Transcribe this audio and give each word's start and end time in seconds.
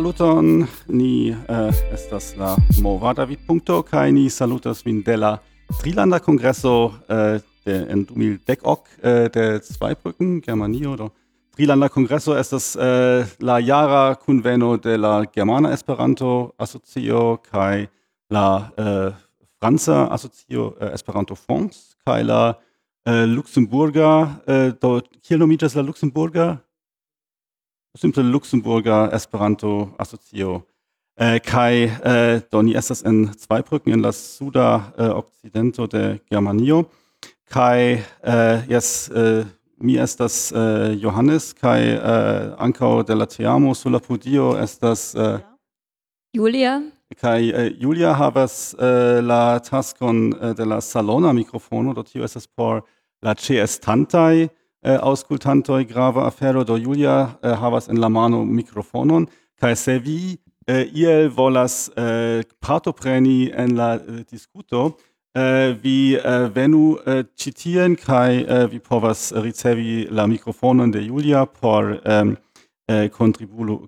Saluton, 0.00 0.64
ni 0.88 1.28
uh, 1.28 1.68
estas 1.92 2.30
la 2.40 2.54
movada 2.80 3.26
vid 3.28 3.42
Punto, 3.44 3.82
kai 3.84 4.12
ni 4.16 4.30
salutas 4.32 4.80
vin 4.80 5.02
de 5.04 5.16
la 5.18 5.34
Trilanda 5.82 6.16
Kongresso 6.24 6.72
uh, 6.86 6.92
eh, 7.12 7.40
de 7.66 7.74
en 7.92 8.06
2010 8.06 8.64
uh, 8.64 8.78
de 9.28 9.60
Zweibrücken, 9.60 10.40
Germanio 10.40 10.96
do. 10.96 11.10
Trilanda 11.52 11.88
kongreso 11.88 12.32
estas 12.32 12.76
uh, 12.76 13.28
la 13.44 13.60
jara 13.60 14.14
kunveno 14.14 14.78
de 14.78 14.96
la 14.96 15.26
Germana 15.34 15.74
Esperanto 15.74 16.54
Asocio 16.58 17.36
kai 17.52 17.86
la 18.30 18.72
uh, 18.78 19.12
Franca 19.60 20.06
Asocio 20.06 20.76
uh, 20.80 20.94
Esperanto 20.94 21.34
France 21.34 21.94
kai 22.06 22.24
la 22.24 22.56
uh, 23.06 23.26
Luxemburga 23.26 24.40
uh, 24.48 24.72
do 24.80 25.02
kiel 25.20 25.44
nomiĝas 25.44 25.76
la 25.76 25.82
Luxemburga 25.82 26.56
simple 27.94 28.22
Luxemburger 28.22 29.12
Esperanto 29.12 29.92
asocio. 29.98 30.64
Äh, 31.16 31.40
kai 31.40 31.84
äh, 32.04 32.40
Doni 32.50 32.74
estas 32.74 33.02
en 33.02 33.32
Zweibrücken 33.36 33.92
in 33.92 34.00
la 34.00 34.12
suda 34.12 34.92
äh, 34.96 35.08
Occidento 35.08 35.86
de 35.86 36.20
Germanio. 36.30 36.86
Kai 37.46 38.04
äh, 38.22 38.66
yes, 38.68 39.08
äh, 39.08 39.44
mi 39.80 39.96
estas 39.96 40.52
äh, 40.52 40.92
Johannes 40.92 41.54
kai 41.54 41.96
äh, 41.96 42.54
ankaŭ 42.58 43.02
de 43.02 43.14
la 43.14 43.26
teamo 43.26 43.74
sulla 43.74 43.98
podio 43.98 44.54
estas 44.56 45.14
äh, 45.14 45.40
Julia 46.32 46.82
kai 47.16 47.50
äh, 47.50 47.68
Julia 47.78 48.18
havas 48.18 48.74
äh, 48.78 49.20
la 49.20 49.60
taskon 49.60 50.32
äh, 50.32 50.54
de 50.54 50.64
la 50.64 50.80
salona 50.80 51.32
mikrofono 51.32 51.94
do 51.94 52.02
tio 52.02 52.24
estas 52.24 52.46
por 52.46 52.84
la 53.22 53.34
ĉeestantaj 53.34 54.48
Äh, 54.82 54.94
eh, 54.94 54.96
auscultantoj 54.96 55.84
grava 55.84 56.26
afero 56.26 56.64
do 56.64 56.76
Julia 56.76 57.38
eh, 57.42 57.50
äh, 57.50 57.60
havas 57.60 57.88
en 57.88 57.96
la 57.96 58.08
mano 58.08 58.44
mikrofonon 58.44 59.26
kaj 59.60 59.76
se 59.76 59.98
vi 59.98 60.38
eh, 60.66 60.86
iel 60.94 61.28
volas 61.28 61.90
eh, 61.96 62.42
partopreni 62.60 63.50
en 63.52 63.76
la 63.76 63.94
eh, 63.96 64.24
discuto, 64.30 64.96
eh, 65.34 65.76
vi 65.82 66.14
eh, 66.14 66.48
venu 66.54 66.96
eh, 67.06 67.24
ĉi 67.36 67.52
tien 67.52 67.96
kaj 67.96 68.40
eh, 68.40 68.66
vi 68.72 68.78
povas 68.78 69.32
ricevi 69.32 70.08
la 70.10 70.26
mikrofonon 70.26 70.90
de 70.90 71.00
Julia 71.00 71.44
por 71.44 72.00
ähm, 72.04 72.36
eh, 72.88 73.10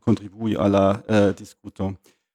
contribui 0.05 0.57
alla 0.57 1.03
eh, 1.09 1.33
discuto 1.39 1.95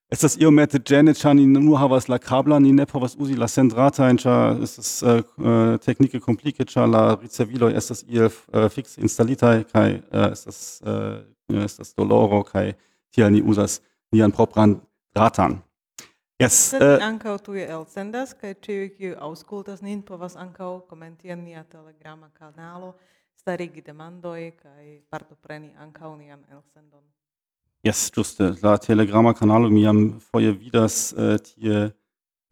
estas 0.09 0.37
io 0.39 0.51
mette 0.51 0.79
ĉar 0.79 1.35
ni 1.35 1.45
nur 1.47 1.77
havas 1.77 2.07
la 2.07 2.17
kabla 2.17 2.59
ni 2.59 2.71
ne 2.71 2.85
povas 2.85 3.15
uzi 3.19 3.35
la 3.35 3.47
sendratajn, 3.47 4.17
cha 4.17 4.55
es 4.63 5.03
uh, 5.03 5.09
äh, 5.09 5.23
äh, 5.39 5.77
teknike 5.83 6.19
komplike, 6.19 6.65
cha 6.65 6.85
la 6.85 7.15
ricevilo 7.15 7.69
estas 7.69 8.03
iel 8.07 8.27
uh, 8.27 8.65
äh, 8.65 8.69
fix 8.69 8.97
installita 8.97 9.63
kai 9.73 10.01
uh, 10.11 10.31
estas 10.31 10.81
uh, 10.85 11.63
estas 11.63 11.93
doloro 11.95 12.43
kai 12.43 12.73
tiel 13.11 13.31
ni 13.31 13.41
uzas 13.41 13.81
nian 14.11 14.31
propran 14.31 14.79
dratan. 15.15 15.61
Yes. 16.39 16.53
Sed 16.71 16.83
uh, 16.85 17.01
ankaŭ 17.01 17.37
tuj 17.43 17.65
elsendas 17.65 18.35
kaj 18.37 18.53
ĉiuj 18.61 18.89
kiuj 18.95 19.15
aŭskultas 19.27 19.81
nin 19.81 20.03
povas 20.05 20.37
ankaŭ 20.37 20.71
komenti 20.87 21.33
en 21.33 21.43
nia 21.43 21.63
telegrama 21.63 22.29
kanalo, 22.37 22.93
starigi 23.41 23.81
demandoj 23.81 24.51
kaj 24.61 25.01
partopreni 25.09 25.73
ankaŭ 25.81 26.15
nian 26.15 26.45
elsendon. 26.53 27.03
Yes, 27.87 28.11
juste. 28.13 28.43
Äh, 28.43 28.61
la 28.61 28.77
telegrama 28.77 29.33
kanalo 29.33 29.69
miam 29.69 30.19
foje 30.19 30.59
vidas 30.59 31.13
uh, 31.13 31.35
äh, 31.35 31.39
tie 31.39 31.93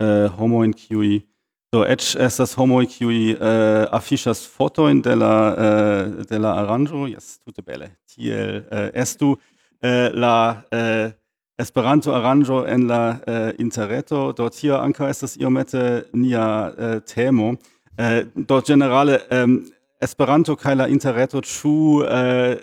uh, 0.02 0.06
äh, 0.06 0.30
homo 0.30 0.62
homojn 0.62 0.72
kiuj 0.72 1.26
do 1.74 1.82
eĉ 1.84 2.16
estas 2.16 2.56
in 2.56 2.88
kiuj 2.88 3.36
uh, 3.36 3.92
afishas 3.92 4.46
foto 4.46 4.88
in 4.88 5.02
de 5.02 5.14
la 5.14 5.36
uh, 5.52 6.26
de 6.26 6.38
la 6.38 6.54
aranjo. 6.62 7.06
Yes, 7.08 7.40
tute 7.44 7.62
belle. 7.62 7.98
Tie 8.08 8.64
uh, 8.72 8.90
estu 8.94 9.36
uh, 9.36 10.10
la 10.14 10.64
uh, 10.72 11.12
Esperanto 11.60 12.14
aranjo 12.14 12.66
en 12.66 12.88
la 12.88 13.20
uh, 13.28 13.52
interreto 13.60 14.32
do 14.32 14.50
tio 14.50 14.76
ankaŭ 14.76 15.10
estas 15.10 15.36
iomete 15.36 16.06
nia 16.14 16.72
uh, 16.78 17.00
temo 17.04 17.58
Uh, 17.98 18.26
do 18.36 18.62
generale 18.62 19.22
um, 19.32 19.72
Esperanto 20.02 20.56
kaj 20.60 20.76
la 20.76 20.88
interreto 20.92 21.40
ĉu 21.42 22.04
eh, 22.04 22.58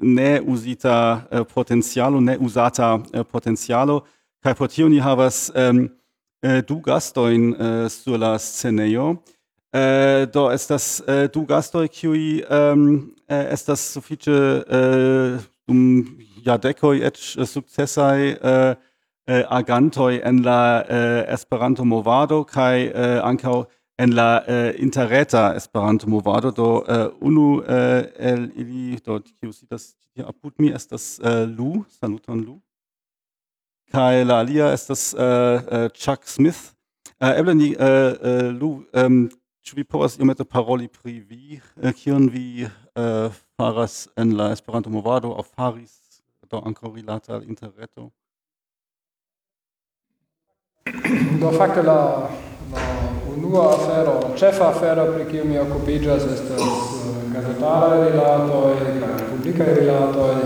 ne 0.00 0.40
uzita 0.40 0.96
eh, 1.30 1.44
potencialo, 1.44 2.20
ne 2.20 2.38
uzata 2.40 2.98
eh, 3.12 3.24
potencialo 3.24 4.00
kaj 4.42 4.54
por 4.54 4.68
tio 4.68 4.88
ni 4.88 4.98
havas 4.98 5.50
eh, 5.54 6.62
du 6.66 6.80
gastojn 6.80 7.52
eh, 7.52 7.88
sur 7.88 8.18
la 8.18 8.38
scenejo. 8.38 9.16
Eh, 9.72 10.26
do 10.32 10.50
estas 10.52 11.00
du 11.32 11.44
gastoj 11.48 11.88
kiuj 11.88 12.42
estas 13.28 13.84
sufiĉe 13.94 14.34
dum 15.68 15.78
jardekoj 16.44 17.00
eĉ 17.08 17.20
sukcesaj 17.48 18.34
agantoj 19.48 20.20
en 20.28 20.42
la 20.44 20.84
Esperanto-movado 21.36 22.42
kaj 22.44 22.90
ankaŭ 23.24 23.62
en 23.98 24.14
la 24.14 24.42
uh, 24.48 24.82
interreta 24.82 25.54
Esperanto 25.56 26.08
movado 26.08 26.50
do 26.50 26.80
uh, 26.80 27.12
unu 27.20 27.60
uh, 27.60 27.64
el 28.16 28.50
ili 28.56 28.98
do 29.04 29.20
kiu 29.20 29.52
sidas 29.52 29.94
ĉi 30.12 30.24
apud 30.26 30.52
mi 30.58 30.72
estas 30.72 31.18
uh, 31.20 31.44
Lu 31.48 31.84
saluton 31.88 32.44
Lu. 32.44 32.60
Kaj 33.92 34.24
la 34.24 34.40
alia 34.40 34.72
estas 34.72 35.12
uh, 35.14 35.20
uh, 35.20 35.88
Chuck 35.92 36.26
Smith. 36.28 36.72
Uh, 37.20 37.38
eble 37.38 37.54
ni 37.54 37.74
uh, 37.76 38.12
uh, 38.16 38.50
Lu 38.60 38.84
um, 38.92 39.28
ĉu 39.62 39.76
vi 39.76 39.84
povas 39.84 40.18
iomete 40.18 40.44
paroli 40.44 40.88
pri 40.88 41.20
vi 41.20 41.60
eh, 41.82 41.92
kion 41.94 42.28
vi 42.30 42.64
uh, 42.66 43.30
faras 43.56 44.08
en 44.16 44.36
la 44.36 44.50
Esperanto 44.52 44.90
movado 44.90 45.36
aŭ 45.38 45.44
faris 45.54 45.94
do 46.50 46.60
ankaŭ 46.66 46.94
rilate 46.94 47.32
al 47.32 47.46
interreto? 47.48 48.10
Do 51.40 51.52
fakte 51.56 51.82
la, 51.86 51.98
la 52.74 53.21
unua 53.36 53.74
afero, 53.74 54.34
cefa 54.36 54.68
afero 54.68 55.12
pri 55.12 55.24
kiu 55.30 55.44
mi 55.44 55.58
okupiĝas 55.58 56.22
estas 56.34 56.60
eh, 56.60 57.12
gazetaraj 57.34 58.10
rilatoj 58.10 58.74
kaj 59.00 59.26
publikaj 59.30 59.74
rilatoj 59.78 60.36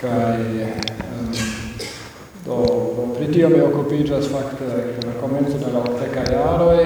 kaj 0.00 0.40
um, 0.40 1.32
do, 2.46 2.56
do 2.96 3.06
pri 3.16 3.32
tio 3.32 3.48
mi 3.48 3.60
okupiĝas 3.60 4.28
fakte 4.32 4.64
ekde 4.64 5.06
la 5.06 5.14
komenco 5.20 5.58
de 5.58 5.72
la 5.72 5.78
okdekaj 5.78 6.26
jaroj 6.32 6.84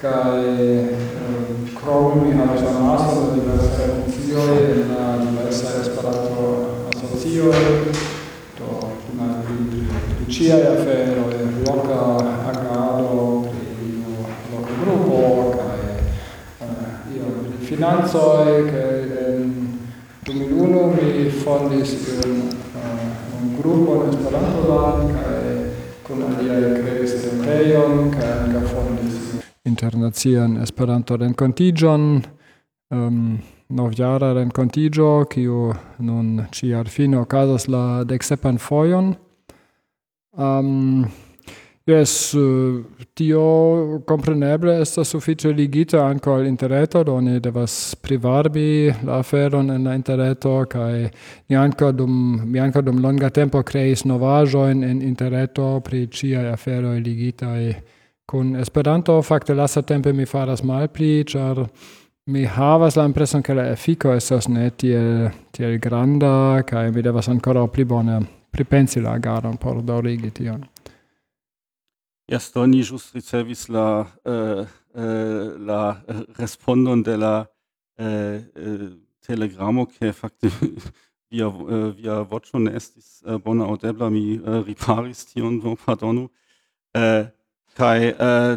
kaj 0.00 0.38
um, 0.46 1.68
krome 1.80 2.22
mi 2.24 2.32
havas 2.38 2.62
amason 2.74 3.24
de 3.24 3.40
diversaj 3.40 3.86
funkcioj 3.94 4.58
en 4.72 4.94
la 4.94 5.06
diversaj 5.24 5.80
Esperanto-asocioj 5.80 7.62
do 8.58 8.68
pri 9.46 10.34
ĉiaj 10.34 10.62
aferoj 10.74 11.34
loka 11.66 12.02
finanzoj 17.78 18.70
che 18.70 19.06
in 19.38 19.78
2001 20.24 20.86
mi 20.98 21.30
fondis 21.30 21.90
un, 22.24 22.48
uh, 22.74 23.42
un 23.42 23.56
grupon 23.60 24.08
Esperanto-lan 24.08 25.14
con 26.02 26.18
kun 26.18 26.34
aliaj 26.34 26.82
creis 26.82 27.14
retejon 27.22 28.10
kaj 28.10 28.32
anche 28.32 28.64
fondis 28.72 29.14
internazian 29.62 30.58
Esperanto-renkontiĝon 30.64 32.08
um, 32.90 33.38
novjara 33.68 34.34
contigio 34.50 35.24
kiu 35.30 35.72
nun 35.98 36.46
ĉiarfine 36.50 37.18
okazas 37.18 37.68
la 37.68 38.02
dexepan 38.04 38.58
foion 38.58 39.14
Um, 40.38 41.08
Yes, 41.88 42.34
eh, 42.34 42.84
tio 43.14 44.02
compreneble 44.04 44.80
estas 44.80 45.08
suffice 45.08 45.48
ligita 45.52 46.04
anco 46.04 46.34
al 46.34 46.46
interreto, 46.46 47.00
oni 47.08 47.40
devas 47.40 47.94
privarbi 47.96 48.92
la 49.04 49.16
aferon 49.18 49.70
en 49.70 49.84
la 49.84 49.94
interreto, 49.94 50.66
cae 50.68 51.10
ni 51.48 51.56
anco 51.56 51.90
dum, 51.92 52.42
mi 52.44 52.58
anco 52.58 52.82
dum 52.82 53.00
longa 53.00 53.30
tempo 53.30 53.62
creis 53.62 54.04
novajoin 54.04 54.84
en 54.84 55.00
interreto 55.00 55.80
pri 55.80 56.10
ciai 56.10 56.52
aferoi 56.52 57.00
ligitae 57.00 57.82
kun 58.26 58.56
Esperanto. 58.56 59.22
Fakte 59.22 59.54
lasa 59.54 59.82
tempe 59.82 60.12
mi 60.12 60.26
faras 60.26 60.60
malpli, 60.62 61.24
char 61.24 61.70
mi 62.26 62.44
havas 62.44 62.96
la 62.96 63.04
impreson 63.04 63.40
che 63.40 63.54
la 63.54 63.70
effico 63.70 64.12
estas 64.12 64.48
ne 64.48 64.70
tiel, 64.76 65.30
tiel 65.52 65.78
granda, 65.78 66.62
cae 66.66 66.90
mi 66.90 67.00
devas 67.00 67.28
ancora 67.28 67.66
pli 67.66 67.84
bone 67.84 68.26
pripensi 68.50 69.00
la 69.00 69.12
agaron 69.12 69.56
por 69.56 69.82
dorigi 69.82 70.30
tion. 70.32 70.68
Jastoni 72.28 72.82
jus 72.84 73.12
ricevis 73.14 73.68
la 73.68 74.04
uh, 74.24 74.60
uh, 74.94 75.66
la 75.66 76.02
respondon 76.38 77.02
de 77.02 77.16
la 77.16 77.46
eh, 77.98 78.44
eh 78.54 78.90
telegramo 79.26 79.86
che 79.86 80.12
fakte 80.12 80.48
via 81.30 81.48
via 81.96 82.22
voĉo 82.22 82.58
ne 82.58 82.74
estis 82.76 83.22
bona 83.44 83.64
aŭdebla. 83.64 84.08
Mi 84.10 84.40
riparis 84.66 85.24
tion 85.28 85.58
do 85.60 85.74
pardonu. 85.76 86.28
Kaj 87.76 87.98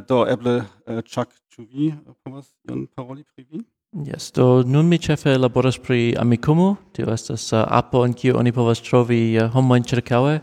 do 0.08 0.24
eble 0.28 0.62
Chuck 1.04 1.36
ĉu 1.52 1.68
vi 1.68 1.92
povas 2.24 2.48
ion 2.70 2.88
paroli 2.88 3.24
pri 3.24 3.46
vi? 3.50 3.64
Yes, 4.08 4.32
do 4.32 4.64
nun 4.64 4.88
mi 4.88 4.98
cefe 4.98 5.36
laboras 5.38 5.78
pri 5.78 6.16
Amikumu, 6.16 6.76
tio 6.94 7.12
estas 7.12 7.52
apo 7.54 8.06
in 8.06 8.14
kiu 8.14 8.38
oni 8.40 8.52
povas 8.56 8.80
trovi 8.80 9.36
homojn 9.52 9.84
ĉirkaŭe, 9.84 10.40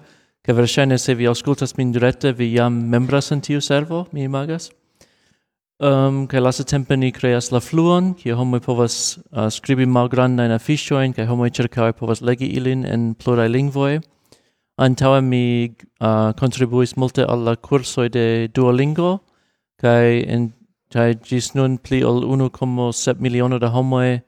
che 0.48 0.54
versene 0.54 0.96
se 0.96 1.14
vi 1.14 1.26
auscultas 1.26 1.74
min 1.76 1.90
dirette, 1.92 2.32
vi 2.32 2.54
jam 2.54 2.72
membras 2.88 3.30
in 3.32 3.40
tiu 3.40 3.60
servo, 3.60 4.06
mi 4.12 4.22
imagas. 4.22 4.70
Ehm, 5.78 5.90
um, 5.92 6.26
kai 6.26 6.40
lasa 6.40 6.64
tempe 6.64 6.96
ni 6.96 7.10
creas 7.12 7.50
la 7.50 7.60
fluon, 7.60 8.14
kie 8.14 8.32
homoi 8.32 8.60
povas 8.60 9.18
eh, 9.18 9.42
uh, 9.42 9.50
scribi 9.50 9.84
malgrandain 9.84 10.50
afficioin, 10.50 11.12
kai 11.12 11.26
homoi 11.28 11.50
cercae 11.50 11.92
povas 11.92 12.22
legi 12.22 12.48
ilin 12.56 12.86
en 12.86 13.14
plurai 13.14 13.48
lingvoi. 13.50 14.00
Antaue 14.78 15.20
mi 15.20 15.44
eh, 15.64 15.86
uh, 16.00 16.32
contribuis 16.32 16.96
multe 16.96 17.28
alla 17.28 17.54
cursoi 17.56 18.08
de 18.08 18.48
Duolingo, 18.48 19.20
kai 19.76 20.24
in 20.24 20.54
kai 20.88 21.12
gis 21.12 21.52
nun 21.54 21.76
pli 21.76 22.02
ol 22.02 22.24
1,7 22.24 23.20
miliono 23.20 23.58
da 23.58 23.68
homoi 23.68 24.14
uh, 24.16 24.22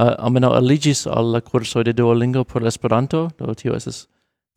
eh, 0.00 0.14
almeno 0.16 0.54
aligis 0.56 1.06
alla 1.06 1.42
curso 1.42 1.82
de 1.82 1.92
Duolingo 1.92 2.44
por 2.44 2.64
Esperanto, 2.64 3.28
do 3.36 3.52
tio 3.54 3.76
esas 3.76 4.08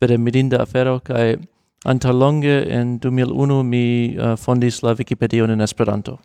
vere 0.02 0.18
mirinda 0.18 0.62
afero 0.66 0.98
kaj 1.08 1.36
antalonge 1.84 2.58
en 2.80 2.98
2001 2.98 3.62
mi 3.62 3.86
uh, 4.18 4.36
fondis 4.36 4.82
la 4.82 4.94
wikipedia 4.98 5.44
en 5.44 5.60
Esperanto. 5.60 6.18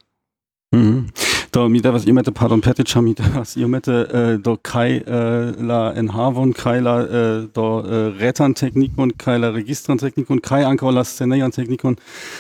Mm. 0.76 1.08
Do 1.54 1.70
mi 1.70 1.80
devas 1.80 2.04
pardon 2.06 2.34
pardonpetiĉa, 2.34 3.02
mi 3.02 3.14
devas 3.14 3.56
iomete 3.56 3.92
uh, 3.92 4.42
do 4.44 4.58
kai 4.58 5.02
uh, 5.08 5.56
la 5.68 5.94
enhavon 5.96 6.54
kai 6.54 6.82
la 6.82 6.96
uh, 6.98 7.48
do 7.56 7.80
uh, 7.80 8.20
retan 8.20 8.54
technik 8.54 8.92
und 8.98 9.18
kai 9.18 9.38
la 9.38 9.50
registran 9.50 9.98
und 10.30 10.44
Kai 10.44 10.64
ankaŭ 10.64 10.92
la 10.92 11.04
scenejan 11.04 11.52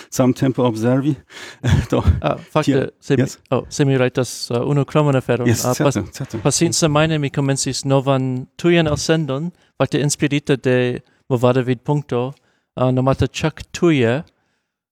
sam 0.10 0.34
tempo 0.34 0.63
observi. 0.63 1.16
do 1.92 2.04
ah, 2.22 2.36
fakte 2.38 2.89
se 3.00 3.16
yes? 3.18 3.39
oh, 3.50 3.66
se 3.69 3.86
mi 3.86 3.98
rajtas 3.98 4.51
uh, 4.51 4.69
unu 4.69 4.86
kroman 4.86 5.16
afero 5.16 5.48
Yes, 5.48 5.66
uh, 5.66 5.74
pas, 5.84 5.94
certe, 5.94 6.12
certe. 6.12 6.38
Pasinca 6.44 6.88
mm. 6.88 7.22
mi 7.22 7.30
komencis 7.30 7.86
novan 7.86 8.48
tujan 8.57 8.88
elsendon, 8.88 9.51
fakte 9.78 10.00
inspirita 10.00 10.56
de 10.56 11.00
movada 11.29 11.62
vid 11.62 11.83
puncto 11.83 12.33
uh, 12.75 12.83
äh, 12.83 12.91
nomata 12.91 13.27
chuck 13.27 13.62
tuje, 13.71 14.24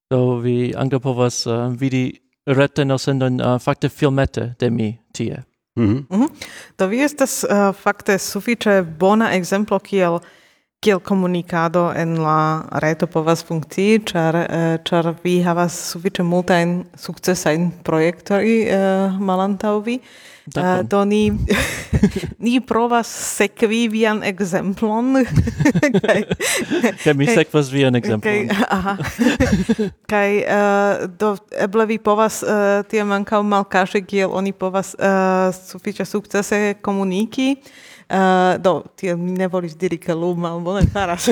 do 0.09 0.41
vi 0.43 0.73
ankaŭ 0.75 0.99
povas 0.99 1.45
uh, 1.47 1.67
vidi 1.79 2.21
rette 2.45 2.85
no 2.85 2.97
sendon 2.97 3.41
uh, 3.41 3.57
fakte 3.59 3.89
filmete 3.89 4.55
de 4.59 4.69
mi 4.69 4.99
tie. 5.13 5.43
Mm 5.75 5.87
-hmm. 5.87 6.05
Mm 6.09 6.21
-hmm. 6.21 6.29
Do 6.77 6.87
vi 6.87 7.03
estas 7.03 7.43
uh, 7.43 7.75
fakte 7.75 8.17
sufiĉe 8.17 8.83
bona 8.99 9.33
ekzemplo 9.33 9.79
kiel 9.79 10.19
kiel 10.81 10.99
komunikado 10.99 11.93
en 11.95 12.15
la 12.17 12.65
reto 12.71 13.07
povas 13.07 13.43
funkcii, 13.43 13.99
ĉar 13.99 14.35
uh, 14.35 14.83
ĉar 14.83 15.15
vi 15.23 15.41
havas 15.41 15.91
sufiĉe 15.91 16.23
multajn 16.23 16.85
sukcesajn 16.95 17.71
projektojn 17.83 18.67
uh, 18.67 19.19
malantaŭ 19.19 19.79
vi. 19.79 19.95
Uh, 19.95 20.34
Eh, 20.45 20.83
do 20.83 21.05
ni, 21.05 21.33
ni 22.45 22.59
provas 22.61 23.07
sekvi 23.09 23.87
vian 23.89 24.21
exemplon. 24.23 25.25
kaj, 26.05 26.21
kaj 27.01 27.13
mi 27.17 27.25
sekvas 27.25 27.71
vian 27.73 27.97
exemplon. 27.97 28.45
Kaj, 28.53 28.67
aha. 28.69 28.93
kaj 30.11 30.37
uh, 30.45 31.09
do, 31.09 31.33
eble 31.57 31.87
vi 31.89 31.97
povas 31.97 32.43
eh, 32.45 32.53
uh, 32.53 32.85
tiam 32.85 33.09
ankaŭ 33.17 33.41
malkaŝe, 33.41 34.05
kiel 34.05 34.37
oni 34.37 34.53
povas 34.53 34.93
uh, 34.99 35.49
sufiĉe 35.49 36.05
sukcese 36.05 36.77
komuniki. 36.85 37.55
Uh, 38.05 38.61
do, 38.61 38.83
ti 38.95 39.09
mi 39.15 39.31
ne 39.31 39.47
volis 39.47 39.75
diri 39.75 39.97
che 39.97 40.13
l'um 40.13 40.39
mal 40.39 40.59
bone 40.61 40.85
faras. 40.85 41.23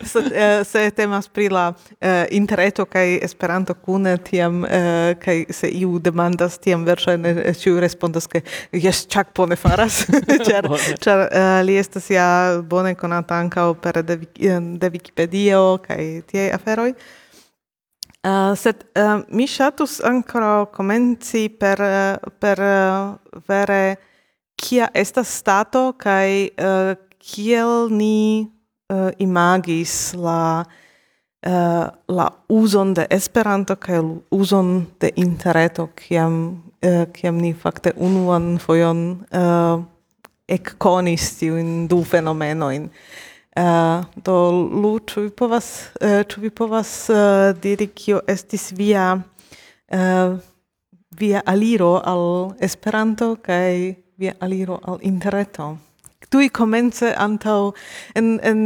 se, 0.00 0.18
uh, 0.18 0.64
se 0.64 0.90
temas 0.90 1.28
pri 1.28 1.48
la 1.48 1.68
uh, 1.68 2.24
interreto 2.30 2.86
kaj 2.86 3.18
Esperanto 3.20 3.74
kune, 3.74 4.16
tiam 4.16 4.62
uh, 4.62 5.12
kaj 5.20 5.44
se 5.50 5.68
iu 5.68 5.98
demandas 5.98 6.53
faras, 6.54 6.58
tiam 6.62 6.84
verŝajne 6.84 7.44
eh, 7.44 7.54
ĉiuj 7.54 7.80
respondas 7.80 8.26
ke 8.26 8.42
jes 8.72 9.06
ĉak 9.08 9.34
bone 9.34 9.56
faras, 9.56 10.06
ĉar 10.46 10.68
ĉar 11.00 11.28
uh, 11.28 11.62
li 11.64 11.76
estas 11.76 12.10
ja 12.10 12.60
bone 12.62 12.94
konata 12.94 13.38
ankaŭ 13.38 13.74
per 13.80 14.02
de, 14.02 14.18
eh, 14.38 14.60
de 14.60 14.90
Wikipedio 14.90 15.80
kaj 15.82 16.22
tiaj 16.26 16.52
aferoj. 16.54 16.94
Uh, 18.24 18.56
sed 18.56 18.84
uh, 18.96 19.20
mi 19.28 19.46
ŝatus 19.46 20.00
ankoraŭ 20.00 20.70
komenci 20.72 21.48
per 21.60 21.78
per 22.40 22.58
uh, 22.58 23.18
vere 23.48 23.96
kia 24.56 24.88
estas 24.94 25.28
stato 25.28 25.92
kaj 25.98 26.48
uh, 26.56 26.94
kiel 27.20 27.90
ni 27.90 28.48
uh, 28.88 29.10
imagis 29.18 30.14
la 30.16 30.64
uh, 30.64 30.83
uh, 31.46 31.88
la 32.08 32.28
uzon 32.48 32.94
de 32.94 33.06
Esperanto 33.10 33.76
kaj 33.76 34.00
uzon 34.30 34.86
de 35.00 35.10
interreto 35.16 35.88
kiam 35.96 36.62
uh, 36.82 37.04
kiam 37.12 37.38
ni 37.40 37.52
fakte 37.52 37.92
unuan 37.96 38.58
fojon 38.58 39.04
uh, 39.32 39.82
ekkonis 40.48 41.38
tiujn 41.38 41.86
du 41.88 42.02
fenomenojn. 42.04 42.88
Uh, 43.54 44.02
do 44.16 44.34
Lu, 44.50 44.98
ĉu 44.98 45.28
vi 45.28 45.30
povas 45.30 45.68
uh, 46.02 46.24
ĉu 46.26 46.40
vi 46.42 46.50
povas 46.50 46.90
uh, 47.12 47.52
diri 47.62 47.86
kio 47.86 48.18
estis 48.28 48.72
via 48.74 49.12
uh, 49.14 50.34
via 51.14 51.42
aliro 51.46 52.00
al 52.02 52.54
Esperanto 52.58 53.36
kaj 53.36 53.94
via 54.18 54.34
aliro 54.40 54.80
al 54.82 54.98
interreto? 55.02 55.76
tui 56.34 56.50
comence 56.50 57.14
antau 57.14 57.72
en, 58.18 58.38
en 58.42 58.60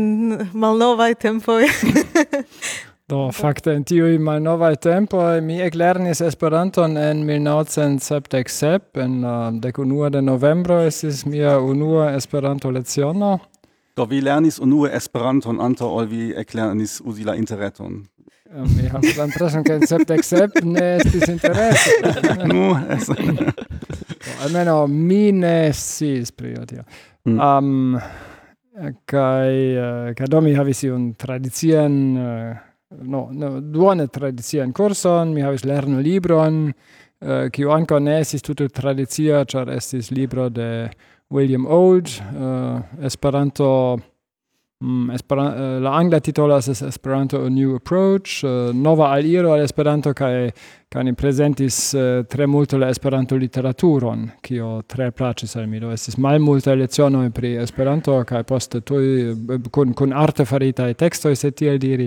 malnovae 0.57 1.15
tempoi. 1.21 1.69
Do, 3.09 3.27
fakte, 3.33 3.73
in 3.77 3.85
tiui 3.89 4.19
malnovae 4.21 4.77
tempoi 4.81 5.43
mi 5.45 5.61
eclernis 5.65 6.21
Esperanton 6.25 6.97
en 7.01 7.23
1977, 7.29 9.01
en 9.05 9.23
uh, 9.25 9.49
decunua 9.65 10.11
de 10.13 10.21
novembro 10.25 10.81
esis 10.85 11.25
mia 11.29 11.59
unua 11.61 12.11
Esperanto-leziono. 12.17 13.39
Do, 13.97 14.05
vi 14.09 14.21
lernis 14.25 14.61
unua 14.61 14.93
Esperanton 14.97 15.61
antau 15.61 15.89
ol 16.01 16.09
vi 16.09 16.31
eclernis 16.37 17.01
usi 17.05 17.25
la 17.25 17.37
interreton? 17.37 18.03
Mi 18.55 18.87
um, 18.87 18.89
havas 18.93 19.17
la 19.17 19.25
impreson 19.29 19.65
ke 19.65 19.75
Incept 19.77 20.11
Accept 20.11 20.63
ne 20.65 20.85
estis 20.97 21.29
interese. 21.29 21.91
Nu, 22.53 22.71
es. 22.95 23.11
Almeno 24.45 24.87
mi 24.87 25.33
ne 25.33 25.73
sciis 25.73 26.33
pri 26.33 26.55
tio. 26.67 26.85
Mm. 27.25 27.41
Um, 27.41 28.01
kaj, 29.05 29.53
eh, 29.53 30.15
kaj 30.15 30.31
do 30.33 30.41
mi 30.41 30.55
havis 30.57 30.83
iun 30.89 31.13
tradician, 31.21 32.17
eh, 32.17 32.57
no, 33.03 33.29
no, 33.33 33.61
duone 33.61 34.07
tradician 34.07 34.73
kurson, 34.73 35.35
mi 35.35 35.45
havis 35.45 35.67
lernu 35.69 36.01
libron, 36.01 36.73
eh, 37.21 37.51
kiu 37.53 37.69
uh, 37.69 37.99
ne 38.01 38.21
estis 38.21 38.43
tute 38.43 38.69
tradicia, 38.69 39.45
ĉar 39.45 39.75
estis 39.77 40.11
libro 40.11 40.49
de 40.49 40.89
William 41.31 41.67
Old, 41.67 42.09
uh, 42.33 42.81
Esperanto 43.05 43.99
Mm, 44.81 45.11
uh, 45.11 45.81
la 45.83 45.97
angla 45.97 46.21
titolo 46.21 46.57
es 46.57 46.83
Esperanto 46.83 47.45
a 47.45 47.51
new 47.51 47.75
approach, 47.75 48.45
uh, 48.45 48.73
nova 48.73 49.11
aliro 49.11 49.53
al 49.53 49.61
Esperanto 49.61 50.13
kaj 50.15 50.53
kaj 50.89 51.03
ni 51.05 51.15
prezentis 51.15 51.95
uh, 51.95 52.01
eh, 52.01 52.25
tre 52.25 52.47
multe 52.47 52.79
la 52.79 52.89
Esperanto 52.89 53.37
literaturon, 53.37 54.31
kio 54.41 54.83
tre 54.87 55.11
plaĉis 55.11 55.57
al 55.57 55.67
mi. 55.67 55.81
Do 55.81 55.91
estis 55.91 56.17
malmulte 56.17 56.77
lecionoj 56.79 57.31
pri 57.31 57.57
Esperanto 57.65 58.23
kaj 58.25 58.45
poste 58.45 58.81
tuj 58.81 59.35
kun 59.73 59.95
kun 59.99 60.13
arte 60.13 60.47
faritaj 60.47 60.95
tekstoj 60.95 61.35
se 61.37 61.51
tiel 61.51 61.79
diri 61.79 62.07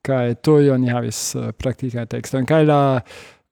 kaj 0.00 0.40
tuj 0.40 0.70
oni 0.72 0.88
havis 0.88 1.34
uh, 1.36 1.52
praktikaj 1.52 2.06
tekstojn 2.16 2.48
kaj 2.48 2.64
la 2.64 2.80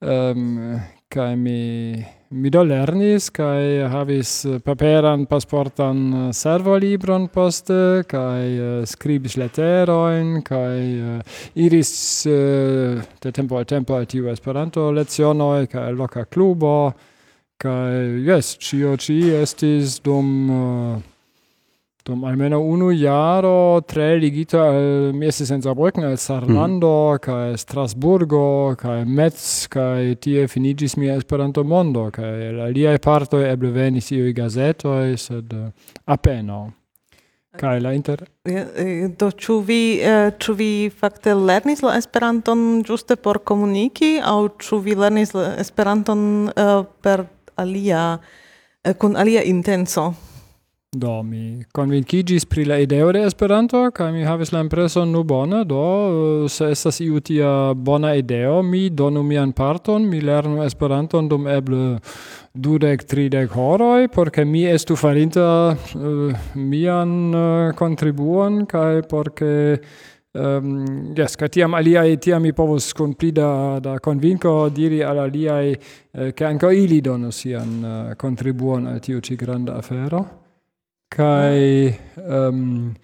ehm, 0.01 0.41
um, 0.41 0.79
kaj 1.07 1.35
mi 1.35 2.03
mi 2.35 2.49
do 2.51 2.61
lernis 2.67 3.29
kai 3.31 3.87
havis 3.91 4.31
paperan 4.65 5.25
pasportan 5.25 5.99
eh, 6.13 6.33
servolibron 6.35 7.29
poste 7.31 8.03
kaj 8.11 8.43
eh, 8.43 8.85
skribis 8.91 9.37
leterojn 9.39 10.41
uh, 10.43 10.59
eh, 10.59 11.39
iris 11.55 11.93
de 12.27 13.31
tempo 13.31 13.57
al 13.57 13.65
tempo 13.65 13.95
al 13.95 14.05
tiu 14.05 14.27
Esperanto 14.33 14.91
lecionoj 14.91 15.67
kai 15.71 15.93
loka 15.95 16.25
klubo 16.25 16.91
kaj 17.57 18.43
ci 18.59 18.83
o 18.83 18.97
ci 18.97 19.19
estis 19.41 20.01
dum 20.03 21.03
dum 22.05 22.23
almeno 22.23 22.59
unu 22.59 22.91
jaro 22.91 23.81
tre 23.81 24.15
ligita 24.21 24.59
al 24.61 25.13
mi 25.17 25.25
estis 25.25 25.49
en 25.51 25.61
Saarbrücken 25.61 26.03
al 26.05 26.17
Sarlando 26.21 26.91
mm. 27.15 27.21
kai 27.25 27.57
Strasburgo 27.57 28.75
kai 28.77 28.99
Metz 29.05 29.65
kai 29.73 30.13
tie 30.21 30.45
finigis 30.47 30.97
mia 31.01 31.15
Esperanto 31.17 31.63
mondo 31.63 32.11
kai 32.13 32.51
la 32.53 32.67
aliaj 32.69 32.99
parto 33.01 33.39
eble 33.41 33.71
venis 33.73 34.11
iuj 34.13 34.35
gazeto 34.37 34.93
sed 35.17 35.55
uh, 35.57 35.71
apeno. 36.05 36.59
Kai 37.57 37.79
la 37.81 37.95
inter 37.97 38.21
eh, 38.45 39.09
do 39.17 39.31
ĉu 39.31 39.57
vi 39.65 39.81
ĉu 40.37 40.51
uh, 40.51 40.57
vi 40.59 40.69
fakte 40.93 41.33
lernis 41.33 41.81
la 41.81 41.95
Esperanton 41.97 42.83
ĝuste 42.85 43.17
por 43.17 43.41
komuniki 43.41 44.19
aŭ 44.21 44.37
ĉu 44.61 44.81
vi 44.85 44.93
lernis 44.93 45.33
la 45.33 45.55
Esperanton 45.57 46.21
uh, 46.53 46.85
per 47.01 47.25
alia 47.57 48.05
kun 49.01 49.17
alia 49.17 49.41
intenco 49.41 50.11
Do, 50.95 51.23
mi 51.23 51.63
convincigis 51.75 52.45
pri 52.45 52.63
la 52.65 52.77
ideo 52.79 53.09
de 53.11 53.25
Esperanto, 53.27 53.81
kaj 53.91 54.13
mi 54.15 54.21
havis 54.23 54.53
la 54.53 54.61
impreson 54.63 55.09
nu 55.11 55.25
bona, 55.27 55.65
do, 55.67 56.47
se 56.47 56.69
estas 56.71 57.01
iu 57.03 57.19
tia 57.19 57.73
bona 57.75 58.13
ideo, 58.15 58.61
mi 58.63 58.85
donu 58.89 59.23
mian 59.23 59.51
parton, 59.51 60.05
mi 60.07 60.21
lernu 60.23 60.63
Esperanton 60.63 61.27
dum 61.27 61.49
eble 61.51 61.97
dudek, 62.53 63.03
tridek 63.11 63.51
horoi, 63.59 64.07
porca 64.07 64.45
mi 64.47 64.63
estu 64.71 64.95
farinta 64.95 65.49
uh, 65.75 66.47
mian 66.55 67.11
eh, 67.33 67.41
uh, 67.41 67.75
kontribuon, 67.75 68.63
kaj 68.71 69.03
por 69.11 69.33
ke 69.35 69.51
um, 70.31 71.11
yes, 71.17 71.35
ca 71.35 71.51
tiam 71.51 71.75
aliaj, 71.75 72.15
tiam 72.23 72.47
mi 72.47 72.55
povus 72.55 72.93
con 72.95 73.17
pli 73.19 73.33
da, 73.35 73.81
da 73.83 73.97
convinco 73.99 74.69
diri 74.69 75.03
al 75.03 75.25
aliae 75.27 75.75
eh, 75.75 76.31
ke 76.31 76.47
anco 76.47 76.71
ili 76.71 77.01
donu 77.01 77.35
sian 77.35 77.77
uh, 77.83 78.15
contribuon 78.15 78.87
al 78.95 79.03
tiu 79.03 79.19
ci 79.19 79.35
granda 79.35 79.75
afero. 79.83 80.44
Kai 81.09 81.95
ähm, 82.17 82.95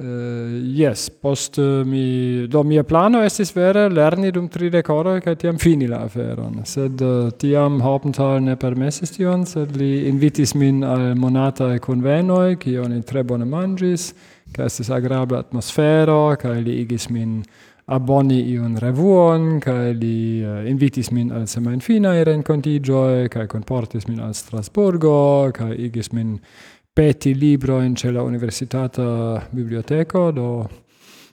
Uh, 0.00 0.62
yes, 0.72 1.10
post 1.10 1.58
uh, 1.58 1.84
mi 1.84 2.46
do 2.46 2.62
mia 2.64 2.84
plano 2.84 3.20
estis 3.20 3.50
vere 3.52 3.82
lerni 3.92 4.30
dum 4.32 4.46
tri 4.48 4.70
decoroj 4.72 5.18
kaj 5.20 5.34
tiam 5.42 5.58
fini 5.60 5.90
la 5.90 5.98
aferon, 6.06 6.62
sed 6.64 7.02
uh, 7.04 7.28
tiam 7.36 7.82
Hauptmann 7.84 8.46
ne 8.48 8.54
permesis 8.56 9.12
tion, 9.12 9.44
sed 9.44 9.76
li 9.76 10.06
invitis 10.08 10.54
min 10.56 10.80
al 10.88 11.12
monataj 11.20 11.76
kunvenoj, 11.84 12.56
kie 12.62 12.78
oni 12.80 13.02
tre 13.04 13.26
bone 13.28 13.44
mangis 13.44 14.14
kai 14.54 14.70
estis 14.70 14.88
agrabla 14.88 15.42
atmosfero, 15.44 16.34
kai 16.40 16.62
li 16.64 16.80
igis 16.80 17.10
min 17.12 17.42
aboni 17.92 18.40
iun 18.54 18.78
revuon, 18.80 19.60
kai 19.60 19.92
li 20.00 20.40
uh, 20.40 20.62
invitis 20.70 21.12
min 21.12 21.28
al 21.28 21.44
semajnfinaj 21.50 22.24
renkontiĝoj, 22.30 23.28
kaj 23.36 23.50
kunportis 23.52 24.08
min 24.08 24.24
al 24.24 24.32
Strasburgo, 24.32 25.50
kai 25.52 25.74
igis 25.90 26.14
min 26.16 26.38
peti 26.92 27.34
libro 27.34 27.80
in 27.80 27.94
ce 27.94 28.10
la 28.10 28.22
universitata 28.22 29.46
biblioteco 29.50 30.30
do 30.30 30.68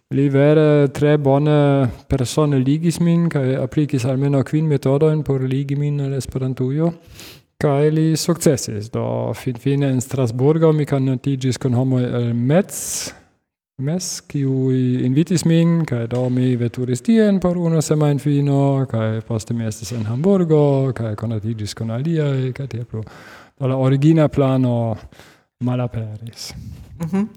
li 0.09 0.29
vere 0.29 0.89
tre 0.91 1.17
bone 1.17 1.89
persone 2.07 2.59
ligis 2.59 2.99
min 2.99 3.27
kai 3.27 3.55
applicis 3.55 4.05
almeno 4.05 4.43
quin 4.43 4.65
metodo 4.65 5.09
in 5.11 5.21
por 5.21 5.41
ligi 5.41 5.75
min 5.75 5.99
al 5.99 6.13
esperantujo 6.13 6.93
kai 7.57 7.91
li 7.91 8.15
successis. 8.15 8.89
Do 8.89 9.33
fin 9.33 9.55
fine 9.55 9.89
in 9.89 9.99
strasburgo 9.99 10.71
mi 10.71 10.85
canotigis 10.85 11.57
con 11.57 11.73
homo 11.73 11.99
el 11.99 12.33
metz 12.33 13.13
mes 13.81 14.21
kiu 14.21 14.71
invitis 14.71 15.43
min 15.45 15.83
kai 15.85 16.07
do 16.07 16.29
mi 16.29 16.55
veturis 16.55 17.01
tien 17.01 17.39
por 17.39 17.57
unu 17.57 17.81
semain 17.81 18.19
fino 18.19 18.85
kai 18.85 19.21
poste 19.21 19.53
mi 19.53 19.65
estis 19.65 19.91
in 19.91 20.05
hamburgo 20.05 20.93
kai 20.93 21.15
conatigis 21.15 21.73
con 21.73 21.89
alia 21.91 22.51
kai 22.53 22.67
tiel 22.67 22.85
plu 22.85 23.01
la 23.59 23.75
origina 23.75 24.27
plano 24.29 24.97
malaperis. 25.59 26.53
Mm 26.99 27.07
-hmm. 27.11 27.27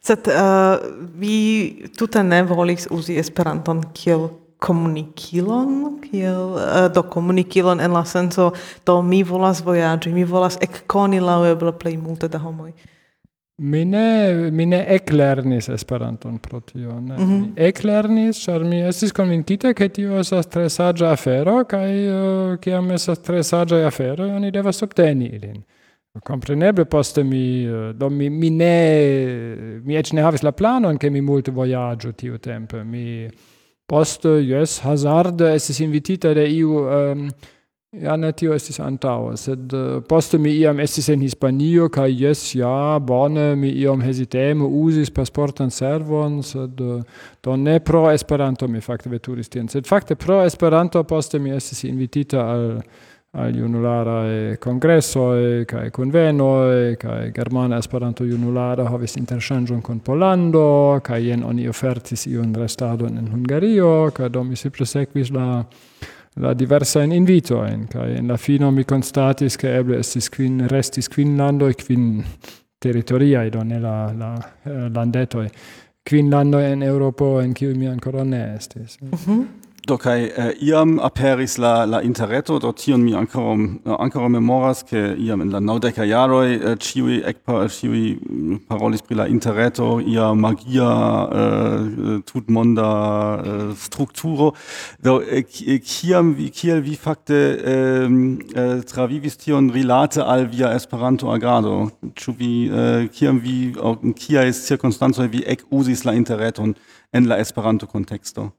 Sed 0.00 0.18
uh, 0.26 0.78
vi 1.18 1.88
tute 1.98 2.22
ne 2.22 2.42
volis 2.42 2.86
uzi 2.90 3.18
Esperanton 3.18 3.82
kiel 3.94 4.28
komunikilon, 4.58 5.98
kiel 6.00 6.54
uh, 6.54 6.94
do 6.94 7.02
komunikilon 7.02 7.80
en 7.80 7.92
la 7.92 8.04
senso 8.04 8.52
do 8.86 9.02
mi 9.02 9.22
volas 9.22 9.64
vojaĝi, 9.64 10.12
mi 10.12 10.24
volas 10.24 10.58
ekkoni 10.60 11.20
laŭeble 11.20 11.72
plej 11.72 11.96
multe 11.96 12.28
da 12.28 12.38
homoj. 12.38 12.72
Mi 13.58 13.84
ne, 13.84 14.34
mi 14.50 14.66
ne 14.66 14.84
eklernis 14.88 15.68
Esperanton 15.68 16.38
pro 16.38 16.60
tio, 16.60 17.00
ne. 17.00 17.16
Mm 17.16 17.22
-hmm. 17.22 17.26
Mi 17.26 17.38
mhm. 17.38 17.52
eklernis, 17.56 18.36
ĉar 18.36 18.64
mi 18.64 18.80
estis 18.80 19.12
konvinkita, 19.12 19.74
ke 19.74 19.88
tio 19.88 20.20
estas 20.20 20.46
tre 20.46 20.70
saĝa 20.70 21.12
afero, 21.12 21.64
kaj 21.64 22.08
uh, 22.08 22.58
kiam 22.60 22.90
estas 22.90 23.18
tre 23.18 23.42
saĝaj 23.42 23.86
aferoj, 23.86 24.30
oni 24.30 24.50
devas 24.50 24.76
subteni 24.76 25.26
ilin. 25.26 25.64
Compreneble 26.24 26.84
poste 26.84 27.22
mi 27.22 27.64
eh, 27.64 27.92
do 27.94 28.08
mi, 28.10 28.30
mi 28.30 28.50
ne 28.50 29.80
mi 29.84 29.96
ec 29.96 30.12
ne 30.12 30.22
havis 30.22 30.42
la 30.42 30.52
planon 30.52 30.96
ke 30.98 31.10
mi 31.10 31.20
multe 31.20 31.50
voyaggio 31.52 32.12
tiu 32.12 32.38
tempo 32.38 32.82
Mi 32.84 33.28
poste 33.86 34.28
yes 34.42 34.80
hazard 34.80 35.40
es 35.40 35.70
es 35.70 35.80
invitita 35.80 36.34
de 36.34 36.46
iu 36.50 36.78
um, 36.78 37.28
ja 37.92 38.16
ne 38.16 38.32
tio 38.32 38.54
estis 38.54 38.78
antau 38.80 39.30
sed 39.36 39.72
uh, 39.72 40.02
poste 40.08 40.38
mi 40.38 40.50
iam 40.58 40.80
es 40.80 41.08
in 41.08 41.20
Hispanio 41.20 41.88
kaj 41.88 42.10
yes 42.10 42.54
ja 42.54 42.98
bone 42.98 43.54
mi 43.56 43.70
iam 43.70 44.02
heziteme 44.02 44.64
usis 44.64 45.10
pasportan 45.10 45.70
servon, 45.70 46.42
sed 46.42 46.80
uh, 46.80 47.02
do 47.42 47.56
ne 47.56 47.78
pro 47.80 48.10
Esperanto 48.10 48.68
mi 48.68 48.80
fakte 48.80 49.10
veturis 49.10 49.48
tien, 49.48 49.68
sed 49.68 49.86
fakte 49.86 50.16
pro 50.16 50.42
Esperanto 50.44 51.04
poste 51.04 51.38
mi 51.38 51.50
es 51.50 51.84
invitita 51.84 52.42
al 52.52 52.82
al 53.36 53.52
junulara 53.52 54.56
congresso 54.58 55.34
e 55.34 55.64
kai 55.66 55.90
conveno 55.90 56.72
e 56.72 56.96
kai 56.96 57.30
germana 57.32 57.76
esperanto 57.76 58.24
junulara 58.24 58.88
havis 58.88 59.16
interŝanĝon 59.20 59.82
con 59.82 60.00
polando 60.00 61.00
kai 61.04 61.30
en 61.34 61.44
oni 61.44 61.68
ofertis 61.68 62.26
iun 62.26 62.54
restadon 62.56 63.18
en 63.18 63.28
Hungario 63.32 64.10
kai 64.16 64.30
do 64.30 64.42
mi 64.42 64.56
simple 64.56 64.86
sekvis 64.86 65.30
la 65.30 65.64
la 66.40 66.54
diversa 66.54 67.02
in 67.02 67.12
invito 67.12 67.64
en 67.64 67.86
kai 67.86 68.16
en 68.16 68.28
la 68.28 68.36
fino 68.36 68.70
mi 68.70 68.84
constatis 68.84 69.56
ke 69.56 69.76
eble 69.78 69.98
estis 69.98 70.30
quin 70.30 70.66
restis 70.68 71.08
lando 71.36 71.68
e 71.68 71.74
quin 71.74 72.24
territoria 72.78 73.44
do 73.50 73.58
don 73.58 73.68
la 73.82 74.12
la 74.12 74.34
eh, 74.64 75.44
e 75.44 75.50
quin 76.02 76.30
lando 76.30 76.58
en 76.58 76.82
europo 76.82 77.40
en 77.40 77.52
qui 77.52 77.74
mi 77.74 77.86
ancora 77.86 78.22
ne 78.24 78.54
estis. 78.56 78.98
Mm 79.00 79.10
-hmm 79.10 79.65
do 79.86 79.96
kai 79.98 80.20
eh, 80.42 80.52
iam 80.66 80.98
aperis 80.98 81.58
la 81.58 81.84
la 81.86 82.00
interreto 82.02 82.58
do 82.58 82.72
tion 82.72 83.02
mi 83.02 83.12
ancora 83.14 83.54
eh, 83.86 83.96
ancora 84.04 84.28
memoras 84.28 84.82
ke 84.82 85.14
iam 85.26 85.40
in 85.44 85.50
la 85.52 85.60
naudeca 85.60 86.04
jaroi 86.12 86.54
eh, 86.54 86.76
ciui 86.86 87.22
ekpa 87.30 87.68
ciui 87.68 88.18
mm, 88.18 88.56
parolis 88.68 89.02
pri 89.06 89.14
la 89.20 89.26
interreto 89.28 90.00
ia 90.00 90.34
magia 90.34 90.90
eh, 91.40 92.18
tut 92.26 92.48
monda 92.48 92.88
eh, 93.44 93.74
strukturo. 93.76 94.52
Do 95.02 95.20
eh, 95.22 95.44
kiam 95.92 96.34
vi 96.34 96.50
kiel 96.50 96.82
vi 96.82 96.96
fakte 96.96 97.38
eh, 97.74 98.10
eh, 98.62 98.82
travivis 98.92 99.38
tion 99.38 99.70
rilate 99.70 100.20
al 100.22 100.46
via 100.46 100.74
Esperanto 100.74 101.30
agado? 101.30 101.90
Chu 102.14 102.32
vi 102.32 102.52
eh, 102.66 103.08
kiam 103.08 103.38
vi 103.38 103.72
kiaj 104.20 104.52
cirkonstancoj 104.52 105.30
vi 105.30 105.46
ek 105.46 105.66
usis 105.70 106.04
la 106.04 106.14
interreton 106.14 106.74
en 107.12 107.28
la 107.28 107.38
Esperanto 107.38 107.86
konteksto 107.86 108.50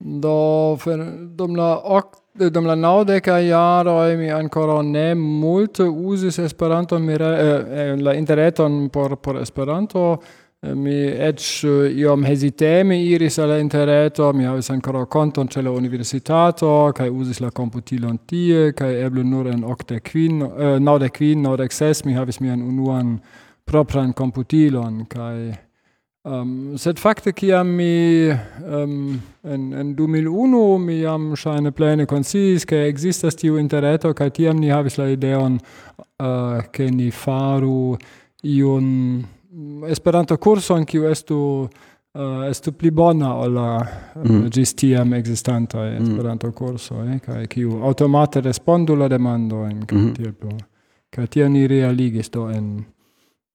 Do 0.00 0.76
fer 0.80 0.98
dum 1.36 1.56
la 1.56 1.76
ok 1.76 2.16
eh, 2.40 2.50
dum 2.50 2.64
la 2.66 2.74
naudeca 2.74 3.38
jaroj 3.44 4.16
mi 4.16 4.30
ancora 4.30 4.80
ne 4.82 5.14
multe 5.14 5.82
usis 5.82 6.38
Esperanto 6.38 6.98
mi 6.98 7.16
re, 7.16 7.32
eh, 7.38 7.80
eh, 7.80 7.96
la 7.96 8.14
interneton 8.14 8.88
por 8.88 9.16
por 9.16 9.36
Esperanto. 9.36 10.20
Eh, 10.62 10.74
mi 10.74 10.92
ec 10.92 11.40
iom 11.96 12.24
heziteme 12.24 12.98
iris 13.00 13.38
al 13.38 13.48
interneto 13.60 14.28
interreto 14.28 14.32
mi 14.32 14.44
havis 14.44 14.68
ancora 14.70 15.06
konton 15.06 15.48
ce 15.48 15.62
la 15.62 15.70
universitato 15.70 16.92
kaj 16.92 17.08
usis 17.08 17.40
la 17.40 17.50
computilon 17.50 18.18
tie 18.26 18.72
kai 18.72 19.00
eble 19.00 19.24
nur 19.24 19.46
en 19.46 19.64
octe 19.64 20.00
quin, 20.00 20.42
eh, 20.42 20.78
naude 20.78 21.08
quin, 21.08 21.40
naude 21.42 21.66
ses 21.70 22.04
mi 22.04 22.12
havis 22.12 22.40
mian 22.40 22.60
unuan 22.60 23.20
propran 23.64 24.12
computilon 24.12 25.06
kai 25.08 25.69
Um, 26.22 26.74
sed 26.76 26.98
fakte 27.00 27.32
kiam 27.32 27.70
mi 27.78 28.28
um, 28.28 29.22
en, 29.42 29.62
en 29.72 29.94
2001 29.96 30.78
mi 30.84 30.98
jam 31.00 31.30
ŝajne 31.32 31.70
plene 31.72 32.04
konsciis, 32.06 32.66
ke 32.68 32.82
ekzistas 32.90 33.38
tiu 33.40 33.56
interreto 33.56 34.12
kaj 34.12 34.28
tiam 34.36 34.60
ni 34.60 34.68
havis 34.68 34.98
la 35.00 35.06
ideon 35.08 35.56
uh, 35.56 36.60
ke 36.76 36.90
ni 36.92 37.08
faru 37.10 37.96
iun 38.44 38.84
mm, 39.24 39.88
Esperanto 39.88 40.36
kurson 40.36 40.84
kiu 40.84 41.08
estu 41.08 41.40
uh, 41.64 42.44
estu 42.50 42.76
pli 42.76 42.90
bona 42.90 43.32
ol 43.40 43.56
la 43.56 43.72
eh, 43.80 44.20
mm. 44.20 44.46
ĝis 44.52 44.76
tiam 44.76 45.16
ekzistantaj 45.16 45.88
mm. 45.94 46.04
Esperanto 46.04 46.52
kursoj 46.52 47.14
eh, 47.14 47.18
kaj 47.24 47.46
kiu 47.56 47.80
aŭtomate 47.88 48.44
respondu 48.44 48.92
la 48.92 49.08
demandojn 49.08 49.86
kaj 49.86 49.98
mm. 49.98 50.14
tiel 50.20 50.36
plu. 50.36 50.52
Kaj 51.10 51.32
tiam 51.32 51.56
ni 51.56 51.64
realigis 51.64 52.28
do 52.30 52.50
en 52.52 52.74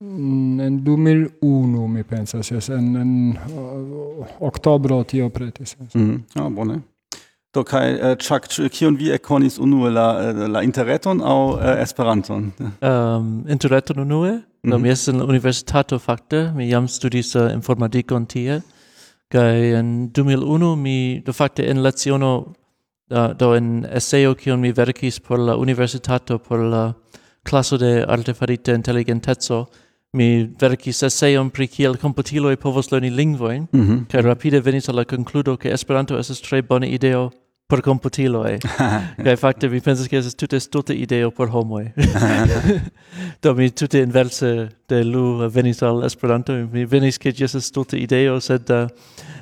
Mm, 0.02 0.60
en 0.60 0.84
2001 0.84 1.88
mi 1.88 2.04
pensas 2.04 2.52
yes, 2.52 2.70
en 2.70 2.96
en 2.96 3.38
uh, 3.58 4.26
oktobro 4.40 5.04
tio 5.04 5.30
pretis 5.30 5.78
yes. 5.80 5.96
Mm. 5.96 6.02
Mm-hmm. 6.02 6.42
Ah 6.42 6.50
bone. 6.50 6.82
Do 7.54 7.64
kai 7.64 7.94
uh, 7.94 8.18
ĉak 8.20 8.50
kion 8.72 8.98
vi 9.00 9.12
ekonis 9.16 9.58
unue 9.60 9.90
la 9.90 10.08
eh, 10.22 10.48
la 10.52 10.64
interreton 10.64 11.22
au 11.22 11.54
uh, 11.54 11.62
eh, 11.64 11.82
Esperanton? 11.82 12.52
Um, 12.82 13.46
interreton 13.56 14.00
unue? 14.00 14.32
Mm 14.32 14.72
-hmm. 14.72 14.80
Mi 14.80 14.90
es 14.90 15.08
en 15.08 15.22
universitato 15.22 15.98
fakte, 16.00 16.52
mi 16.56 16.70
jam 16.70 16.88
studis 16.88 17.36
uh, 17.36 17.54
informatikon 17.54 18.26
tie. 18.26 18.62
kai 19.30 19.74
en 19.74 20.12
2001 20.14 20.76
mi 20.76 21.22
do 21.26 21.34
fakte 21.34 21.70
en 21.70 21.84
leciono 21.84 22.54
uh, 23.12 23.34
do 23.40 23.56
en 23.56 23.86
esseo 23.92 24.36
kion 24.36 24.60
mi 24.60 24.72
verkis 24.72 25.20
por 25.20 25.40
la 25.40 25.56
universitato 25.56 26.38
por 26.38 26.60
la 26.60 26.94
classo 27.44 27.78
de 27.78 28.06
artefarite 28.08 28.74
intelligentezzo 28.74 29.68
mi 30.16 30.28
verkis 30.62 31.04
eseon 31.04 31.50
pri 31.52 31.68
kiel 31.68 31.98
komputiloj 32.02 32.56
povos 32.62 32.92
lerni 32.92 33.12
lingvojn, 33.12 33.68
mm 33.72 33.82
-hmm. 33.82 34.06
kaj 34.12 34.22
rapide 34.22 34.62
venis 34.64 34.90
al 34.90 34.96
la 34.96 35.04
konkludo 35.04 35.58
ke 35.58 35.74
Esperanto 35.74 36.20
estas 36.20 36.42
tre 36.42 36.62
bona 36.62 36.88
ideo 36.88 37.32
por 37.68 37.80
e 37.80 38.60
Kai 39.24 39.36
fakte 39.36 39.70
mi 39.70 39.82
pensas 39.82 40.08
ke 40.08 40.18
estas 40.18 40.36
tute 40.36 40.60
stulta 40.60 40.94
ideo 40.94 41.32
por 41.32 41.50
homoj. 41.50 41.92
Do 43.42 43.54
mi 43.54 43.70
tute 43.70 44.02
inverse 44.02 44.70
de 44.90 45.04
lu 45.04 45.50
venis 45.50 45.82
al 45.84 46.04
Esperanto, 46.04 46.54
mi 46.54 46.86
venis 46.86 47.18
ke 47.18 47.30
jes 47.30 47.56
estas 47.56 47.66
stulta 47.66 47.98
ideo, 47.98 48.40
sed 48.40 48.70
uh, 48.70 48.88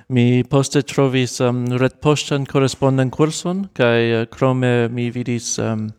mi 0.10 0.44
poste 0.44 0.82
trovis 0.82 1.40
um, 1.42 1.66
retpoŝtan 1.80 2.46
correspondan 2.50 3.12
kurson 3.14 3.68
kaj 3.76 4.00
uh, 4.14 4.26
krome 4.32 4.90
mi 4.90 5.10
vidis 5.12 5.58
um, 5.60 5.90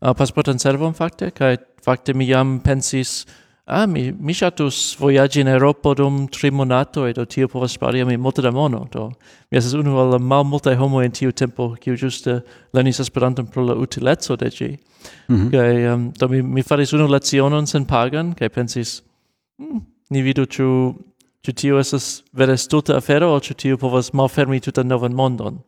uh, 0.00 0.12
pasportan 0.16 0.58
servon 0.58 0.94
fakte 0.96 1.30
kai 1.36 1.56
fakte 1.84 2.14
mi 2.14 2.28
jam 2.28 2.60
pensis 2.64 3.26
ah, 3.64 3.86
mi, 3.86 4.12
mi 4.12 4.32
shatus 4.32 4.96
voyagi 4.98 5.40
in 5.40 5.48
Europa 5.48 5.94
dum 5.94 6.28
tri 6.28 6.50
monato, 6.50 7.12
do 7.12 7.24
tio 7.24 7.48
povas 7.48 7.72
spari 7.72 8.04
mi 8.04 8.16
multe 8.16 8.42
da 8.42 8.50
mono, 8.50 8.88
do 8.90 9.12
mi 9.50 9.58
esas 9.58 9.74
unu 9.74 9.98
al 9.98 10.18
mal 10.18 10.44
multe 10.44 10.74
homo 10.76 11.02
in 11.02 11.12
tiu 11.12 11.32
tempo, 11.32 11.76
kiu 11.80 11.96
juste 11.96 12.42
lenis 12.72 13.00
Esperanton 13.00 13.46
pro 13.46 13.62
la 13.62 13.74
utilezzo 13.74 14.36
de 14.36 14.50
gi. 14.50 14.78
Mm 15.28 15.36
-hmm. 15.36 15.50
Kai, 15.50 15.86
um, 15.94 16.12
do 16.18 16.28
mi, 16.28 16.42
mi 16.42 16.62
faris 16.62 16.92
unu 16.92 17.06
lezionon 17.08 17.66
sen 17.66 17.84
pagan, 17.84 18.34
kai 18.34 18.48
pensis, 18.48 19.02
mm, 19.58 19.80
ni 20.10 20.22
vidu 20.22 20.46
ĉu 20.46 20.94
ĉu 21.42 21.52
tio 21.52 21.78
esas 21.78 22.22
vere 22.32 22.56
stulta 22.56 22.96
afero, 22.96 23.34
o 23.34 23.40
ĉu 23.40 23.54
tio 23.54 23.76
povas 23.76 24.12
malfermi 24.12 24.60
tuta 24.60 24.82
novan 24.82 25.14
mondon. 25.14 25.58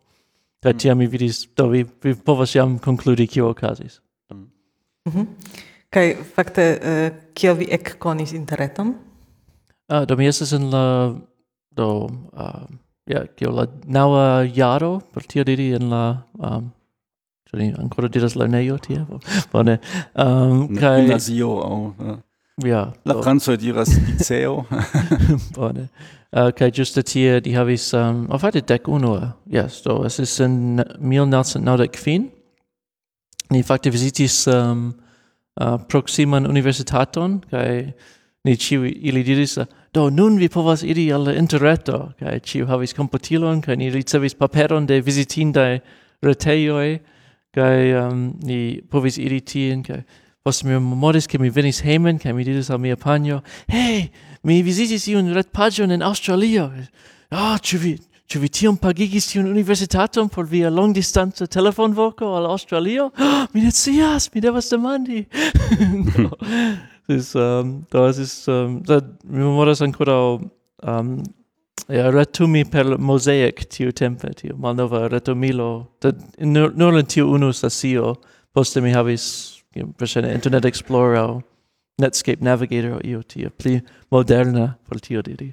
Kai 0.63 0.73
mm 0.73 0.77
-hmm. 0.77 0.83
tiam 0.83 0.99
mi 0.99 1.07
vidis, 1.07 1.49
do 1.57 1.69
vi, 1.69 1.85
vi 2.03 2.15
povas 2.15 2.55
jam 2.55 2.79
concludi 2.79 3.27
kio 3.27 3.49
okazis. 3.49 4.01
Mm 4.31 4.47
-hmm. 5.07 5.27
Kaj 5.95 6.07
fakte 6.35 6.65
uh, 6.75 7.03
kiel 7.39 7.59
vi 7.61 7.69
ek 7.75 7.97
konis 8.03 8.33
interreton? 8.35 8.95
Uh, 9.87 10.01
ah, 10.01 10.05
do 10.09 10.17
mi 10.19 10.27
estas 10.27 10.53
en 10.57 10.71
la 10.73 10.87
do 11.77 11.89
uh, 12.35 12.65
ja 13.07 13.27
kiel 13.39 13.55
la 13.55 13.67
naua 13.87 14.43
jaro 14.43 14.97
per 15.15 15.23
tio 15.31 15.45
diri 15.47 15.71
en 15.79 15.91
la 15.93 16.05
um, 16.35 16.73
ĉu 17.47 17.61
ni 17.61 17.71
ankoraŭ 17.79 18.11
diras 18.11 18.35
lernejo 18.35 18.79
tie 18.83 19.05
bone 19.53 19.79
um, 20.19 20.67
kaj 20.75 21.03
gimnazio 21.03 21.51
aŭ. 21.63 21.79
Ja. 22.65 22.93
La 23.05 23.23
Franzo 23.23 23.57
diras 23.57 23.91
liceo. 24.07 24.65
Bone. 25.57 25.89
Uh, 26.31 26.51
kaj 26.55 26.71
ĝuste 26.75 27.03
tie 27.03 27.41
di 27.43 27.55
havis 27.55 27.93
um, 27.95 28.27
ofte 28.35 28.63
dek 28.63 28.89
unua. 28.89 29.35
Yes, 29.51 29.81
do 29.87 30.03
estis 30.07 30.41
en 30.43 30.79
1995. 30.99 32.31
Ni 33.51 33.63
fakte 33.63 33.91
vizitis 33.91 34.47
um, 34.51 34.93
uh, 35.61 35.79
proximan 35.89 36.47
universitaton, 36.47 37.41
kai 37.51 37.93
ni 38.45 38.57
ciu 38.57 38.85
ili 38.85 39.23
diris, 39.25 39.59
do 39.95 40.11
nun 40.11 40.39
vi 40.39 40.49
povas 40.49 40.83
iri 40.83 41.13
al 41.13 41.31
interreto, 41.35 42.13
kai 42.21 42.41
ciu 42.41 42.67
havis 42.67 42.95
computilon, 42.95 43.63
kai 43.63 43.77
ni 43.77 43.91
ricevis 43.91 44.35
paperon 44.35 44.87
de 44.87 45.01
visitindai 45.01 45.81
reteioi, 46.25 46.99
kai 47.55 47.95
um, 47.95 48.35
ni 48.43 48.81
povis 48.91 49.19
iri 49.19 49.41
tien, 49.41 49.83
kai 49.83 50.03
post 50.45 50.65
mi 50.65 50.77
memoris, 50.77 51.27
ke 51.27 51.39
mi 51.41 51.49
venis 51.49 51.81
hemen 51.81 52.19
kai 52.21 52.35
mi 52.37 52.45
diris 52.45 52.71
al 52.71 52.79
mia 52.79 52.97
panjo, 52.97 53.41
hey 53.69 54.11
mi 54.45 54.61
visitis 54.63 55.07
iun 55.09 55.33
retpagion 55.33 55.95
in 55.95 56.03
Australio, 56.03 56.71
ah, 57.31 57.55
oh, 57.55 57.79
vi 57.79 57.97
Ĉu 58.31 58.41
vi 58.41 58.49
tiom 58.49 58.77
pagigis 58.81 59.27
tiun 59.31 59.51
universitaton 59.51 60.31
por 60.33 60.47
via 60.49 60.71
longdistanca 60.73 61.47
telefonvoko 61.47 62.31
al 62.39 62.49
Aŭstralio? 62.49 63.11
Oh, 63.13 63.47
mi 63.53 63.65
ne 63.67 63.73
scias, 63.73 64.31
mi 64.35 64.41
devas 64.41 64.71
demandi. 64.73 65.25
Sis, 67.07 67.35
um, 67.37 67.83
do 67.93 68.01
da 68.01 68.09
ist, 68.09 68.49
ähm, 68.49 68.55
um, 68.55 68.83
da, 68.83 69.01
mi 69.25 69.45
memoras 69.45 69.83
ancora, 69.83 70.17
um, 70.83 71.19
ja, 71.89 72.09
retumi 72.11 72.65
per 72.65 72.97
Mosaic 72.99 73.67
tiu 73.69 73.93
tempe, 73.93 74.33
tiu 74.33 74.57
malnova 74.57 75.09
retumilo. 75.13 75.91
Da, 76.01 76.15
nur, 76.39 76.73
nur 76.73 76.97
in 76.99 77.07
tiu 77.07 77.29
unu 77.29 77.53
stacio, 77.53 78.15
poste 78.57 78.81
mi 78.81 78.95
havis 78.95 79.27
verŝajne 79.75 80.33
Internet 80.33 80.65
Explorer 80.65 81.43
Netscape 82.01 82.43
Navigator 82.43 83.05
io 83.05 83.23
tia 83.23 83.51
pli 83.51 83.81
moderna 84.11 84.75
por 84.89 85.01
tio 85.01 85.23
diri. 85.23 85.53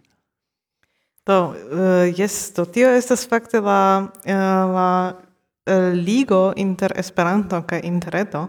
Do, 1.25 1.53
eh, 1.53 2.13
yes, 2.17 2.49
do 2.55 2.65
tio 2.65 2.89
estas 2.89 3.27
fakte 3.29 3.59
la, 3.61 4.09
eh, 4.25 4.33
la 4.73 5.13
eh, 5.65 5.93
ligo 5.93 6.53
inter 6.57 6.93
Esperanto 6.97 7.61
kaj 7.61 7.81
interreto, 7.83 8.47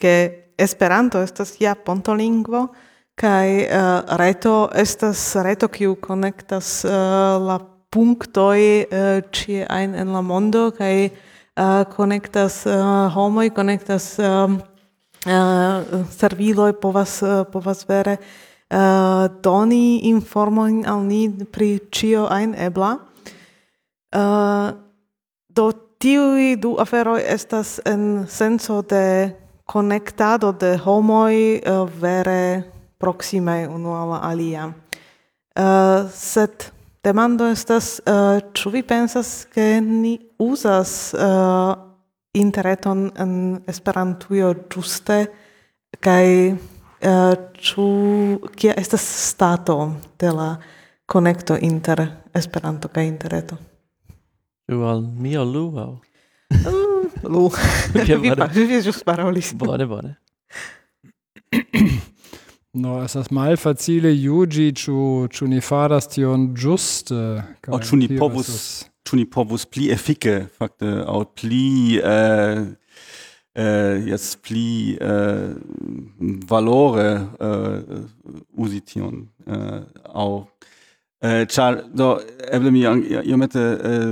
ke 0.00 0.52
Esperanto 0.56 1.20
estas 1.20 1.60
ja 1.60 1.74
pontolingvo, 1.74 2.68
kaj 3.16 3.48
uh, 3.64 4.16
reto 4.16 4.68
estas 4.76 5.20
reto, 5.44 5.68
kiu 5.68 5.94
konektas 6.00 6.84
uh, 6.84 6.92
la 7.40 7.58
punktoj 7.92 8.60
uh, 8.60 9.20
ĉie 9.32 9.66
ajn 9.68 9.94
en 9.94 10.12
la 10.12 10.20
mondo, 10.20 10.70
kaj 10.76 11.10
konektas 11.96 12.66
uh, 12.68 13.12
homoj, 13.12 13.50
konektas 13.56 14.18
uh, 14.20 14.52
uh, 14.52 16.02
serviloj 16.12 16.74
povas, 16.80 17.22
povas 17.52 17.84
vere 17.88 18.18
uh, 18.70 19.26
doni 19.42 20.08
informojn 20.10 20.84
al 20.86 21.04
ni 21.06 21.28
pri 21.52 21.78
ĉio 21.90 22.26
ajn 22.30 22.54
ebla. 22.68 22.96
Uh, 24.16 24.70
do 25.48 25.72
tiuj 25.98 26.56
du 26.60 26.76
aferoj 26.80 27.20
estas 27.24 27.80
en 27.84 28.26
senco 28.28 28.82
de 28.82 29.32
konektado 29.66 30.52
de 30.52 30.76
homoj 30.78 31.34
uh, 31.58 31.88
vere 32.00 32.62
proksime 32.98 33.66
unu 33.68 33.94
al 33.94 34.14
alia. 34.22 34.70
Uh, 35.56 36.10
sed 36.12 36.70
demando 37.04 37.46
estas 37.48 38.00
uh, 38.04 38.40
ĉu 38.52 38.70
vi 38.70 38.82
pensas 38.82 39.46
ke 39.54 39.80
ni 39.80 40.18
uzas 40.38 41.14
uh, 41.14 41.74
interreton 42.36 43.10
en 43.16 43.32
Esperantujo 43.66 44.52
ĝuste 44.68 45.26
kaj 46.04 46.26
Eh, 47.06 47.34
ĉu 47.62 47.86
kia 48.58 48.74
estas 48.76 49.04
stato 49.28 49.92
de 50.18 50.32
la 50.32 50.56
konekto 51.06 51.56
inter 51.60 52.02
Esperanto 52.34 52.88
kaj 52.88 53.06
interreto? 53.06 53.56
Ĉu 54.66 54.80
al 54.82 55.04
mia 55.22 55.44
luo? 55.46 55.86
Lu. 57.22 57.44
Ke 57.94 58.18
bone. 58.18 58.48
Vi 58.54 58.80
ĵus 58.82 58.98
parolis. 59.06 59.52
Bone, 59.54 59.86
bone. 59.86 60.16
No, 62.76 62.98
estas 63.00 63.30
malfacile 63.32 64.10
juĝi 64.12 64.66
ĉu 64.76 65.02
ĉu 65.32 65.46
ni 65.48 65.62
faras 65.64 66.10
tion 66.12 66.50
ĝuste 66.52 67.20
aŭ 67.72 67.78
ĉu 67.88 67.96
ni 67.96 68.08
povus 68.20 68.50
ĉu 69.08 69.16
ni 69.16 69.24
povus 69.24 69.64
pli 69.64 69.86
efike 69.94 70.34
fakte 70.58 70.90
aŭ 71.08 71.22
pli 71.40 71.96
uh, 72.02 72.66
äh, 73.56 73.96
jetzt 73.96 74.42
pli 74.42 74.96
äh, 74.96 75.54
valore 76.18 77.28
äh, 77.40 78.60
usition 78.60 79.30
äh, 79.46 79.80
au 80.04 80.48
Eh, 81.24 81.46
Ĉar 81.48 81.78
do 81.96 82.10
eble 82.52 82.68
mi 82.68 82.82
iomete 82.84 83.60
eh, 83.88 84.10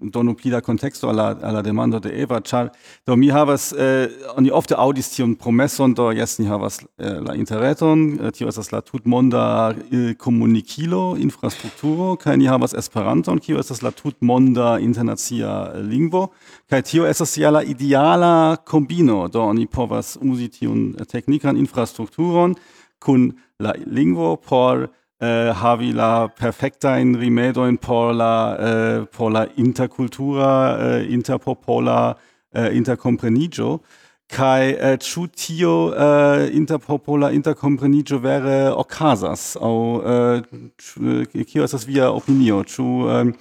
donu 0.00 0.32
pli 0.34 0.48
da 0.48 0.62
contexto 0.64 1.10
alla 1.10 1.36
alla 1.42 1.60
demando 1.60 1.98
de 2.00 2.08
Eva, 2.22 2.40
char, 2.40 2.70
do 3.06 3.16
mi 3.16 3.28
havas 3.28 3.74
eh, 3.76 4.08
oni 4.34 4.48
ofte 4.50 4.72
aŭdis 4.74 5.10
tiun 5.12 5.34
promeson 5.36 5.92
do 5.92 6.08
jes 6.16 6.38
ni 6.38 6.46
havas 6.48 6.80
la 6.96 7.34
interreton, 7.36 8.16
tio 8.32 8.48
estas 8.48 8.72
la 8.72 8.80
tutmonda 8.80 9.74
komunikilo, 10.16 11.18
infrastrukturo 11.20 12.16
kai 12.16 12.38
ni 12.40 12.48
havas 12.48 12.72
Esperanton, 12.72 13.44
kio 13.44 13.60
estas 13.60 13.82
la 13.82 13.92
tutmonda 13.92 14.78
internacia 14.80 15.74
lingvo 15.76 16.30
kai 16.70 16.80
tio 16.80 17.04
estas 17.04 17.36
ja 17.36 17.52
la 17.52 17.60
ideala 17.62 18.56
kombino, 18.64 19.26
do 19.28 19.44
oni 19.44 19.66
povas 19.66 20.16
uzi 20.22 20.48
tiun 20.48 20.94
teknikan 21.12 21.60
infrastrukturon 21.60 22.56
kun 23.04 23.34
la 23.60 23.76
lingvo 23.84 24.36
por 24.36 24.88
eh, 25.20 25.52
havi 25.52 25.92
la 25.92 26.28
perfectain 26.28 27.16
rimedoin 27.16 27.78
por 27.78 28.12
la, 28.12 28.56
eh, 28.58 29.06
por 29.06 29.30
la 29.30 29.46
intercultura, 29.56 30.98
äh, 30.98 31.12
interpopola 31.12 32.16
äh, 32.54 32.76
intercomprenigio, 32.76 33.80
kai 34.28 34.72
äh, 34.74 34.98
chu 34.98 35.26
tio 35.26 35.92
äh, 35.94 36.48
interpopola 36.50 37.30
intercomprenigio 37.30 38.22
vere 38.22 38.76
ocasas, 38.76 39.56
au 39.56 40.02
äh, 40.04 40.38
eh, 40.38 41.44
cio 41.44 41.64
estas 41.64 41.86
via 41.86 42.10
opinio, 42.12 42.62
Chu, 42.64 43.08
ähm, 43.08 43.34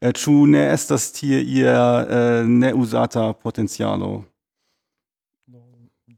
äh, 0.00 0.12
chu 0.12 0.46
ne 0.46 0.68
estas 0.68 1.12
tie 1.12 1.40
ia 1.40 2.02
äh, 2.02 2.44
ne 2.44 2.74
usata 2.74 3.32
potenzialo? 3.32 4.24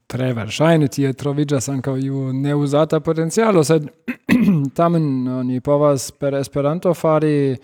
tre 0.09 0.31
verŝajne 0.33 0.88
tie 0.88 1.12
troviĝas 1.12 1.68
ankaŭ 1.68 1.97
iu 2.01 2.31
neuzata 2.33 3.01
potencialo, 3.05 3.64
sed 3.64 3.88
tamen 4.79 5.29
oni 5.40 5.61
povas 5.61 6.11
per 6.16 6.38
Esperanto 6.40 6.94
fari 6.97 7.57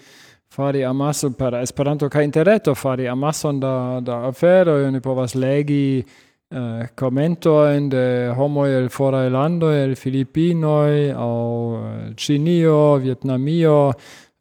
fari 0.55 0.85
amaso 0.85 1.33
per 1.35 1.57
Esperanto 1.63 2.09
kaj 2.13 2.25
interreto 2.25 2.75
fari 2.75 3.09
amason 3.09 3.61
da 3.61 4.01
da 4.05 4.21
aferoj, 4.29 4.85
oni 4.91 5.01
povas 5.01 5.35
legi 5.35 6.05
eh, 6.05 6.87
commentoin 6.95 7.89
de 7.89 8.05
homoj 8.37 8.77
el 8.77 8.91
forae 8.93 9.31
landoi, 9.31 9.81
el 9.89 9.97
Filipinoi, 9.97 11.11
au 11.17 11.81
Cinio, 12.17 12.97
eh, 12.97 13.01
Vietnamio, 13.09 13.93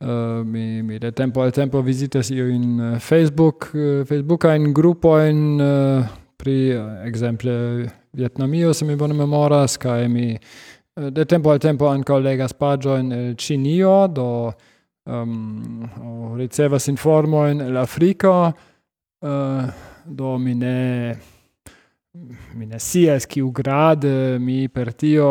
Uh, 0.04 0.10
eh, 0.10 0.44
mi, 0.44 0.82
mi 0.84 0.98
de 1.00 1.14
tempo 1.14 1.42
al 1.42 1.52
tempo 1.52 1.82
visitas 1.82 2.30
io 2.30 2.48
in 2.48 2.78
uh, 2.78 2.96
eh, 2.96 3.00
Facebook, 3.00 3.72
uh, 3.74 4.72
gruppo 4.74 5.18
in 5.22 5.62
uh, 5.62 6.23
pri 6.44 6.76
exemple 7.08 7.52
Vietnamio 8.12 8.74
se 8.74 8.86
mi 8.86 8.96
bone 8.96 9.14
memoras 9.14 9.78
kaj 9.78 10.08
mi 10.12 10.34
eh, 10.34 11.10
de 11.12 11.26
tempo 11.26 11.52
al 11.52 11.60
tempo 11.60 11.88
ankaŭ 11.88 12.20
legas 12.20 12.54
in 13.00 13.12
el 13.12 13.36
Cinio 13.36 14.08
do 14.08 14.52
um, 15.06 15.88
ricevas 16.38 16.88
informojn 16.88 17.62
el 17.62 17.78
Afriko 17.78 18.52
uh, 19.22 19.64
do 20.06 20.38
mi 20.38 20.56
ne 20.56 21.16
mi 22.54 22.66
ne 22.66 22.80
sias 22.80 23.26
kiu 23.26 23.52
grade 23.52 24.38
mi 24.40 24.68
per 24.68 24.92
tio 24.94 25.30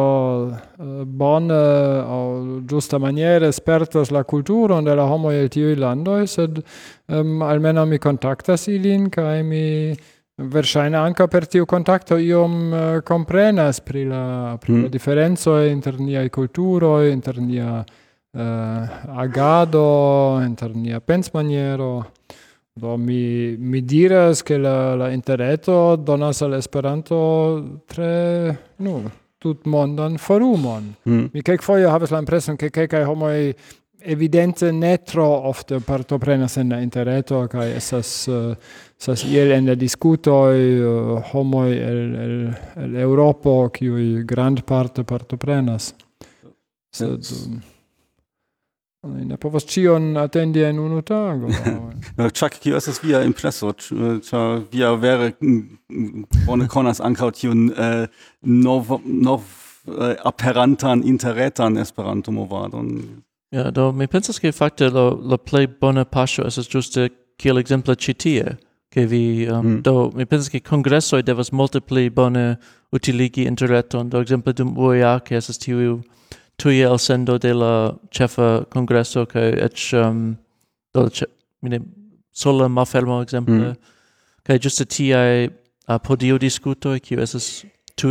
eh, 0.49 0.83
uh, 0.83 1.05
bon 1.05 1.51
uh, 1.51 2.09
o 2.09 2.61
giusta 2.67 2.99
maniere 2.99 3.53
spertas 3.53 4.11
la 4.11 4.25
cultura 4.25 4.81
de 4.81 4.95
la 4.95 5.03
homo 5.03 5.31
el 5.31 5.49
tiuj 5.49 5.77
landoj 5.77 6.27
sed 6.27 6.63
um, 7.09 7.43
almeno 7.43 7.85
mi 7.87 7.99
contactas 7.99 8.69
ilin 8.69 9.11
kaj 9.11 9.43
mi 9.43 9.95
Verŝajne 10.41 10.97
ankaŭ 10.97 11.27
per 11.29 11.45
tiu 11.45 11.67
kontakto 11.69 12.17
iom 12.17 12.55
uh, 12.73 13.01
komprenas 13.05 13.83
pri 13.85 14.07
la 14.09 14.57
pri 14.61 14.73
mm. 14.73 14.85
la 14.87 14.93
diferencoj 14.93 15.67
inter 15.69 15.99
niaj 16.01 16.29
kulturoj, 16.33 17.11
inter 17.13 17.41
nia 17.45 17.83
uh, 17.83 18.95
agado, 19.25 20.41
inter 20.41 20.73
nia 20.77 21.01
pensmaniero. 21.01 21.93
Do 22.75 22.97
mi 22.97 23.57
mi 23.61 23.83
diras 23.85 24.41
ke 24.43 24.57
la 24.57 24.95
la 24.97 25.11
interreto 25.13 25.97
donas 25.97 26.41
al 26.43 26.55
Esperanto 26.57 27.83
tre 27.87 28.57
nu 28.79 29.03
tutmondan 29.43 30.17
forumon. 30.19 30.95
Mm. 31.05 31.29
Mi 31.35 31.43
kelkfoje 31.43 31.91
havas 31.91 32.11
la 32.11 32.23
impreson 32.23 32.57
ke 32.57 32.71
kelkaj 32.71 33.05
homoj 33.05 33.53
evidente 34.05 34.73
ne 34.73 34.97
tro 34.97 35.27
ofte 35.49 35.81
partoprenas 35.81 36.57
en 36.57 36.71
la 36.71 36.81
interreto 36.81 37.47
kaj 37.49 37.73
estas 37.77 38.29
uh, 38.29 38.55
estas 38.99 39.25
iel 39.25 39.53
en 39.53 39.67
la 39.67 39.75
diskutoj 39.75 40.57
uh, 40.57 41.33
homoj 41.33 41.73
el, 41.73 42.01
el, 42.25 42.39
el 42.85 42.97
Eŭropo 43.05 43.69
kiuj 43.75 44.25
grandparte 44.29 45.05
partoprenas. 45.05 45.95
Sed 46.93 47.31
um, 47.33 47.61
ne 49.29 49.37
povas 49.41 49.67
ĉion 49.67 50.17
atendi 50.23 50.63
en 50.67 50.79
unu 50.79 51.03
tago. 51.03 51.51
Ĉak 52.39 52.61
kio 52.63 52.79
estas 52.79 53.03
via 53.03 53.25
impreso, 53.27 53.73
ĉar 54.29 54.63
via 54.73 54.93
vere 54.95 55.33
bone 56.47 56.69
konas 56.71 57.01
ankaŭ 57.01 57.33
tiun 57.41 57.69
uh, 57.73 58.07
nov 58.43 58.97
nov 59.03 59.51
aperantan 60.25 61.03
interretan 61.05 61.79
Esperanto 61.79 62.31
movadon. 62.33 63.23
Ja, 63.53 63.71
do 63.71 63.93
mi 63.93 64.07
pensas 64.07 64.41
che 64.41 64.53
fakte 64.53 64.89
la 64.91 65.11
la 65.31 65.37
plej 65.37 65.67
bona 65.81 66.05
paŝo 66.05 66.47
estas 66.47 66.69
ĝuste 66.69 67.11
kiel 67.39 67.59
ekzemple 67.61 67.95
ĉi 67.95 68.15
tie, 68.15 68.57
ke 68.91 69.05
vi 69.07 69.47
um, 69.49 69.67
mm. 69.67 69.83
do 69.83 70.11
mi 70.17 70.25
pensas 70.25 70.49
ke 70.49 70.61
kongresoj 70.61 71.23
devas 71.23 71.53
multe 71.53 71.81
pli 71.81 72.11
bone 72.11 72.57
utiligi 72.93 73.45
interreton, 73.45 74.09
do 74.09 74.21
ekzemple 74.21 74.53
dum 74.53 74.73
UEA 74.79 75.19
ke 75.21 75.37
estas 75.37 75.59
tiu 75.59 76.01
tui 76.57 76.81
el 76.81 76.99
sendo 76.99 77.39
de 77.39 77.53
la 77.53 77.93
ĉefa 78.11 78.65
congresso 78.73 79.27
che 79.27 79.53
eĉ 79.69 79.93
um, 80.01 80.37
do 80.95 81.09
ĉe 81.09 81.27
mi 81.63 81.71
ne 81.71 81.81
sola 82.33 82.69
malfermo 82.69 83.21
ekzemple 83.23 83.69
mm. 83.69 83.77
kaj 84.45 84.59
ti 84.89 85.13
ai 85.13 85.51
a 85.87 85.99
podio 85.99 86.39
discuto 86.39 86.95
e 86.95 87.01
che 87.01 87.21
estas 87.21 87.65
tu 87.97 88.09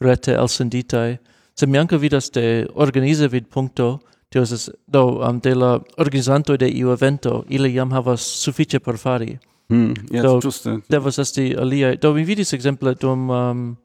rete 0.00 0.32
elsenditaj, 0.32 1.18
se 1.54 1.66
mi 1.66 1.78
anche 1.78 1.98
vidas 1.98 2.30
de 2.30 2.66
organize 2.74 3.28
vidpunkto 3.28 4.00
tio 4.28 4.42
estas 4.42 4.70
do 4.86 5.04
um, 5.20 5.40
de 5.40 5.54
la 5.54 5.80
organizanto 5.96 6.56
de 6.56 6.68
iu 6.68 6.92
evento 6.92 7.44
ili 7.48 7.74
jam 7.74 7.92
havas 7.92 8.20
sufiĉe 8.20 8.78
por 8.78 8.96
fari. 8.96 9.38
Mm, 9.68 9.94
yes, 10.10 10.22
do 10.22 10.40
giusto. 10.40 10.80
devas 10.88 11.18
esti 11.18 11.54
aliaj. 11.58 11.96
Do 11.96 12.12
mi 12.14 12.24
vidis 12.24 12.52
ekzemple 12.52 12.94
dum 12.94 13.30
um, 13.30 13.76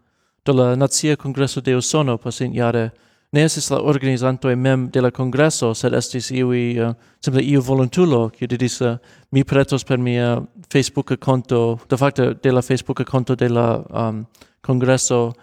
de 0.46 0.54
la 0.54 0.76
nacia 0.76 1.16
kongreso 1.16 1.62
de 1.62 1.76
Usono 1.76 2.18
pasintjare 2.18 2.90
ne 3.32 3.44
estis 3.44 3.70
la 3.72 3.80
organizanto 3.82 4.56
mem 4.56 4.90
de 4.92 5.02
la 5.02 5.12
kongreso 5.12 5.74
sed 5.74 5.94
estis 5.94 6.32
iui 6.32 6.80
uh, 6.80 6.94
simple 7.20 7.42
iu 7.42 7.62
volontulo 7.62 8.30
kiu 8.30 8.48
diris 8.48 8.82
uh, 8.82 8.98
mi 9.32 9.44
pretos 9.44 9.84
per 9.84 9.98
mia 9.98 10.42
Facebook 10.70 11.18
konto. 11.20 11.80
De 11.90 11.98
facto 11.98 12.34
de 12.34 12.52
la 12.52 12.62
Facebook 12.62 13.04
konto 13.06 13.36
de 13.36 13.50
la 13.50 13.84
um, 13.90 14.26
kongreso 14.62 15.34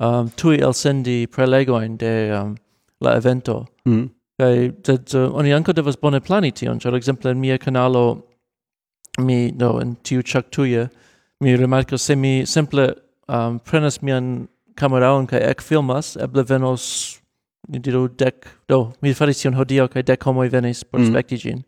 um, 0.00 0.28
tui 0.36 0.58
elsendi 0.58 1.26
prelegoin 1.26 1.96
de 1.96 2.32
um, 2.42 2.54
la 3.00 3.16
evento. 3.16 3.66
Mm 3.84 4.17
kai 4.38 4.70
sed 4.86 5.14
uh, 5.18 5.28
oni 5.34 5.52
ankaŭ 5.56 5.74
devas 5.74 5.98
bone 6.00 6.20
plani 6.24 6.52
tion, 6.54 6.78
ĉar 6.78 6.96
ekzemple 6.98 7.34
en 7.34 7.40
mia 7.42 7.58
kanalo 7.58 8.04
mi 9.18 9.50
no, 9.58 9.78
en 9.82 9.96
tiu 10.06 10.22
ĉaktuje 10.22 10.88
mi 11.40 11.56
rimarkas 11.56 12.02
se 12.02 12.16
mi 12.16 12.46
simple 12.46 12.92
um, 13.28 13.58
prenas 13.58 14.00
mian 14.02 14.48
kameraon 14.78 15.26
kaj 15.26 15.42
ekfilmas, 15.52 16.16
eble 16.22 16.44
venos 16.46 16.84
ni 17.68 17.80
diru 17.82 18.06
dek 18.08 18.46
do 18.70 18.92
mi 19.02 19.14
faris 19.14 19.42
tion 19.42 19.58
hodiaŭ 19.58 19.88
kaj 19.92 20.06
dek 20.10 20.24
homoj 20.24 20.48
venis 20.52 20.84
por 20.84 21.00
mm. 21.00 21.10
spekti 21.10 21.38
ĝin. 21.44 21.62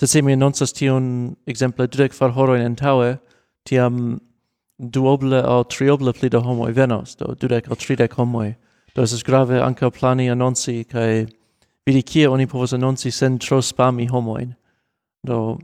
Sed 0.00 0.12
se 0.12 0.22
mi 0.22 0.34
anoncas 0.36 0.74
tion 0.76 1.34
ekzemple 1.48 1.86
dudek 1.88 2.12
kvar 2.12 2.34
horojn 2.36 2.66
antaŭe, 2.66 3.16
tiam 3.66 4.18
duoble 4.78 5.40
aŭ 5.40 5.62
trioble 5.72 6.12
pli 6.12 6.28
da 6.30 6.42
homoj 6.44 6.74
venos, 6.76 7.16
do 7.16 7.32
dudek 7.40 7.70
aŭ 7.70 7.78
tridek 7.80 8.18
homoj. 8.18 8.52
Do 8.94 9.04
estas 9.04 9.24
grave 9.24 9.60
ankaŭ 9.62 9.90
plani 9.96 10.28
anonci 10.32 10.82
kaj 10.90 11.26
vidi 11.86 12.02
kie 12.02 12.28
oni 12.28 12.46
povos 12.50 12.74
anonci 12.74 13.12
sen 13.14 13.38
tro 13.38 13.62
spami 13.62 14.08
homoin. 14.10 14.54
Do... 15.22 15.58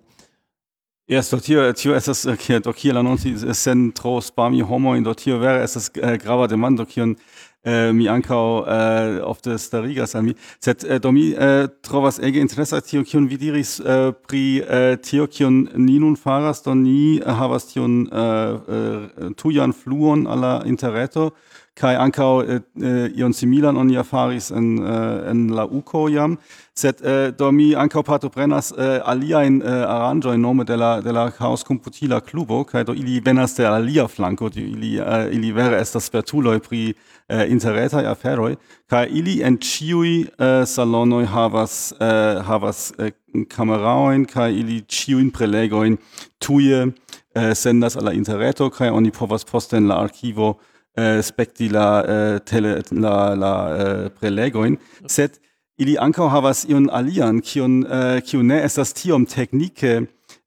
Yes, 1.10 1.30
do 1.30 1.40
tio, 1.40 1.72
tio 1.72 1.94
estas, 1.94 2.24
eh, 2.26 2.36
kie, 2.38 2.60
do 2.62 2.72
kiel 2.72 2.98
anonci 2.98 3.34
sen 3.54 3.90
tro 3.92 4.20
spami 4.22 4.62
homoin, 4.62 5.02
do 5.02 5.14
tio 5.14 5.38
vere 5.42 5.64
esas 5.64 5.90
äh, 5.98 6.18
grava 6.22 6.46
demando, 6.46 6.86
kion 6.86 7.16
äh, 7.64 7.92
mi 7.92 8.08
ancao 8.08 8.64
äh, 8.66 9.20
ofte 9.20 9.58
starigas 9.58 10.14
al 10.14 10.22
mi. 10.22 10.34
Sed 10.60 10.84
äh, 10.84 11.00
do 11.00 11.12
mi 11.12 11.32
äh, 11.34 11.68
trovas 11.82 12.18
ege 12.18 12.40
interesa 12.40 12.80
tio, 12.80 13.02
kion 13.02 13.28
vi 13.30 13.38
diris 13.38 13.80
äh, 13.80 14.12
pri 14.12 14.62
äh, 14.62 14.96
tio, 15.02 15.26
kion 15.26 15.68
ni 15.74 15.98
nun 15.98 16.16
faras, 16.16 16.62
do 16.62 16.74
ni 16.74 17.18
äh, 17.18 17.26
havas 17.26 17.66
tion 17.72 18.06
äh, 18.06 18.52
äh, 18.54 19.34
tujan 19.34 19.72
fluon 19.72 20.26
alla 20.26 20.62
interreto, 20.64 21.32
kai 21.74 21.96
ankau 21.96 22.42
äh, 22.42 22.60
äh 22.80 23.06
ion 23.16 23.32
similan 23.32 23.76
oni 23.76 23.96
afaris 23.96 24.50
en 24.50 24.78
äh, 24.78 25.30
en 25.30 25.48
la 25.48 25.64
UCO 25.64 26.08
jam. 26.08 26.38
Sed 26.74 27.00
äh, 27.02 27.32
do 27.32 27.52
mi 27.52 27.74
ankaŭ 27.76 28.02
partoprenas 28.02 28.72
eh, 28.72 28.96
äh, 28.96 29.00
aliajn 29.04 29.60
eh, 29.60 29.68
äh, 29.68 29.84
aranĝojn 29.84 30.40
nome 30.40 30.64
de 30.64 30.76
la 30.76 31.00
de 31.00 31.12
la 31.12 31.30
Chaos 31.30 31.64
Computila 31.64 32.20
clubo 32.20 32.64
kai 32.64 32.84
do 32.84 32.92
ili 32.92 33.20
venas 33.24 33.54
de 33.54 33.66
alia 33.66 34.08
flanko 34.08 34.48
di 34.48 34.60
ili 34.60 34.98
äh, 34.98 35.28
ili 35.32 35.52
vere 35.52 35.80
estas 35.80 36.04
spertuloj 36.04 36.60
pri 36.60 36.94
eh, 37.28 37.50
interretaj 37.50 38.06
aferoj 38.06 38.56
kai 38.88 39.06
ili 39.10 39.42
en 39.42 39.58
chiui 39.58 40.26
äh, 40.38 40.64
salonoi 40.66 41.26
havas 41.26 41.94
äh, 42.00 42.42
havas 42.42 42.92
äh, 42.98 43.12
kameraojn 43.48 44.26
kai 44.26 44.52
ili 44.52 44.80
chiuin 44.88 45.30
prelegoin 45.30 45.98
tuje 46.40 46.92
äh, 47.34 47.54
sendas 47.54 47.96
alla 47.96 48.12
interreto 48.12 48.70
kai 48.70 48.90
oni 48.90 49.10
povas 49.10 49.44
posten 49.44 49.88
la 49.88 50.00
arkivo 50.00 50.58
eh, 50.96 51.20
spekti 51.22 51.68
la 51.68 51.86
eh, 52.02 52.38
tele 52.44 52.80
la 52.90 53.34
la 53.34 53.54
eh, 53.76 54.10
prelegoin. 54.20 54.78
Set 55.06 55.40
ili 55.78 55.96
ankaŭ 55.98 56.28
havas 56.28 56.64
ion 56.68 56.88
alian 56.92 57.40
kiun 57.40 57.82
eh, 57.86 58.20
kiu 58.26 58.42
ne 58.42 58.60
estas 58.64 58.92
tiom 58.92 59.24
teknike 59.26 59.94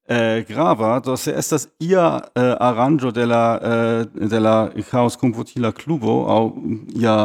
eh, 0.07 0.45
grava 0.47 0.99
do 0.99 1.17
se 1.17 1.33
estas 1.37 1.67
ia 1.79 2.21
eh, 2.35 2.53
aranĝo 2.59 3.11
de 3.11 3.25
la 3.25 3.43
eh, 3.71 4.05
de 4.33 4.39
la 4.39 4.55
Chaos 4.89 5.17
Komputila 5.17 5.71
Klubo 5.71 6.25
aŭ 6.29 6.41
ia 7.01 7.17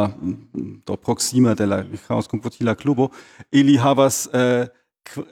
do 0.87 0.97
proksima 0.97 1.55
de 1.55 1.65
la 1.65 1.83
Chaos 2.07 2.27
Komputila 2.27 2.75
Klubo 2.75 3.11
ili 3.51 3.77
havas 3.77 4.27
eh, 4.33 4.65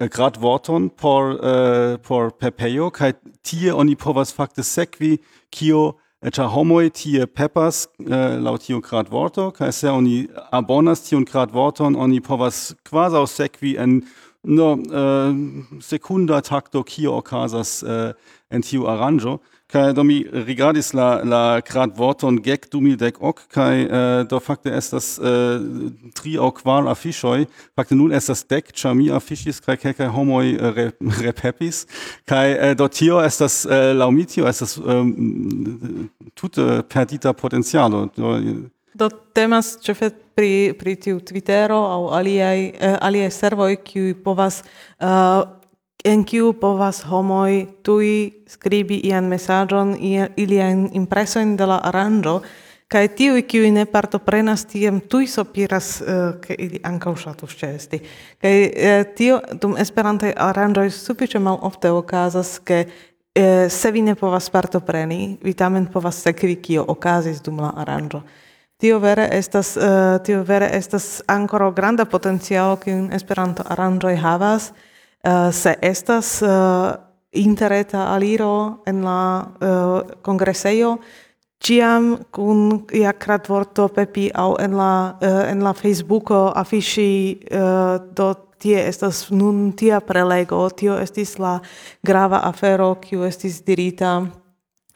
grad 0.10 0.38
vorton 0.38 0.90
por 0.90 1.40
eh, 1.44 1.98
por 1.98 2.32
pepeo 2.38 2.90
kai 2.92 3.14
tie 3.42 3.74
oni 3.74 3.96
povas 3.96 4.34
fakte 4.34 4.64
sekvi 4.64 5.18
kio 5.50 5.98
ĉar 6.20 6.50
homoi 6.52 6.90
tie 6.92 7.26
pepas 7.28 7.88
äh, 8.04 8.36
eh, 8.36 8.58
tio 8.60 8.82
grad 8.82 8.90
kradvorto 8.90 9.52
kai 9.52 9.72
se 9.72 9.90
oni 9.90 10.28
abonas 10.52 11.02
tiun 11.08 11.26
kradvorton 11.26 11.96
oni 11.96 12.20
povas 12.20 12.76
kvazaŭ 12.84 13.26
sekvi 13.28 13.78
en 13.80 14.02
no 14.44 14.74
eh, 14.76 15.80
sekunda 15.82 16.42
takto 16.42 16.84
kio 16.84 17.16
okazas 17.18 17.84
eh, 17.84 18.14
en 18.50 18.62
tiu 18.62 18.88
aranjo 18.88 19.40
Kai 19.70 19.94
do 19.94 20.04
mi 20.04 20.24
rigardis 20.48 20.94
la 20.98 21.22
la 21.24 21.62
grad 21.62 21.92
vorton 21.98 22.40
gek 22.42 22.72
du 22.72 22.80
mi 22.82 22.96
dek 22.98 23.20
ok 23.22 23.42
kai 23.54 23.86
äh, 23.86 24.24
do 24.26 24.40
fakte 24.40 24.72
estas 24.74 25.20
äh, 25.20 25.60
tri 26.18 26.38
au 26.38 26.50
kvar 26.52 26.88
afishoi 26.90 27.46
fakte 27.78 27.96
nun 27.96 28.12
estas 28.12 28.42
dek 28.50 28.74
chami 28.74 29.12
afishis 29.12 29.62
kai 29.62 29.78
kai, 29.78 29.94
kai 29.94 30.08
homoi 30.08 30.56
äh, 30.56 30.74
rep, 30.74 30.96
repepis. 31.26 31.86
Kai 32.26 32.48
äh, 32.54 32.76
do 32.76 32.88
tio 32.88 33.22
estas 33.22 33.66
äh, 33.66 33.94
laumitio 33.94 34.48
estas 34.48 34.78
ähm, 34.78 36.10
tute 36.36 36.84
perdita 36.90 37.34
potenzialo 37.34 38.10
do, 38.18 38.42
do 38.94 39.10
temas 39.34 39.78
ĉefe 39.86 40.10
pri 40.40 40.74
pri 40.80 40.96
tiu 40.96 41.20
Twittero 41.20 41.78
aŭ 41.94 42.02
aliaj 42.18 42.60
eh, 42.66 42.98
aliaj 43.02 43.32
servoj 43.38 43.76
kiuj 43.86 44.14
povas 44.24 44.64
uh, 44.64 45.59
en 46.06 46.24
kiu 46.24 46.54
povas 46.54 47.04
homoj 47.04 47.68
tui 47.84 48.44
skribi 48.48 49.02
ian 49.04 49.28
mesaĝon 49.28 49.96
iliajn 50.00 50.90
impresojn 50.96 51.56
de 51.60 51.68
la 51.68 51.80
aranĝo 51.92 52.40
kaj 52.90 53.08
tiuj 53.20 53.44
kiuj 53.46 53.70
ne 53.72 53.86
partoprenas 53.86 54.66
tiam 54.66 55.00
tuj 55.00 55.28
sopiras 55.30 56.00
uh, 56.02 56.56
ili 56.58 56.80
ankaŭ 56.84 57.14
ŝatus 57.22 57.54
ĉeesti. 57.60 58.00
Kaj 58.42 58.56
uh, 58.66 59.04
tio 59.16 59.38
dum 59.62 59.76
esperantaj 59.78 60.34
aranĝoj 60.34 60.90
sufiĉe 60.96 61.40
malofte 61.40 61.92
okazas 61.94 62.58
ke 62.66 62.86
uh, 62.88 63.70
se 63.70 63.92
vi 63.92 64.02
ne 64.02 64.16
povas 64.16 64.50
partopreni 64.50 65.38
vi 65.44 65.54
tamen 65.54 65.86
povas 65.94 66.24
sekvi 66.24 66.56
kio 66.56 66.86
okazis 66.88 67.44
dum 67.46 67.60
la 67.62 67.74
aranĝo. 67.78 68.24
Tio 68.80 68.98
vere 69.00 69.28
estas 69.36 69.76
uh, 69.78 70.18
tio 70.24 70.42
vere 70.48 70.72
estas 70.74 71.22
ankoraŭ 71.28 71.74
granda 71.76 72.06
potencialo 72.06 72.80
kiun 72.80 73.12
Esperanto 73.14 73.68
aranĝoj 73.68 74.16
havas 74.16 74.72
uh, 75.24 75.52
se 75.52 75.76
estas 75.82 76.42
uh, 76.42 76.94
interreta 77.32 78.14
aliro 78.14 78.84
en 78.86 79.04
la 79.04 79.46
uh, 79.62 80.02
congresejo 80.22 80.98
ciam 81.60 82.18
kun 82.32 82.86
ia 82.94 83.14
kradvorto 83.14 83.88
pepi 83.88 84.30
au 84.34 84.56
en 84.60 84.78
la 84.78 85.18
uh, 85.22 85.52
en 85.52 85.64
la 85.64 85.74
facebooko 85.74 86.52
afishi 86.56 87.40
uh, 87.52 88.00
do 88.16 88.34
tie 88.60 88.88
estas 88.88 89.30
nun 89.32 89.74
tia 89.74 90.00
prelego 90.00 90.70
tio 90.70 90.98
estis 91.00 91.38
la 91.40 91.60
grava 92.04 92.40
afero 92.44 92.96
kiu 92.96 93.24
estis 93.24 93.64
dirita 93.66 94.28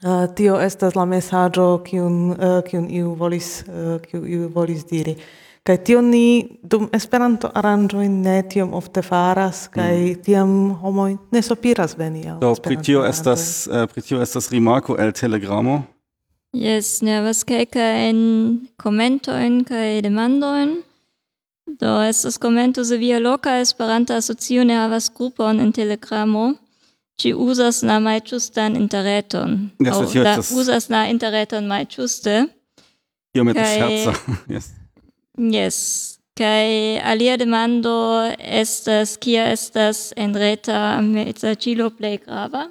Uh, 0.03 0.25
tio 0.35 0.57
estas 0.59 0.97
la 0.99 1.05
mesaĝo 1.07 1.77
kiun 1.85 2.15
uh, 2.33 2.57
kiun 2.67 2.89
iu 2.91 3.13
volis 3.15 3.61
uh, 3.63 4.01
kiu 4.03 4.25
iu 4.27 4.49
volis 4.51 4.81
diri. 4.89 5.13
Kaj 5.63 5.77
tio 5.83 6.01
ni 6.01 6.47
dum 6.63 6.89
Esperanto 6.91 7.47
aranĝoj 7.55 8.09
ne 8.11 8.41
tiom 8.51 8.73
ofte 8.75 9.01
faras 9.01 9.67
mm. 9.67 9.73
kaj 9.73 9.99
mm. 9.99 10.23
tiam 10.23 10.49
homoj 10.81 11.15
ne 11.31 11.41
sopiras 11.41 11.95
veni 11.97 12.27
al 12.29 12.39
Do 12.39 12.55
pri 12.55 12.77
tio 12.83 13.05
estas 13.07 13.67
uh, 13.67 13.85
pri 13.93 14.01
tio 14.01 14.21
estas 14.21 14.51
rimarko 14.51 14.97
el 14.99 15.11
Telegramo. 15.11 15.83
Yes, 16.53 17.01
ne 17.01 17.15
havas 17.15 17.43
kelkajn 17.43 18.19
komentojn 18.77 19.63
kaj 19.63 20.01
demandojn. 20.05 20.75
Do 21.79 21.95
estas 22.03 22.37
komento 22.37 22.83
se 22.83 22.97
via 22.97 23.19
loka 23.19 23.55
Esperanta 23.59 24.17
asocio 24.17 24.63
ne 24.63 24.75
havas 24.75 25.09
grupon 25.17 25.59
en 25.59 25.71
Telegramo. 25.71 26.53
Ĝi 27.21 27.33
uzas 27.33 27.83
la 27.87 27.99
malĝustan 28.03 28.75
interreton. 28.75 29.57
Yes, 29.79 29.95
Aŭ 29.95 30.23
la 30.27 30.37
uzas 30.59 30.89
la 30.89 31.07
interreton 31.07 31.67
malĝuste. 31.67 32.45
Io 33.33 33.43
mit 33.43 33.57
scherzo. 33.57 34.13
yes. 34.47 34.73
Jes. 35.37 36.19
Kaj 36.33 36.97
alia 37.05 37.37
demando 37.37 37.93
estas 38.37 39.17
kia 39.21 39.45
estas 39.53 40.13
enreta 40.17 41.01
mesaĝilo 41.01 41.91
plej 41.93 42.17
grava? 42.25 42.63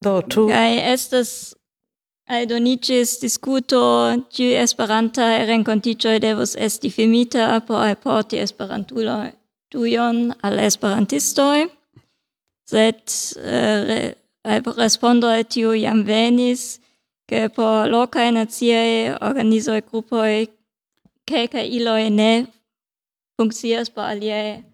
Do 0.00 0.20
tu. 0.22 0.46
Kai 0.48 0.78
estas 0.92 1.54
aldoniĝis 2.30 3.18
diskuto 3.20 3.82
ĉu 4.32 4.48
eren 4.54 5.10
renkontiĝoj 5.50 6.18
devos 6.24 6.56
esti 6.56 6.90
filmita 6.90 7.60
por 7.66 7.84
alporti 7.84 8.40
esperantulo 8.40 9.18
tuion 9.68 10.32
al 10.42 10.58
esperantistoi. 10.58 11.68
sed 12.70 13.02
uh, 13.36 13.42
re, 13.88 14.14
al 14.44 15.44
tiu 15.44 15.72
jam 15.74 16.04
venis 16.04 16.80
che 17.30 17.48
po 17.56 17.66
locae 17.86 18.30
naziae 18.34 19.14
organisoi 19.28 19.84
gruppoi 19.88 20.48
quelcae 21.28 21.62
iloi 21.76 22.10
ne 22.10 22.32
funccias 23.36 23.92
po 23.94 24.02
alie 24.02 24.64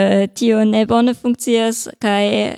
uh, 0.00 0.24
tio 0.32 0.64
ne 0.64 0.86
bone 0.86 1.12
funccias 1.20 1.90
kai 2.00 2.56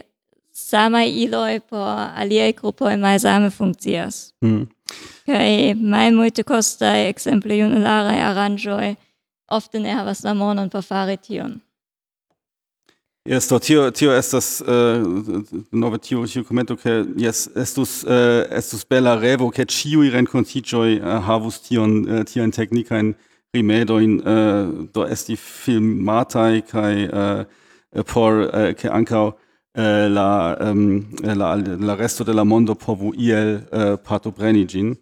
samae 0.70 1.09
iloi 1.25 1.61
po 1.61 1.81
aliae 2.20 2.55
mai 2.96 3.18
same 3.18 3.51
funccias. 3.51 4.33
Mm. 4.44 4.66
kai 5.27 5.75
mai 5.75 6.11
multe 6.11 6.42
costae, 6.44 7.09
exemple, 7.09 7.55
junularae 7.55 8.20
arrangioi, 8.23 8.96
ofte 9.51 9.79
ne 9.79 9.92
havas 9.92 10.25
la 10.25 10.35
monon 10.35 10.68
por 10.68 10.83
fari 10.83 11.16
tion. 11.16 11.61
Yes, 13.28 13.48
do 13.48 13.59
tio 13.59 13.90
tio 13.90 14.12
estas 14.12 14.62
uh, 14.62 15.44
nove 15.72 15.98
tio 15.98 16.24
tio 16.26 16.42
commento 16.42 16.74
che 16.74 17.04
yes 17.16 17.50
estus 17.54 18.02
uh, 18.02 18.46
estus 18.50 18.83
bella 18.88 19.14
revo 19.14 19.50
che 19.50 19.66
ciu 19.66 20.02
iren 20.02 20.24
uh, 20.24 21.20
havus 21.20 21.61
tion 21.61 22.06
äh, 22.09 22.20
uh, 22.20 22.24
tion 22.24 22.50
technica 22.50 22.98
in 22.98 23.14
rimedo 23.52 23.98
in 23.98 24.20
uh, 24.20 24.88
do 24.90 25.06
esti 25.06 25.37
filmatai 25.37 26.62
kai 26.62 27.09
uh, 27.12 27.44
por 28.04 28.48
uh, 28.54 28.72
ke 28.72 28.88
uh, 28.88 29.33
la, 30.09 30.56
um, 30.59 31.06
la 31.22 31.56
la 31.56 31.94
resto 31.94 32.24
de 32.24 32.33
la 32.33 32.44
mondo 32.44 32.74
povu 32.74 33.12
iel 33.18 33.61
uh, 33.70 33.98
partopreni 33.98 34.64
ĝin 34.64 34.96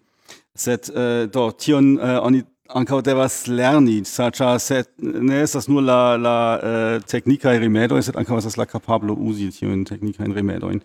sed 0.53 0.89
uh, 0.89 1.25
do 1.31 1.51
tion 1.51 1.97
uh, 1.97 2.19
oni 2.21 2.43
ankaŭ 2.75 3.01
devas 3.05 3.41
lerni, 3.47 4.03
sacha 4.05 4.53
set 4.61 4.91
ne 4.99 5.41
estas 5.43 5.67
nur 5.69 5.83
la 5.83 5.99
la 6.17 6.37
eh, 6.61 6.99
teknikaj 7.09 7.57
remedoj, 7.63 8.01
sed 8.05 8.19
ankaŭ 8.19 8.39
estas 8.41 8.57
la 8.59 8.67
kapablo 8.69 9.15
uzi 9.15 9.49
tiujn 9.55 9.85
teknikajn 9.89 10.35
remedojn. 10.35 10.81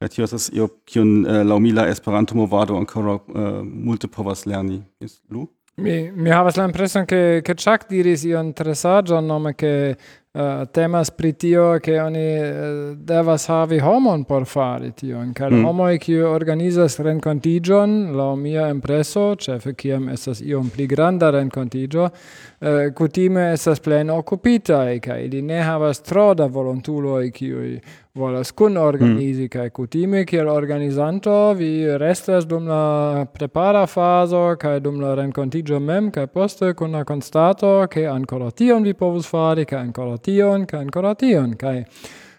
Kaj 0.00 0.12
tio 0.12 0.24
estas 0.28 0.48
io 0.52 0.68
kiun 0.88 1.12
eh, 1.24 1.42
laŭ 1.44 1.58
mi 1.62 1.72
la 1.76 1.86
Esperanto-movado 1.92 2.76
ankoraŭ 2.80 3.16
eh, 3.16 3.60
multe 3.64 4.08
povas 4.12 4.46
lerni. 4.46 4.82
Jes, 5.00 5.20
Lu? 5.30 5.46
Mi, 5.76 6.10
mi 6.10 6.32
havas 6.32 6.56
la 6.56 6.64
impreson 6.64 7.04
che, 7.04 7.42
che 7.44 7.54
Chuck 7.54 7.88
diris 7.90 8.24
ion 8.24 8.54
tre 8.56 8.74
saggio, 8.74 9.20
nome 9.20 9.54
che 9.54 9.96
Uh, 10.36 10.66
temas 10.68 11.10
pri 11.10 11.32
tio 11.32 11.78
che 11.80 11.98
oni 11.98 12.38
uh, 12.38 12.96
devas 12.96 13.46
havi 13.48 13.78
homon 13.78 14.24
por 14.24 14.44
fari 14.44 14.92
tio 14.92 15.22
in 15.22 15.32
kar 15.32 15.50
mm. 15.50 15.64
homo 15.64 15.86
kiu 15.96 16.26
organizas 16.28 16.98
renkontiĝon, 17.00 18.12
la 18.12 18.26
mia 18.36 18.66
impreso, 18.68 19.30
ĉefe 19.40 19.72
kiam 19.72 20.10
estas 20.12 20.42
iom 20.44 20.68
pli 20.68 20.86
granda 20.86 21.30
renkontiĝo, 21.32 22.10
uh, 22.10 22.68
kutime 22.94 23.52
estas 23.54 23.80
plene 23.80 24.12
e 24.12 24.98
kaj 25.00 25.24
ili 25.24 25.40
ne 25.42 25.62
havas 25.62 26.02
tro 26.02 26.34
da 26.34 26.46
volontuloj 26.46 27.30
kiuj 27.30 27.80
volas 28.16 28.50
kun 28.52 28.76
organizi 28.76 29.42
mm. 29.42 29.48
kaj 29.48 29.70
kutime 29.70 30.24
kiel 30.24 30.48
organizanto 30.48 31.52
vi 31.52 31.98
restas 31.98 32.46
dum 32.46 32.66
la 32.68 33.26
prepara 33.32 33.86
fazo 33.86 34.56
kaj 34.60 34.80
dum 34.80 35.00
la 35.00 35.14
renkontiĝo 35.14 35.80
mem 35.80 36.10
kaj 36.10 36.26
poste 36.26 36.72
kun 36.74 36.96
la 36.96 37.04
konstato 37.04 37.72
ke 37.92 38.06
ankoraŭ 38.08 38.50
tion 38.56 38.84
vi 38.88 38.94
povus 38.94 39.28
fari 39.28 39.64
kaj 39.64 39.80
ankoraŭ 39.88 40.16
tion 40.28 40.64
kaj 40.66 40.80
ankoraŭ 40.86 41.14
tion 41.20 41.52
kaj 41.60 41.76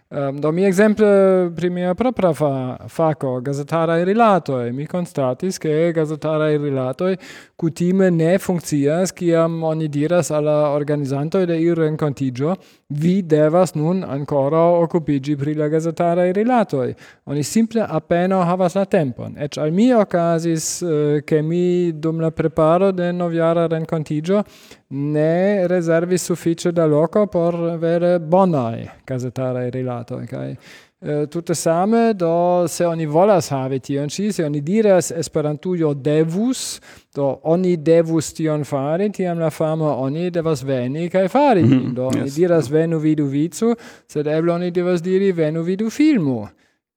um, 0.10 0.42
do 0.42 0.52
mi 0.52 0.66
ekzemple 0.66 1.12
pri 1.56 1.70
mia 1.70 1.94
propra 1.96 2.34
fa 2.34 2.52
fako 2.90 3.40
gazetaraj 3.42 4.06
rilatoj 4.06 4.72
mi 4.72 4.88
konstatis 4.88 5.60
ke 5.60 5.92
gazetaraj 5.96 6.58
rilatoj 6.58 7.16
cutime 7.58 8.12
ne 8.12 8.38
funccias, 8.38 9.12
kiam 9.12 9.64
oni 9.64 9.88
diras 9.88 10.32
alla 10.32 10.70
organizanto 10.70 11.46
de 11.46 11.58
iu 11.62 11.74
renkontiĝo, 11.76 12.56
vi 12.90 13.22
devas 13.22 13.74
nun 13.76 14.04
ancora 14.04 14.62
occupigi 14.78 15.36
pri 15.38 15.56
la 15.58 15.68
gazetaraj 15.68 16.34
rilatoj. 16.38 16.94
Oni 17.26 17.44
simple 17.44 17.86
appena 17.90 18.44
havas 18.46 18.76
la 18.76 18.86
tempon. 18.86 19.36
Eĉ 19.38 19.58
al 19.58 19.72
mi 19.72 19.90
okazis, 19.94 20.82
eh, 20.82 21.22
che 21.26 21.42
mi 21.42 21.92
dum 21.92 22.22
la 22.22 22.32
preparo 22.32 22.92
de 22.92 23.12
novjara 23.14 23.68
renkontiĝo 23.68 24.44
ne 24.90 25.68
reservi 25.68 26.18
suffice 26.18 26.72
da 26.72 26.86
loco 26.86 27.26
por 27.28 27.56
vere 27.78 28.20
bonai 28.20 28.88
gazetaraj 29.06 29.70
rilatoj 29.70 30.26
kai 30.28 30.56
Eh, 31.00 31.28
tutte 31.28 31.54
same, 31.54 32.14
do 32.14 32.66
se 32.68 32.86
oni 32.86 33.06
volas 33.06 33.52
havi 33.52 33.80
tion 33.80 34.10
ci 34.10 34.32
se 34.32 34.44
oni 34.44 34.62
diras 34.62 35.12
Esperantujo 35.12 35.94
devus, 35.94 36.82
do 37.14 37.40
oni 37.44 37.78
devus 37.78 38.34
tion 38.34 38.64
fari, 38.64 39.12
tiam 39.12 39.40
la 39.40 39.50
famo 39.50 39.86
oni 39.86 40.32
devas 40.32 40.64
veni 40.64 41.10
kai 41.10 41.28
fari. 41.28 41.64
Mm 41.64 41.70
-hmm. 41.70 41.94
Do 41.94 42.06
yes. 42.06 42.16
oni 42.16 42.30
diras 42.30 42.70
venu 42.70 42.98
vidu 43.00 43.26
vicu, 43.26 43.76
sed 44.08 44.28
eble 44.28 44.54
oni 44.54 44.72
devas 44.72 45.02
diri 45.02 45.32
venu 45.32 45.62
vidu 45.62 45.90
filmu 45.90 46.48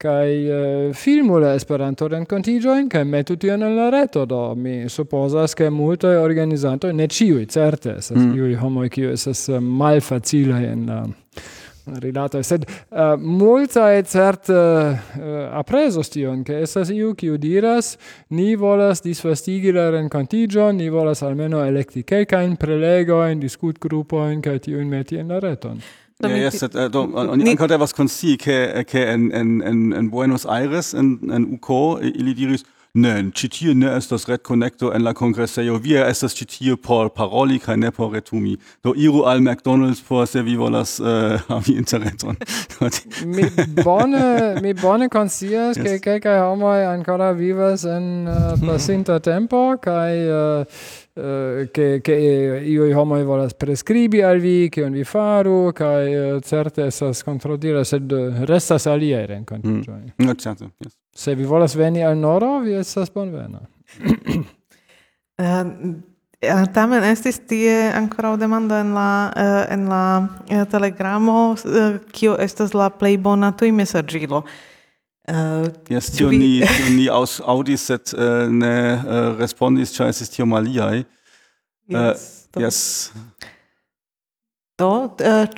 kai 0.00 0.48
uh, 0.48 0.88
eh, 0.88 0.94
filmu 0.94 1.38
la 1.38 1.54
esperanto 1.54 2.08
renkontiĝojn 2.08 2.88
kaj 2.88 3.04
metu 3.04 3.36
tion 3.36 3.62
en 3.62 3.76
la 3.76 3.90
reto 3.92 4.24
do 4.26 4.54
mi 4.54 4.88
supozas 4.88 5.54
ke 5.54 5.68
multaj 5.70 6.16
organizantoj 6.16 6.92
ne 6.96 7.08
ĉiuj 7.08 7.46
certe 7.52 7.96
estas 7.98 8.16
mm. 8.16 8.36
iuj 8.36 8.54
homoj 8.62 8.88
kiuj 8.88 9.12
estas 9.12 9.48
eh, 9.48 9.60
malfacilaj 9.60 10.64
en 10.72 10.86
la 10.88 11.02
rilato. 11.86 12.42
Sed 12.42 12.64
uh, 12.64 13.14
multa 13.18 13.90
et 13.94 14.08
cert 14.10 14.50
eh, 14.50 14.56
eh, 14.56 15.20
uh, 15.20 15.58
apresos 15.58 16.10
tion 16.10 16.44
che 16.44 16.60
estas 16.62 16.90
iu 16.90 17.14
kiu 17.14 17.38
diras 17.38 17.96
ni 18.30 18.54
volas 18.56 19.02
disvastigi 19.02 19.72
la 19.72 19.90
rencontigio 19.90 20.72
ni 20.72 20.88
volas 20.90 21.22
almeno 21.22 21.64
elekti 21.64 22.02
kelkajn 22.02 22.56
prelegojn 22.56 23.40
diskutgrupojn 23.40 24.42
kaj 24.42 24.58
tiujn 24.66 24.88
meti 24.88 25.18
en 25.18 25.28
la 25.28 25.40
reton. 25.40 25.80
Ja, 26.20 26.28
yeah, 26.28 26.40
yes, 26.52 26.60
that, 26.60 26.74
uh, 26.74 26.90
do, 26.92 27.06
oni 27.16 27.48
ankaŭ 27.54 27.68
devas 27.68 27.96
konscii 27.96 28.36
ke 28.36 28.84
ke 28.88 29.06
en 29.08 29.30
en 29.32 29.62
en 29.62 29.92
en 29.92 30.10
Buenos 30.10 30.46
Aires 30.46 30.94
en 30.94 31.18
en 31.32 31.48
UK 31.54 31.70
ili 32.14 32.34
diris 32.34 32.64
Ne, 32.94 33.30
citie 33.34 33.74
ne 33.74 33.86
estas 33.96 34.26
red 34.26 34.42
connecto 34.42 34.92
en 34.94 35.04
la 35.04 35.12
congresseio, 35.14 35.76
via 35.78 36.08
estas 36.10 36.34
citie 36.34 36.74
por 36.76 37.12
paroli 37.14 37.60
kaj 37.62 37.76
ne 37.78 37.90
por 37.94 38.10
retumi. 38.10 38.56
Do 38.82 38.94
iru 38.96 39.22
al 39.30 39.40
McDonald's 39.40 40.00
por 40.02 40.26
se 40.26 40.42
vi 40.42 40.56
volas 40.56 40.98
uh, 40.98 41.38
havi 41.48 41.76
interreton. 41.78 42.36
mi 43.24 43.44
bone, 43.84 44.56
mi 44.62 44.74
bone 44.74 45.08
conscias 45.08 45.76
yes. 45.76 45.84
ke 45.84 46.00
kelkaj 46.02 46.40
homoj 46.42 46.82
ankoraŭ 46.88 47.30
vivas 47.38 47.84
en 47.84 48.26
uh, 48.26 48.58
pasinta 48.66 49.20
tempo 49.20 49.76
kaj 49.82 50.10
uh, 50.26 50.82
Eh, 51.12 51.70
che 51.72 52.00
che 52.02 52.12
io 52.12 52.84
i 52.84 52.92
homo 52.92 53.22
volas 53.24 53.52
prescribi 53.54 54.22
al 54.22 54.38
vi 54.38 54.68
che 54.68 54.84
on 54.84 54.92
vi 54.92 55.02
faru 55.02 55.72
kai 55.72 56.14
eh, 56.14 56.40
certe 56.40 56.86
estas 56.86 57.24
kontrodira 57.24 57.82
sed 57.82 58.12
eh, 58.12 58.44
restas 58.44 58.84
in 58.84 59.26
renkontiĝoj. 59.26 60.14
Mm. 60.16 60.24
No, 60.24 60.34
certo 60.34 60.70
yes. 60.78 60.96
Se 61.12 61.34
vi 61.34 61.44
volas 61.44 61.74
veni 61.74 62.04
al 62.04 62.16
noro, 62.16 62.60
vi 62.60 62.74
estas 62.74 63.10
bonvena. 63.10 63.60
um, 65.38 66.02
Tamen 66.72 67.02
estis 67.04 67.40
tie 67.46 67.90
ancora 67.92 68.36
demando 68.36 68.74
en 68.74 68.94
la 68.94 69.32
en 69.68 69.88
la 69.88 70.28
telegramo 70.70 71.56
kio 72.12 72.36
estas 72.38 72.72
la 72.72 72.88
plej 72.88 73.18
bona 73.18 73.52
tujmesaĝilo. 73.52 74.40
mesaĝilo. 74.40 74.44
Uh, 75.30 75.68
yes, 75.88 76.10
tio 76.10 76.30
ni, 76.30 76.58
tio 76.76 76.90
ni 76.96 77.06
aus 77.08 77.38
audis, 77.40 77.84
set 77.86 78.14
uh, 78.16 78.20
äh, 78.20 78.48
ne 78.50 78.72
uh, 78.98 79.38
respondis, 79.38 79.92
cia 79.94 80.08
esis 80.10 80.32
tio 80.32 80.46
maliai. 80.50 81.04
Yes, 81.90 82.48
uh, 82.56 82.62
yes. 82.64 82.80
Do, 84.80 84.90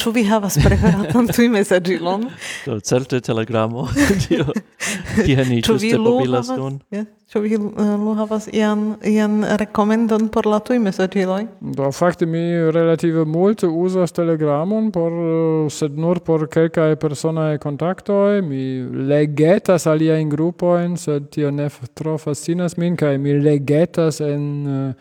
ĉu 0.03 0.13
vi 0.17 0.25
havas 0.27 0.57
preferatan 0.59 1.29
tuj 1.31 1.49
mesaĝilon? 1.53 2.27
Do, 2.67 2.79
certe 2.83 3.21
telegramo. 3.23 3.87
Tio, 4.27 4.49
tie 5.23 5.45
ni 5.47 5.61
ĝuste 5.63 5.99
mobilas 6.03 6.51
nun. 6.51 6.81
Ĉu 7.33 7.41
vi 7.41 7.57
lu 7.57 8.13
havas 8.19 8.49
ian, 8.53 8.97
ian 9.09 9.39
rekomendon 9.61 10.27
por 10.35 10.45
la 10.51 10.59
tuj 10.61 10.77
mesaĝiloj? 10.83 11.47
Do, 11.79 11.89
fakte 11.95 12.27
mi 12.29 12.43
relative 12.75 13.25
multe 13.25 13.71
uzas 13.71 14.13
telegramon, 14.13 14.91
por, 14.93 15.17
sed 15.73 15.97
nur 15.97 16.21
por 16.27 16.45
kelkaj 16.53 16.99
personaj 17.01 17.57
kontaktoj. 17.63 18.43
Mi 18.45 18.83
legetas 19.13 19.87
aliajn 19.89 20.29
grupojn, 20.35 20.99
sed 21.01 21.31
tio 21.33 21.55
ne 21.55 21.71
tro 21.97 22.19
fascinas 22.21 22.77
min, 22.77 22.99
kaj 23.01 23.17
mi 23.23 23.39
legetas 23.39 24.21
en 24.27 24.93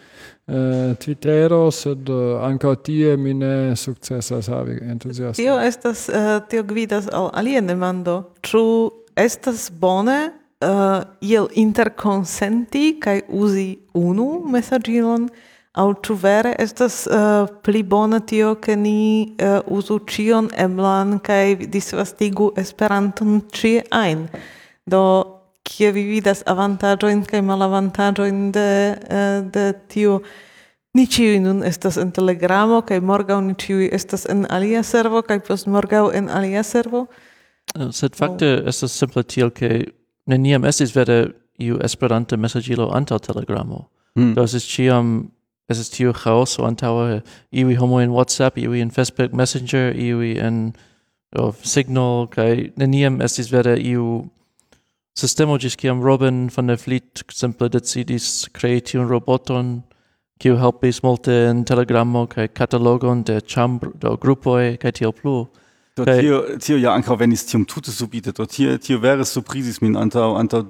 eh, 0.47 0.95
Twittero, 0.99 1.71
sed 1.71 2.09
eh, 2.09 2.45
ankaŭ 2.45 2.75
tie 2.85 3.17
mi 3.17 3.33
ne 3.33 3.75
successas 3.75 4.49
havi 4.49 4.79
entuziaston. 4.81 5.43
Tio 5.43 5.59
estas 5.59 6.09
uh, 6.09 6.39
tio 6.49 6.63
gvidas 6.63 7.09
al 7.11 7.29
alie 7.33 7.61
demando. 7.61 8.33
ču 8.41 8.91
estas 9.15 9.71
bone 9.71 10.31
eh, 10.61 10.67
uh, 10.67 11.03
iel 11.21 11.47
interconsenti 11.53 12.99
kai 12.99 13.21
usi 13.27 13.79
unu 13.93 14.43
messagilon, 14.45 15.29
au 15.73 15.93
ču 16.03 16.13
vere 16.13 16.55
estas 16.59 17.07
uh, 17.07 17.47
pli 17.63 17.83
bona 17.83 18.19
tio 18.19 18.55
ke 18.55 18.75
ni 18.75 19.35
uh, 19.41 19.59
usu 19.65 19.99
cion 20.05 20.49
eblan 20.57 21.19
kai 21.19 21.55
disvastigu 21.55 22.51
Esperanton 22.57 23.41
cie 23.51 23.83
ajn. 23.91 24.27
Do 24.85 25.40
kie 25.71 25.91
vi 25.95 26.03
vidas 26.09 26.43
avantaĝojn 26.51 27.25
kaj 27.29 27.41
malavantaĝojn 27.47 28.47
de 28.55 28.69
eh, 28.91 29.41
de 29.55 29.67
tiu 29.93 30.21
Ni 30.91 31.05
ĉiuj 31.07 31.37
nun 31.39 31.61
estas 31.63 31.95
en 32.01 32.09
Telegramo 32.11 32.81
kaj 32.83 32.97
morgaŭ 32.99 33.37
ni 33.45 33.53
ĉiuj 33.55 33.85
estas 33.95 34.25
en 34.29 34.43
alia 34.51 34.81
servo 34.83 35.21
kaj 35.23 35.37
postmorgaŭ 35.47 36.09
en 36.19 36.27
alia 36.29 36.63
servo. 36.67 37.05
Eh, 37.75 37.91
sed 37.95 38.17
fakte 38.19 38.49
oh. 38.57 38.67
estas 38.67 38.97
simple 38.99 39.23
tiel 39.23 39.53
ke 39.55 39.69
neniam 40.27 40.67
estis 40.67 40.91
vere 40.95 41.21
iu 41.63 41.79
Esperanta 41.85 42.37
mesaĝilo 42.37 42.89
antaŭ 42.97 43.21
Telegramo. 43.29 43.85
Mm. 44.19 44.33
Do 44.35 44.43
estis 44.43 44.67
ĉiam 44.67 45.13
estis 45.71 45.93
tiu 45.95 46.11
chaoso 46.11 46.67
antaŭe 46.67 47.21
iuj 47.55 47.79
homoj 47.79 48.03
en 48.03 48.11
WhatsApp, 48.17 48.59
iuj 48.59 48.83
en 48.83 48.91
Facebook 48.91 49.31
Messenger, 49.31 49.95
iuj 49.95 50.35
en 50.43 50.59
oh, 51.39 51.55
Signal 51.63 52.27
kaj 52.35 52.73
neniam 52.75 53.21
estis 53.23 53.53
vere 53.53 53.77
iu 53.79 54.25
sistemo 55.17 55.57
gis 55.57 55.75
kiam 55.77 56.01
Robin 56.01 56.49
van 56.55 56.67
der 56.67 56.77
Fleet 56.77 57.23
simple 57.31 57.69
decidis 57.69 58.47
creati 58.53 58.97
un 58.97 59.07
roboton 59.07 59.83
kiu 60.39 60.57
helpis 60.57 61.03
multe 61.03 61.33
in 61.49 61.65
telegramo 61.65 62.25
kaj 62.27 62.47
catalogon 62.57 63.23
de 63.23 63.39
chambro 63.41 63.91
do 63.93 64.17
grupoj 64.17 64.77
kaj 64.81 64.91
tiel 64.91 65.13
plu. 65.13 65.47
Do 65.97 66.05
tio, 66.05 66.43
tio 66.57 66.77
ja 66.77 66.95
ankaŭ 66.95 67.17
venis 67.19 67.43
tiom 67.45 67.65
tute 67.65 67.91
subite, 67.91 68.31
do 68.31 68.45
tio, 68.45 68.77
tio 68.77 68.99
vere 68.99 69.25
surprizis 69.27 69.81
min 69.81 69.97
antaŭ 69.99 70.31
antaŭ 70.39 70.63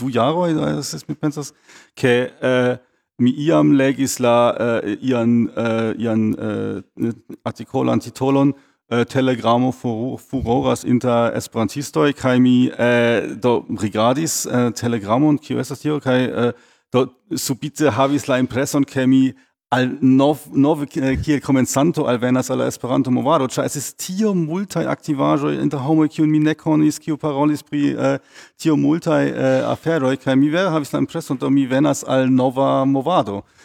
du 0.00 0.08
jaroj, 0.08 0.54
ist 0.80 1.08
mi 1.08 1.14
pensas, 1.14 1.52
ke 1.94 2.30
uh, 2.40 2.78
mi 3.20 3.34
iam 3.44 3.74
legis 3.76 4.18
la 4.20 4.54
uh, 4.54 4.92
ian 5.02 5.50
uh, 5.52 5.92
ian 5.98 6.30
uh, 6.38 7.12
artikolon 7.44 8.00
titolon 8.00 8.54
Äh, 8.90 9.06
telegramo 9.06 9.70
furoras 9.70 10.82
inter 10.82 11.32
esperantistoj 11.36 12.12
kaj 12.12 12.40
mi 12.40 12.72
äh, 12.74 13.36
do 13.36 13.64
rigardis 13.70 14.46
äh, 14.46 14.72
telegramon 14.72 15.38
kiu 15.38 15.60
estas 15.62 15.78
tio 15.84 16.00
kaj 16.00 16.24
äh, 16.24 16.52
do 16.92 17.06
subite 17.36 17.92
havis 17.94 18.26
la 18.26 18.40
impreson 18.42 18.84
ke 18.84 19.06
mi 19.06 19.34
al 19.70 19.86
nov 20.00 20.38
nove 20.50 20.86
eh, 20.98 21.16
kiel 21.22 21.40
komencanto 21.40 22.06
alvenas 22.10 22.50
al 22.50 22.60
Esperanto 22.66 23.10
movado, 23.10 23.46
cha 23.48 23.62
es 23.64 23.76
ist 23.76 23.98
tio 23.98 24.34
multi 24.34 24.82
aktivaĵoj 24.82 25.60
inter 25.62 25.78
homo 25.78 26.08
kiu 26.08 26.26
mi 26.26 26.40
ne 26.40 26.54
konis, 26.54 26.98
kiu 26.98 27.16
parolis 27.16 27.62
pri 27.62 27.94
äh, 27.94 28.18
tio 28.58 28.76
multi 28.76 29.10
äh, 29.10 29.30
eh, 29.30 29.62
afero 29.70 30.10
kaj 30.16 30.36
mi 30.36 30.50
ver 30.50 30.72
havis 30.74 30.92
la 30.92 30.98
impreson, 30.98 31.38
do 31.38 31.50
mi 31.50 31.66
venas 31.66 32.02
al 32.02 32.26
nova 32.30 32.84
movado. 32.84 33.42
Mm 33.42 33.60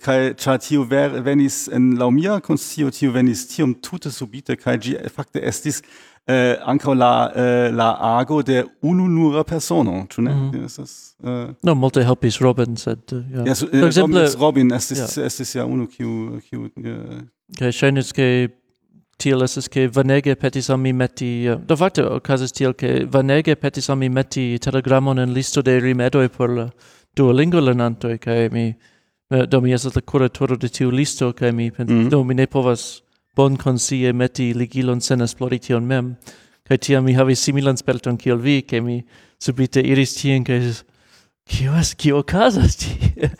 kai 0.00 0.34
cha 0.34 0.56
tio 0.58 0.84
ver 0.84 1.20
venis 1.20 1.68
en 1.68 1.98
laumia 1.98 2.40
konscio 2.40 2.90
tio 2.90 3.12
venis 3.12 3.44
tiom 3.46 3.74
tute 3.74 4.10
subite 4.10 4.56
kai 4.56 4.78
gi 4.78 4.94
fakte 5.14 5.42
estis 5.44 5.82
eh, 6.26 6.58
anche 6.64 6.94
la, 6.94 7.32
eh, 7.34 7.70
la 7.70 8.18
ago 8.18 8.42
de 8.42 8.64
unu 8.80 9.08
nura 9.08 9.44
persono, 9.44 10.06
ĉu 10.08 10.22
ne? 10.22 10.34
Mm. 10.34 10.64
Estas, 10.64 11.16
eh, 11.24 11.54
no, 11.62 11.74
molte 11.74 12.04
helpis 12.04 12.38
Robin, 12.40 12.76
sed... 12.76 12.98
Eh, 13.12 13.16
uh, 13.16 13.24
yeah. 13.32 13.46
yes, 13.46 13.62
eh, 13.62 13.80
Por 13.80 13.86
exemple, 13.86 14.26
Robin, 14.38 14.72
estis, 14.72 14.98
yeah. 14.98 15.26
estis 15.26 15.54
ja 15.54 15.66
unu 15.66 15.86
kiu... 15.86 16.40
kiu 16.48 16.68
uh, 16.76 17.22
Kaj 17.58 17.72
ŝajnis 17.72 18.12
ke 18.16 18.28
tiel 19.18 19.42
estis 19.44 19.68
ke 19.68 19.88
Vanege 19.92 20.34
petis 20.38 20.70
ami 20.70 20.92
mi 20.92 21.02
meti... 21.02 21.32
Uh, 21.50 21.58
do 21.66 21.76
fakte 21.76 22.06
okazis 22.06 22.54
tiel 22.54 22.74
ke 22.74 23.02
Vanege 23.10 23.56
petis 23.56 23.90
ami 23.90 24.08
meti 24.08 24.58
telegramon 24.62 25.18
en 25.18 25.34
listo 25.34 25.62
de 25.62 25.78
rimedoi 25.80 26.28
por 26.28 26.50
la 26.50 26.70
Duolingo 27.16 27.60
lernantoj 27.60 28.18
kai 28.18 28.48
mi... 28.52 28.72
Do 29.48 29.62
mi 29.64 29.72
estas 29.72 29.94
la 29.96 30.02
kuratoro 30.04 30.58
de 30.60 30.68
tiu 30.68 30.90
listo 30.90 31.32
kaj 31.32 31.52
mi... 31.52 31.70
Mm 31.70 31.86
-hmm. 31.86 32.10
Do 32.10 32.24
mi 32.24 32.34
ne 32.34 32.46
povas 32.46 33.02
bon 33.36 33.56
consie 33.56 34.12
meti 34.12 34.52
ligilon 34.54 35.00
sen 35.00 35.20
esplori 35.20 35.58
tion 35.58 35.86
mem, 35.86 36.14
kai 36.68 36.78
tiam 36.78 37.04
mi 37.04 37.14
havis 37.16 37.42
similan 37.44 37.76
sperton 37.76 38.16
kiel 38.16 38.38
vi, 38.38 38.62
kai 38.62 38.80
mi 38.80 39.02
subite 39.40 39.82
iris 39.82 40.14
tien, 40.20 40.44
kai 40.44 40.60
Kio 41.44 41.74
es, 41.74 41.94
kio 41.98 42.22
casas 42.22 42.76
ti? 42.76 42.92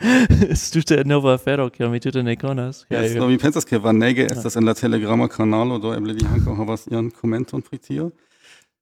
Stute 0.58 1.04
nova 1.06 1.36
afero, 1.36 1.68
kiel 1.70 1.88
mi 1.90 2.00
tute 2.02 2.22
ne 2.22 2.34
conas. 2.36 2.82
Yes, 2.90 3.14
no, 3.14 3.28
mi 3.30 3.38
pensas 3.38 3.64
ke 3.64 3.78
Vanege 3.78 4.26
estas 4.26 4.56
en 4.58 4.66
la 4.66 4.74
Telegrama 4.74 5.28
canalo, 5.30 5.78
do 5.78 5.94
eble 5.94 6.16
vi 6.18 6.26
ankaŭ 6.26 6.56
havas 6.58 6.88
ian 6.90 7.12
komenton 7.14 7.62
pri 7.62 7.78
tio. 7.78 8.10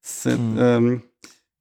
Sed... 0.00 0.40
Mm. 0.40 0.58
Um, 0.58 0.90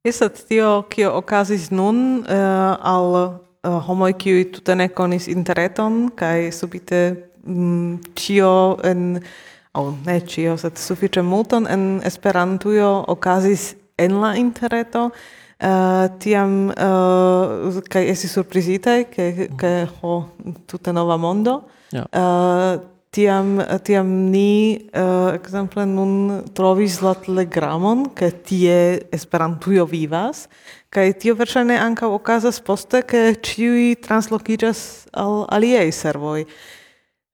Estas 0.00 0.46
tio, 0.48 0.86
kio 0.88 1.10
okazis 1.18 1.66
nun 1.70 2.22
uh, 2.24 2.72
al 2.88 3.16
eh, 3.18 3.32
uh, 3.68 3.74
homoi, 3.84 4.14
kiuj 4.16 4.46
tute 4.54 4.72
ne 4.72 4.86
konis 4.88 5.26
interreton, 5.28 6.06
kai 6.16 6.48
subite 6.56 7.02
Mm, 7.46 8.00
tio 8.14 8.78
en 8.84 9.20
au 9.72 9.86
oh, 9.86 9.94
ne 10.06 10.18
tio 10.26 10.56
sed 10.58 10.78
sufiĉe 10.78 11.22
multon 11.22 11.66
en 11.70 12.00
Esperantujo 12.04 13.04
okazis 13.08 13.74
en 13.98 14.18
la 14.20 14.34
interreto. 14.36 15.10
Uh, 15.60 16.06
tiam 16.16 16.70
uh, 16.72 17.80
kaj 17.92 18.06
esti 18.08 18.30
surprizita 18.32 18.94
ke 19.12 19.50
ke 19.60 19.72
ho 20.00 20.14
tute 20.66 20.92
nova 20.92 21.18
mondo. 21.20 21.60
Ja. 21.92 22.06
Uh, 22.08 22.80
tiam 23.12 23.58
tiam 23.84 24.08
ni 24.30 24.80
uh, 24.94 25.34
ekzemple 25.34 25.84
nun 25.86 26.42
trovis 26.54 27.00
la 27.04 27.12
telegramon 27.18 28.08
ke 28.16 28.30
tie 28.46 28.76
Esperantujo 29.12 29.84
vivas 29.90 30.46
kaj 30.94 31.12
tio 31.22 31.36
verŝajne 31.38 31.76
ankaŭ 31.78 32.08
okazas 32.16 32.58
poste 32.66 33.02
ke 33.06 33.34
ĉiuj 33.46 34.00
translokiĝas 34.06 34.80
al 35.12 35.44
aliaj 35.52 35.90
servoj. 35.94 36.44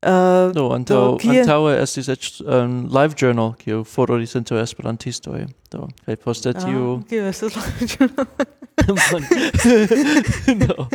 Uh, 0.07 0.53
no, 0.55 0.73
anto, 0.73 0.95
do, 0.95 1.17
kie... 1.19 1.41
antaue 1.41 1.73
estis 1.83 2.07
ec 2.13 2.27
um, 2.47 2.87
live 2.95 3.17
journal, 3.19 3.57
kiu 3.59 3.81
fororis 3.83 4.37
into 4.39 4.55
esperantistoi. 4.61 5.49
Do, 5.73 5.89
kai 6.07 6.15
poste 6.15 6.53
ah, 6.53 6.61
tiu... 6.63 7.01
Ah, 7.01 7.09
kio 7.11 7.25
estes 7.27 7.57
live 7.59 7.89
journal? 7.91 8.29
no, 10.61 10.87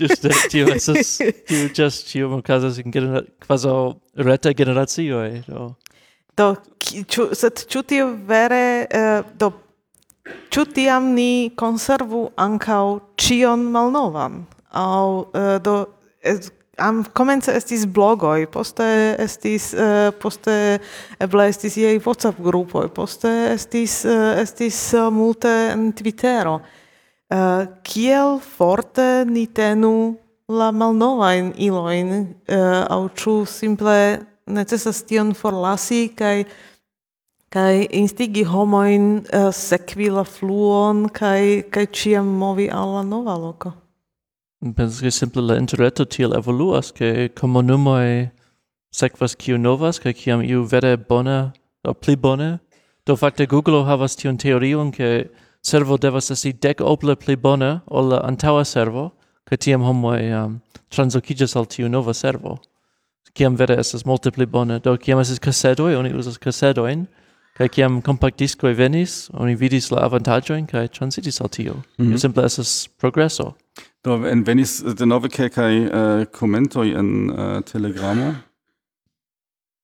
just 0.00 0.24
tio 0.48 0.72
estes, 0.72 1.12
tio 1.44 1.68
just 1.76 2.08
tio 2.08 2.30
ocasas 2.38 2.80
in 2.80 2.88
genera... 2.94 3.20
quaso 3.44 4.00
reta 4.16 4.54
generazioi, 4.56 5.44
do. 5.44 5.74
Do, 6.32 6.48
ču, 6.80 7.28
sed 7.36 7.66
ču 7.68 7.84
tio 7.84 8.14
vere, 8.16 8.64
uh, 8.88 9.28
do, 9.36 9.52
ču 10.48 10.64
tiam 10.64 11.12
ni 11.12 11.52
konservu 11.52 12.30
ancau 12.40 13.00
cion 13.20 13.68
malnovan? 13.76 14.46
Au, 14.72 15.28
uh, 15.36 15.58
do, 15.60 15.82
es, 16.24 16.48
am 16.78 17.04
komence 17.14 17.52
estis 17.54 17.84
blogoj, 17.86 18.46
poste 18.52 18.86
estis 19.22 19.72
uh, 19.74 20.10
poste 20.20 20.78
eble 21.22 21.48
estis 21.50 21.76
jej 21.78 22.00
WhatsApp 22.04 22.40
grupoj, 22.42 22.88
poste 22.94 23.30
estis 23.52 24.02
uh, 24.08 24.34
estis 24.42 24.78
uh, 24.96 25.10
multe 25.12 25.52
en 25.72 25.92
Twittero. 25.96 26.60
Uh, 27.30 27.64
kiel 27.86 28.38
forte 28.42 29.24
ni 29.26 29.46
tenu 29.46 30.16
la 30.48 30.70
malnovajn 30.72 31.54
ilojn 31.56 32.12
uh, 32.20 32.84
aŭ 32.90 33.02
ĉu 33.16 33.36
simple 33.48 33.98
necesas 34.46 35.02
tion 35.08 35.32
forlasi 35.34 36.08
kaj 36.16 36.44
kaj 37.54 37.86
instigi 37.94 38.42
homojn 38.44 39.06
uh, 39.22 39.48
sekvi 39.54 40.10
la 40.10 40.26
fluon 40.26 41.06
kaj 41.08 41.70
kaj 41.72 41.86
ĉiam 41.96 42.28
movi 42.42 42.68
al 42.68 42.98
la 42.98 43.02
nova 43.06 43.38
loko? 43.38 43.72
Pensas 44.72 45.00
che 45.00 45.10
simple 45.10 45.42
la 45.42 45.56
interreto 45.58 46.06
tiel 46.06 46.32
evoluas, 46.32 46.90
che 46.92 47.32
comunumoi 47.34 48.30
sekvas 48.90 49.36
kiu 49.36 49.58
novas, 49.58 49.98
che 49.98 50.14
kiam 50.14 50.40
iu 50.40 50.64
vere 50.64 50.96
bona, 50.96 51.52
o 51.82 51.92
pli 51.92 52.16
bone. 52.16 52.60
Do 53.04 53.14
fakte 53.16 53.46
Google 53.46 53.84
havas 53.84 54.16
tion 54.16 54.38
teorion, 54.38 54.90
che 54.90 55.30
servo 55.60 55.98
devas 55.98 56.30
esti 56.30 56.54
dec 56.58 56.80
oble 56.80 57.16
pli 57.16 57.36
bone 57.36 57.82
ol 57.84 58.08
la 58.08 58.22
antaua 58.24 58.64
servo, 58.64 59.12
che 59.44 59.58
tiam 59.58 59.82
homoi 59.82 60.32
um, 60.32 60.60
translocigas 60.88 61.56
al 61.56 61.66
tiu 61.66 61.88
nova 61.88 62.14
servo. 62.14 62.60
Ciam 63.34 63.56
vere 63.56 63.76
esas 63.76 64.04
multe 64.04 64.30
pli 64.30 64.46
bone. 64.46 64.78
Do 64.80 64.96
ciam 64.96 65.20
esas 65.20 65.38
casedoi 65.38 65.94
oni 65.94 66.14
usas 66.14 66.38
casedoin 66.38 67.06
kai 67.54 67.68
kiam 67.68 68.00
compact 68.00 68.38
discoi 68.38 68.72
venis, 68.74 69.28
oni 69.34 69.54
vidis 69.54 69.90
la 69.90 70.06
avantagioin 70.06 70.64
kai 70.66 70.88
transitis 70.88 71.40
al 71.40 71.48
tiu 71.48 71.74
Mm 71.98 72.06
-hmm. 72.06 72.16
Simple 72.16 72.44
esas 72.44 72.88
progresso 72.98 73.56
Do 74.04 74.18
en 74.28 74.42
venis 74.46 74.82
eh, 74.82 74.92
denove 74.92 75.30
kelkaj 75.32 75.76
uh, 75.84 76.24
komentoj 76.32 76.90
en 76.98 77.30
uh, 77.30 77.62
Telegramo. 77.64 78.34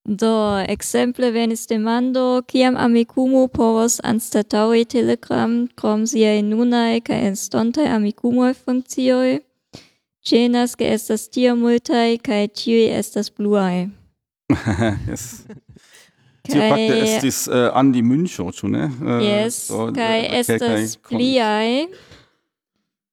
Do 0.05 0.33
ekzemple 0.69 1.31
venis 1.33 1.67
demando 1.69 2.41
kiam 2.47 2.77
amikumu 2.77 3.47
povos 3.53 3.99
anstataŭi 4.03 4.85
Telegram 4.85 5.55
krom 5.77 6.05
siaj 6.09 6.41
nunaj 6.45 7.01
kaj 7.09 7.31
estontaj 7.31 7.87
amikumoj 7.95 8.53
funkcioj. 8.53 9.39
Ĉenas 10.21 10.77
ke 10.77 10.93
estas 10.93 11.25
tiom 11.33 11.65
multaj 11.65 12.19
kaj 12.21 12.47
tiuj 12.61 12.85
estas 12.99 13.33
bluaj. 13.33 13.87
yes. 15.09 15.25
Tio 16.45 16.61
fakte 16.61 17.01
estis 17.05 17.47
uh, 17.49 17.69
Andi 17.77 18.01
Müncho, 18.05 18.49
ĉu 18.53 18.69
ne? 18.69 18.85
Uh, 19.01 19.17
yes, 19.25 19.63
do, 19.69 19.89
kaj 19.97 20.17
estas 20.41 20.97
pliaj. 21.09 21.85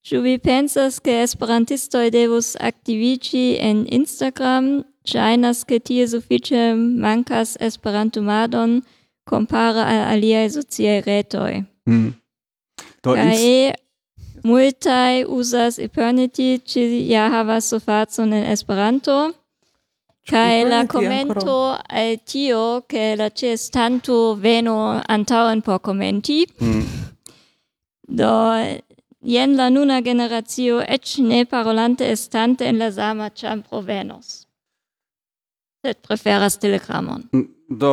Ĉu 0.08 0.22
vi 0.24 0.38
pensas 0.40 1.02
ke 1.04 1.18
esperantistoj 1.20 2.06
devus 2.08 2.54
aktiviĝi 2.64 3.58
en 3.60 3.82
Instagram? 3.92 4.70
Ŝajnas, 5.08 5.60
ke 5.68 5.78
tie 5.84 6.06
sufiĉe 6.08 6.62
mankas 7.04 7.58
Esperantumadon 7.66 8.78
kompare 9.28 9.84
al 9.84 10.00
aliaj 10.14 10.46
sociaj 10.54 11.02
retoj. 11.04 11.60
Mm. 11.90 12.14
Kaj 13.04 13.36
multaj 14.48 15.26
uzas 15.28 15.76
Eternity, 15.76 16.48
ĉi 16.64 16.88
ja 17.12 17.28
havas 17.36 17.68
surfacon 17.68 18.32
en 18.32 18.48
Esperanto. 18.56 19.20
Kai 20.28 20.64
la 20.64 20.86
commento 20.88 21.58
al 21.76 22.14
eh, 22.14 22.18
tio 22.24 22.84
che 22.88 23.14
la 23.16 23.28
cestanto 23.28 24.36
veno 24.40 25.02
antauen 25.06 25.60
por 25.60 25.80
commenti. 25.80 26.46
Mm. 26.60 26.84
Do 28.08 28.32
jen 29.20 29.56
la 29.56 29.70
nuna 29.70 30.00
generatio 30.00 30.80
ec 30.80 31.18
ne 31.18 31.44
parolante 31.44 32.10
estante 32.10 32.66
en 32.66 32.78
la 32.78 32.90
sama 32.92 33.30
ĉambro 33.30 33.80
venos. 33.80 34.46
Sed 35.84 35.96
preferas 36.02 36.58
telegramon. 36.58 37.28
Mm, 37.32 37.48
do, 37.68 37.92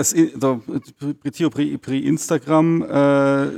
es, 0.00 0.14
do 0.36 0.60
pri 1.20 1.30
tio 1.30 1.50
pri, 1.50 1.78
pri 1.78 2.04
Instagram 2.08 2.82
äh, 2.82 3.50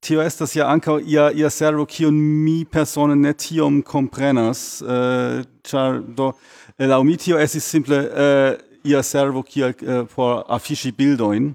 tio 0.00 0.22
estas 0.22 0.56
ja 0.56 0.68
ankaŭ 0.72 0.98
ia 1.06 1.30
ia 1.34 1.50
servo 1.50 1.86
kiun 1.86 2.14
mi 2.14 2.64
persone 2.64 3.16
ne 3.16 3.32
tiom 3.32 3.82
komprenas, 3.82 4.82
äh, 4.82 5.44
ĉar 5.62 6.02
do 6.02 6.32
laŭ 6.78 7.02
mi 7.04 7.16
tio 7.16 7.38
estis 7.38 7.66
simple 7.66 7.98
uh, 7.98 8.54
ia 8.84 9.02
servo 9.02 9.42
kiel 9.42 9.74
uh, 9.82 10.04
por 10.14 10.44
afiŝi 10.48 10.92
bildojn 10.94 11.54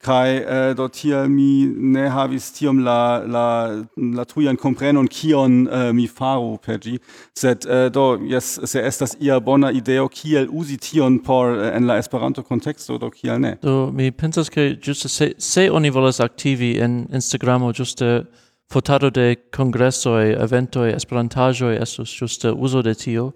kai 0.00 0.38
äh, 0.38 0.74
dort 0.74 0.96
hier 0.96 1.28
mi 1.28 1.66
ne 1.66 2.10
havis 2.12 2.52
tiom 2.52 2.78
la 2.78 3.18
la 3.18 3.84
la 3.96 4.24
tujan 4.24 4.56
komprenon 4.56 5.08
kion 5.08 5.66
äh, 5.66 5.92
mi 5.92 6.06
faru 6.06 6.58
per 6.58 6.78
gi 6.78 6.98
sed 7.34 7.66
eh, 7.66 7.90
do 7.90 8.18
yes 8.22 8.60
se 8.64 8.80
estas 8.80 9.16
ia 9.20 9.40
bona 9.40 9.70
ideo 9.70 10.08
kiel 10.08 10.48
uzi 10.48 10.76
tion 10.76 11.22
por 11.22 11.56
äh, 11.56 11.76
en 11.76 11.86
la 11.86 11.98
esperanto 11.98 12.42
konteksto 12.42 12.98
do 12.98 13.10
kiel 13.10 13.40
ne? 13.40 13.56
Do 13.62 13.90
mi 13.92 14.10
pensas 14.10 14.50
ke 14.50 14.76
just 14.86 15.08
se 15.08 15.34
se 15.38 15.70
oni 15.70 15.90
volas 15.90 16.20
aktivi 16.20 16.78
en 16.78 17.08
instagramo 17.12 17.68
a 17.68 18.24
fotado 18.68 19.10
de 19.10 19.36
congresso 19.56 20.18
e 20.20 20.32
evento 20.32 20.84
e 20.84 20.92
esperantajo 20.92 21.70
estos 21.70 22.10
just 22.10 22.44
uso 22.44 22.82
de 22.82 22.94
tio. 22.94 23.34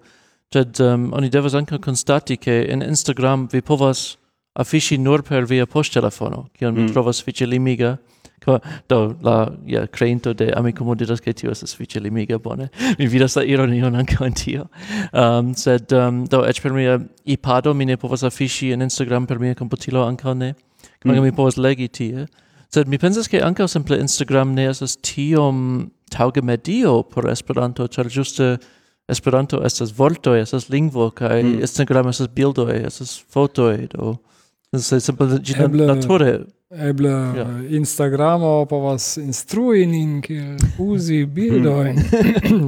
Sed 0.53 0.79
um, 0.81 1.13
oni 1.13 1.29
devas 1.29 1.55
anka 1.55 1.77
konstati 1.79 2.37
ke 2.37 2.65
en 2.69 2.81
instagram 2.81 3.47
vi 3.51 3.61
povas 3.61 4.17
affiŝi 4.59 4.97
nur 4.99 5.23
per 5.27 5.45
via 5.47 5.67
poŝtelefono, 5.69 6.47
kion 6.57 6.75
mi 6.75 6.85
mm. 6.85 6.95
trovas 6.95 7.21
sufiĉe 7.21 7.47
limiga. 7.47 7.97
Do 8.89 9.15
la 9.21 9.51
ja, 9.69 9.83
creinto 9.85 10.31
de 10.33 10.47
Amikumu 10.57 10.95
diras 10.97 11.19
ke 11.21 11.29
tio 11.37 11.51
estas 11.53 11.75
sufiĉe 11.75 11.99
limiga, 12.01 12.39
bone. 12.41 12.71
Mi 12.99 13.05
vidas 13.05 13.35
la 13.37 13.43
ironion 13.45 13.95
ankaŭ 13.95 14.25
in 14.25 14.33
tio. 14.33 14.63
Um, 15.13 15.51
sed 15.53 15.93
um, 15.93 16.23
do 16.25 16.41
eĉ 16.49 16.61
per 16.63 16.73
mia 16.73 16.97
iPado 17.29 17.75
mi 17.77 17.85
ne 17.85 17.99
povas 18.01 18.25
afiŝi 18.25 18.71
in 18.73 18.81
Instagram 18.81 19.27
per 19.29 19.37
mia 19.37 19.53
computilo 19.55 20.01
ankaŭ 20.07 20.33
ne. 20.33 20.55
come 21.03 21.19
mm. 21.19 21.23
mi 21.23 21.31
povas 21.31 21.57
legi 21.57 21.87
tie. 21.87 22.25
Sed 22.73 22.89
mi 22.89 22.97
pensas 22.97 23.29
ke 23.29 23.43
ankaŭ 23.45 23.69
simple 23.69 23.99
Instagram 24.01 24.55
ne 24.57 24.65
estas 24.71 24.97
tiom 24.97 25.91
tauge 26.09 26.41
medio 26.41 27.03
por 27.03 27.29
Esperanto, 27.29 27.87
char 27.87 28.09
giuste 28.09 28.57
Esperanto 29.07 29.61
estas 29.65 29.93
vortoj, 29.93 30.41
estas 30.41 30.69
lingvo 30.69 31.11
kaj 31.11 31.43
mm. 31.43 31.61
Instagram 31.61 32.09
estas 32.09 32.33
bildoj, 32.33 32.73
estas 32.87 33.19
fotoj 33.29 33.87
do. 33.93 34.15
Simple 34.79 35.39
ĝi 35.43 35.55
nature 35.59 36.45
Eble 36.71 37.09
ja. 37.09 37.45
Instagramo 37.69 38.65
povas 38.65 39.17
instrui 39.17 39.85
nin 39.85 40.21
kiel 40.23 40.55
uzi 40.79 41.25
bildojn, 41.35 41.97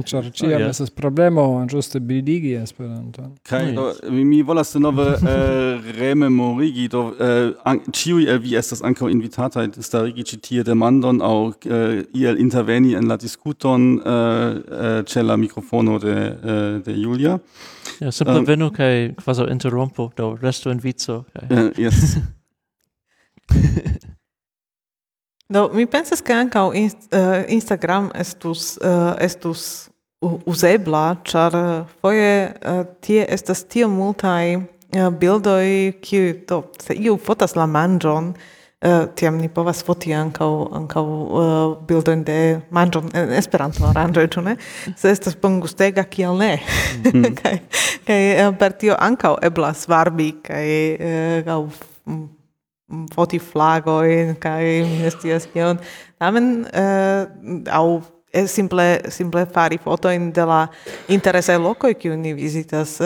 ĉar 0.04 0.26
ĉiam 0.36 0.50
oh, 0.50 0.58
yeah. 0.58 0.66
estas 0.68 0.92
problemo 0.92 1.44
ĝuste 1.70 2.02
bildigi 2.04 2.52
Esperanton. 2.60 3.30
Kaj 3.48 3.62
do, 3.72 3.86
mi, 4.12 4.26
mi 4.28 4.42
volas 4.44 4.74
denove 4.76 5.06
uh, 5.14 5.88
rememorigi 6.00 6.90
do 6.92 7.06
eh, 7.16 7.78
ĉiuj 7.88 8.26
eh, 8.26 8.34
el 8.34 8.42
vi 8.44 8.52
estas 8.60 8.84
ankaŭ 8.84 9.08
invitataj 9.08 9.70
starigi 9.80 10.26
ĉi 10.32 10.40
tie 10.48 10.66
demandon 10.68 11.22
aŭ 11.24 11.38
uh, 11.48 12.02
iel 12.12 12.36
interveni 12.44 12.92
en 13.00 13.08
la 13.08 13.16
diskuton 13.16 13.94
eh, 14.04 14.60
eh 14.84 15.00
ĉe 15.08 15.24
la 15.24 15.40
mikrofono 15.40 15.96
de, 16.04 16.18
uh, 16.28 16.84
de 16.84 17.00
Julia. 17.00 17.38
Ja, 18.00 18.12
simple 18.12 18.34
um, 18.34 18.42
ähm, 18.42 18.46
venu 18.46 18.70
kaj 18.74 19.14
kvazaŭ 19.18 19.48
interrompo, 19.52 20.10
do 20.16 20.34
resto 20.42 20.70
en 20.70 20.80
vico. 20.82 21.24
Uh, 21.50 21.70
yes. 21.78 22.16
do 25.54 25.68
mi 25.74 25.86
pensas 25.86 26.22
ke 26.24 26.34
ankaŭ 26.34 26.72
inst, 26.74 27.10
uh, 27.12 27.44
Instagram 27.48 28.10
estus 28.14 28.78
uh, 28.78 29.14
estus 29.20 29.90
uzebla, 30.24 31.18
char 31.24 31.52
eh, 31.52 31.84
foje 32.00 32.48
uh, 32.48 32.86
tie 33.04 33.26
estas 33.28 33.60
tio 33.68 33.90
multai 33.92 34.56
uh, 34.56 35.10
bildoi 35.12 36.00
ki 36.00 36.20
do 36.48 36.62
se 36.80 36.96
iu 36.96 37.18
fotas 37.20 37.58
la 37.60 37.66
manjon. 37.66 38.32
uh, 38.32 38.63
Eh, 38.84 39.06
tiam 39.16 39.38
ni 39.40 39.46
povas 39.48 39.78
foti 39.80 40.10
ankaŭ 40.12 40.48
ankaŭ 40.76 41.02
uh, 41.08 41.44
bildojn 41.88 42.20
de 42.26 42.34
manĝo 42.76 43.00
en 43.16 43.30
eh, 43.32 43.38
Esperanto 43.40 43.86
aranĝoj, 43.88 44.24
ĉu 44.34 44.42
ne? 44.44 44.52
Se 45.00 45.08
estas 45.08 45.38
bongustega, 45.40 46.04
kiel 46.04 46.36
ne? 46.36 46.58
Mm 46.58 47.12
-hmm. 47.12 47.32
kaj 47.40 47.54
kaj 48.04 48.50
per 48.60 48.76
tio 48.82 48.96
ankaŭ 49.00 49.38
eblas 49.48 49.88
varbi 49.88 50.28
kaj 50.42 50.68
aŭ 51.56 51.62
mm, 52.04 52.20
uh, 52.92 53.08
foti 53.14 53.38
flagojn 53.38 54.36
kaj 54.36 54.62
ne 55.00 55.10
scias 55.16 55.48
kion. 55.54 55.80
Tamen 56.18 56.66
aŭ 57.72 58.00
simple 58.46 59.00
simple 59.08 59.46
fari 59.46 59.78
fotojn 59.78 60.32
de 60.32 60.44
la 60.44 60.66
interesaj 61.08 61.56
lokoj, 61.58 61.94
kiujn 61.94 62.20
ni 62.20 62.34
vizitas 62.34 63.00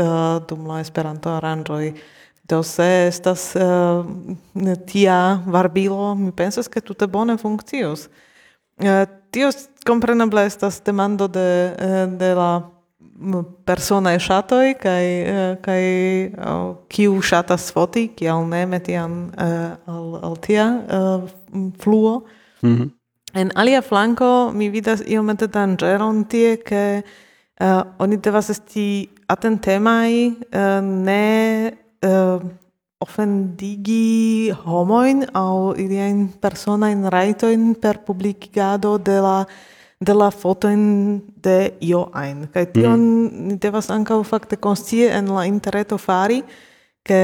dum 0.48 0.66
la 0.66 0.80
Esperanto 0.80 1.30
aranĝoj. 1.30 2.17
Do 2.48 2.62
se 2.62 3.06
estas 3.08 3.52
uh, 3.56 4.06
tia 4.86 5.42
varbilo, 5.46 6.14
mi 6.14 6.32
pensas 6.32 6.68
ke 6.68 6.80
tute 6.80 7.06
bone 7.06 7.36
funkcios. 7.36 8.08
Uh, 8.80 9.04
tio 9.30 9.50
kompreneble 9.86 10.46
estas 10.46 10.80
demando 10.84 11.28
de 11.28 11.74
eh, 11.78 12.06
de 12.18 12.34
la 12.34 12.78
persona 13.64 14.14
e 14.14 14.18
shatoi 14.18 14.74
kai 14.78 15.06
kai 15.62 15.84
kiu 16.88 17.22
shatas 17.22 17.72
foti 17.74 18.08
kial 18.14 18.46
ne 18.46 18.64
metian 18.66 19.32
uh, 19.34 19.74
al 19.86 20.20
al 20.22 20.36
tia 20.36 20.66
uh, 20.86 21.28
fluo 21.78 22.26
mm 22.62 22.76
-hmm. 22.76 22.90
en 23.34 23.50
alia 23.54 23.82
flanco 23.82 24.52
mi 24.52 24.70
vidas 24.70 25.02
iomete 25.06 25.46
dangeron 25.46 26.24
tie 26.24 26.56
ke 26.56 27.02
uh, 27.60 27.82
oni 27.98 28.16
devas 28.16 28.50
esti 28.50 29.08
atentemai 29.26 30.36
uh, 30.54 30.80
ne 30.82 31.72
uh, 32.02 32.42
offendigi 32.98 34.52
homoin 34.64 35.26
au 35.34 35.74
ilien 35.74 36.28
personain 36.40 37.08
raitoin 37.10 37.74
per 37.74 38.04
publicigado 38.04 38.98
de 38.98 39.20
la 39.20 39.46
de 40.00 40.12
la 40.14 40.30
fotoin 40.30 41.20
de 41.42 41.74
io 41.80 42.10
ein. 42.14 42.46
Kaj 42.52 42.64
mm. 42.64 42.72
tion 42.72 43.00
mm. 43.00 43.46
ni 43.46 43.56
devas 43.58 43.90
ankaŭ 43.90 44.22
fakte 44.24 44.56
konscie 44.56 45.10
en 45.10 45.30
la 45.34 45.46
interreto 45.46 45.98
fari, 45.98 46.42
ke 47.02 47.22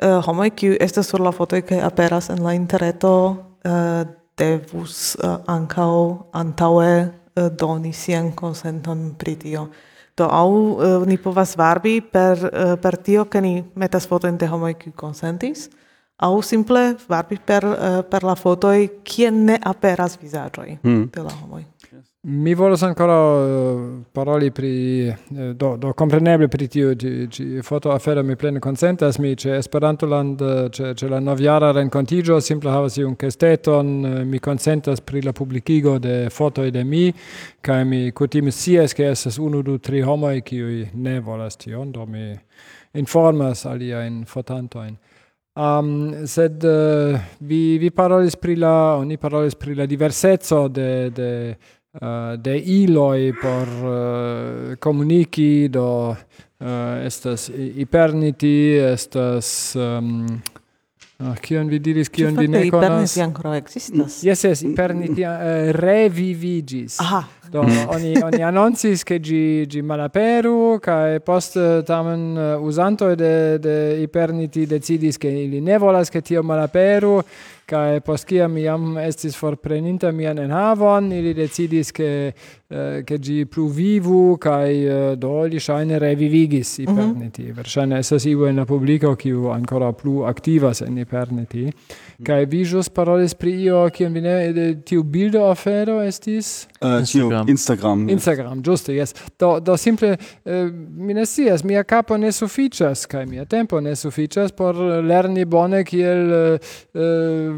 uh, 0.00 0.20
homoj 0.24 0.50
kiu 0.56 0.76
estas 0.80 1.10
sur 1.10 1.20
la 1.20 1.32
fotoj 1.32 1.62
kaj 1.68 1.82
aperas 1.84 2.30
en 2.32 2.40
la 2.44 2.54
interreto 2.56 3.12
uh, 3.64 4.04
devus 4.38 5.16
uh, 5.20 5.36
ankaŭ 5.46 5.92
antaŭe 6.32 6.92
uh, 7.04 7.48
doni 7.52 7.92
sian 7.92 8.32
konsenton 8.32 9.12
pri 9.18 9.36
tio. 9.36 9.68
Do 10.14 10.28
au 10.30 10.50
uh, 10.54 11.06
ni 11.06 11.16
povas 11.18 11.56
varbi 11.58 11.98
per, 12.00 12.38
uh, 12.38 12.74
per 12.78 12.96
tio, 13.02 13.24
ke 13.26 13.40
ni 13.42 13.64
metas 13.74 14.06
fotojn 14.06 14.38
de 14.38 14.46
homoj, 14.46 14.76
kiuj 14.78 14.94
konsentis, 14.94 15.66
au 16.22 16.38
simple 16.42 16.92
varbi 17.10 17.40
per, 17.42 17.66
uh, 17.66 18.00
per 18.06 18.22
la 18.22 18.36
fotoj, 18.38 18.78
kie 19.02 19.32
ne 19.34 19.58
aperas 19.58 20.14
vizaĝoj 20.20 20.78
mm. 20.82 21.08
de 21.10 21.24
la 21.26 21.34
homoj. 21.40 21.64
Mi 22.26 22.54
volas 22.54 22.82
ancora 22.82 23.12
eh, 23.12 24.02
paroli 24.10 24.50
pri 24.50 25.08
eh, 25.08 25.54
do 25.54 25.76
do 25.76 25.92
compreneble 25.92 26.48
pri 26.48 26.68
tiu 26.68 26.94
ci, 26.94 27.28
ci 27.28 27.60
foto 27.60 27.90
afero 27.90 28.22
mi 28.22 28.34
plene 28.34 28.60
consentas 28.60 29.18
mi 29.18 29.34
ĉe 29.36 29.58
Esperantoland 29.58 30.40
ĉe 30.72 30.94
ce 30.94 31.08
la 31.08 31.18
noviara 31.20 31.72
rencontigio 31.72 32.40
simple 32.40 32.70
havas 32.70 32.96
iun 32.96 33.16
kesteton 33.16 34.06
eh, 34.06 34.24
mi 34.24 34.40
consentas 34.40 35.00
pri 35.00 35.20
la 35.20 35.32
publikigo 35.32 35.98
de 35.98 36.30
fotoj 36.30 36.70
de 36.70 36.84
mi 36.84 37.12
kaj 37.60 37.84
mi 37.84 38.10
kutime 38.12 38.50
sias 38.50 38.94
ke 38.94 39.10
estas 39.10 39.38
unu 39.38 39.62
du 39.62 39.78
tri 39.78 40.00
homoj 40.00 40.40
kiuj 40.40 40.88
ne 40.94 41.20
volas 41.20 41.56
tion 41.56 41.92
do 41.92 42.06
mi 42.06 42.34
informas 42.94 43.66
aliajn 43.66 44.24
fotantojn. 44.24 44.96
Um, 45.56 46.26
sed 46.26 46.64
uh, 46.64 47.20
vi, 47.40 47.78
vi 47.78 47.90
parolis 47.90 48.34
pri 48.36 48.56
la, 48.56 48.96
oni 48.96 49.16
parolis 49.16 49.54
pri 49.54 49.74
la 49.74 49.86
diverseco 49.86 50.68
de, 50.68 51.10
de 51.10 51.30
uh, 52.00 52.34
de 52.36 52.58
iloi 52.58 53.32
por 53.40 53.68
eh, 53.68 54.70
uh, 54.72 54.76
comuniki 54.78 55.68
do 55.68 56.10
uh, 56.10 56.16
estas 57.04 57.50
iperniti 57.76 58.78
estas 58.78 59.74
um, 59.76 60.42
Ah, 61.22 61.36
kion 61.38 61.68
vi 61.70 61.78
diris, 61.78 62.08
kion 62.10 62.34
vi 62.34 62.48
ne 62.50 62.64
konas? 62.68 62.88
Iperniti 62.90 63.20
ancora 63.22 63.56
existas. 63.56 64.16
Yes, 64.26 64.42
yes, 64.44 64.62
iperniti 64.66 65.22
uh, 65.22 65.70
revivigis. 65.72 66.98
Aha. 67.00 67.20
Do, 67.52 67.62
oni, 67.94 68.16
oni 68.18 68.42
annoncis 68.42 69.04
che 69.06 69.20
gi, 69.22 69.64
gi 69.70 69.82
malaperu, 69.86 70.80
cae 70.82 71.20
post 71.22 71.54
tamen 71.86 72.24
uh, 72.34 72.66
usantoi 72.66 73.14
de, 73.14 73.32
de 73.62 73.76
iperniti 74.02 74.66
decidis 74.66 75.16
che 75.16 75.30
ili 75.30 75.60
ne 75.60 75.78
volas 75.78 76.10
che 76.10 76.20
tio 76.20 76.42
malaperu, 76.42 77.22
Kai 77.64 78.00
post 78.04 78.26
kiam 78.28 78.52
mi 78.52 78.66
jam 78.66 78.98
estis 79.00 79.38
forpreninta 79.40 80.10
mian 80.12 80.36
enhavon, 80.42 81.06
ili 81.16 81.32
decidis 81.32 81.94
ke 81.96 82.08
eh, 82.68 83.02
che 83.04 83.18
gi 83.18 83.46
pluvivu 83.46 84.36
kai 84.38 84.86
eh, 84.86 85.16
do 85.16 85.44
li 85.44 85.60
shine 85.60 85.98
revivigis 85.98 86.78
iperneti 86.78 87.42
mhm. 87.42 87.48
mm 87.48 87.52
-hmm. 87.52 87.56
verŝajne 87.56 87.98
estas 87.98 88.24
iu 88.24 88.46
en 88.46 88.56
la 88.56 88.64
publiko 88.64 89.16
u 89.24 89.50
ancora 89.50 89.92
plu 89.92 90.24
aktivas 90.24 90.80
en 90.80 90.98
iperneti 90.98 91.64
mm 91.64 91.70
-hmm. 91.70 92.24
kaj 92.24 92.44
vi 92.44 92.62
jos 92.62 92.88
parolis 92.88 93.34
pri 93.34 93.62
io 93.62 93.90
ki 93.90 94.06
vi 94.06 94.20
ne 94.20 94.48
eh, 94.48 94.76
tiu 94.84 95.02
bildo 95.02 95.44
afero 95.50 96.02
estis 96.02 96.68
uh, 96.80 96.98
Instagram. 96.98 97.48
Instagram 97.48 98.08
Instagram 98.08 98.62
giusto 98.62 98.92
yes 98.92 99.14
do 99.38 99.60
do 99.60 99.76
simple 99.76 100.16
eh, 100.44 100.70
mi 100.96 101.14
ne 101.14 101.26
sias 101.26 101.64
mia 101.64 101.82
capo 101.82 102.16
ne 102.16 102.32
sufiĉas 102.32 103.06
kai 103.06 103.26
mia 103.26 103.44
tempo 103.44 103.80
ne 103.80 103.96
sufiĉas 103.96 104.52
por 104.56 104.76
lerni 105.04 105.44
bone 105.44 105.84
kiel 105.84 106.32
eh, 106.32 106.58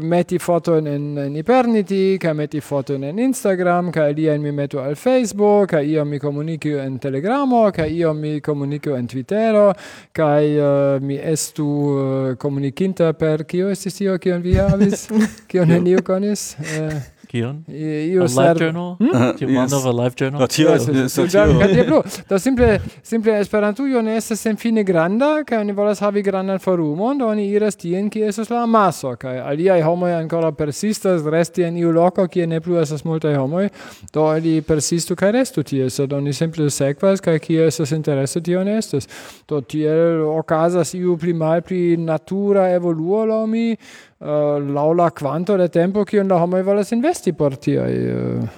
meti 0.01 0.39
fotojn 0.39 0.87
in, 0.87 1.17
in 1.17 1.35
Ipernity 1.35 2.17
kai 2.19 2.33
meti 2.33 2.61
fotojn 2.61 3.03
in 3.03 3.19
Instagram 3.19 3.91
kaj 3.91 4.27
en 4.33 4.41
mi 4.41 4.51
meto 4.51 4.79
al 4.79 4.95
Facebook, 4.97 5.69
kai 5.69 5.89
io 5.89 6.03
mi 6.03 6.17
comunico 6.17 6.67
in 6.67 6.97
Telegramo, 6.97 7.69
kai 7.69 7.93
io 7.93 8.13
mi 8.13 8.39
comunico 8.41 8.95
in 8.95 9.05
Twittero, 9.05 9.73
kai 10.11 10.57
uh, 10.57 10.95
eh, 10.95 10.99
mi 10.99 11.17
estu 11.21 11.63
eh, 11.63 12.29
uh, 12.31 12.37
comunicinta 12.37 13.13
per 13.13 13.45
kio 13.45 13.69
estis 13.69 13.99
io, 13.99 14.17
kion 14.17 14.41
vi 14.41 14.57
havis, 14.57 15.07
kion 15.49 15.69
neniu 15.69 16.01
konis. 16.03 16.55
Uh, 16.59 17.16
Kion? 17.27 17.63
Io 17.67 18.23
a 18.23 18.27
live 18.27 18.59
journal? 18.59 18.95
Hmm? 18.99 19.37
Tio 19.37 19.49
yes. 19.55 19.73
a 19.73 19.91
live 19.91 20.15
journal? 20.15 20.39
No, 20.41 20.47
tio, 20.47 20.77
so 21.09 21.27
tio. 21.27 22.03
Do 22.29 22.39
simple, 22.39 22.79
simple 23.03 23.33
Esperantujo 23.39 24.01
ne 24.01 24.15
estas 24.17 24.39
senfine 24.39 24.83
granda, 24.83 25.43
kaj 25.47 25.59
oni 25.59 25.75
volas 25.75 25.99
havi 25.99 26.23
grandan 26.23 26.59
forumon, 26.63 27.17
do 27.19 27.27
oni 27.27 27.49
iras 27.51 27.75
tien, 27.75 28.09
kie 28.09 28.27
estas 28.29 28.49
la 28.49 28.63
amaso, 28.63 29.11
kaj 29.19 29.41
aliaj 29.43 29.83
homoj 29.83 30.15
ancora 30.15 30.51
persistas 30.55 31.25
resti 31.27 31.67
en 31.67 31.77
iu 31.77 31.91
loko, 31.91 32.27
kie 32.31 32.47
ne 32.47 32.61
plu 32.63 32.79
estas 32.79 33.03
multaj 33.03 33.35
homoj, 33.35 33.69
do 34.13 34.27
ili 34.37 34.61
persistu 34.61 35.15
kaj 35.19 35.35
restu 35.35 35.63
tie, 35.67 35.89
sed 35.89 36.13
oni 36.13 36.33
simple 36.33 36.69
sekvas, 36.71 37.21
kaj 37.23 37.41
kie 37.43 37.67
estas 37.67 37.91
interesse 37.91 38.41
tio 38.41 38.63
ne 38.63 38.77
estas. 38.79 39.09
Do 39.47 39.59
tiel 39.61 40.23
okazas 40.31 40.95
iu 40.95 41.17
pli 41.19 41.35
malpli 41.35 41.97
natura 41.97 42.69
evoluo 42.75 43.25
lo 43.25 43.45
mi, 43.47 43.73
uh, 44.19 44.27
laula 44.73 45.09
quanto 45.11 45.57
de 45.57 45.67
tempo 45.67 46.05
kiun 46.05 46.27
la 46.27 46.35
homo 46.35 46.63
volas 46.63 46.91
investi 46.91 47.33
por 47.33 47.55
tiaj 47.55 47.91
uh, 47.91 48.43
eh, 48.43 48.49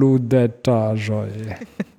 ludetaĵoj. 0.00 1.32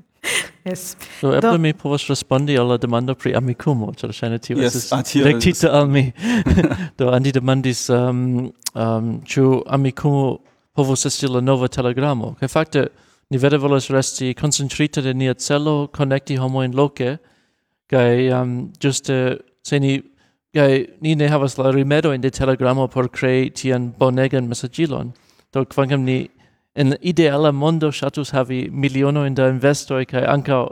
Yes. 0.65 0.97
so 1.21 1.29
eble 1.35 1.51
Do. 1.51 1.57
mi 1.57 1.73
povas 1.73 2.07
respondi 2.09 2.57
alla 2.57 2.77
domanda 2.77 3.13
demando 3.13 3.15
pri 3.15 3.35
amikumo, 3.37 3.91
ĉar 3.93 4.13
ŝajne 4.13 4.39
tio 4.41 4.57
yes, 4.57 4.75
estas 4.75 5.63
ah, 5.63 5.77
al 5.77 5.87
mi. 5.87 6.11
Do 6.97 7.11
Andi 7.13 7.31
demandis 7.31 7.89
um, 7.93 8.49
um, 8.73 9.11
ĉu 9.21 9.61
amicumo 9.67 10.39
povos 10.73 11.05
esti 11.05 11.27
la 11.27 11.41
nova 11.41 11.67
telegramo. 11.67 12.35
Che 12.39 12.47
facte, 12.47 12.87
ni 13.29 13.37
vede 13.37 13.57
volas 13.57 13.89
resti 13.89 14.33
concentrita 14.33 15.01
de 15.01 15.13
nia 15.13 15.35
celo 15.35 15.89
homo 16.39 16.63
in 16.63 16.75
loce, 16.75 17.19
kaj 17.87 18.41
um, 18.41 18.71
giuste, 18.79 19.37
se 19.61 19.79
ni 19.79 20.01
Kai 20.55 20.87
ni 21.01 21.15
ne 21.15 21.27
havas 21.27 21.57
la 21.57 21.71
rimedo 21.71 22.13
in 22.13 22.21
de 22.21 22.31
telegramo 22.31 22.87
por 22.87 23.09
crei 23.09 23.49
tian 23.49 23.91
bonegan 23.99 24.47
messagilon. 24.47 25.13
Do 25.51 25.65
quancam 25.65 26.03
ni 26.05 26.29
in 26.75 26.97
ideala 27.01 27.51
mondo 27.51 27.91
shatus 27.91 28.31
havi 28.31 28.69
miliono 28.71 29.25
in 29.25 29.33
da 29.33 29.49
investoi 29.49 30.05
kai 30.05 30.23
anca 30.23 30.65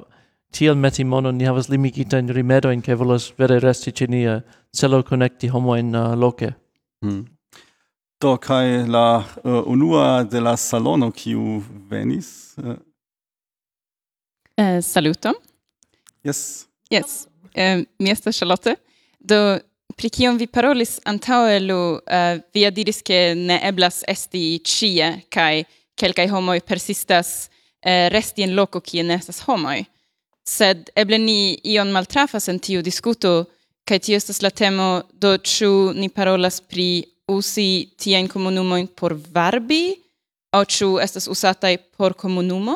tiel 0.52 0.76
meti 0.76 1.04
mono 1.04 1.32
ni 1.32 1.46
havas 1.46 1.68
limigita 1.70 2.18
in 2.18 2.34
rimedo 2.34 2.72
in 2.72 2.82
kai 2.82 2.96
volas 2.96 3.34
vere 3.38 3.60
resti 3.60 3.92
ce 3.92 4.08
nia 4.08 4.44
celo 4.72 5.04
connecti 5.04 5.48
homo 5.48 5.76
in 5.76 5.94
uh, 5.96 6.16
loce. 6.16 6.56
Hmm. 7.02 7.26
Do 8.22 8.38
kai 8.38 8.88
la 8.88 9.26
uh, 9.44 9.64
unua 9.68 10.24
de 10.24 10.40
la 10.40 10.56
salono 10.56 11.12
kiu 11.12 11.64
venis? 11.90 12.56
Uh. 12.58 12.78
Eh, 14.58 14.78
uh, 14.78 14.82
saluto. 14.82 15.34
Yes. 16.24 16.68
Yes. 16.90 17.28
Um, 17.56 17.86
mi 18.00 18.10
estas 18.12 18.38
Charlotte. 18.38 18.78
Do 19.20 19.60
Pri 19.98 20.10
kion 20.10 20.38
vi 20.38 20.48
parolis 20.48 20.98
antaŭe, 21.06 21.60
Lu, 21.64 21.80
uh, 21.98 22.41
vi 22.54 22.66
diris 22.72 23.02
ke 23.06 23.34
ne 23.38 23.60
eblas 23.64 24.02
esti 24.08 24.60
ĉie 24.60 25.10
kaj 25.34 25.64
kelkaj 26.00 26.28
homoj 26.32 26.60
persistas 26.66 27.34
uh, 27.48 28.10
resti 28.14 28.46
en 28.46 28.56
loko 28.58 28.82
kie 28.82 29.04
ne 29.04 29.20
estas 29.20 29.44
homoj. 29.48 29.84
Sed 30.44 30.89
eble 31.00 31.20
ni 31.22 31.56
ion 31.76 31.91
maltrafas 31.94 32.50
en 32.52 32.60
tiu 32.60 32.82
diskuto 32.84 33.46
kaj 33.88 34.00
tio 34.00 34.18
estas 34.20 34.41
la 34.44 34.50
temo 34.50 35.04
do 35.14 35.38
ĉu 35.38 35.94
ni 35.96 36.10
parolas 36.10 36.60
pri 36.62 37.04
usi 37.32 37.94
tiajn 38.00 38.28
komunumojn 38.32 38.89
por 38.98 39.16
varbi 39.36 39.94
aŭ 40.54 40.64
ĉu 40.76 40.89
estas 41.04 41.30
usataj 41.32 41.78
por 41.98 42.16
komunumo? 42.20 42.76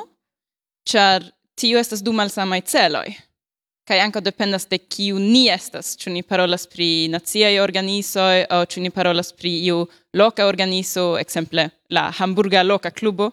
Ĉar 0.87 1.25
tio 1.59 1.79
estas 1.79 2.03
du 2.05 2.13
malsamaj 2.15 2.61
celoj 2.71 3.07
kai 3.87 3.99
anko 4.03 4.19
dependas 4.19 4.67
de 4.67 4.77
kiu 4.77 5.19
ni 5.19 5.47
estas 5.49 5.93
ĉu 5.99 6.11
ni 6.11 6.23
parolas 6.23 6.67
pri 6.67 7.07
naciaj 7.13 7.59
organizoj 7.63 8.45
aŭ 8.51 8.63
ĉu 8.71 8.83
ni 8.83 8.91
parolas 8.91 9.31
pri 9.33 9.53
iu 9.69 9.85
loka 10.19 10.47
organizo 10.47 11.05
ekzemple 11.19 11.69
la 11.95 12.09
hamburga 12.19 12.63
loka 12.63 12.91
klubo 12.91 13.29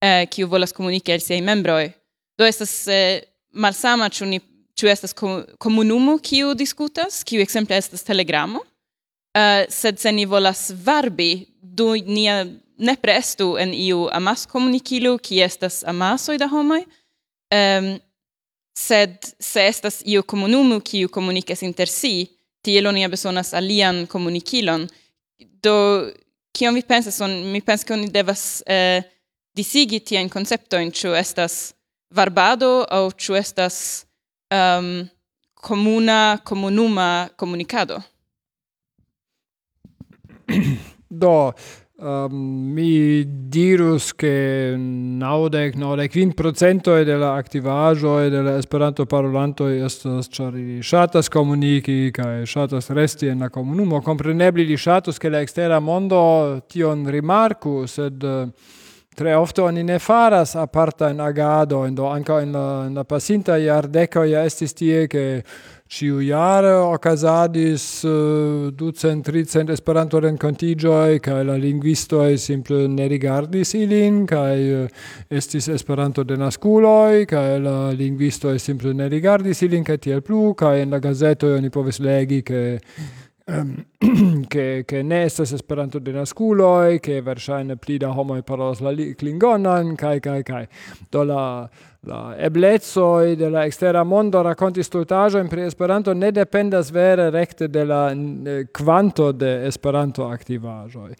eh, 0.00 0.24
kiu 0.32 0.48
volas 0.48 0.72
komuniki 0.72 1.12
al 1.12 1.20
siaj 1.20 1.42
membroj. 1.44 1.90
Do 2.38 2.48
estas 2.48 2.72
eh, 2.88 3.20
malsama 3.52 4.08
ĉu 4.08 4.28
ni 4.32 4.40
ĉu 4.80 4.88
estas 4.88 5.12
komunumo 5.58 6.16
kiu 6.18 6.54
diskutas 6.54 7.20
kiu 7.28 7.42
ekzemple 7.44 7.76
estas 7.76 8.04
telegramo 8.08 8.62
eh, 9.36 9.66
sed 9.68 10.00
se 10.00 10.12
ni 10.12 10.24
volas 10.26 10.70
varbi 10.86 11.46
do 11.60 11.92
nia 11.94 12.46
ne 12.78 12.96
prestu 12.96 13.56
en 13.60 13.74
iu 13.74 14.08
amaskomunikilo 14.12 15.18
ki 15.18 15.42
estas 15.44 15.82
amasoj 15.84 16.38
da 16.40 16.48
homoj 16.48 16.80
um, 16.80 17.92
sed 18.74 19.16
se 19.40 19.66
estas 19.66 20.00
iu 20.06 20.22
comunumo 20.22 20.80
kiu 20.80 21.08
komunikas 21.08 21.62
inter 21.62 21.88
si, 21.88 22.30
tiel 22.62 22.86
oni 22.86 23.08
besonas 23.08 23.54
alian 23.54 24.06
komunikilon, 24.06 24.88
Do, 25.62 26.10
kion 26.54 26.74
vi 26.74 26.82
pensas, 26.82 27.20
on, 27.22 27.30
mi 27.52 27.60
pensas 27.62 27.86
ke 27.86 27.94
oni 27.94 28.08
devas 28.10 28.62
eh, 28.66 29.02
disigi 29.54 30.00
tian 30.02 30.30
conceptoin, 30.30 30.90
ciu 30.90 31.14
estas 31.14 31.72
varbado 32.10 32.82
au 32.90 33.10
ciu 33.14 33.36
estas 33.38 33.76
ehm, 34.50 34.84
um, 34.84 35.08
comuna, 35.54 36.40
comunuma 36.44 37.30
comunicado. 37.36 38.02
Do, 41.08 41.52
Um, 42.02 42.32
mi 42.72 43.24
dirus 43.48 44.12
che 44.12 44.74
naudec, 44.76 45.76
naudec 45.76 46.12
vin 46.12 46.32
procento 46.34 46.96
de 47.04 47.16
la 47.16 47.36
activajoi 47.36 48.28
de 48.28 48.40
la 48.42 48.56
esperanto 48.58 49.06
parolanto 49.06 49.68
estas 49.68 50.26
chari 50.28 50.60
ili 50.60 50.82
shatas 50.82 51.28
comunici 51.28 52.10
cae 52.10 52.44
shatas 52.44 52.90
resti 52.90 53.28
en 53.28 53.38
la 53.38 53.48
comunumo. 53.50 54.02
Comprenebli 54.02 54.66
li 54.66 54.76
shatus 54.76 55.16
che 55.16 55.28
la 55.28 55.40
extera 55.40 55.78
mondo 55.78 56.64
tion 56.66 57.06
rimarcu, 57.06 57.86
sed 57.86 58.22
eh, 58.22 58.50
tre 59.14 59.34
ofte 59.34 59.60
oni 59.60 59.84
ne 59.84 60.00
faras 60.00 60.56
aparta 60.56 61.08
in 61.08 61.20
agado, 61.20 61.84
in 61.86 61.94
do 61.94 62.06
anca 62.06 62.40
in 62.40 62.50
la, 62.50 62.84
in 62.88 62.94
la 62.94 63.04
pasinta 63.04 63.56
iardecoi 63.56 64.32
estis 64.32 64.72
tie 64.72 65.06
che 65.06 65.44
Ciu 65.92 66.22
jare 66.24 66.70
ocasadis 66.72 67.82
uh, 68.04 68.08
eh, 68.08 68.70
ducent, 68.72 69.26
tricent 69.26 69.68
esperanto 69.68 70.18
rencontigioi, 70.18 71.18
cae 71.20 71.42
la 71.44 71.58
linguistoi 71.60 72.38
simple 72.40 72.86
ne 72.88 73.10
rigardis 73.12 73.74
ilin, 73.76 74.22
cae 74.24 74.54
uh, 74.72 75.02
estis 75.28 75.68
esperanto 75.68 76.24
denasculoi, 76.24 77.26
cae 77.28 77.60
la 77.60 77.90
linguistoi 77.92 78.56
simple 78.58 78.94
ne 78.96 79.10
rigardis 79.12 79.60
ilin, 79.68 79.84
cae 79.84 80.00
tiel 80.00 80.24
plu, 80.24 80.54
cae 80.56 80.80
en 80.80 80.96
la 80.96 81.02
gazetoi 81.04 81.58
oni 81.58 81.68
povis 81.68 82.00
legi 82.00 82.40
che 82.40 82.80
um, 83.52 83.76
che 84.48 84.84
che 84.86 85.02
ne 85.02 85.24
estas 85.24 85.52
esperanto 85.52 85.98
de 85.98 86.12
nasculoj, 86.12 87.00
che 87.00 87.20
verŝajne 87.20 87.76
pli 87.76 87.98
da 87.98 88.16
homoj 88.16 88.40
parolas 88.48 88.80
la 88.80 88.96
klingonan 88.96 89.92
kaj 89.96 90.20
kaj 90.24 90.42
kaj 90.42 90.66
do 91.10 91.24
la 91.24 91.68
la 92.04 92.34
eblezzo 92.38 93.18
de 93.36 93.48
la 93.50 93.64
extera 93.64 94.02
mondo 94.04 94.42
raconti 94.42 94.82
stultajoin 94.82 95.48
pri 95.48 95.62
Esperanto 95.62 96.14
ne 96.14 96.32
dependas 96.32 96.90
vere 96.90 97.30
recte 97.30 97.68
de 97.68 97.84
la 97.84 98.12
quanto 98.72 99.32
de 99.32 99.66
Esperanto 99.66 100.26
activajoi. 100.26 101.14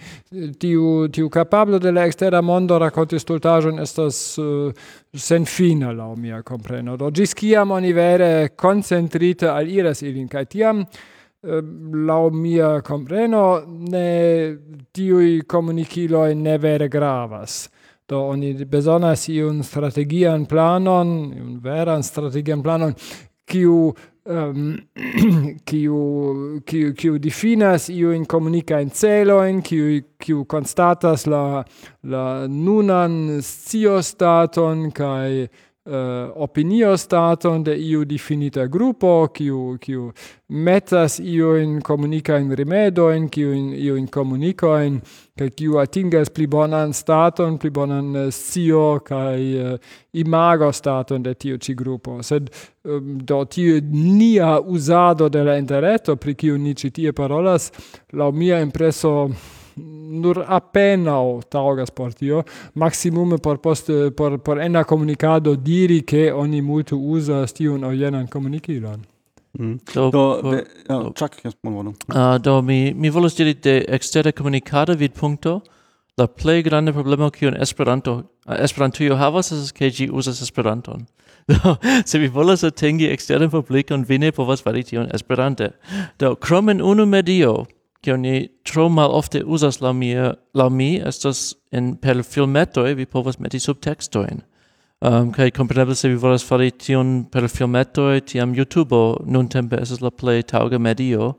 Tiu, 0.58 1.08
tiu 1.08 1.28
capablo 1.28 1.78
de 1.78 1.92
la 1.92 2.06
extera 2.06 2.40
mondo 2.40 2.78
raconti 2.78 3.18
stultajoin 3.18 3.78
estas 3.78 4.38
eh, 4.38 4.42
uh, 4.42 4.72
senfina, 5.14 5.92
la 5.92 6.08
mia 6.16 6.42
compreno. 6.42 6.96
Do, 6.96 7.10
gis 7.10 7.34
ciam 7.38 7.70
oni 7.70 7.92
vere 7.92 8.50
concentrite 8.56 9.46
al 9.46 9.68
iras 9.70 10.02
ilin, 10.02 10.26
cae 10.26 10.46
tiam 10.46 10.82
eh, 10.82 11.62
lau 12.08 12.30
mia 12.30 12.80
compreno 12.82 13.62
ne 13.68 14.58
tiui 14.90 15.44
comuniciloi 15.46 16.34
ne 16.34 16.58
vere 16.58 16.88
gravas. 16.88 17.68
Do 18.08 18.20
oni 18.32 18.52
bezonas 18.68 19.28
iun 19.28 19.62
strategian 19.64 20.46
planon, 20.46 21.12
iun 21.36 21.60
veran 21.62 22.02
strategian 22.02 22.62
planon, 22.62 22.94
kiu 23.46 23.92
um, 24.24 24.78
kiu, 25.68 26.60
kiu, 26.66 26.92
kiu 26.94 27.18
comunica 28.26 28.80
in 28.80 28.90
celo 28.90 29.42
in 29.48 29.62
kiu, 29.62 30.02
kiu 30.18 30.44
konstatas 30.44 31.26
la, 31.26 31.64
la 32.02 32.46
nunan 32.48 33.40
sciostaton 33.42 34.90
kaj 34.92 35.48
uh, 35.84 35.92
opinio 36.34 36.96
staton 36.96 37.64
de 37.64 37.76
iu 37.76 38.04
definita 38.04 38.66
grupo 38.66 39.28
kiu 39.34 39.78
kiu 39.80 40.12
metas 40.48 41.18
iu 41.18 41.56
in 41.56 41.80
komunika 41.80 42.38
in 42.38 42.54
remedo 42.56 43.10
in 43.10 43.28
kiu 43.28 43.52
in 43.52 43.74
iu 43.74 43.96
in 43.96 44.06
komuniko 44.08 44.76
in 44.86 45.00
kaj 45.38 45.50
kiu 45.50 45.78
atingas 45.80 46.30
pli 46.30 46.46
bonan 46.46 46.92
staton 46.92 47.58
pli 47.58 47.70
bonan 47.70 48.16
eh, 48.16 48.26
uh, 48.26 48.32
sio 48.32 49.00
kaj 49.04 49.72
uh, 49.72 49.78
imago 50.12 50.72
staton 50.72 51.22
de 51.22 51.34
tiu 51.34 51.58
ci 51.58 51.74
grupo. 51.74 52.22
Sed 52.22 52.50
um, 52.84 53.18
do 53.18 53.44
tiu 53.44 53.80
nia 53.92 54.60
uzado 54.60 55.28
de 55.28 55.44
la 55.44 55.56
interreto 55.58 56.16
pri 56.16 56.34
kiu 56.34 56.58
ni 56.58 56.74
ci 56.74 56.90
tie 56.90 57.12
parolas 57.12 57.72
la 58.12 58.30
mia 58.30 58.60
impreso 58.60 59.30
nur 59.76 60.44
apenao 60.48 61.42
taugas 61.48 61.90
por 61.90 62.14
tio, 62.14 62.44
maximum 62.74 63.38
por 63.38 63.58
post 63.58 63.90
por 64.16 64.38
por 64.38 64.60
ena 64.60 64.84
comunicado 64.84 65.56
diri 65.56 66.02
che 66.02 66.30
oni 66.30 66.60
multo 66.60 66.96
usa 66.96 67.46
stiu 67.46 67.76
aŭ 67.76 67.92
jenan 67.92 68.26
comunicilon. 68.28 69.04
Mm. 69.58 69.78
Do, 69.94 70.10
do, 70.10 70.40
por, 70.42 70.64
do, 70.88 71.12
čak, 71.14 71.44
jes, 71.44 71.54
uh, 71.62 72.38
do 72.40 72.62
mi, 72.62 72.94
mi 72.94 73.10
volus 73.10 73.36
diri 73.36 73.54
de 73.54 73.84
ekstere 73.88 74.32
komunikado 74.32 74.96
vid 74.96 75.12
punto, 75.12 75.62
la 76.16 76.26
plei 76.26 76.62
grande 76.62 76.92
problema 76.92 77.30
che 77.30 77.46
un 77.46 77.56
Esperanto 77.60 78.32
Esperantujo 78.46 79.16
havas 79.16 79.52
es 79.52 79.72
che 79.72 79.90
gi 79.90 80.08
uzas 80.08 80.40
Esperanton. 80.40 81.06
Do, 81.46 81.78
se 82.04 82.18
vi 82.18 82.28
volas 82.28 82.62
atingi 82.64 83.08
eksteran 83.10 83.50
publikon, 83.50 84.04
vi 84.04 84.18
ne 84.18 84.32
povas 84.32 84.62
fari 84.62 84.82
tion 84.84 85.08
Esperante. 85.14 85.72
Do, 86.18 86.36
krom 86.36 86.68
en 86.68 86.82
unu 86.82 87.06
medio, 87.06 87.66
che 88.02 88.16
ni 88.16 88.48
tro 88.64 88.88
mal 88.88 89.10
ofte 89.10 89.42
usas 89.44 89.80
la 89.80 89.92
mia 89.92 90.34
la 90.54 90.68
mi 90.68 91.00
estas 91.00 91.54
en 91.70 91.96
per 91.96 92.24
filmetoi 92.24 92.94
vi 92.94 93.06
povas 93.06 93.38
meti 93.38 93.58
subtextoin. 93.58 94.42
Um, 95.00 95.30
kai 95.32 95.50
compreneble 95.50 95.94
se 95.94 96.08
vi 96.08 96.14
volas 96.14 96.44
fari 96.44 96.70
tion 96.70 97.24
per 97.24 97.48
filmetoi, 97.48 98.20
tiam 98.20 98.54
YouTube 98.54 99.16
nun 99.26 99.48
tempe 99.48 99.76
esas 99.80 100.00
la 100.00 100.10
play 100.10 100.42
tauga 100.42 100.78
medio. 100.78 101.36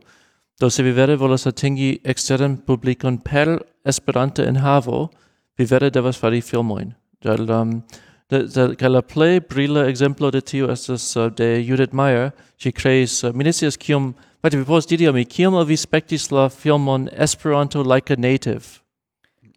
Do 0.59 0.69
se 0.69 0.83
vi 0.83 0.91
vere 0.91 1.15
volas 1.15 1.47
atingi 1.47 1.99
exteren 2.03 2.57
publikon 2.57 3.17
per 3.17 3.59
esperante 3.85 4.43
en 4.47 4.55
havo 4.55 5.09
vi 5.57 5.65
vere 5.65 5.89
devas 5.89 6.17
fari 6.17 6.41
filmoin. 6.41 6.93
Del, 7.21 7.49
um, 7.49 7.83
de, 8.29 8.47
de, 8.47 8.75
de 8.75 8.89
la 8.89 9.01
play 9.01 9.39
brilla 9.39 9.87
exemplo 9.87 10.31
de 10.31 10.41
tio 10.41 10.71
estas 10.71 11.15
uh, 11.15 11.29
de 11.29 11.63
Judith 11.63 11.93
Meyer, 11.93 12.31
she 12.57 12.71
creates 12.71 13.23
uh, 13.23 13.33
mi 13.33 13.43
kium 13.79 14.15
But 14.43 14.53
vi 14.53 14.65
povas 14.65 14.85
diri 14.85 15.07
al 15.07 15.13
mi 15.13 15.25
kiam 15.25 15.55
vi 15.67 15.77
spektis 15.77 16.31
la 16.31 16.49
filmon 16.49 17.09
Esperanto 17.17 17.81
like 17.81 18.13
a 18.13 18.15
native. 18.15 18.81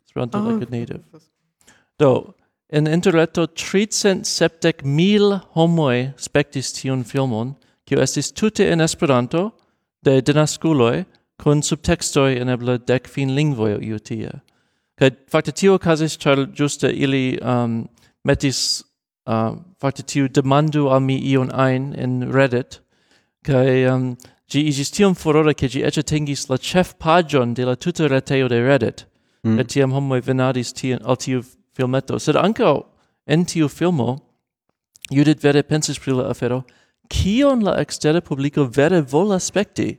Esperanto 0.07 0.39
oh. 0.39 0.43
like 0.43 0.62
a 0.62 0.66
ah. 0.66 0.78
native. 0.78 1.03
Do 1.99 2.34
en 2.70 2.87
interreto 2.87 3.47
370 3.47 4.84
mil 4.84 5.41
homoj 5.55 6.12
spektis 6.16 6.72
tiun 6.72 7.05
filmon, 7.05 7.55
kio 7.87 8.01
estis 8.01 8.32
tute 8.32 8.70
en 8.72 8.80
Esperanto 8.80 9.51
de 10.05 10.20
denaskuloj 10.20 11.05
kun 11.43 11.62
subtekstoj 11.62 12.37
en 12.41 12.49
eble 12.49 12.78
dek 12.78 13.11
kvin 13.11 13.34
lingvoj 13.34 13.78
iu 13.82 13.99
tia. 13.99 14.41
Kaj 14.99 15.11
fakte 15.30 15.53
tio 15.53 15.74
okazis, 15.74 16.16
char 16.16 16.47
ĝuste 16.47 16.93
ili 16.93 17.39
um, 17.43 17.89
metis 18.24 18.82
um, 19.26 19.34
uh, 19.34 19.59
fakte 19.80 20.03
tio 20.03 20.28
demandu 20.28 20.89
al 20.89 21.01
mi 21.01 21.18
ion 21.18 21.51
ein 21.51 21.93
in 21.95 22.32
Reddit, 22.32 22.80
kaj 23.45 23.84
um, 23.93 24.16
gi 24.51 24.61
igis 24.68 24.90
tiom 24.90 25.14
furore 25.14 25.55
che 25.55 25.68
gi 25.68 25.82
ecce 25.82 26.03
tingis 26.03 26.49
la 26.49 26.57
chef 26.57 26.94
pagion 26.99 27.55
de 27.55 27.64
la 27.64 27.74
tuta 27.74 28.07
reteo 28.07 28.49
de 28.49 28.61
Reddit. 28.62 29.07
Mm. 29.44 29.59
Et 29.61 29.68
tiam 29.68 29.92
homoi 29.92 30.20
venadis 30.20 30.72
tien, 30.72 30.99
al 31.05 31.16
tiu 31.16 31.42
filmeto. 31.74 32.18
Sed 32.18 32.36
anca 32.36 32.82
en 33.26 33.44
tiu 33.44 33.68
filmo, 33.68 34.22
Judith 35.11 35.42
vere 35.42 35.62
pensis 35.62 35.99
pri 35.99 36.12
la 36.12 36.30
afero, 36.30 36.64
kion 37.09 37.62
la 37.62 37.76
extera 37.80 38.20
publico 38.20 38.66
vere 38.66 39.03
vol 39.03 39.32
aspekti? 39.32 39.99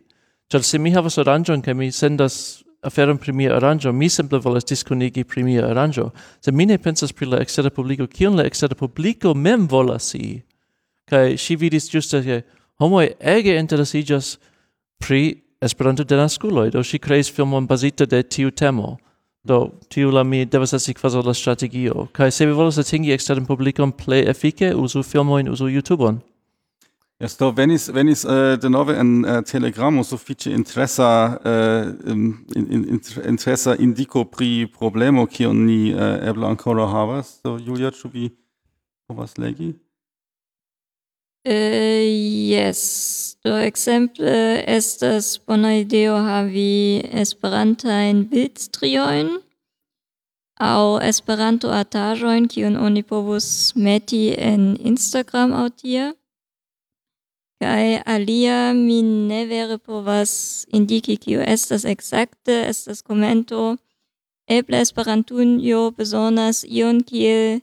Cial 0.51 0.63
se 0.63 0.77
mi 0.77 0.91
havas 0.91 1.17
aranjon, 1.17 1.61
che 1.61 1.73
mi 1.73 1.91
sendas 1.91 2.63
aferon 2.81 3.17
pri 3.17 3.33
mia 3.33 3.55
aranjo, 3.55 3.91
mi 3.93 4.09
simple 4.09 4.39
volas 4.39 4.63
disconigi 4.63 5.23
pri 5.23 5.43
mia 5.43 5.65
aranjo. 5.67 6.11
Se 6.39 6.51
mi 6.51 6.65
ne 6.65 6.77
pensas 6.77 7.13
pri 7.13 7.27
la 7.27 7.39
extera 7.41 7.69
publico, 7.69 8.07
kion 8.07 8.35
la 8.35 8.43
extera 8.43 8.75
publico 8.75 9.33
mem 9.33 9.67
volas 9.67 10.11
si? 10.11 10.43
Kai 11.07 11.37
si 11.37 11.55
vidis 11.55 11.89
giusta 11.89 12.21
che, 12.21 12.43
homoi 12.79 13.11
ege 13.19 13.57
interesigas 13.59 14.37
pri 14.99 15.47
Esperanto 15.61 16.03
de 16.03 16.15
nasculoi, 16.15 16.69
do 16.69 16.83
si 16.83 16.99
creis 16.99 17.31
filmon 17.33 17.65
basita 17.65 18.05
de 18.05 18.21
tiu 18.23 18.51
temo. 18.51 18.97
Do, 19.43 19.71
tiu 19.89 20.11
la 20.11 20.23
mi 20.23 20.45
devas 20.45 20.73
esti 20.73 20.93
quasi 20.93 21.21
la 21.25 21.33
strategio. 21.33 22.07
Kai 22.13 22.31
se 22.31 22.45
vi 22.45 22.51
volas 22.53 22.77
atingi 22.77 23.11
extern 23.11 23.45
publicum 23.45 23.91
plei 23.91 24.27
efike, 24.29 24.73
usu 24.75 25.03
filmoin, 25.03 25.49
usu 25.49 25.67
YouTubeon. 25.67 26.19
Yes, 27.19 27.37
do 27.37 27.49
venis 27.49 27.87
venis 27.89 28.25
eh, 28.25 28.29
uh, 28.29 28.59
de 28.61 28.69
nove 28.69 28.93
en 28.93 29.25
eh, 29.25 29.37
uh, 29.37 29.43
telegramo 29.43 30.03
sufiĉe 30.03 30.51
interessa, 30.53 31.39
uh, 31.41 31.49
eh, 31.49 32.11
in, 32.13 32.35
in, 32.55 32.99
interessa 33.25 33.75
indico 33.79 34.25
pri 34.25 34.67
problemo 34.77 35.25
kion 35.25 35.65
ni 35.65 35.95
uh, 35.95 36.21
eble 36.21 36.45
ancora 36.45 36.85
havas. 36.85 37.39
Do 37.43 37.57
Julia, 37.57 37.89
ĉu 37.89 38.13
vi 38.13 38.29
povas 39.07 39.37
legi? 39.41 39.73
Uh, 41.47 42.03
yes. 42.51 43.37
Do 43.45 43.55
exemple 43.55 44.63
estas 44.67 45.39
bona 45.47 45.69
ideo 45.79 46.17
havi 46.19 46.99
esperantajn 47.21 48.25
bildstrioin 48.31 49.29
au 50.59 50.99
esperanto 50.99 51.71
atajoin 51.71 52.49
kiun 52.51 52.75
oni 52.75 53.03
povus 53.03 53.47
meti 53.75 54.35
en 54.37 54.75
Instagram 54.91 55.53
au 55.53 55.69
tia. 55.69 56.13
Kai 57.61 58.01
alia 58.05 58.73
mi 58.73 59.01
ne 59.01 59.45
vere 59.45 59.77
povas 59.77 60.65
indiki 60.67 61.15
kiu 61.15 61.39
estas 61.55 61.85
ekzakte, 61.85 62.55
estas 62.67 63.01
komento. 63.01 63.77
Eble 64.47 64.81
Esperantujo 64.81 65.91
bezonas 65.97 66.65
ion 66.67 67.03
kiel 67.07 67.61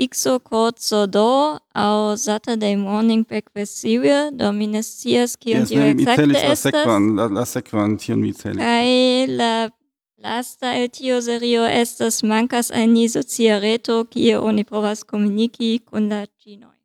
Ixo 0.00 0.38
Corso 0.40 1.06
Do 1.06 1.58
au 1.74 2.16
Saturday 2.16 2.76
Morning 2.76 3.24
Progressive, 3.24 4.30
do 4.32 4.52
mi 4.52 4.66
ne 4.66 4.82
scias 4.82 5.36
kion 5.36 5.66
tio 5.68 5.82
exacte 5.82 6.24
estas. 6.24 6.24
Yes, 6.24 6.24
mi 6.24 6.32
celis 6.32 6.48
la 6.48 6.56
sekvan, 6.56 7.08
la, 7.36 7.44
sekvan, 7.44 7.96
tion 8.00 8.20
mi 8.20 8.32
celis. 8.32 8.62
Kaj 8.64 9.36
la 9.36 9.52
lasta 10.24 10.72
el 10.78 10.88
tio 10.88 11.20
serio 11.20 11.66
estas 11.68 12.22
mancas 12.22 12.70
al 12.70 12.88
ni 12.88 13.08
socia 13.12 13.58
reto, 13.60 14.04
kie 14.08 14.38
oni 14.38 14.64
provas 14.64 15.04
komuniki 15.04 15.80
kun 15.84 16.08
la 16.08 16.24
cinoi. 16.26 16.78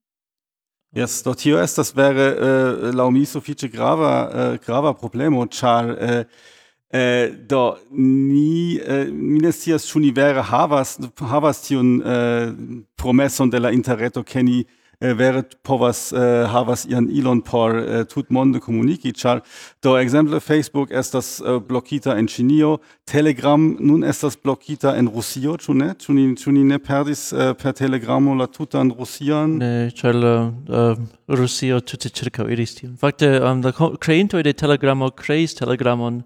Yes, 0.95 1.21
do 1.23 1.33
tio 1.35 1.59
estas 1.63 1.93
vere 1.95 2.27
eh, 2.31 2.89
uh, 2.89 2.91
lau 2.95 3.07
mi 3.11 3.23
sufiĉe 3.25 3.71
grava 3.71 4.11
uh, 4.27 4.59
grava 4.65 4.93
problemo, 4.93 5.47
char... 5.47 5.89
uh, 5.95 6.19
eh, 6.19 6.51
Eh, 6.95 7.31
do 7.49 7.75
ni 7.91 8.79
eh, 8.79 9.07
mi 9.11 9.39
ne 9.43 9.51
scias 9.51 9.83
ĉu 9.89 9.99
ni 9.99 10.11
vere 10.15 10.43
havas 10.47 10.95
havas 11.19 11.57
tiun 11.65 11.97
eh, 11.99 12.53
promeson 12.95 13.49
de 13.51 13.59
la 13.59 13.71
interreto 13.75 14.23
ke 14.23 14.43
ni 14.43 14.61
eh, 15.01 15.11
vere 15.13 15.41
povas 15.63 16.13
eh, 16.13 16.45
havas 16.47 16.85
ian 16.87 17.09
ilon 17.11 17.41
por 17.41 17.75
eh, 17.75 18.05
tut 18.07 18.29
monde 18.29 18.61
komuniki 18.63 19.11
char 19.11 19.41
do 19.83 19.97
ekzemple 19.99 20.39
Facebook 20.39 20.91
estas 20.91 21.41
eh, 21.41 21.59
blokita 21.59 22.15
en 22.15 22.29
Ĉinio 22.31 22.77
Telegram 23.03 23.75
nun 23.79 24.03
estas 24.03 24.39
blokita 24.39 24.95
en 24.95 25.11
Rusio 25.11 25.57
ĉu 25.57 25.75
ne? 25.75 25.91
Ĉu 25.99 26.13
ni 26.13 26.25
ĉu 26.39 26.55
ni 26.55 26.63
ne 26.63 26.79
perdis 26.79 27.33
eh, 27.33 27.51
per 27.59 27.75
Telegramo 27.75 28.37
la 28.39 28.47
tutan 28.47 28.93
Rusian? 28.95 29.57
Ne 29.57 29.91
char 29.91 30.15
la 30.15 30.35
uh, 30.47 30.95
Rusio 31.27 31.81
tute 31.81 32.09
ĉirkaŭiris 32.09 32.79
tion. 32.79 32.97
Fakte 33.01 33.35
um, 33.41 33.65
la 33.65 33.75
kreinto 33.99 34.39
de 34.41 34.53
Telegramo 34.53 35.11
kreis 35.11 35.59
Telegramon 35.59 36.23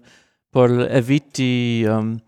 por 0.50 0.70
eviti 0.90 1.84
um, 1.88 2.18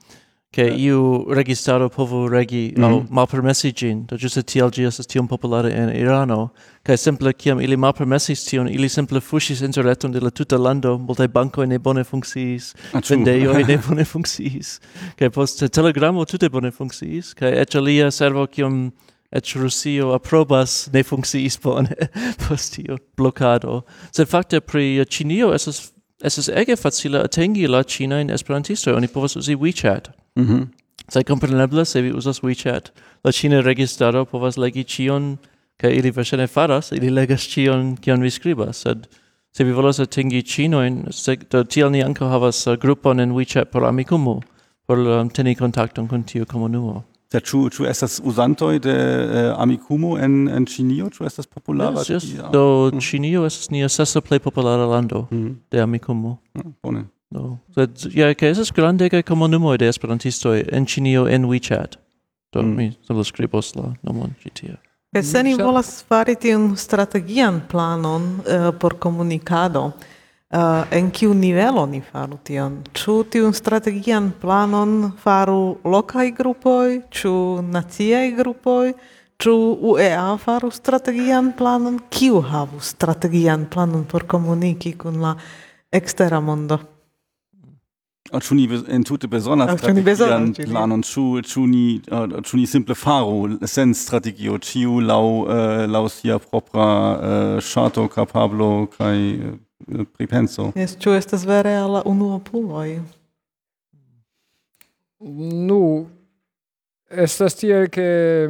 che 0.52 0.62
yeah. 0.62 0.80
iu 0.80 1.32
registaro 1.32 1.88
povu 1.88 2.28
regi 2.28 2.72
mm 2.76 2.82
-hmm. 2.82 2.90
au 2.90 3.06
malpermessi 3.08 3.72
gin, 3.72 4.04
do 4.06 4.16
giusto 4.16 4.42
tiel 4.42 4.70
gi 4.70 4.84
esas 4.84 5.06
tiom 5.06 5.26
populare 5.26 5.70
in 5.72 5.88
Irano, 5.88 6.50
cae 6.84 6.96
simple 6.96 7.32
ciam 7.32 7.60
ili 7.60 7.76
malpermessis 7.76 8.44
tion, 8.44 8.68
ili 8.68 8.88
simple 8.88 9.20
fusis 9.20 9.60
interretum 9.60 10.12
de 10.12 10.20
la 10.20 10.30
tuta 10.30 10.58
lando, 10.58 10.98
multae 10.98 11.28
bancoi 11.28 11.66
ne 11.66 11.78
bone 11.78 12.04
funcciis, 12.04 12.74
vendeioi 12.92 13.64
ne 13.64 13.78
bone 13.88 14.04
funcciis, 14.04 14.80
cae 15.16 15.30
poste 15.30 15.68
telegramo 15.68 16.24
tute 16.24 16.50
bone 16.50 16.70
funcciis, 16.70 17.34
cae 17.34 17.60
ec 17.60 17.74
alia 17.74 18.10
servo 18.10 18.46
ciam 18.46 18.92
et 19.32 19.54
Rusio 19.54 20.12
approbas 20.12 20.90
ne 20.92 21.02
funcciis 21.02 21.56
bone 21.62 21.96
post 22.48 22.74
tio 22.74 22.98
blocado. 23.16 23.84
Sed 24.10 24.28
facte 24.28 24.60
pri 24.60 25.04
Cinio 25.08 25.54
esas 25.54 25.91
es 26.22 26.38
ist 26.38 26.48
ege 26.48 26.76
facile 26.76 27.22
atingi 27.22 27.66
la 27.66 27.82
China 27.84 28.20
in 28.20 28.30
Esperantisto. 28.30 28.94
Oni 28.94 29.08
povas 29.08 29.36
uzi 29.36 29.54
WeChat. 29.54 30.10
Mm 30.36 30.44
-hmm. 30.44 30.66
Sed 31.08 31.24
kompreneble, 31.24 31.84
se 31.84 32.02
vi 32.02 32.12
uzas 32.12 32.42
WeChat, 32.42 32.92
la 33.24 33.32
China 33.32 33.60
registaro 33.60 34.24
povas 34.24 34.56
legi 34.56 34.84
ĉion 34.84 35.36
ke 35.76 35.90
ili 35.90 36.10
verŝajne 36.10 36.46
faras, 36.46 36.92
ili 36.92 37.10
legas 37.10 37.40
ĉion 37.40 37.96
kion 37.96 38.22
vi 38.22 38.30
skribas, 38.30 38.76
sed 38.76 39.06
se 39.52 39.64
vi 39.64 39.72
volas 39.72 40.00
atingi 40.00 40.42
Ĉinojn, 40.42 41.02
do 41.52 41.64
tiel 41.64 41.90
ni 41.92 42.02
ankaŭ 42.04 42.28
havas 42.32 42.66
uh, 42.66 42.76
grupon 42.80 43.20
en 43.20 43.34
WeChat 43.36 43.70
por 43.72 43.84
Amikumu, 43.84 44.40
por 44.86 44.98
um, 44.98 45.30
teni 45.30 45.54
kontakton 45.54 46.08
kun 46.08 46.24
tiu 46.24 46.46
komunumo. 46.46 47.02
Ja, 47.32 47.40
chu 47.40 47.68
ĉu 47.72 47.86
estas 47.88 48.20
uzantoj 48.24 48.78
de 48.84 48.94
uh, 48.94 49.62
Amikumu 49.62 50.16
en 50.20 50.48
en 50.48 50.66
Ĉinio, 50.66 51.08
chu 51.10 51.24
estas 51.24 51.46
populara? 51.46 52.04
Yes, 52.04 52.10
yes. 52.10 52.50
Do 52.52 52.90
mm. 52.92 53.00
Ĉinio 53.00 53.46
estas 53.48 53.70
nia 53.70 53.88
sesa 53.88 54.20
plej 54.20 54.42
populara 54.44 54.86
lando 54.86 55.26
mm. 55.30 55.56
de 55.70 55.80
Amikumu. 55.80 56.36
Ah, 56.54 56.68
bone. 56.82 57.04
Do, 57.32 57.56
sed 57.74 58.04
ja 58.12 58.34
ke 58.34 58.50
estas 58.52 58.72
grandega 58.76 59.22
komunumoj 59.22 59.78
de 59.80 59.88
esperantistoj 59.88 60.64
en 60.72 60.86
Ĉinio 60.86 61.26
en 61.28 61.48
WeChat. 61.48 61.96
Do 62.52 62.62
mm. 62.62 62.76
mi 62.76 62.92
simple 63.06 63.24
skribos 63.24 63.74
la 63.76 63.94
nomon 64.02 64.34
ĉi 64.42 64.50
tie. 64.60 64.76
Se 65.22 65.42
ni 65.42 65.54
mm. 65.54 65.64
volas 65.64 66.04
fari 66.08 66.36
tiun 66.40 66.74
strategian 66.76 67.62
planon 67.70 68.28
uh, 68.40 68.68
por 68.80 68.98
komunikado, 69.00 69.90
uh, 70.52 70.84
en 70.90 71.10
kiu 71.10 71.34
nivelo 71.34 71.86
ni 71.86 72.00
faru 72.00 72.38
tion? 72.44 72.82
Ĉu 72.94 73.16
tiun 73.32 73.54
strategian 73.56 74.30
planon 74.40 75.12
faru 75.22 75.78
lokaj 75.84 76.30
grupoj, 76.36 77.00
ĉu 77.10 77.34
naciaj 77.72 78.30
grupoj, 78.38 78.92
ĉu 79.42 79.56
UEA 79.92 80.36
faru 80.38 80.70
strategian 80.70 81.52
planon? 81.58 82.00
Kiu 82.10 82.40
havu 82.40 82.80
strategian 82.80 83.66
planon 83.70 84.04
por 84.04 84.26
komuniki 84.28 84.96
kun 84.98 85.20
la 85.24 85.36
ekstera 85.92 86.40
mondo? 86.40 86.78
Ah, 88.32 88.40
ĉu 88.40 88.54
ni 88.54 88.64
en 88.88 89.02
tute 89.04 89.28
besonders 89.28 89.74
strategian 89.80 90.52
planon? 90.54 91.02
Ĉu 91.04 91.42
ĉu 91.48 91.66
ni 91.68 92.00
ah, 92.08 92.38
ĉu 92.40 92.60
ni 92.60 92.68
simple 92.70 92.94
faru 92.94 93.58
sen 93.68 93.92
strategio 93.98 94.56
ĉiu 94.62 95.02
laŭ 95.04 95.26
eh, 95.26 95.56
uh, 95.56 95.90
lau 95.90 96.06
sia 96.08 96.38
propra 96.38 96.86
eh, 96.86 97.34
uh, 97.58 97.60
chato 97.60 98.06
capablo 98.08 98.86
kai 98.94 99.18
pripenso. 100.16 100.72
Yes, 100.76 100.96
ĉu 100.98 101.16
estas 101.18 101.44
vere 101.46 101.74
al 101.76 101.92
la 101.98 102.02
unuopuloj? 102.06 103.00
Nu, 105.68 106.08
estas 107.10 107.54
tiel 107.54 107.88
che 107.88 108.48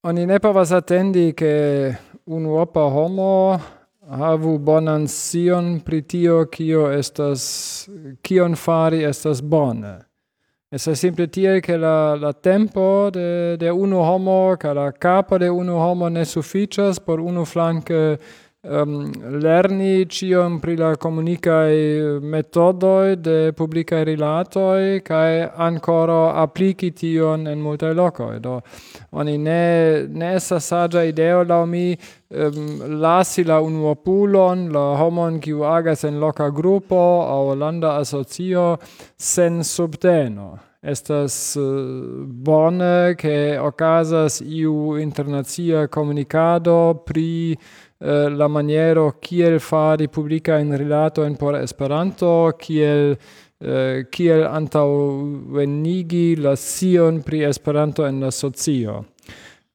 oni 0.00 0.26
ne 0.26 0.38
povas 0.38 0.72
attendi 0.72 1.32
che 1.34 1.96
unuopa 2.24 2.80
homo 2.80 3.60
havu 4.08 4.58
bonan 4.58 5.08
sion 5.08 5.80
pri 5.80 6.02
tio 6.02 6.44
kio 6.46 6.90
estas 6.90 7.88
kion 8.22 8.56
fari 8.56 9.04
estas 9.04 9.42
bone. 9.42 10.07
Estas 10.68 11.00
simple 11.00 11.24
tiel 11.32 11.62
ke 11.64 11.78
la, 11.80 12.12
la 12.20 12.34
tempo 12.44 13.08
de, 13.08 13.56
de 13.56 13.70
unu 13.72 14.02
homo, 14.04 14.52
ka 14.60 14.74
la 14.76 14.90
capo 14.92 15.38
de 15.40 15.48
unu 15.48 15.78
homo 15.80 16.10
ne 16.12 16.26
suficias 16.28 17.00
por 17.00 17.22
unu 17.24 17.46
flanke 17.48 18.18
um, 18.68 19.12
lerni 19.40 20.06
cion 20.06 20.58
pri 20.60 20.76
la 20.76 20.94
comunicae 20.96 22.20
metodoi 22.20 23.16
de 23.16 23.52
publicae 23.56 24.04
rilatoi 24.04 25.00
cae 25.02 25.48
ancora 25.56 26.34
applici 26.42 26.92
tion 26.92 27.46
en 27.46 27.60
multae 27.60 27.94
locoi. 27.94 28.38
Do, 28.40 28.60
oni 29.12 29.38
ne, 29.38 30.06
ne 30.08 30.34
essa 30.34 30.60
sagia 30.60 31.04
ideo, 31.08 31.42
lau 31.44 31.66
mi, 31.66 31.96
um, 32.30 33.00
lasi 33.00 33.44
la 33.44 33.60
unuopulon, 33.64 34.68
la 34.72 34.86
homon 35.00 35.40
kiu 35.40 35.64
agas 35.64 36.04
en 36.04 36.20
loca 36.20 36.50
gruppo 36.50 37.02
au 37.26 37.54
landa 37.56 37.96
asocio 37.98 38.76
sen 39.16 39.62
subteno 39.64 40.58
estas 40.80 41.56
uh, 41.56 42.24
bone 42.24 43.14
che 43.16 43.58
ocasas 43.58 44.40
iu 44.40 44.96
internazia 44.96 45.88
comunicado 45.88 47.02
pri 47.04 47.58
eh, 48.00 48.28
la 48.28 48.48
maniero 48.48 49.18
kiel 49.20 49.58
fari 49.58 50.08
publika 50.08 50.58
in 50.58 50.76
rilato 50.76 51.24
en 51.24 51.36
por 51.36 51.56
Esperanto, 51.56 52.52
kiel 52.58 53.16
eh, 53.60 54.06
kiel 54.10 54.46
antaŭenigi 54.46 56.36
la 56.38 56.56
sion 56.56 57.22
pri 57.22 57.44
Esperanto 57.44 58.06
en 58.06 58.20
la 58.20 58.30
socio. 58.30 59.04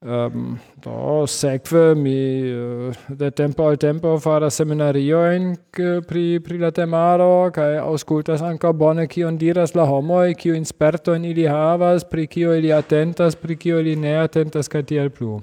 Um, 0.05 0.59
do 0.83 1.23
sekve 1.27 1.95
mi 1.95 2.43
uh, 2.51 2.91
de 3.07 3.29
tempo 3.31 3.69
al 3.69 3.77
tempo 3.77 4.17
fara 4.19 4.49
seminario 4.49 5.31
in 5.31 5.55
pri, 5.71 6.41
pri 6.43 6.57
la 6.59 6.71
temaro 6.75 7.49
kaj 7.55 7.77
aŭskultas 7.79 8.43
anka 8.43 8.73
bone 8.73 9.07
kion 9.07 9.37
diras 9.39 9.71
la 9.75 9.85
homoj, 9.87 10.33
kiu 10.35 10.59
spertojn 10.65 11.23
ili 11.23 11.47
havas, 11.47 12.03
pri 12.03 12.27
kio 12.27 12.51
ili 12.51 12.73
atentas, 12.73 13.35
pri 13.35 13.55
kio 13.55 13.79
ili 13.79 13.95
ne 13.95 14.17
atentas 14.17 14.67
kaj 14.67 14.83
tiel 14.83 15.09
plu. 15.09 15.39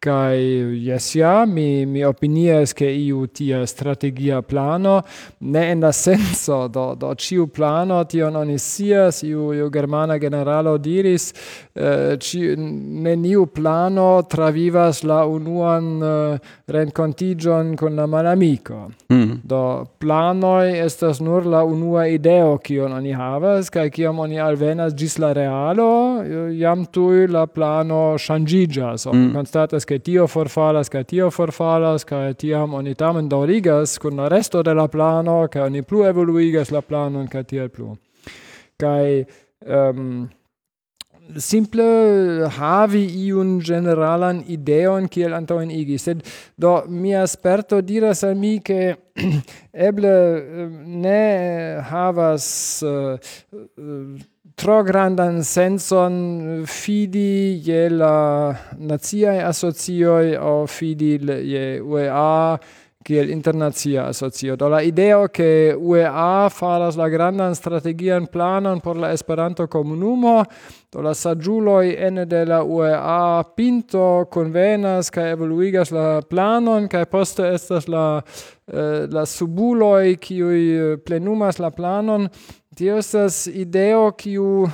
Kai 0.00 0.40
yes 0.80 1.14
ja 1.14 1.44
mi 1.44 1.84
mi 1.86 2.04
opinias 2.08 2.72
ke 2.72 2.86
iu 2.88 3.26
tia 3.26 3.66
strategia 3.66 4.40
plano 4.40 5.02
ne 5.40 5.64
en 5.72 5.80
la 5.84 5.90
senso 5.92 6.68
do 6.68 6.94
do 6.94 7.10
ciu 7.14 7.46
plano 7.46 7.98
tion 8.04 8.36
oni 8.36 8.56
sias 8.58 9.22
iu 9.22 9.52
iu 9.52 9.68
germana 9.70 10.16
generalo 10.18 10.78
diris 10.78 11.34
eh, 11.74 12.16
ci 12.18 12.56
neniu 12.56 13.44
plano 13.46 14.22
travivas 14.22 15.02
la 15.04 15.26
unuan 15.26 16.02
eh, 16.02 16.32
uh, 16.32 16.38
rencontigion 16.66 17.76
con 17.76 17.94
la 17.94 18.06
malamico 18.06 18.90
mm. 19.12 19.40
do 19.44 19.84
planoj 19.98 20.80
estas 20.80 21.20
nur 21.20 21.44
la 21.44 21.62
unua 21.64 22.06
ideo 22.08 22.56
kion 22.58 22.92
oni 22.92 23.12
havas 23.12 23.68
kai 23.70 23.90
kiam 23.90 24.18
oni 24.18 24.40
alvenas 24.40 24.94
gis 24.94 25.18
la 25.18 25.32
realo 25.32 26.24
jam 26.56 26.86
tu 26.86 27.10
la 27.28 27.46
plano 27.46 28.16
ŝanĝiĝas 28.16 29.06
mm. 29.12 29.32
constatas 29.34 29.89
che 29.90 29.98
tio 29.98 30.28
forfalas, 30.28 30.88
ke 30.88 31.02
tio 31.02 31.32
forfalas, 31.34 32.04
ke 32.06 32.36
tiam 32.38 32.76
oni 32.78 32.92
tamen 32.94 33.26
daurigas 33.28 33.98
con 33.98 34.20
la 34.22 34.28
resto 34.28 34.62
de 34.62 34.72
la 34.72 34.86
plano, 34.86 35.48
che 35.48 35.58
oni 35.58 35.82
plu 35.82 36.04
evoluigas 36.06 36.70
la 36.70 36.80
planon, 36.80 37.26
ke 37.26 37.42
tiel 37.42 37.72
plu. 37.74 37.96
Kaj 38.78 39.26
um, 39.66 39.66
ehm, 39.66 40.28
simple 41.42 41.88
havi 42.54 43.02
iun 43.26 43.58
generalan 43.66 44.44
ideon 44.46 45.08
kiel 45.10 45.34
antaŭen 45.34 45.74
igi 45.74 45.98
sed 45.98 46.22
do 46.54 46.84
mia 46.86 47.26
sperto 47.26 47.80
diras 47.82 48.22
al 48.22 48.38
mi 48.38 48.60
ke 48.62 48.94
eble 49.90 50.14
ehm, 50.38 50.80
ne 51.02 51.82
havas 51.90 52.46
uh, 52.86 53.18
uh, 53.50 54.22
tro 54.60 54.82
grandan 54.84 55.44
senson 55.44 56.16
fidi 56.68 57.62
je 57.64 57.88
la 57.90 58.54
naziae 58.76 59.40
asocioi 59.44 60.36
o 60.36 60.66
fidi 60.66 61.14
je 61.52 61.80
UEA 61.82 62.58
kiel 63.04 63.30
internazia 63.30 64.04
asocio. 64.08 64.56
Do 64.56 64.68
la 64.68 64.82
ideo 64.82 65.28
che 65.28 65.74
UEA 65.78 66.48
faras 66.50 66.96
la 66.96 67.08
grandan 67.08 67.54
strategian 67.54 68.26
planon 68.26 68.80
por 68.80 68.96
la 68.96 69.12
Esperanto 69.12 69.66
komunumo, 69.66 70.44
do 70.92 71.00
la 71.00 71.14
saĝuloj 71.14 71.94
ene 71.96 72.26
de 72.26 72.44
la 72.44 72.60
UEA 72.62 73.42
pinto 73.56 74.26
convenas 74.30 75.10
kaj 75.10 75.32
evoluigas 75.32 75.90
la 75.90 76.20
planon 76.20 76.88
kaj 76.88 77.06
poste 77.06 77.48
estas 77.54 77.88
la 77.88 78.20
eh, 78.20 79.06
la 79.08 79.24
subuloj 79.26 80.16
kiuj 80.20 80.98
plenumas 81.06 81.58
la 81.58 81.70
planon 81.70 82.28
Tio 82.76 82.96
estas 82.96 83.46
ideo 83.46 84.12
kiu 84.12 84.68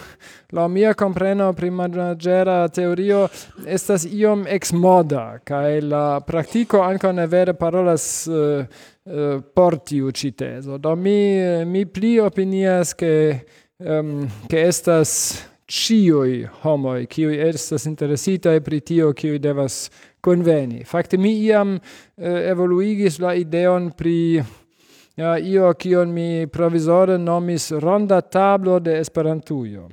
la 0.52 0.68
mia 0.68 0.94
compreno 0.94 1.52
pri 1.52 1.70
managera 1.70 2.68
teorio 2.68 3.28
estas 3.66 4.04
iom 4.04 4.42
ex 4.48 4.72
moda 4.72 5.38
kaj 5.44 5.80
la 5.80 6.20
praktiko 6.20 6.82
ankaŭ 6.84 7.12
ne 7.16 7.24
vere 7.26 7.54
parolas 7.56 8.26
uh, 8.28 8.36
uh, 8.36 9.40
por 9.54 9.78
tiu 9.78 10.12
ĉi 10.12 10.30
tezo. 10.36 10.76
Do 10.78 10.92
mi 10.96 11.16
eh, 11.38 11.64
mi 11.64 11.86
pli 11.86 12.18
opinias 12.20 12.92
ke 12.94 13.14
um, 13.78 14.28
ke 14.50 14.66
estas 14.68 15.14
ĉiuj 15.64 16.44
homoj 16.66 17.06
kiuj 17.06 17.40
estas 17.48 17.88
interesitaj 17.88 18.60
pri 18.60 18.80
tio 18.80 19.14
kiuj 19.16 19.40
devas 19.40 19.80
konveni. 20.20 20.84
Fakte 20.84 21.16
mi 21.16 21.32
iam 21.48 21.78
uh, 21.78 21.82
evoluigis 22.52 23.18
la 23.24 23.32
ideon 23.40 23.88
pri 23.96 24.44
ja, 25.16 25.38
io 25.38 25.72
kion 25.74 26.12
mi 26.12 26.46
provizore 26.46 27.18
nomis 27.18 27.70
ronda 27.72 28.20
tablo 28.20 28.78
de 28.80 28.98
Esperantujo. 29.00 29.88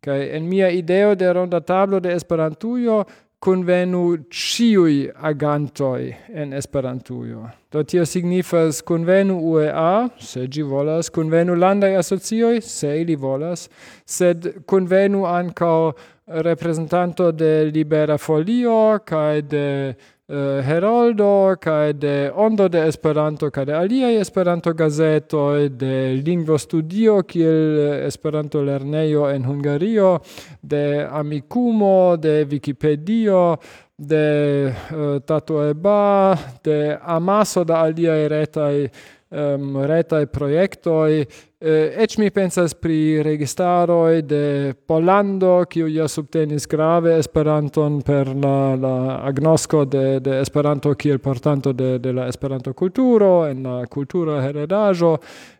Kaj 0.00 0.36
en 0.36 0.48
mia 0.48 0.70
ideo 0.70 1.14
de 1.14 1.32
ronda 1.32 1.60
tablo 1.60 2.00
de 2.00 2.14
Esperantujo 2.14 3.04
convenu 3.42 4.18
ciui 4.30 5.10
agantoi 5.14 6.14
en 6.28 6.52
Esperantujo. 6.52 7.48
Do 7.72 7.82
tio 7.82 8.06
signifas 8.06 8.82
convenu 8.82 9.38
UEA, 9.50 10.08
se 10.18 10.46
gi 10.46 10.62
volas, 10.62 11.10
convenu 11.10 11.56
landai 11.58 11.96
asocioi, 11.98 12.60
se 12.62 13.00
ili 13.00 13.16
volas, 13.16 13.68
sed 14.06 14.46
convenu 14.66 15.24
ancao 15.26 15.92
representanto 16.26 17.32
de 17.32 17.64
Libera 17.64 18.18
Folio, 18.18 19.00
kai 19.04 19.42
de 19.42 19.94
Eh, 20.28 20.62
Heroldo 20.62 21.56
kaj 21.60 21.92
de 21.92 22.30
Ondo 22.34 22.68
de 22.68 22.84
Esperanto 22.86 23.48
kaj 23.50 23.64
de 23.64 23.72
aliaj 23.74 24.20
Esperanto 24.20 24.72
gazeto 24.72 25.40
de 25.68 26.22
Lingvo 26.24 26.58
Studio 26.58 27.22
kiel 27.26 27.78
eh, 27.80 28.06
Esperanto 28.06 28.62
lernejo 28.62 29.26
en 29.30 29.44
Hungario 29.46 30.20
de 30.62 31.08
Amikumo 31.10 32.16
de 32.16 32.44
Wikipedio 32.44 33.56
de 33.98 34.66
uh, 34.70 35.18
Tatoeba 35.26 36.36
de 36.64 36.96
amaso 37.02 37.64
da 37.64 37.82
aliaj 37.82 38.28
retaj 38.28 38.88
um, 39.30 39.82
retaj 39.82 40.26
projektoj 40.26 41.24
Eh, 41.64 41.94
ec 42.02 42.16
mi 42.18 42.30
pensas 42.30 42.74
pri 42.74 43.22
registaroi 43.22 44.22
de 44.22 44.74
Polando, 44.86 45.60
kiu 45.70 45.86
ja 45.86 46.08
subtenis 46.10 46.66
grave 46.66 47.12
Esperanton 47.20 48.00
per 48.02 48.32
la, 48.34 48.74
la 48.74 48.94
agnosco 49.22 49.84
de, 49.84 50.18
de 50.18 50.40
Esperanto 50.40 50.96
kiel 50.98 51.20
portanto 51.22 51.72
de, 51.72 52.00
de 52.02 52.12
la 52.12 52.26
Esperanto-kulturo, 52.26 53.46
en 53.46 53.62
la 53.62 53.86
kultura 53.86 54.40
heredaĵo, 54.42 55.12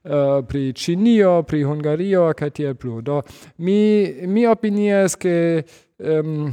eh, 0.02 0.42
pri 0.48 0.64
Ĉinio, 0.74 1.44
pri 1.46 1.62
Hungario, 1.62 2.26
kaj 2.34 2.50
tiel 2.50 2.74
plu. 2.74 2.98
Do 3.00 3.22
mi, 3.58 4.10
mi 4.26 4.46
opinias, 4.46 5.14
ke... 5.14 5.62
Um, 6.02 6.50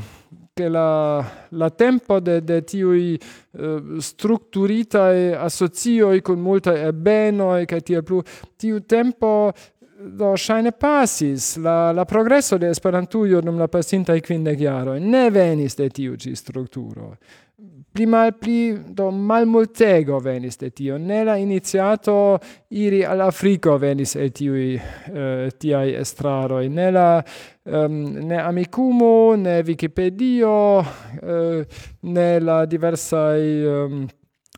che 0.59 0.67
la, 0.67 1.25
la 1.51 1.69
tempo 1.69 2.19
de, 2.19 2.43
de 2.43 2.63
tiui 2.63 3.15
eh, 3.15 3.81
structuritae 3.97 5.33
associoi 5.33 6.21
con 6.21 6.39
multa 6.39 6.75
ebenoi, 6.75 7.63
che 7.65 7.79
tiel 7.79 8.03
plu, 8.03 8.19
tiu 8.57 8.83
tempo 8.85 9.53
do 10.01 10.35
shine 10.35 10.73
passis. 10.73 11.55
La 11.55 11.93
la 11.93 12.03
progresso 12.03 12.57
de 12.57 12.67
Esperantujo 12.67 13.39
dum 13.39 13.57
la 13.57 13.67
pasinta 13.67 14.17
quindec 14.19 14.57
chiaro 14.57 14.97
ne 14.99 15.29
venis 15.31 15.75
de 15.75 15.87
tiu 15.87 16.15
ci 16.15 16.35
strukturo 16.35 17.15
pli 17.99 18.05
mal 18.05 18.33
pli 18.37 18.77
do 18.95 19.09
malmultego 19.11 20.19
venis 20.23 20.57
de 20.57 20.69
tio. 20.71 20.97
Ne 20.97 21.23
la 21.23 21.35
iniziato 21.35 22.39
iri 22.69 23.03
al 23.03 23.19
africo 23.21 23.77
venis 23.77 24.15
el 24.15 24.31
tiui 24.31 24.75
uh, 24.75 25.49
tiai 25.57 25.95
estraro 25.99 26.61
ehm, 26.61 26.73
ne 26.73 26.91
la 26.91 27.23
um, 27.63 27.97
ne 28.23 28.37
Amicumo 28.39 29.35
ne 29.35 29.59
Wikipedio 29.65 30.79
eh, 30.79 31.59
uh, 31.59 31.65
ne 32.01 32.39
la 32.39 32.65
diversai 32.65 33.65
um, 33.65 34.07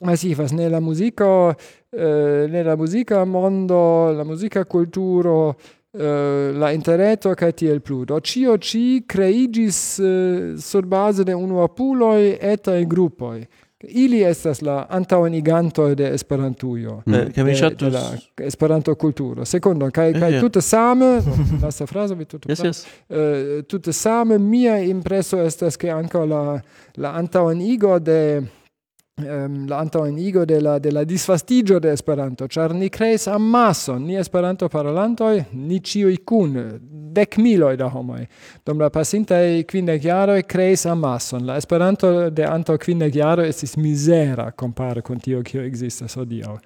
Ma 0.04 0.16
sì, 0.16 0.34
fas 0.34 0.50
nella 0.50 0.80
musica, 0.80 1.56
eh, 1.92 2.48
nella 2.50 2.76
musica 2.76 3.24
mondo, 3.24 4.12
la 4.12 4.24
musica 4.24 4.66
culturo, 4.66 5.60
Uh, 5.94 6.56
la 6.56 6.70
interreto 6.72 7.34
kaj 7.36 7.52
tiel 7.52 7.82
plu. 7.84 8.06
Do 8.08 8.16
ĉio 8.24 8.54
ĉi 8.64 9.04
kreiĝis 9.12 9.80
uh, 10.00 10.06
eh, 10.08 10.54
surbaze 10.64 11.26
de 11.28 11.36
unuopuloj 11.36 12.38
etaj 12.40 12.86
grupoj. 12.86 13.42
Ili 13.84 14.22
estas 14.24 14.62
la 14.62 14.86
antaŭenigantoj 14.90 15.96
de 16.00 16.14
Esperantujo, 16.14 17.02
mm. 17.06 17.12
de, 17.36 17.74
de 17.82 17.90
la 17.90 18.06
Esperanto-kulturo. 18.38 19.46
Sekundon, 19.46 19.92
kaj, 19.92 20.14
kaj 20.14 20.40
tute 20.40 20.62
same, 20.62 21.12
lasta 21.64 21.90
frazo, 21.90 22.16
vi 22.16 22.26
tute 22.26 22.54
yes, 22.54 22.64
yes. 22.64 22.86
Eh, 23.10 23.18
uh, 23.18 23.52
tute 23.68 23.92
same 23.92 24.40
mia 24.40 24.80
impreso 24.80 25.44
estas 25.44 25.76
ke 25.76 25.92
ankaŭ 25.92 26.24
la, 26.26 26.44
la 26.96 27.16
antaŭenigo 27.20 28.00
de 28.00 28.22
ehm, 29.20 29.66
la 29.70 29.80
antaŭenigo 29.82 30.46
de 30.46 30.60
la, 30.62 30.78
de 30.80 30.92
la 30.92 31.04
disvastigio 31.04 31.80
de 31.80 31.92
Esperanto, 31.94 32.48
ĉar 32.48 32.74
ni 32.76 32.90
kreis 32.90 33.28
amason, 33.28 34.06
ni 34.06 34.16
Esperanto-parolantoj, 34.22 35.44
ni 35.54 35.80
ĉiuj 35.80 36.16
kun, 36.26 36.58
dek 37.12 37.38
miloj 37.38 37.76
da 37.78 37.90
homoj. 37.92 38.26
Dum 38.66 38.80
la 38.80 38.90
pasintaj 38.90 39.64
kvindek 39.68 40.06
jaroj 40.06 40.42
kreis 40.44 40.86
amason. 40.86 41.46
La 41.46 41.58
Esperanto 41.60 42.30
de 42.30 42.48
antaŭ 42.48 42.78
kvindek 42.82 43.16
jaroj 43.16 43.50
estis 43.52 43.78
mizera 43.78 44.52
kompare 44.52 45.02
kun 45.02 45.20
tio, 45.20 45.44
kio 45.44 45.64
ekzistas 45.66 46.16
hodiaŭ. 46.20 46.58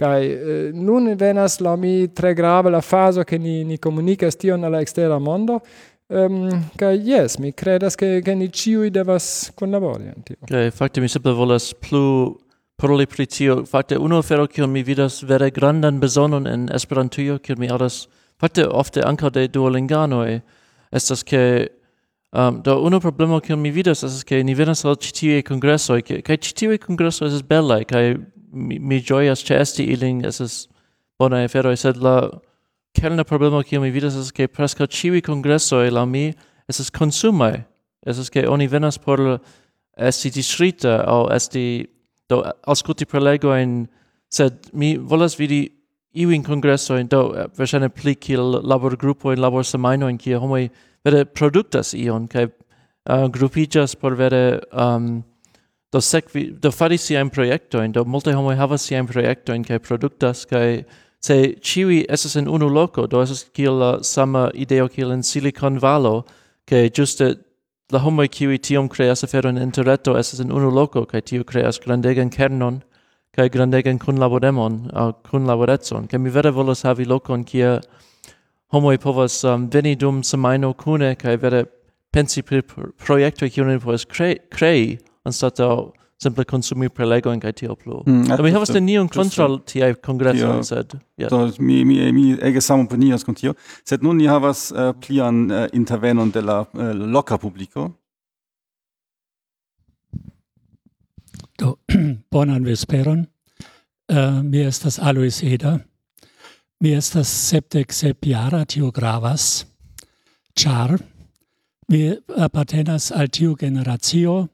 Kai 0.00 0.20
eh, 0.24 0.70
nun 0.72 1.12
venas 1.18 1.58
la 1.60 1.74
mi 1.76 2.08
tre 2.16 2.32
grave 2.34 2.70
la 2.70 2.80
fazo 2.80 3.24
che 3.24 3.38
ni 3.38 3.64
ni 3.64 3.78
comunicas 3.78 4.36
tion 4.36 4.64
alla 4.64 4.80
extera 4.80 5.18
mondo 5.18 5.60
Ehm, 6.10 6.48
um, 6.50 6.70
ca 6.76 6.90
yes, 6.90 7.38
mi 7.38 7.52
credas 7.54 7.94
che 7.94 8.20
che 8.20 8.34
ni 8.34 8.50
ciui 8.50 8.90
devas 8.90 9.52
kunlabori 9.54 10.08
en 10.10 10.22
tio. 10.22 10.36
Kaj 10.46 10.70
fakte 10.74 11.00
mi 11.00 11.08
simple 11.08 11.32
volas 11.32 11.72
plu 11.74 12.36
paroli 12.76 13.06
pri 13.06 13.26
tio. 13.26 13.64
Fakte 13.64 13.94
uno 13.94 14.22
fero 14.22 14.46
kiun 14.46 14.70
mi 14.70 14.82
vidas 14.82 15.22
vere 15.22 15.50
grandan 15.50 16.00
besonon 16.00 16.46
en 16.46 16.68
Esperantujo 16.74 17.38
kiun 17.38 17.58
mi 17.58 17.68
aras 17.70 18.08
fakte 18.42 18.66
ofte 18.66 19.04
anka 19.06 19.30
de 19.30 19.48
duolinganoj 19.48 20.40
estas 20.92 21.22
ke 21.22 21.68
Um, 22.32 22.62
do 22.62 22.80
uno 22.80 23.00
problema 23.00 23.40
che 23.40 23.56
mi 23.56 23.72
vidas 23.72 24.04
estas 24.04 24.22
ke 24.22 24.44
ni 24.44 24.54
venas 24.54 24.84
al 24.84 24.94
ĉi 24.94 25.42
congresso 25.42 25.94
kongresoj 25.98 26.22
che 26.22 26.36
ĉi 26.38 26.52
tiuj 26.54 26.78
kongresoj 26.78 27.26
estas 27.26 27.42
belaj 27.42 27.84
kaj 27.84 28.18
mi, 28.52 28.78
mi 28.78 29.02
che 29.02 29.58
esti 29.58 29.82
ilin 29.82 30.24
estas 30.24 30.68
bona 31.18 31.42
aferoj 31.44 31.76
sed 31.76 31.96
la 31.96 32.30
kelna 32.96 33.24
problema 33.24 33.62
kiu 33.62 33.80
mi 33.80 33.90
vidas 33.90 34.16
es 34.16 34.32
ke 34.32 34.48
preskaŭ 34.48 34.86
ĉiuj 34.86 35.22
kongresoj 35.26 35.90
laŭ 35.90 36.06
mi 36.06 36.30
estas 36.68 36.90
konsumaj. 36.90 37.62
Estas 38.06 38.30
ke 38.30 38.46
oni 38.48 38.68
venas 38.68 38.98
por 38.98 39.20
esti 39.96 40.30
distrita 40.30 41.02
aŭ 41.06 41.28
esti 41.34 41.64
do 42.30 42.42
aŭskulti 42.70 43.06
prelegojn, 43.10 43.84
sed 44.30 44.70
mi 44.72 44.96
volas 44.96 45.36
vidi 45.38 45.68
congresso 46.46 46.98
in 46.98 47.06
do 47.06 47.34
eh, 47.34 47.46
verŝajne 47.56 47.88
pli 47.88 48.14
kiel 48.14 48.60
laborgrupojn, 48.62 49.38
laborsemajnojn, 49.38 50.18
kie 50.18 50.36
homoj 50.36 50.68
vere 51.04 51.24
produktas 51.24 51.94
ion 51.94 52.26
kaj 52.28 52.46
uh, 52.46 53.28
grupiĝas 53.30 53.96
por 53.96 54.14
vere 54.14 54.60
um, 54.72 55.22
do 55.92 56.00
sekvi 56.00 56.50
do 56.50 56.70
fari 56.70 56.98
siajn 56.98 57.30
projektojn, 57.30 57.92
do 57.92 58.04
multaj 58.04 58.34
homoj 58.34 58.56
havas 58.56 58.82
siajn 58.82 59.06
projektojn 59.06 59.64
kaj 59.64 59.78
produktas 59.78 60.44
kaj 60.46 60.84
Se 61.20 61.54
ciui 61.60 62.04
esas 62.08 62.36
in 62.36 62.48
unu 62.48 62.68
loco, 62.72 63.06
do 63.06 63.20
esas 63.22 63.44
kiel 63.52 63.78
la 63.78 64.02
sama 64.02 64.50
ideo 64.54 64.88
kiel 64.88 65.12
in 65.12 65.22
Silicon 65.22 65.78
Valley, 65.78 66.22
che 66.66 66.90
giuste 66.90 67.36
la 67.90 67.98
homoi 67.98 68.28
kiui 68.28 68.58
tiom 68.58 68.88
creas 68.88 69.24
aferon 69.24 69.58
interreto 69.58 70.16
esas 70.16 70.40
in 70.40 70.50
unu 70.50 70.70
loco, 70.70 71.04
kai 71.04 71.20
tiu 71.20 71.44
creas 71.44 71.78
grandegan 71.78 72.30
kernon, 72.30 72.82
kai 73.36 73.48
grandegan 73.48 73.98
kunlaboremon, 73.98 74.90
au 74.94 75.12
laboretson, 75.32 76.08
kai 76.08 76.18
mi 76.18 76.30
vere 76.30 76.50
volos 76.50 76.84
havi 76.84 77.04
locon 77.04 77.44
kia 77.44 77.80
homoi 78.72 78.98
povas 78.98 79.44
um, 79.44 79.68
veni 79.68 79.94
dum 79.96 80.22
semaino 80.22 80.72
cune, 80.74 81.16
kai 81.16 81.36
vere 81.36 81.66
pensi 82.12 82.42
pri 82.42 82.62
che 83.36 83.50
kiunin 83.50 83.80
povas 83.80 84.06
crei, 84.06 84.38
crei 84.50 84.98
anstataŭ 85.24 85.99
simple 86.22 86.44
consumi 86.44 86.88
prelegoin 86.88 87.40
kaj 87.40 87.52
tio 87.52 87.74
plu. 87.74 88.02
Mm, 88.06 88.36
do 88.36 88.42
mi 88.44 88.52
havas 88.52 88.72
nenion 88.74 89.08
kontrol 89.08 89.58
tiaj 89.66 89.94
kongresoj, 90.04 90.62
sed 90.64 90.94
yeah. 91.16 91.30
do 91.30 91.50
mi 91.58 91.84
mi 91.84 92.12
mi 92.12 92.36
ege 92.42 92.60
samopinias 92.60 93.24
con 93.24 93.34
tio, 93.34 93.54
sed 93.84 94.02
nun 94.02 94.20
ni 94.20 94.28
havas 94.28 94.68
uh, 94.72 94.92
plian 95.00 95.50
uh, 95.50 95.66
intervenon 95.72 96.30
de 96.30 96.42
la 96.42 96.60
eh, 96.60 96.78
uh, 96.78 96.94
loca 97.12 97.38
publico. 97.38 97.90
Do 101.58 101.76
bonan 102.32 102.64
vesperon. 102.64 103.26
Uh, 104.08 104.42
mi 104.42 104.58
estas 104.66 104.98
Alois 104.98 105.42
Eder. 105.42 105.78
Mi 106.80 106.94
estas 106.96 107.28
septec 107.28 107.92
sep 107.92 108.26
jara, 108.26 108.64
tio 108.64 108.90
gravas, 108.90 109.66
char 110.56 110.98
mi 111.88 112.16
appartenas 112.36 113.10
al 113.12 113.28
tiu 113.28 113.56
generatio, 113.56 114.48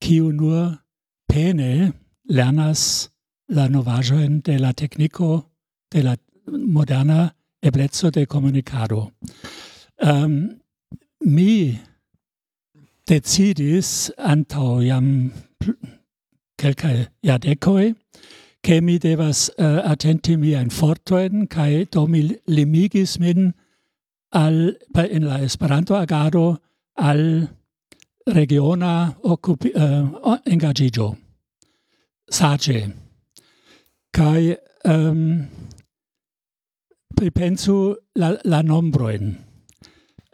kiu 0.00 0.32
nur 0.32 0.85
pene 1.26 1.92
lernas 2.28 3.10
la 3.48 3.68
novajoen 3.68 4.40
de 4.40 4.58
la 4.58 4.72
tecnico, 4.72 5.50
de 5.90 6.02
la 6.02 6.16
moderna 6.46 7.34
eblezzo 7.62 8.10
de 8.10 8.26
comunicado. 8.26 9.12
Um, 10.02 10.08
ehm, 10.08 10.60
mi 11.20 11.78
decidis 13.06 14.10
antau 14.18 14.82
jam 14.82 15.32
quelcae 16.60 17.08
iadecoi, 17.22 17.94
che 18.62 18.80
mi 18.80 18.98
devas 18.98 19.48
eh, 19.58 19.64
uh, 19.64 19.80
attenti 19.92 20.36
miain 20.36 20.70
fortoen, 20.70 21.46
cae 21.46 21.84
do 21.84 22.06
mi 22.06 22.36
limigis 22.46 23.18
min 23.18 23.52
al, 24.32 24.74
in 25.10 25.26
la 25.26 25.38
Esperanto-agado 25.40 26.58
al 26.96 27.48
regiona 28.26 29.16
occupi, 29.22 29.70
eh, 29.70 30.00
uh, 30.00 30.40
engagigio, 30.44 31.16
sace, 32.24 32.94
cae 34.10 34.62
um, 34.84 35.48
pripensu 37.14 37.94
la, 38.14 38.36
la 38.44 38.62
nombroin. 38.62 39.44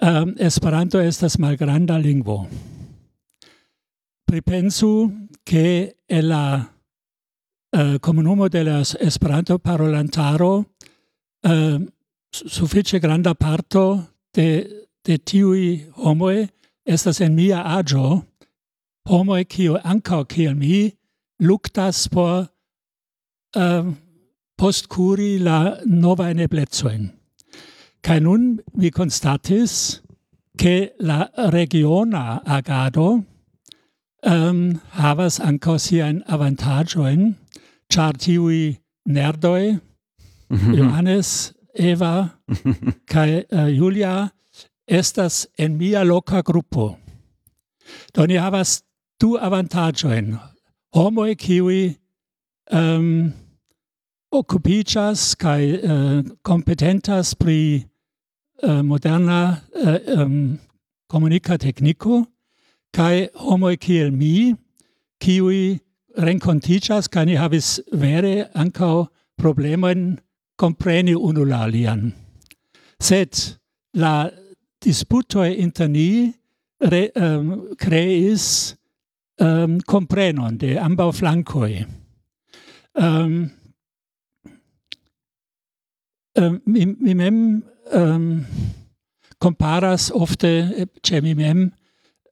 Um, 0.01 0.09
ehm, 0.09 0.34
Esperanto 0.38 0.99
estas 0.99 1.38
malgranda 1.38 1.97
lingvo. 1.99 2.49
Pripensu 4.24 5.28
che 5.43 5.97
è 6.07 6.20
la 6.20 6.72
eh, 7.70 7.95
uh, 7.95 7.99
comunumo 8.01 8.49
de 8.49 8.62
la 8.62 8.80
Esperanto 8.80 9.59
parolantaro 9.59 10.57
uh, 10.57 11.51
eh, 11.51 11.86
suffice 12.30 12.99
granda 12.99 13.34
parto 13.34 14.14
de, 14.30 14.88
de 15.03 15.18
tiui 15.18 15.86
homoe 15.95 16.49
estas 16.87 17.20
en 17.20 17.35
mia 17.35 17.62
agio 17.78 18.24
homoi 19.09 19.45
kiu 19.45 19.76
anca 19.85 20.24
kiel 20.28 20.55
mi 20.55 20.93
luctas 21.41 22.09
por 22.09 22.49
ehm, 23.57 23.89
uh, 23.89 23.95
postcuri 24.59 25.39
la 25.39 25.76
nova 25.87 26.30
eneblezoen. 26.30 27.11
Kai 28.03 28.20
nun 28.20 28.61
mi 28.74 28.91
constatis 28.91 30.01
che 30.57 30.93
la 31.01 31.28
regiona 31.51 32.43
agado 32.47 33.24
um, 34.22 34.80
havas 34.93 35.41
anca 35.41 35.78
sian 35.78 36.22
avantagioen, 36.28 37.35
char 37.89 38.12
tiui 38.12 38.78
nerdoi, 39.09 39.80
Johannes, 40.76 41.55
Eva, 41.74 42.39
kai 43.12 43.45
uh, 43.51 43.66
eh, 43.66 43.70
Julia, 43.78 44.33
estas 44.87 45.47
en 45.59 45.76
mia 45.78 46.05
loca 46.05 46.43
gruppo. 46.43 46.99
Do 48.14 48.26
ni 48.26 48.35
havas 48.35 48.83
du 49.20 49.39
avantagioin. 49.39 50.39
Homoi 50.95 51.35
kiwi 51.35 51.97
um, 52.72 53.33
occupicas 54.33 55.37
kai 55.39 55.74
uh, 55.74 55.91
eh, 55.91 56.22
competentas 56.43 57.35
pri 57.35 57.87
uh, 58.62 58.83
moderna 58.83 59.62
eh, 59.74 60.01
uh, 60.12 60.20
um, 60.20 60.59
comunica 61.09 61.59
technico, 61.59 62.26
kai 62.93 63.28
homoi 63.35 63.76
kiel 63.76 64.11
mi, 64.11 64.55
kiwi 65.20 65.80
rencontigas, 66.18 67.09
kai 67.09 67.24
ni 67.24 67.37
havis 67.37 67.80
vere 67.93 68.49
ancao 68.55 69.09
problemen 69.41 70.18
compreni 70.59 71.14
unu 71.14 71.45
l'alian. 71.45 72.12
Sed 73.01 73.59
la 73.95 74.30
disputoi 74.85 75.55
internii 75.55 76.35
re, 76.78 77.11
ähm, 77.14 77.76
creis 77.76 78.76
ähm, 79.41 79.80
comprenon 79.87 80.59
de 80.59 80.80
ambaŭ 80.80 81.12
flankoj. 81.12 81.87
Ähm, 82.95 83.51
ähm, 86.37 86.61
mi, 86.64 86.87
mi 86.87 87.14
mem 87.14 87.62
ähm, 87.93 88.47
comparas 89.39 90.11
ofte 90.11 90.87
ĉe 91.03 91.20
mi 91.20 91.35
mem 91.35 91.72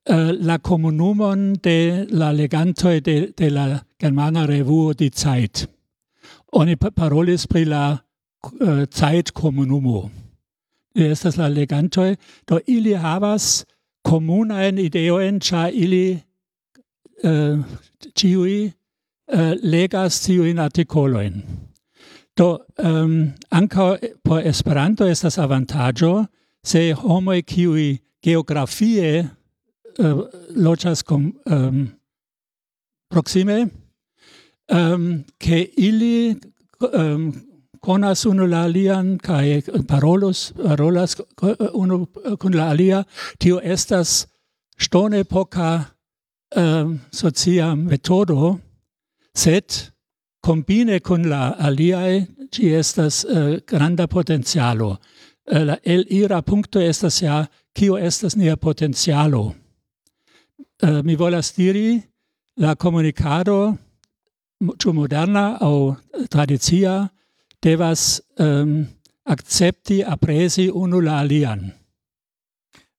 äh, 0.05 0.33
la 0.33 0.59
komunumon 0.59 1.55
de 1.65 2.07
la 2.11 2.33
legantoi 2.33 3.01
de, 3.01 3.33
de 3.39 3.49
la 3.49 3.81
germana 3.99 4.47
revuo 4.47 4.93
di 4.93 5.11
Zeit. 5.11 5.69
Oni 6.53 6.77
parolis 6.77 7.47
pri 7.47 7.65
la 7.65 7.99
äh, 8.61 8.87
Zeitkommunumo. 8.91 10.11
estas 10.95 11.37
la 11.37 11.49
legantoj 11.49 12.17
do 12.49 12.61
ili 12.67 12.95
havas 12.95 13.65
komunajn 14.03 14.79
ideojn 14.79 15.41
ĉar 15.41 15.71
ili 15.75 16.19
eh, 17.25 17.57
ĉiuj 18.17 18.55
uh, 18.67 19.53
legas 19.63 20.21
tiujn 20.25 20.59
artikolojn. 20.59 21.43
Do 22.37 22.59
um, 22.79 23.33
ankaŭ 23.51 23.97
por 24.25 24.47
Esperanto 24.47 25.07
estas 25.07 25.39
avantaĝo 25.39 26.25
se 26.65 26.93
homoj 26.97 27.43
kiuj 27.43 27.99
geografie 28.25 29.21
uh, 29.21 30.23
loĝas 30.57 31.03
kom, 31.03 31.33
um, 31.47 31.85
proksime 33.11 33.69
um, 34.73 35.25
ke 35.39 35.63
ili 35.77 36.37
um, 36.93 37.33
conas 37.81 38.27
unu 38.27 38.47
la 38.47 38.65
alian 38.65 39.19
kai 39.19 39.47
eh, 39.59 39.63
parolos 39.91 40.53
parolas 40.57 41.17
eh, 41.21 41.57
unu 41.83 42.07
eh, 42.25 42.37
kun 42.37 42.53
la 42.53 42.71
alia 42.73 43.05
tio 43.39 43.61
estas 43.61 44.27
stone 44.79 45.25
poca 45.25 45.71
socia 47.13 47.77
metodo 47.77 48.59
sed 49.35 49.69
combine 50.43 51.01
kun 51.01 51.23
la 51.29 51.43
aliae 51.59 52.27
ci 52.51 52.75
estas 52.75 53.25
eh, 53.25 53.61
granda 53.67 54.07
potenzialo. 54.07 54.99
La 55.47 55.77
el 55.83 56.05
ira 56.11 56.43
punto 56.43 56.81
estas 56.81 57.23
ja 57.23 57.47
kio 57.75 57.99
estas 57.99 58.37
nia 58.37 58.57
potenzialo. 58.57 59.55
Eh, 60.83 61.03
mi 61.03 61.17
volas 61.17 61.53
diri 61.57 62.01
la 62.57 62.75
comunicado 62.75 63.77
ĉu 64.61 64.93
moderna 64.93 65.59
aŭ 65.61 65.95
tradicia 66.31 67.09
devas 67.63 68.23
ehm, 68.39 68.63
um, 68.63 68.87
accepti 69.25 70.05
apresi 70.05 70.71
unu 70.71 71.01
la 71.01 71.19
alian. 71.21 71.73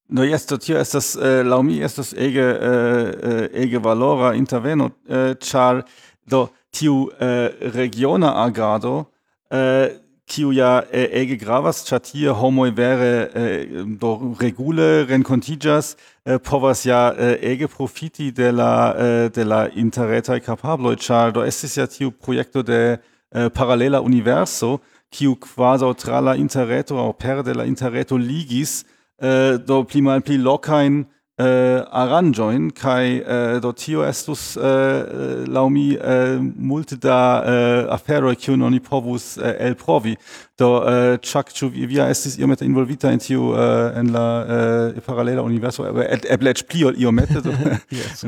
Do 0.09 0.23
jesto 0.23 0.57
tio 0.57 0.77
estas 0.77 1.15
eh, 1.15 1.43
lau 1.43 1.63
mi 1.63 1.79
estas 1.79 2.13
ege 2.13 2.43
eh, 2.43 3.11
eh, 3.23 3.63
ege 3.63 3.79
valora 3.79 4.33
interveno 4.35 4.91
eh, 5.07 5.35
char, 5.39 5.85
do 6.27 6.49
tiu 6.71 7.09
eh, 7.19 7.49
regiona 7.73 8.33
agado 8.43 9.05
eh, 9.51 10.01
kiu 10.27 10.51
ja 10.51 10.83
eh, 10.91 11.07
ege 11.21 11.37
gravas 11.37 11.83
char 11.87 11.99
tie 11.99 12.29
homoi 12.29 12.71
vere 12.71 13.29
eh, 13.33 13.65
do 13.99 14.35
regule 14.39 15.05
rencontigas, 15.07 15.95
eh, 16.25 16.37
povas 16.37 16.85
ja 16.85 17.13
eh, 17.17 17.37
ege 17.53 17.67
profiti 17.67 18.31
de 18.31 18.51
la 18.51 18.95
eh, 18.97 19.29
de 19.29 19.43
la 19.43 19.67
interretai 19.75 20.39
capabloi, 20.41 20.95
char, 20.95 21.31
do 21.31 21.43
estis 21.43 21.77
ja 21.77 21.87
tiu 21.87 22.11
projekto 22.11 22.63
de 22.63 22.99
Eh, 23.33 23.49
parallela 23.49 24.01
universo, 24.01 24.81
kiu 25.09 25.37
quasi 25.37 25.85
tra 25.95 26.19
la 26.19 26.35
interreto 26.35 26.97
au 26.97 27.13
per 27.13 27.43
de 27.43 27.53
la 27.53 27.63
interreto 27.65 28.17
ligis, 28.17 28.83
uh, 29.21 29.57
do 29.57 29.85
pli 29.85 30.01
mal 30.01 30.21
pli 30.21 30.37
locain 30.37 31.05
Äh, 31.41 31.51
eh, 31.51 31.85
aranjoin 31.91 32.71
kai 32.73 33.17
eh, 33.19 33.55
äh, 33.55 33.61
do 33.61 33.71
tio 33.71 34.03
estus 34.03 34.57
eh, 34.57 35.45
laŭ 35.47 35.67
mi 35.69 35.93
eh, 35.95 36.39
multe 36.39 36.97
da 36.97 37.19
eh, 37.45 37.85
afero 37.89 38.33
kiu 38.35 38.53
oni 38.53 38.79
povus 38.79 39.37
äh, 39.37 39.55
el 39.67 39.75
provi 39.75 40.15
do 40.59 40.69
eh, 40.85 41.17
chak 41.21 41.51
ĉu 41.53 41.69
vi 41.73 41.85
via 41.89 42.07
estis 42.09 42.37
iomete 42.39 42.65
involvita 42.65 43.11
in 43.11 43.19
tiu 43.19 43.53
eh, 43.53 43.99
en 43.99 44.11
la 44.13 44.25
eh, 44.41 45.01
paralela 45.05 45.41
universo? 45.41 45.85
Eble 45.87 46.53
eĉ 46.53 46.65
pli 46.69 46.83
ol 46.85 46.99
iomete 46.99 47.41
do. 47.41 47.53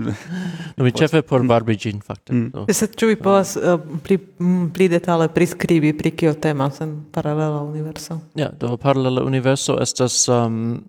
Mi 0.84 0.92
ĉefe 0.92 1.22
por 1.28 1.46
varbi 1.48 1.76
ĝin 1.78 2.02
fakte 2.02 2.34
mm. 2.34 2.66
se 2.74 2.88
ĉu 2.88 3.12
vi 3.12 3.18
povas 3.20 3.56
uh, 3.60 3.78
pli 4.04 4.18
mm, 4.18 4.72
pli 4.74 4.90
detale 4.92 5.30
priskribi 5.34 5.94
pri 5.98 6.12
kio 6.18 6.34
temas 6.34 6.82
en 6.82 6.96
paralela 7.14 7.62
universo? 7.62 8.20
Ja 8.40 8.50
do 8.60 8.78
paralela 8.78 9.24
universo 9.24 9.78
estas 9.82 10.26
um, 10.30 10.82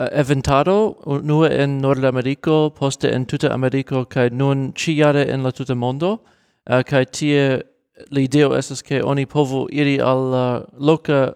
Eh, 0.00 0.08
eventado 0.12 0.96
unue 1.04 1.62
en 1.62 1.78
Nordameriko, 1.78 2.70
poste 2.70 3.10
en 3.12 3.26
tuta 3.26 3.52
americo 3.52 4.06
kai 4.08 4.30
nun 4.32 4.72
ĉiare 4.72 5.26
en 5.28 5.42
la 5.42 5.50
tuta 5.52 5.74
mondo. 5.74 6.20
Eh, 6.64 6.78
uh, 6.78 6.82
kai 6.82 7.04
tie 7.04 7.60
li 8.08 8.24
ideo 8.24 8.54
estas 8.56 8.80
ke 8.82 9.02
oni 9.04 9.26
povu 9.26 9.66
iri 9.70 9.98
al 10.00 10.22
uh, 10.32 10.64
loca 10.78 11.34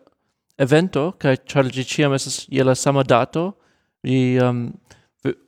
evento 0.56 1.12
kai 1.18 1.36
ĉar 1.36 1.68
ĝi 1.68 1.84
esas 2.14 2.46
estas 2.48 2.78
sama 2.80 3.02
dato 3.02 3.52
vi 4.02 4.38
um, 4.40 4.72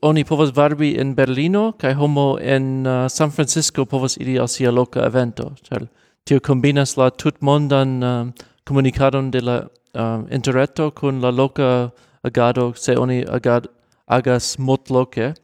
oni 0.03 0.25
povas 0.25 0.51
varbi 0.51 1.01
in 1.01 1.15
Berlino 1.15 1.73
kai 1.73 1.95
homo 1.95 2.37
en 2.39 2.87
uh, 2.87 3.09
San 3.09 3.31
Francisco 3.31 3.87
povas 3.87 4.17
iri 4.17 4.39
al 4.39 4.49
sia 4.49 4.71
loca 4.71 5.07
evento 5.07 5.55
ĉar 5.63 5.89
tio 6.25 6.41
combinas 6.41 6.97
la 6.97 7.11
tutmondan 7.11 8.03
um, 8.03 8.29
uh, 8.29 8.33
comunicadon 8.65 9.31
de 9.31 9.41
la 9.41 9.61
uh, 9.95 10.27
interreto 10.31 10.91
con 10.91 11.21
la 11.21 11.31
loca 11.31 11.93
agado 12.27 12.73
se 12.75 12.97
oni 12.99 13.25
agad, 13.29 13.67
agas 14.07 14.57
motloke, 14.59 15.35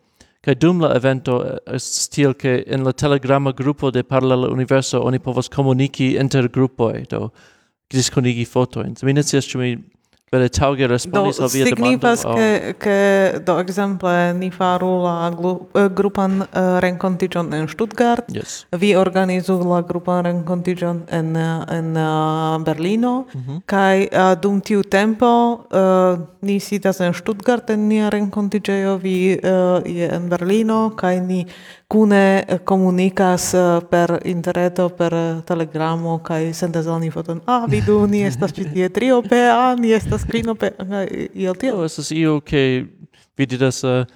kai 0.43 0.55
dum 0.55 0.81
la 0.83 0.93
evento 0.97 1.39
eh, 1.47 1.59
estas 1.79 2.11
tiel 2.11 2.35
ke 2.35 2.63
en 2.67 2.85
la 2.85 2.93
telegrama 2.93 3.53
grupo 3.53 3.91
de 3.91 4.03
Paralel 4.03 4.51
Universo 4.51 5.03
oni 5.07 5.19
povas 5.19 5.49
komuniki 5.49 6.17
inter 6.21 6.49
grupoj, 6.49 7.07
do 7.11 7.31
diskonigi 7.93 8.45
fotojn. 8.45 8.97
Mi 9.03 9.13
ne 9.13 9.23
scias 9.23 9.47
ĉu 9.47 9.59
mi 9.61 9.77
Vere 10.33 10.49
tauge 10.49 10.87
respondis 10.89 11.39
al 11.45 11.51
via 11.53 11.65
demando. 11.65 11.85
Signifas, 11.85 12.23
che, 12.25 12.75
che, 12.79 13.41
do 13.45 13.59
exemple, 13.59 14.33
ni 14.33 14.51
faru 14.51 15.03
la 15.03 15.29
eh, 15.29 15.91
grupan 15.93 16.41
eh, 16.41 16.59
uh, 16.59 16.79
rencontigion 16.79 17.53
en 17.53 17.69
Stuttgart, 17.69 18.25
yes. 18.33 18.67
vi 18.71 18.95
organizu 18.97 19.59
la 19.69 19.83
grupan 19.83 20.23
rencontigion 20.25 21.03
en, 21.11 21.37
eh, 21.37 21.77
en 21.77 21.97
uh, 21.97 22.63
Berlino, 22.65 23.27
mm 23.29 23.41
-hmm. 23.45 23.61
kai 23.65 24.09
uh, 24.13 24.33
dum 24.41 24.61
tiu 24.61 24.81
tempo 24.83 25.67
uh, 25.71 26.19
ni 26.41 26.61
sitas 26.61 27.01
en 27.01 27.13
Stuttgart 27.15 27.71
en 27.71 27.87
nia 27.87 28.09
rencontigio, 28.09 28.97
vi 28.97 29.37
uh, 29.37 29.85
je 29.85 30.07
en 30.07 30.29
Berlino, 30.29 30.93
kai 30.97 31.21
ni 31.21 31.47
cune 31.93 32.45
eh, 32.49 32.59
comunicas 32.65 33.53
eh, 33.55 33.81
per 33.91 34.21
interreto, 34.25 34.89
per 34.89 35.13
eh, 35.13 35.43
telegramo 35.45 36.21
kai 36.25 36.55
sendas 36.57 36.87
al 36.89 37.01
ni 37.01 37.11
foton. 37.11 37.43
Ah, 37.45 37.67
vidu, 37.69 38.07
ni 38.09 38.23
estas 38.31 38.55
citie 38.57 38.89
triope, 38.89 39.43
ah, 39.53 39.75
ni 39.77 39.93
estas 39.93 40.25
quinope, 40.25 40.73
iel 41.37 41.59
tio. 41.61 41.83
Oh, 41.83 41.85
estas 41.85 42.09
io 42.17 42.41
ke 42.41 42.87
vididas, 43.37 43.83
uh, 43.85 44.07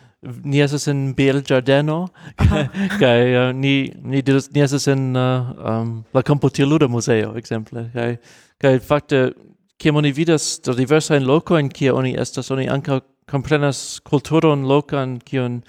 ni 0.44 0.62
estas 0.64 0.88
in 0.88 1.12
bel 1.18 1.42
giardeno, 1.44 2.06
kaj 3.02 3.20
uh, 3.26 3.52
ni 3.52 3.92
ni 4.00 4.24
didas, 4.24 4.48
ni 4.56 4.64
estas 4.64 4.88
in 4.88 5.10
uh, 5.12 5.52
um, 5.60 5.92
la 6.16 6.24
komputilluda 6.24 6.88
museo, 6.88 7.34
exemple, 7.36 7.90
kaj 7.92 8.16
kaj 8.62 8.78
fakte 8.88 9.26
kiam 9.76 10.00
oni 10.00 10.14
vidas 10.16 10.62
loco 11.20 11.58
in 11.58 11.68
kie 11.68 11.92
oni 11.92 12.16
estas 12.16 12.50
oni 12.50 12.68
anca 12.68 13.02
comprenas 13.28 14.00
culturon 14.00 14.64
locan, 14.64 15.18
kiun 15.20 15.60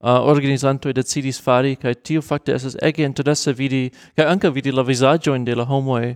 uh, 0.00 0.20
organizantoj 0.30 0.92
decidis 0.92 1.40
fari, 1.42 1.76
kaj 1.76 1.94
tio 1.94 2.22
fakte 2.22 2.54
esas 2.54 2.76
ege 2.82 3.04
interesse 3.04 3.52
vidi, 3.52 3.90
kaj 4.16 4.26
anka 4.32 4.50
vidi 4.50 4.72
la 4.72 4.82
vizaĝojn 4.82 5.44
de 5.44 5.56
la 5.58 5.64
homoj, 5.64 6.14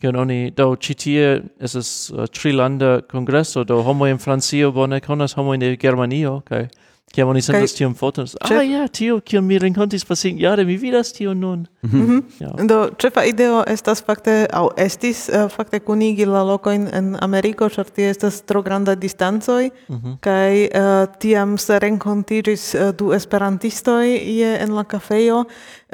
kion 0.00 0.16
oni 0.16 0.50
do 0.56 0.74
citie 0.76 1.42
esas 1.60 2.10
uh, 2.10 2.26
trilanda 2.26 3.00
congresso, 3.10 3.64
do 3.64 3.82
homoj 3.82 4.10
en 4.10 4.18
Francio 4.18 4.72
bone 4.72 5.00
conas 5.00 5.36
homojn 5.38 5.62
in 5.62 5.76
Germanio 5.80 6.40
kaj 6.46 6.68
Kiam 7.12 7.28
oni 7.30 7.42
sendas 7.46 7.76
tiom 7.76 7.92
foton, 7.94 8.26
ah 8.42 8.62
ja, 8.66 8.88
tio, 8.88 9.20
che 9.22 9.40
mi 9.40 9.58
renkontis 9.58 10.02
pasing 10.04 10.40
jare, 10.40 10.64
mi 10.64 10.74
vidas 10.76 11.12
tio 11.12 11.34
nun. 11.34 11.66
Mm 11.82 11.90
-hmm. 11.90 12.22
ja. 12.40 12.66
Do, 12.66 12.90
cefa 12.98 13.24
ideo 13.24 13.62
estas 13.66 14.02
fakte, 14.02 14.46
au 14.52 14.70
estis 14.76 15.28
uh, 15.28 15.48
fakte 15.50 15.80
kunigi 15.80 16.24
la 16.24 16.42
locoin 16.42 16.88
en 16.92 17.16
Americo, 17.20 17.68
ĉar 17.68 17.84
tie 17.84 18.10
estas 18.10 18.42
tro 18.42 18.62
granda 18.62 18.94
distancoj, 18.94 19.70
mm 19.88 19.96
-hmm. 19.96 20.16
kai 20.20 20.68
uh, 20.74 20.80
eh, 20.80 21.08
tiam 21.18 21.58
se 21.58 21.78
rencontiris 21.78 22.74
uh, 22.74 22.80
eh, 22.80 22.92
du 22.98 23.12
esperantistoi 23.12 24.16
ie 24.16 24.58
en 24.62 24.74
la 24.74 24.84
kafejo, 24.84 25.44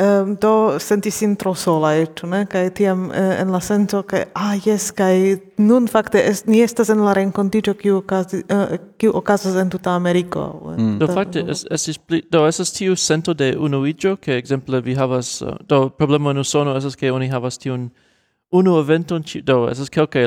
um, 0.01 0.34
do 0.42 0.78
sentis 0.78 1.14
sin 1.20 1.36
tro 1.36 1.55
sola 1.55 1.92
et 2.01 2.22
ne? 2.24 2.44
Kaj 2.51 2.70
tiam 2.78 3.09
uh, 3.11 3.40
en 3.40 3.53
la 3.53 3.61
sento 3.61 4.03
ke 4.03 4.24
ah 4.34 4.55
jes 4.66 4.90
kaj 4.96 5.38
nun 5.59 5.88
fakte 5.88 6.22
es 6.30 6.44
ni 6.46 6.62
estas 6.64 6.90
en 6.90 7.05
la 7.05 7.14
renkontiĝo 7.16 7.74
kiu 7.80 8.01
okazis 8.01 8.44
uh, 8.48 8.72
eh, 8.72 8.78
kiu 8.98 9.14
okazas 9.14 9.57
en 9.57 9.70
tuta 9.70 9.94
Ameriko. 9.96 10.74
Mm. 10.76 10.98
do 10.98 11.07
fakte 11.07 11.44
es 11.48 11.66
es 11.70 11.98
pli 11.98 12.22
do 12.30 12.46
es 12.46 12.72
tiu 12.72 12.96
sento 12.96 13.34
de 13.34 13.55
unuiĝo 13.57 14.16
ke 14.16 14.36
ekzemple 14.38 14.80
vi 14.80 14.94
havas 14.94 15.42
uh, 15.42 15.57
do 15.68 15.88
problemo 15.88 16.30
en 16.30 16.38
Usono 16.38 16.76
es 16.76 16.96
ke 16.96 17.12
oni 17.12 17.28
havas 17.28 17.59
tiun 17.59 17.90
unu 18.51 18.78
evento 18.78 19.20
ci 19.20 19.42
do 19.42 19.68
esas 19.70 19.88
kelkaj 19.88 20.24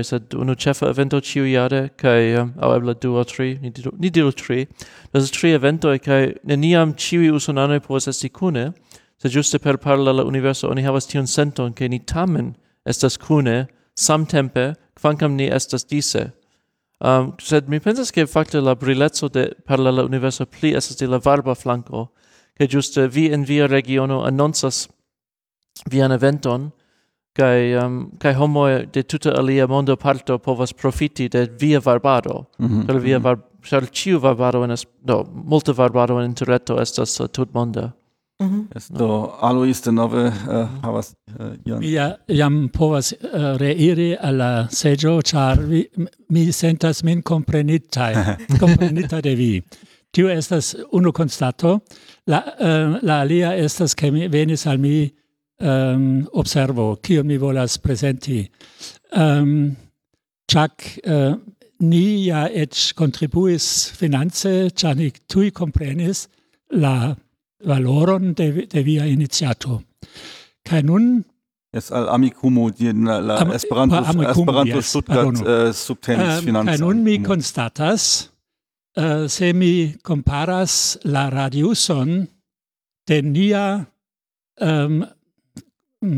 es 0.00 0.08
sed 0.08 0.34
unu 0.34 0.54
ĉefa 0.54 0.88
evento 0.88 1.20
ĉiujare 1.20 1.88
kaj 1.96 2.40
um, 2.42 2.52
aŭ 2.58 2.76
eble 2.76 2.94
du 2.94 3.16
aŭ 3.16 3.24
tri 3.24 3.58
ni 3.62 3.70
diru 3.70 3.92
ni 3.98 4.10
diru 4.10 4.32
tri. 4.32 4.66
Estas 5.12 5.30
tri 5.30 5.52
eventoj 5.52 5.98
kaj 5.98 6.32
neniam 6.44 6.94
ĉiuj 6.94 7.30
usonanoj 7.30 7.80
povas 7.80 8.08
esti 8.08 8.28
kune 8.28 8.72
se 9.22 9.28
giuste 9.28 9.58
per 9.58 9.76
parla 9.76 10.12
la 10.12 10.24
universo 10.24 10.68
oni 10.68 10.82
havas 10.82 11.06
tion 11.06 11.26
senton 11.26 11.72
che 11.72 11.88
ni 11.88 11.98
tamen 12.04 12.54
estas 12.84 13.18
kune 13.18 13.68
samtempe 13.94 14.74
quancam 15.00 15.36
ni 15.36 15.48
estas 15.48 15.84
dise. 15.84 16.32
Um, 17.00 17.34
sed 17.38 17.68
mi 17.68 17.80
pensas 17.80 18.10
che 18.10 18.26
fakte 18.26 18.60
la 18.60 18.74
brilezzo 18.74 19.28
de 19.28 19.56
parla 19.64 19.90
la 19.90 20.02
universo 20.02 20.46
pli 20.46 20.74
estas 20.74 20.96
de 20.96 21.06
la 21.06 21.18
varba 21.18 21.54
flanco, 21.54 22.10
che 22.54 22.66
giuste 22.66 23.08
vi 23.08 23.32
in 23.32 23.44
via 23.44 23.66
regiono 23.66 24.22
annonsas 24.22 24.88
vian 25.90 26.12
eventon, 26.12 26.72
kai 27.32 27.74
um, 27.74 28.10
kai 28.18 28.34
homo 28.34 28.66
de 28.92 29.02
tuta 29.02 29.30
alia 29.38 29.66
mondo 29.66 29.96
parto 29.96 30.38
povas 30.38 30.72
profiti 30.72 31.28
de 31.28 31.46
via 31.46 31.80
varbado 31.80 32.46
mm 32.58 32.66
-hmm. 32.68 33.00
Via 33.00 33.18
mhm. 33.18 33.24
var 33.24 33.38
ĉar 33.62 33.90
ĉiu 33.90 34.18
varbado 34.18 34.64
en 34.64 34.76
no 35.04 35.24
multe 35.44 35.72
varbado 35.72 36.20
en 36.20 36.26
interreto 36.26 36.80
estas 36.80 37.20
uh, 37.20 37.26
tutmonda 37.26 37.92
-hmm. 38.40 38.96
Do 38.98 39.30
Alois 39.40 39.80
denove 39.84 40.26
uh, 40.26 40.54
eh, 40.54 40.68
havas 40.82 41.14
eh, 41.38 41.46
uh, 41.46 41.52
ian. 41.66 41.82
Ja, 41.82 42.16
jam 42.28 42.68
povas 42.68 43.12
uh, 43.12 43.56
reiri 43.60 44.16
alla 44.20 44.68
la 44.84 45.20
char 45.22 45.60
vi, 45.60 45.86
mi 46.28 46.52
sentas 46.52 47.02
min 47.02 47.22
komprenitaj, 47.22 48.14
komprenita 48.60 49.20
de 49.20 49.34
vi. 49.34 49.62
Tio 50.12 50.28
estas 50.28 50.76
unu 50.92 51.12
constato 51.12 51.80
La, 52.26 52.42
uh, 52.60 52.98
la 53.02 53.20
alia 53.20 53.54
estas, 53.56 53.94
ke 53.94 54.10
mi 54.10 54.28
venis 54.28 54.66
al 54.66 54.78
mi 54.78 55.10
um, 55.60 56.26
observo, 56.32 56.96
kio 57.02 57.24
mi 57.24 57.38
volas 57.38 57.78
presenti. 57.78 58.44
Um, 59.16 59.76
chak 60.50 60.98
uh, 61.06 61.34
ni 61.80 62.26
ja 62.26 62.46
et 62.52 62.76
contribuis 62.96 63.90
finance, 63.96 64.70
ĉar 64.76 64.96
ni 64.96 65.10
tuj 65.28 65.50
komprenis 65.56 66.28
la 66.70 67.14
valoron 67.64 68.34
de, 68.34 68.66
de 68.66 68.82
via 68.82 69.06
iniciato. 69.06 69.82
Kai 70.64 70.82
nun 70.82 71.24
Es 71.72 71.92
al 71.92 72.08
amicumo 72.08 72.70
di 72.70 72.92
la, 72.92 73.20
la 73.20 73.36
Am, 73.38 73.52
Esperanto 73.52 73.94
amicumo, 73.94 74.28
Esperanto 74.28 74.76
yes, 74.76 74.88
Stuttgart 74.88 75.40
uh, 75.40 75.72
subtenis 75.72 76.42
um, 76.42 76.66
Kaj 76.66 76.80
nun 76.80 77.04
mi 77.04 77.20
constatas 77.22 78.30
uh, 78.96 79.28
se 79.28 79.52
mi 79.52 79.94
comparas 80.02 80.98
la 81.04 81.28
radiuson 81.30 82.26
de 83.06 83.22
nia 83.22 83.86
um, 84.60 85.06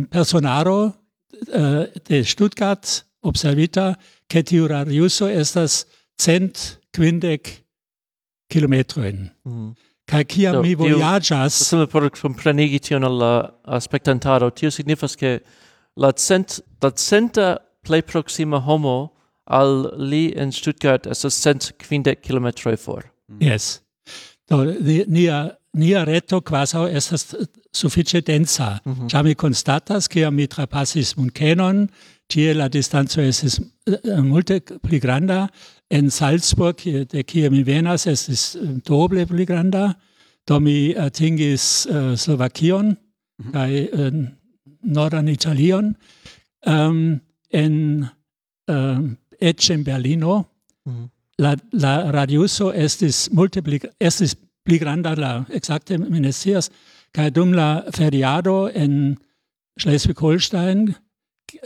personaro 0.08 0.80
uh, 1.52 1.84
de 2.08 2.24
Stuttgart 2.24 3.04
observita 3.20 3.98
che 4.26 4.42
tiu 4.42 4.66
radiuso 4.66 5.28
estas 5.28 5.84
cent 6.16 6.80
quindec 6.92 7.64
kilometroin. 8.48 9.30
Mm 9.44 9.76
kai 10.06 10.24
kia 10.24 10.52
do, 10.52 10.62
mi 10.62 10.74
vojaĝas... 10.74 11.56
Same 11.68 11.86
por 11.86 12.08
comprenigi 12.10 12.80
tion 12.80 13.04
al 13.04 13.18
la 13.18 14.50
tio 14.50 14.70
signifas, 14.70 15.16
che 15.16 15.40
la, 15.96 16.12
cent, 16.12 16.60
la 16.82 16.90
centa 16.90 17.58
plei 17.82 18.02
proxima 18.02 18.58
homo 18.58 19.12
al 19.46 19.92
li 19.98 20.32
in 20.36 20.52
Stuttgart 20.52 21.06
estas 21.06 21.34
cent 21.34 21.72
kvindek 21.78 22.22
kilometroj 22.22 22.78
for. 22.78 23.02
Mm. 23.30 23.42
Yes. 23.42 23.80
Do, 24.48 24.64
nia, 25.06 25.56
nia 25.74 26.04
reto 26.04 26.40
quasau 26.40 26.86
es 26.86 27.10
suffice 27.72 28.20
densa. 28.20 28.80
Mm 28.84 28.92
-hmm. 28.92 29.08
Ciam 29.08 29.24
mi 29.24 29.34
constatas, 29.34 30.08
che 30.08 30.30
mi 30.30 30.46
trapasis 30.46 31.14
muncenon, 31.16 31.88
tie 32.26 32.54
la 32.54 32.68
distanzo 32.68 33.20
estis 33.20 33.60
eh, 33.86 33.98
eh, 34.04 34.20
multe 34.20 34.60
pli 34.60 34.98
granda, 34.98 35.48
in 35.92 36.08
Salzburg, 36.08 36.82
der 36.82 37.22
Kiemi 37.24 37.66
Venas, 37.66 38.06
es 38.06 38.26
ist 38.28 38.54
äh, 38.54 38.80
doble 38.84 39.26
Pligranda. 39.26 39.96
domi 40.46 40.96
Tingis 41.12 41.86
äh, 41.86 42.16
Slovakion, 42.16 42.96
mhm. 43.38 43.52
kai 43.52 43.84
äh, 43.86 44.28
nordan 44.82 45.28
Italion, 45.28 45.96
ähm, 46.64 47.20
en 47.50 48.10
äh, 48.66 48.96
Ecce 49.38 49.78
Berlino, 49.84 50.46
mhm. 50.84 51.10
la, 51.36 51.56
la 51.70 52.10
radiuso 52.10 52.72
estis 52.72 53.30
multiplic, 53.30 53.88
estis 54.00 54.34
pli 54.64 54.78
granda 54.78 55.14
la 55.14 55.46
exacte 55.50 55.98
minestias, 55.98 56.70
kai 57.12 57.30
dum 57.30 57.52
la 57.52 57.84
feriado 57.92 58.66
in 58.66 59.18
Schleswig-Holstein, 59.78 60.96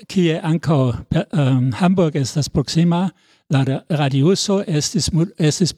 kie 0.08 0.40
ankaŭ 0.42 0.94
ähm, 1.32 1.80
Hamburg 1.80 2.16
estas 2.16 2.50
Proxima. 2.50 3.12
la 3.48 3.82
radiuso 3.88 4.62
estis, 4.66 5.10
estis 5.38 5.74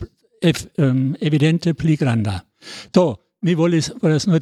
um, 0.78 1.16
evidente 1.20 1.74
pli 1.74 1.96
granda. 1.96 2.40
Do, 2.92 3.16
mi 3.42 3.54
volis, 3.54 3.90
volis 4.00 4.26
nur 4.26 4.40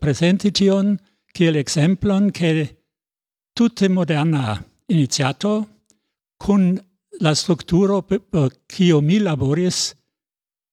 presenti 0.00 0.50
tion 0.50 0.96
kiel 1.34 1.56
exemplon 1.56 2.30
che 2.30 2.76
tutte 3.52 3.88
moderna 3.88 4.64
iniziato 4.86 5.68
kun 6.36 6.74
la 7.20 7.34
strukturo 7.34 8.02
per 8.02 8.50
kio 8.66 9.00
mi 9.00 9.18
laboris 9.18 9.94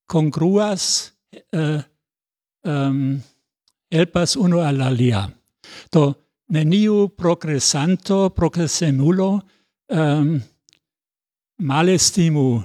congruas 0.05 1.13
eh, 1.51 1.83
um, 2.63 3.21
elpas 3.87 4.35
uno 4.35 4.59
al 4.59 4.81
alia. 4.81 5.29
Do, 5.89 6.15
neniu 6.51 7.09
progressanto, 7.15 8.29
progressemulo 8.29 9.41
um, 9.87 10.41
malestimu 11.61 12.63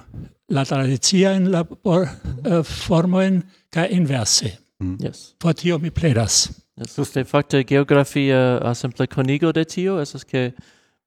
la 0.49 0.63
tradizia 0.65 1.33
in 1.35 1.51
la 1.51 1.63
por, 1.63 2.07
uh, 2.45 2.63
formoen 2.63 3.43
ca 3.69 3.87
inverse. 3.87 4.57
Mm. 4.79 4.97
Yes. 4.99 5.35
Por 5.37 5.53
tio 5.53 5.79
mi 5.79 5.91
pledas. 5.91 6.49
Yes. 6.75 6.95
Juste 6.95 7.23
facte 7.25 7.63
geografia 7.63 8.57
a 8.57 8.73
simple 8.73 9.07
conigo 9.07 9.51
de 9.51 9.65
tio, 9.65 10.01
esas 10.01 10.25
que 10.25 10.53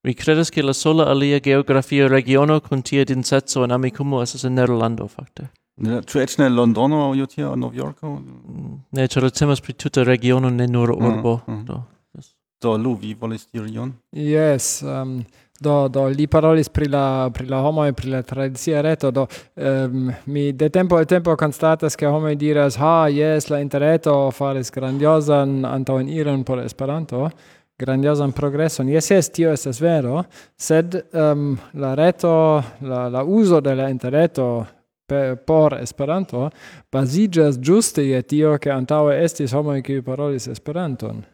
mi 0.03 0.15
credes 0.15 0.51
che 0.51 0.63
la 0.63 0.73
sola 0.73 1.05
alia 1.11 1.41
geografia 1.41 2.09
regiono 2.09 2.61
con 2.61 2.83
tia 2.83 3.05
dinsetso 3.05 3.65
in 3.65 3.71
amicumo 3.71 4.23
esas 4.23 4.45
in 4.45 4.55
Nerlando 4.55 5.07
facte. 5.07 5.51
Ne, 5.81 6.03
tu 6.03 6.19
eĉ 6.21 6.37
ne 6.39 6.49
Londono 6.49 7.07
o 7.09 7.15
io 7.17 7.27
tie 7.27 7.45
aŭ 7.47 7.55
Novjorko? 7.57 8.11
Mm, 8.19 8.75
ne, 8.97 9.07
cero 9.09 9.31
temas 9.31 9.63
pri 9.65 9.73
tuta 9.73 10.05
regiono, 10.05 10.51
ne 10.51 10.67
nur 10.67 10.93
mm, 10.93 11.07
urbo. 11.07 11.41
Mm. 11.47 11.55
Mm. 11.55 11.65
Do. 11.65 11.83
Yes. 12.17 12.35
Do, 12.61 12.77
Lu, 12.77 12.95
vi 13.01 13.15
volis 13.15 13.47
diri 13.53 13.73
ion? 13.73 13.95
Yes, 14.13 14.83
um, 14.83 15.23
do 15.61 15.89
do 15.89 16.07
li 16.09 16.27
parolis 16.27 16.69
pri 16.69 16.89
la 16.89 17.31
pri 17.33 17.47
la 17.47 17.61
homo 17.61 17.87
e 17.87 17.93
pri 17.93 18.11
la 18.11 18.23
tradizia 18.23 18.81
reto. 18.81 19.11
Do 19.11 19.27
um, 19.55 20.13
mi 20.25 20.53
de 20.53 20.71
tempo 20.71 20.97
al 20.97 21.07
tempo 21.07 21.37
constatas 21.37 21.97
che 21.97 22.07
homo 22.07 22.35
diras 22.35 22.77
ha 22.77 23.09
yes 23.09 23.49
la 23.49 23.59
interreto 23.59 24.31
faris 24.31 24.71
anto 24.77 25.99
in 25.99 26.09
iron 26.09 26.43
por 26.45 26.59
Esperanto 26.59 27.31
grandiosan 27.79 28.33
progresso 28.33 28.83
jes 28.83 29.11
yes 29.11 29.31
tio 29.31 29.53
es 29.53 29.81
vero. 29.81 30.25
Sed 30.57 31.07
um, 31.13 31.59
la 31.73 31.95
reto 31.95 32.63
la 32.81 33.09
la 33.09 33.23
uso 33.23 33.61
de 33.61 33.75
la 33.75 33.89
interreto 33.89 34.67
por 35.45 35.75
Esperanto 35.75 36.51
basigas 36.91 37.59
giuste 37.59 38.01
et 38.17 38.27
tio 38.27 38.59
che 38.59 38.71
antaŭe 38.71 39.23
estis 39.23 39.53
homo 39.53 39.81
qui 39.83 40.01
parolis 40.01 40.47
Esperanton. 40.47 41.25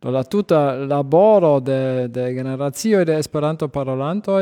Do 0.00 0.10
la 0.10 0.22
tuta 0.24 0.74
laboro 0.86 1.60
de, 1.60 2.08
de 2.08 2.32
generazio 2.34 3.04
de 3.04 3.18
esperanto 3.18 3.68
parolanto 3.68 4.40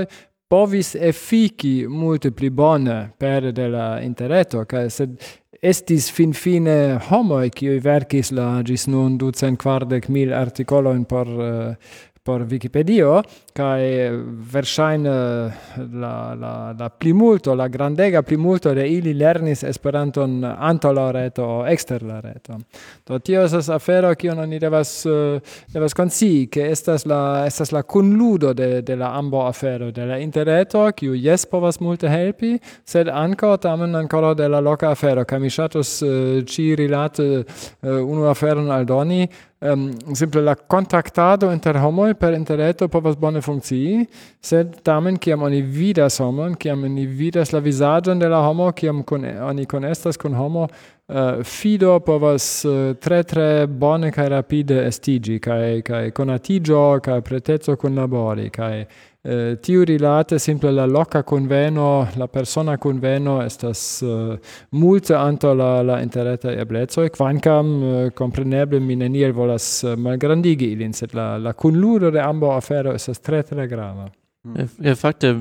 povis 0.49 0.95
efiki 0.95 1.87
multe 1.89 2.31
pli 2.31 2.51
bone 2.51 3.13
per 3.19 3.53
de 3.53 3.69
la 3.69 4.01
interreto, 4.03 4.65
ca 4.65 4.89
sed 4.89 5.17
estis 5.65 6.11
fin 6.13 6.35
fine 6.37 6.99
homo 7.09 7.41
qui 7.51 7.79
verkis 7.81 8.31
la 8.37 8.63
gis 8.63 8.87
nun 8.87 9.17
ducent 9.19 9.59
quardec 9.61 10.09
mil 10.09 10.33
articoloin 10.33 11.05
por, 11.05 11.27
uh, 11.27 11.75
por 12.23 12.45
Wikipedia 12.51 13.23
kai 13.55 14.11
verschein 14.53 15.05
la 15.05 16.35
la 16.35 16.75
la 16.79 16.89
plimulto 16.91 17.55
la 17.55 17.69
grandega 17.69 18.23
plimulto 18.23 18.75
de 18.75 18.89
ili 18.89 19.15
lernis 19.15 19.63
Esperanton 19.63 20.43
antaŭ 20.45 20.93
la 20.93 21.05
reto 21.13 21.47
exter 21.67 22.03
la 22.03 22.19
reto. 22.21 22.59
Do 23.07 23.19
tio 23.19 23.45
esas 23.45 23.69
afero 23.71 24.11
kiun 24.19 24.39
oni 24.39 24.59
devas 24.59 25.07
eh, 25.07 25.39
devas 25.73 25.95
konsi 25.95 26.49
ke 26.51 26.67
estas 26.71 27.07
la 27.07 27.45
estas 27.47 27.73
la 27.73 27.83
kunludo 27.83 28.53
de 28.55 28.83
de 28.83 28.97
la 28.97 29.13
ambo 29.19 29.47
afero 29.47 29.91
de 29.93 30.07
la 30.07 30.19
interreto 30.19 30.91
kiu 30.93 31.15
jes 31.15 31.47
povas 31.47 31.81
multe 31.81 32.09
helpi 32.09 32.59
sed 32.85 33.09
anko 33.09 33.57
tamen 33.57 33.95
ankoraŭ 33.95 34.35
de 34.35 34.49
la 34.49 34.61
loka 34.61 34.91
afero 34.91 35.25
kaj 35.25 35.39
mi 35.39 35.51
ŝatus 35.51 36.03
eh, 36.03 36.43
ĉi 36.43 36.75
rilate 36.77 37.25
eh, 37.39 37.89
unu 37.89 38.27
aferon 38.27 38.71
aldoni. 38.71 39.29
Um, 39.65 39.95
simple 40.15 40.43
la 40.45 40.55
kontaktado 40.55 41.49
inter 41.53 41.79
homoj 41.81 42.11
per 42.21 42.35
interreto 42.37 42.89
povas 42.93 43.17
bone 43.17 43.41
funkcii, 43.45 44.07
sed 44.43 44.81
tamen 44.87 45.19
kiam 45.21 45.45
oni 45.47 45.61
vidas 45.63 46.19
homon, 46.23 46.57
kiam 46.61 46.85
oni 46.85 47.07
vidas 47.07 47.53
la 47.53 47.61
visagion 47.65 48.19
de 48.19 48.29
la 48.29 48.43
homo, 48.45 48.71
kiam 48.73 49.03
kun, 49.07 49.25
oni 49.25 49.67
conestas 49.71 50.19
con 50.21 50.35
homo, 50.35 50.67
uh, 50.69 51.43
fido 51.45 51.99
povas 52.01 52.65
uh, 52.65 52.95
tre 53.01 53.23
tre 53.23 53.67
bone 53.67 54.11
kaj 54.13 54.29
rapide 54.33 54.83
estiĝi 54.89 55.41
kaj 55.45 55.83
conatigio, 55.85 56.13
konatiĝo 56.17 56.85
pretezo 57.25 57.77
preteco 57.77 57.95
labori, 57.95 58.51
kaj 58.51 58.85
Eh, 59.27 59.57
tiu 59.57 59.85
rilate 59.85 60.39
simple 60.39 60.71
la 60.71 60.85
loca 60.85 61.23
conveno, 61.23 62.07
la 62.17 62.27
persona 62.29 62.77
conveno 62.77 63.41
estas 63.41 64.03
uh, 64.03 64.39
multe 64.77 65.15
anto 65.15 65.55
la, 65.55 65.81
la 65.81 66.03
interreta 66.03 66.53
eblezoi, 66.53 67.09
quancam 67.09 67.71
uh, 67.83 68.11
compreneble 68.13 68.81
mi 68.81 68.95
neniel 68.95 69.33
volas 69.33 69.81
uh, 69.83 69.95
malgrandigi 69.97 70.69
ilin, 70.75 70.93
sed 70.93 71.15
la, 71.17 71.39
la 71.39 71.55
conluro 71.55 72.11
de 72.11 72.21
ambo 72.21 72.53
afero 72.53 72.93
estas 72.93 73.23
tre 73.25 73.43
tre 73.43 73.67
grava. 73.67 74.11
Mm. 74.47 74.61
E, 74.61 74.91
e 74.91 74.95
facte, 74.95 75.33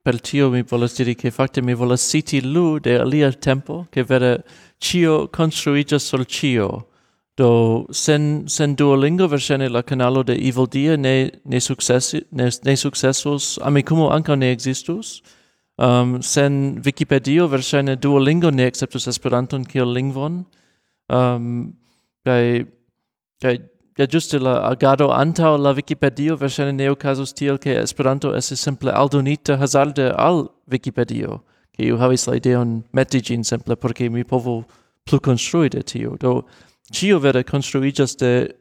per 0.00 0.20
tio 0.20 0.48
mi 0.48 0.62
volas 0.62 0.94
diri 0.94 1.16
che 1.16 1.32
facte 1.32 1.62
mi 1.62 1.74
volas 1.74 2.06
citi 2.08 2.44
lu 2.46 2.78
de 2.78 2.96
alia 2.96 3.32
tempo, 3.32 3.88
che 3.90 4.04
vere 4.04 4.44
cio 4.78 5.28
construigas 5.32 6.04
sol 6.04 6.26
cio, 6.26 6.91
Do 7.42 7.86
sen 7.90 8.48
sen 8.48 8.76
Duolingo 8.78 9.26
versene 9.30 9.68
la 9.68 9.82
canalo 9.82 10.22
de 10.22 10.34
Evil 10.34 10.66
Dia 10.72 10.96
ne 10.96 11.30
ne 11.44 11.60
successi 11.60 12.20
ne, 12.30 12.50
ne 12.64 12.76
successos 12.76 13.58
amicumo 13.62 14.10
anca 14.10 14.36
ne 14.36 14.52
existus. 14.52 15.22
Um, 15.76 16.22
sen 16.22 16.80
Wikipedia 16.84 17.50
versene 17.50 17.96
Duolingo 17.96 18.50
ne 18.50 18.66
acceptus 18.66 19.08
Esperanton 19.08 19.64
kiel 19.64 19.92
lingvon. 19.92 20.46
Um, 21.08 21.74
kai 22.24 22.64
kai 23.42 23.58
ja 23.98 24.06
juste 24.06 24.38
la 24.38 24.70
agado 24.70 25.10
anta 25.10 25.56
la 25.56 25.74
Wikipedia 25.74 26.40
versene 26.40 26.72
ne 26.72 26.90
ocasus 26.90 27.32
tiel 27.34 27.58
ke 27.58 27.74
Esperanto 27.82 28.36
es 28.36 28.52
simple 28.54 28.92
aldonita 28.92 29.56
hazarde 29.56 30.12
al 30.16 30.48
Wikipedia. 30.70 31.40
Ke 31.74 31.86
iu 31.86 31.98
havis 31.98 32.28
la 32.28 32.36
ideon 32.36 32.84
metigin 32.92 33.44
simple 33.44 33.76
porque 33.76 34.10
mi 34.10 34.22
povo 34.24 34.64
plu 35.04 35.18
construide 35.18 35.82
tio. 35.82 36.16
Do 36.20 36.44
Cio 36.92 37.18
vere 37.18 37.42
construigas 37.44 38.16
de 38.16 38.54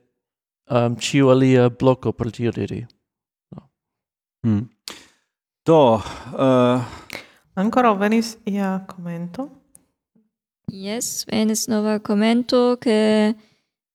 um, 0.69 0.95
cio 0.95 1.29
alia 1.29 1.69
bloco, 1.69 2.13
per 2.13 2.31
tio 2.31 2.51
diri. 2.51 2.87
No. 3.51 3.69
Mm. 4.47 4.69
Do, 5.65 6.01
uh... 6.33 6.81
Ancora 7.53 7.93
venis 7.93 8.37
ia 8.45 8.79
commento? 8.87 9.49
Yes, 10.71 11.25
venis 11.25 11.67
nova 11.67 11.99
commento 11.99 12.77
che 12.79 13.35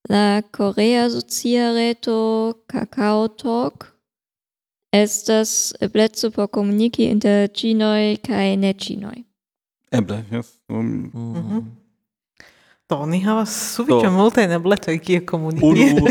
la 0.08 0.42
Korea 0.50 1.08
socia 1.08 1.72
reto 1.72 2.62
Kakao 2.66 3.28
Talk 3.34 3.96
estas 4.92 5.72
eblezzo 5.80 6.30
por 6.30 6.48
komuniki 6.48 7.08
inter 7.10 7.48
Cinoi 7.48 8.16
kai 8.22 8.56
ne 8.56 8.72
Cinoi. 8.74 9.24
Eble, 9.90 10.24
yes. 10.30 10.60
Um... 10.68 11.10
Mm 11.14 11.34
-hmm. 11.34 11.85
Do, 12.86 13.00
ni 13.10 13.18
havas 13.24 13.50
sufiĉe 13.74 14.10
multaj 14.14 14.44
eblecoj 14.54 14.94
kie 15.02 15.18
komuniki. 15.26 15.66
Unu, 15.66 16.06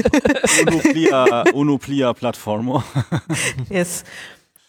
unu 0.65 0.79
plia, 0.83 1.21
unu 1.55 1.77
plia 1.79 2.11
platformo. 2.13 2.81
yes. 3.77 4.01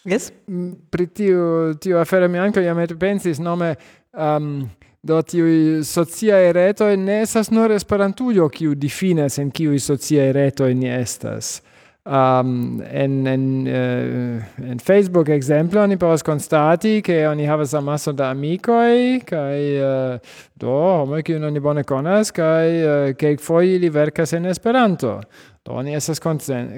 Yes. 0.07 0.31
Mm, 0.47 0.77
pri 0.91 1.07
tiu, 1.07 1.75
tiu 1.83 1.99
afero 1.99 2.29
mi 2.29 2.39
anche 2.39 2.63
jam 2.63 2.79
pensis, 3.01 3.39
nome 3.43 3.75
um, 4.13 4.69
do 5.03 5.19
tiu 5.23 5.47
sociaj 5.85 6.53
retoj 6.53 6.97
ne 6.97 7.23
esas 7.23 7.51
nur 7.51 7.75
Esperantujo 7.75 8.49
kiu 8.55 8.75
difines 8.75 9.39
en 9.43 9.51
kiu 9.51 9.75
sociaj 9.81 10.33
retoj 10.33 10.75
ni 10.75 10.87
estas 10.87 11.61
um, 12.07 12.83
en, 12.93 13.27
en, 13.27 13.67
uh, 13.67 14.71
en 14.71 14.79
Facebook 14.79 15.29
exemplo 15.29 15.83
oni 15.83 15.97
povas 15.97 16.23
constati 16.23 17.01
che 17.03 17.27
oni 17.27 17.45
havas 17.47 17.75
amaso 17.75 18.13
da 18.13 18.31
amicoi 18.31 19.21
kai 19.25 19.81
uh, 19.81 20.15
eh, 20.15 20.21
do 20.55 20.71
homoj 20.71 21.23
kiujn 21.23 21.45
oni 21.45 21.61
bone 21.61 21.85
konas 21.85 22.31
kaj 22.31 22.69
uh, 22.85 23.17
kelkfoje 23.17 23.75
ili 23.77 23.91
verkas 23.91 24.33
en 24.33 24.47
Esperanto. 24.47 25.21
Do 25.67 25.73
oni 25.73 25.97
estas 25.99 26.21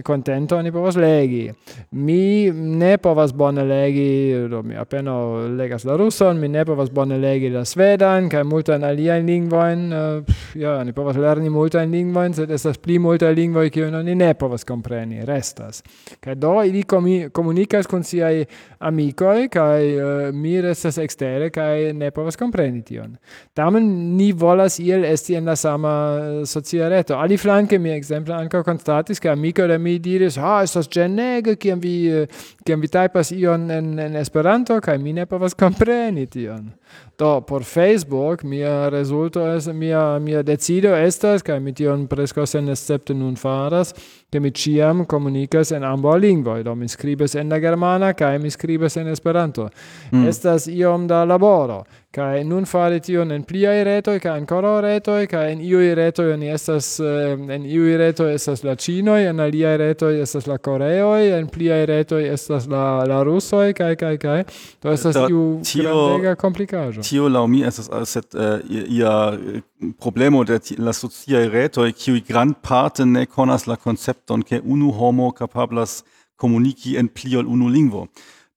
contento, 0.07 0.57
oni 0.57 0.73
povas 0.73 0.97
legi. 0.97 1.51
Mi 1.91 2.51
ne 2.51 2.97
povas 2.99 3.35
bone 3.37 3.65
legi, 3.65 4.33
do 4.49 4.63
mi 4.63 4.77
appena 4.81 5.13
legas 5.59 5.85
la 5.85 5.97
ruson, 5.97 6.41
mi 6.41 6.49
ne 6.49 6.65
povas 6.65 6.89
bone 6.91 7.19
legi 7.21 7.51
la 7.53 7.67
svedan, 7.69 8.31
kaj 8.33 8.47
multajn 8.49 8.87
aliajn 8.89 9.27
lingvojn, 9.29 9.83
uh, 9.93 10.39
ja, 10.57 10.79
oni 10.81 10.95
povas 10.97 11.21
lerni 11.21 11.53
multajn 11.53 11.93
lingvojn, 11.93 12.37
sed 12.39 12.55
estas 12.57 12.81
pli 12.81 12.97
multaj 12.99 13.35
lingvoj, 13.37 13.69
kiujn 13.75 13.99
oni 14.01 14.15
ne 14.17 14.31
povas 14.41 14.65
kompreni, 14.65 15.21
restas. 15.29 15.83
Kaj 16.25 16.39
do 16.41 16.55
ili 16.65 16.87
komi, 16.89 17.19
komunikas 17.29 17.87
kun 17.87 18.07
siaj 18.09 18.47
amikoj, 18.79 19.51
kaj 19.53 19.93
uh, 19.99 20.15
mi 20.33 20.57
restas 20.65 20.97
ekstere, 21.05 21.51
kaj 21.53 21.93
ne 21.93 22.09
povas 22.17 22.41
kompreni 22.41 22.81
tion. 22.89 23.19
Tamen 23.53 23.85
ni 24.17 24.33
volas 24.33 24.81
iel 24.81 25.05
esti 25.05 25.37
en 25.37 25.53
la 25.53 25.57
sama 25.57 25.93
eh, 26.17 26.43
socia 26.47 26.89
reto. 26.89 27.19
Aliflanke 27.19 27.79
mi 27.79 27.93
ekzemple 27.93 28.35
ankaŭ 28.35 28.63
constatis 28.79 29.19
che 29.19 29.29
amico 29.29 29.67
de 29.67 29.79
mi 29.79 29.99
diris 29.99 30.37
ha 30.37 30.63
estas 30.63 30.89
genege 30.89 31.57
kiam 31.57 31.81
vi 31.81 32.09
eh, 32.09 32.29
kiam 32.65 32.81
vi 32.81 32.89
tajpas 32.89 33.31
ion 33.33 33.71
en 33.71 33.99
en 33.99 34.17
Esperanto 34.17 34.81
kaj 34.81 34.99
mi 34.99 35.13
ne 35.13 35.27
povas 35.27 35.55
kompreni 35.55 36.27
tion. 36.27 36.73
Do 37.19 37.41
por 37.41 37.65
Facebook 37.65 38.45
mia 38.45 38.89
resulto 38.91 39.53
es 39.53 39.67
mia 39.67 40.21
mia 40.21 40.43
decido 40.45 40.95
estas 40.95 41.43
kai 41.43 41.59
mi 41.59 41.73
tion 41.73 42.07
sen 42.07 42.47
senescepte 42.47 43.13
nun 43.13 43.35
faras 43.35 43.93
che 44.31 44.39
mi 44.39 44.53
ciam 44.53 45.05
comunicas 45.05 45.73
en 45.73 45.83
ambo 45.83 46.15
lingvoi, 46.17 46.63
do 46.63 46.75
mi 46.77 46.87
scribes 46.87 47.35
en 47.35 47.49
la 47.49 47.59
germana 47.59 48.13
kai 48.15 48.39
mi 48.39 48.51
scribes 48.51 48.97
en 48.97 49.09
Esperanto 49.09 49.69
mm. 50.13 50.29
estas 50.29 50.67
iom 50.67 51.09
da 51.09 51.25
laboro 51.25 51.85
kai 52.11 52.43
nun 52.45 52.65
fare 52.65 53.01
tion 53.01 53.33
en 53.33 53.43
pliaj 53.45 53.85
kai 54.05 54.19
kaj 54.21 54.33
ankoraŭ 54.41 54.81
retoj 54.81 55.27
kai 55.29 55.53
en 55.53 55.61
iuj 55.61 55.95
retoj 55.95 56.33
oni 56.33 56.49
estas 56.49 57.01
eh, 57.01 57.37
en 57.55 57.67
iuj 57.67 57.97
retoj 58.01 58.33
estas 58.35 58.65
la 58.65 58.75
ĉinoj 58.75 59.29
en 59.29 59.41
aliaj 59.41 59.77
retoj 59.77 60.15
estas 60.23 60.47
la 60.47 60.59
coreo 60.59 61.11
en 61.17 61.49
pliaj 61.49 61.85
retoj 61.87 62.23
estas 62.33 62.67
la 62.67 63.05
la 63.05 63.23
rusoj 63.23 63.73
kai, 63.75 63.95
kai, 63.97 64.17
kai. 64.19 64.45
do 64.83 64.93
estas 64.93 65.17
iu 65.29 65.61
tio... 65.65 65.85
grandega 65.85 66.35
complicajo 66.35 67.05
tio 67.09 67.29
la 67.29 67.47
mi 67.47 67.63
estas 67.65 67.89
set 68.05 68.35
uh, 68.35 68.43
eh, 68.43 68.85
ia 69.01 69.13
eh, 69.33 69.61
problemo 70.01 70.45
de 70.45 70.61
la 70.79 70.93
sociaj 70.93 71.49
retoj 71.49 71.93
grand 72.29 72.55
parte 72.63 73.05
ne 73.05 73.27
konas 73.27 73.67
la 73.67 73.77
concepton 73.77 74.43
ke 74.43 74.61
unu 74.65 74.93
homo 74.93 75.31
capablas 75.33 76.03
komuniki 76.37 76.97
en 76.99 77.09
pliol 77.09 77.47
unu 77.47 77.69
lingvo. 77.69 78.09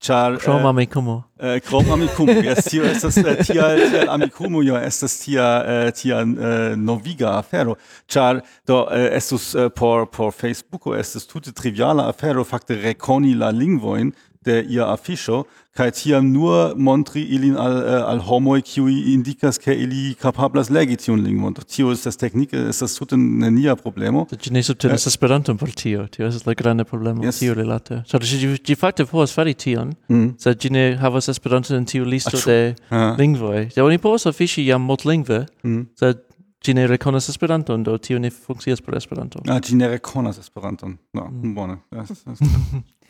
Char, 0.01 0.37
chroma 0.37 0.63
uh, 0.63 0.69
Amikumu. 0.69 1.23
Uh, 1.39 1.59
chroma 1.59 1.93
Amikumu, 1.93 2.41
yes, 2.47 2.65
tio 2.65 2.83
estas 2.83 3.17
uh, 3.17 3.35
tia, 3.45 3.67
tia 3.77 4.07
Amikumu, 4.09 4.63
jo, 4.65 4.73
estas 4.75 5.19
tia, 5.21 5.45
uh, 5.61 5.91
tia 5.93 6.23
uh, 6.23 6.73
noviga 6.75 7.35
afero. 7.37 7.75
Char, 8.07 8.41
do, 8.65 8.79
uh, 8.87 9.11
estus 9.13 9.53
uh, 9.53 9.69
por, 9.69 10.07
por 10.07 10.31
Facebooko, 10.33 10.95
estus 10.97 11.29
tute 11.29 11.53
triviala 11.53 12.07
afero, 12.09 12.41
fakte 12.43 12.79
rekoni 12.81 13.35
la 13.37 13.51
lingvoin, 13.53 14.09
de 14.45 14.65
ia 14.69 14.85
afisho 14.89 15.43
kai 15.77 15.91
tiam 15.91 16.31
nur 16.33 16.75
montri 16.75 17.21
ilin 17.35 17.55
al 17.55 17.75
äh, 17.81 18.11
al 18.11 18.19
homoj 18.19 18.61
qui 18.61 19.13
indicas 19.13 19.59
ke 19.59 19.71
ili 19.73 20.15
capablas 20.21 20.69
legi 20.69 20.97
tiun 20.97 21.23
lingvon 21.23 21.53
tio 21.53 21.91
ist 21.91 22.05
das 22.05 22.17
tut 22.17 22.99
tute 22.99 23.17
nenia 23.17 23.75
problemo 23.75 24.25
do 24.31 24.35
ĝi 24.35 24.51
ne 24.51 24.63
subtenas 24.63 25.05
äh, 25.05 25.09
esperanto 25.09 25.55
por 25.55 25.69
tio 25.69 26.07
tio 26.07 26.27
ist 26.27 26.45
la 26.47 26.53
grande 26.53 26.83
problemo 26.83 27.23
yes. 27.23 27.39
tio 27.39 27.53
so 27.53 28.17
ĉar 28.17 28.21
ĝi 28.21 28.57
ĝi 28.67 28.75
fakte 28.75 29.05
povas 29.05 29.31
fari 29.33 29.53
tion 29.53 29.93
mm. 30.09 30.35
so 30.37 30.53
ĝi 30.53 30.71
ne 30.71 30.97
havas 30.97 31.29
esperanto 31.29 31.75
in 31.75 31.85
tio 31.85 32.03
listo 32.03 32.37
Achoo. 32.37 32.51
de 32.51 32.75
ah. 32.89 33.15
lingvoi 33.17 33.69
de 33.75 33.81
oni 33.81 33.97
povas 33.97 34.25
afficho 34.25 34.61
jam 34.61 34.81
multlingve 34.81 35.45
mm. 35.63 35.85
so 35.95 36.13
Ĝi 36.61 36.75
ne 36.77 36.83
rekonas 36.85 37.25
Esperanton, 37.29 37.81
do 37.81 37.95
tio 37.97 38.19
ne 38.21 38.29
funkcias 38.29 38.83
per 38.85 38.93
Esperanto. 38.93 39.39
Ah, 39.49 39.57
ĝi 39.57 39.79
ne 39.79 39.87
rekonas 39.89 40.37
Esperanton. 40.37 40.93
No, 41.17 41.23
mm. 41.25 41.55
bone. 41.55 41.79
Yes, 41.89 42.21
yes. 42.27 42.37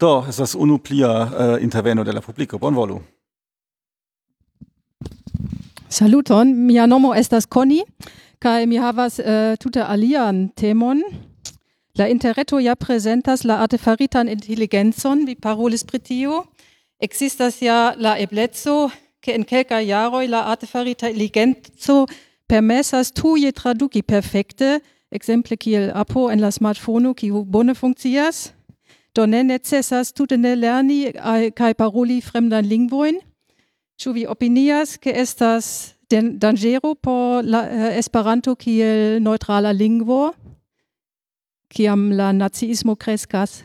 Do, 0.00 0.24
estas 0.28 0.54
unu 0.54 0.78
plia 0.78 1.08
uh, 1.22 1.62
interveno 1.62 2.04
de 2.04 2.12
la 2.12 2.20
publico. 2.20 2.58
Bon 2.58 2.74
volu. 2.74 3.00
Saluton, 5.88 6.54
mia 6.66 6.86
nomo 6.86 7.14
estas 7.14 7.46
Conny, 7.46 7.82
kai 8.38 8.66
mi 8.66 8.76
havas 8.76 9.18
uh, 9.18 9.56
tute 9.58 9.82
alian 9.82 10.48
temon. 10.56 11.02
La 11.98 12.06
interreto 12.06 12.58
ja 12.58 12.74
presentas 12.74 13.44
la 13.44 13.56
artefaritan 13.62 14.28
intelligenzon, 14.28 15.26
vi 15.26 15.34
parolis 15.34 15.84
pritio. 15.84 16.44
Existas 17.00 17.62
ja 17.62 17.94
la 17.96 18.18
eblezzo, 18.22 18.90
ke 19.22 19.34
en 19.34 19.44
kelka 19.44 19.80
jaroi 19.82 20.28
la 20.28 20.44
artefarita 20.52 21.08
intelligenzo 21.08 22.06
permessas 22.48 23.10
tuje 23.12 23.50
traduki 23.52 24.02
perfekte, 24.02 24.80
ekzemple 25.10 25.56
kiel 25.56 25.90
apo 25.94 26.30
en 26.30 26.40
la 26.40 26.50
smartfono, 26.50 27.14
kiu 27.14 27.44
bone 27.44 27.74
funkcias. 27.74 28.52
Do 29.18 29.26
ne 29.26 29.42
necessas 29.42 30.12
tute 30.14 30.36
ne 30.38 30.52
lerni 30.54 30.98
kai 31.58 31.72
paroli 31.74 32.20
fremdan 32.22 32.66
lingvoin. 32.70 33.16
Ĉu 33.98 34.12
vi 34.14 34.26
opinias 34.30 34.94
ke 35.02 35.10
estas 35.10 35.96
den 36.10 36.36
dangero 36.38 36.94
por 36.94 37.42
la 37.42 37.64
eh, 37.66 37.98
Esperanto 37.98 38.54
kiel 38.54 39.18
neutrala 39.18 39.72
lingvo 39.74 40.28
kiam 41.74 42.12
la 42.12 42.30
naziismo 42.32 42.94
kreskas? 42.94 43.64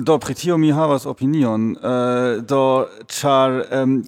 Do 0.00 0.16
pri 0.18 0.34
tio 0.34 0.56
mi 0.56 0.72
havas 0.72 1.06
opinion, 1.06 1.76
uh, 1.76 2.40
do 2.40 2.88
ĉar 3.08 3.60
um, 3.82 4.00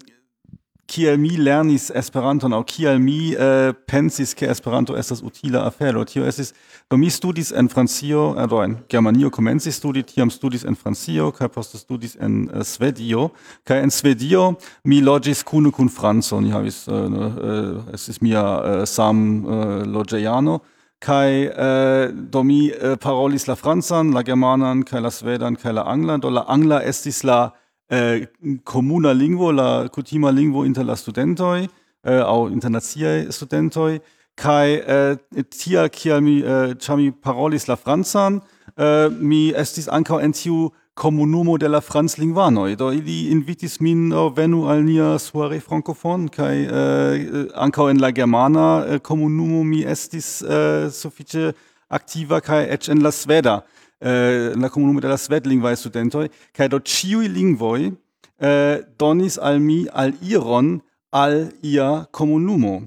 kiel 0.88 1.18
mi 1.20 1.36
lernis 1.36 1.90
Esperanton 1.94 2.54
aŭ 2.56 2.62
kiel 2.66 2.98
mi 3.02 3.34
uh, 3.36 3.74
pensis 3.86 4.32
ke 4.34 4.48
Esperanto 4.48 4.96
estas 4.96 5.20
utila 5.22 5.66
afero. 5.68 6.04
Tio 6.08 6.24
estis 6.26 6.54
do 6.90 6.96
mi 6.96 7.10
studis 7.12 7.52
en 7.52 7.68
Francio, 7.68 8.34
äh, 8.36 8.48
do 8.48 8.62
en 8.64 8.78
Germanio 8.88 9.30
komencis 9.30 9.76
studi, 9.76 10.02
tiam 10.02 10.32
studis 10.32 10.64
en 10.64 10.76
Francio 10.76 11.30
kaj 11.36 11.52
poste 11.52 11.78
studis 11.78 12.16
en 12.20 12.48
uh, 12.48 12.64
Svedio. 12.64 13.28
Kaj 13.68 13.84
en 13.84 13.92
Svedio 13.92 14.54
mi 14.84 15.02
loĝis 15.04 15.44
kune 15.44 15.70
kun 15.70 15.92
franco, 15.92 16.40
ni 16.40 16.50
havis 16.50 16.86
uh, 16.88 17.04
uh, 17.04 17.94
estis 17.94 18.22
mia 18.24 18.42
uh, 18.42 18.82
sam 18.88 19.44
uh, 19.44 19.84
loĝejano. 19.84 20.60
Kai 21.00 21.46
äh, 21.46 22.10
do 22.12 22.42
mi 22.42 22.72
äh, 22.72 22.96
parolis 22.96 23.46
la 23.46 23.54
francan, 23.54 24.10
la 24.10 24.24
germanan, 24.24 24.84
kai 24.84 24.98
la 25.00 25.12
svedan, 25.12 25.54
kai 25.54 25.70
la 25.72 25.84
anglan, 25.86 26.20
do 26.20 26.28
la 26.28 26.42
angla 26.48 26.82
estis 26.82 27.22
la 27.22 27.52
eh, 27.90 28.26
comuna 28.64 29.12
lingvo, 29.12 29.52
la 29.52 29.88
kutima 29.88 30.30
lingvo 30.30 30.64
inter 30.64 30.84
la 30.84 30.96
studentoj 30.96 31.64
eh, 31.64 31.68
äh, 32.02 32.20
au 32.20 32.48
internaciaj 32.48 33.32
studentoj 33.32 34.00
kaj 34.38 34.74
eh, 34.74 35.16
äh, 35.36 35.44
tia 35.50 35.88
kial 35.88 36.20
mi 36.22 36.40
eh, 36.40 36.74
ĉar 36.78 36.96
mi 36.96 37.10
parolis 37.10 37.66
la 37.68 37.76
francan, 37.76 38.40
eh, 38.76 39.08
mi 39.10 39.50
estis 39.50 39.88
ankaŭ 39.88 40.20
en 40.22 40.32
tiu 40.32 40.70
comunumo 40.98 41.58
de 41.58 41.68
la 41.68 41.80
franclingvanoj. 41.80 42.76
Do 42.76 42.92
ili 42.92 43.30
invitis 43.30 43.80
min 43.80 44.12
oh, 44.12 44.28
venu 44.36 44.66
al 44.68 44.82
nia 44.84 45.18
soirée 45.18 45.60
francophone 45.60 46.28
kaj 46.28 46.54
eh, 46.62 47.46
ankaŭ 47.54 47.90
en 47.90 48.00
la 48.00 48.10
germana 48.10 48.84
eh, 48.86 48.98
comunumo 48.98 49.64
mi 49.64 49.82
estis 49.82 50.42
eh, 50.42 50.90
sufiĉe 50.90 51.52
aktiva 51.88 52.40
kaj 52.40 52.66
eĉ 52.74 52.90
en 52.92 53.02
la 53.02 53.10
sveda 53.10 53.60
eh, 54.00 54.52
la 54.54 54.68
comunumo 54.68 55.00
de 55.00 55.08
la 55.08 55.16
svetlingvaj 55.16 55.76
studentoi, 55.76 56.28
cae 56.52 56.68
do 56.68 56.80
ciui 56.80 57.28
lingvoi 57.28 57.92
eh, 58.40 58.84
donis 58.98 59.38
al 59.38 59.60
mi 59.60 59.86
al 59.92 60.14
iron 60.22 60.78
al 61.12 61.50
ia 61.62 62.06
comunumo, 62.12 62.82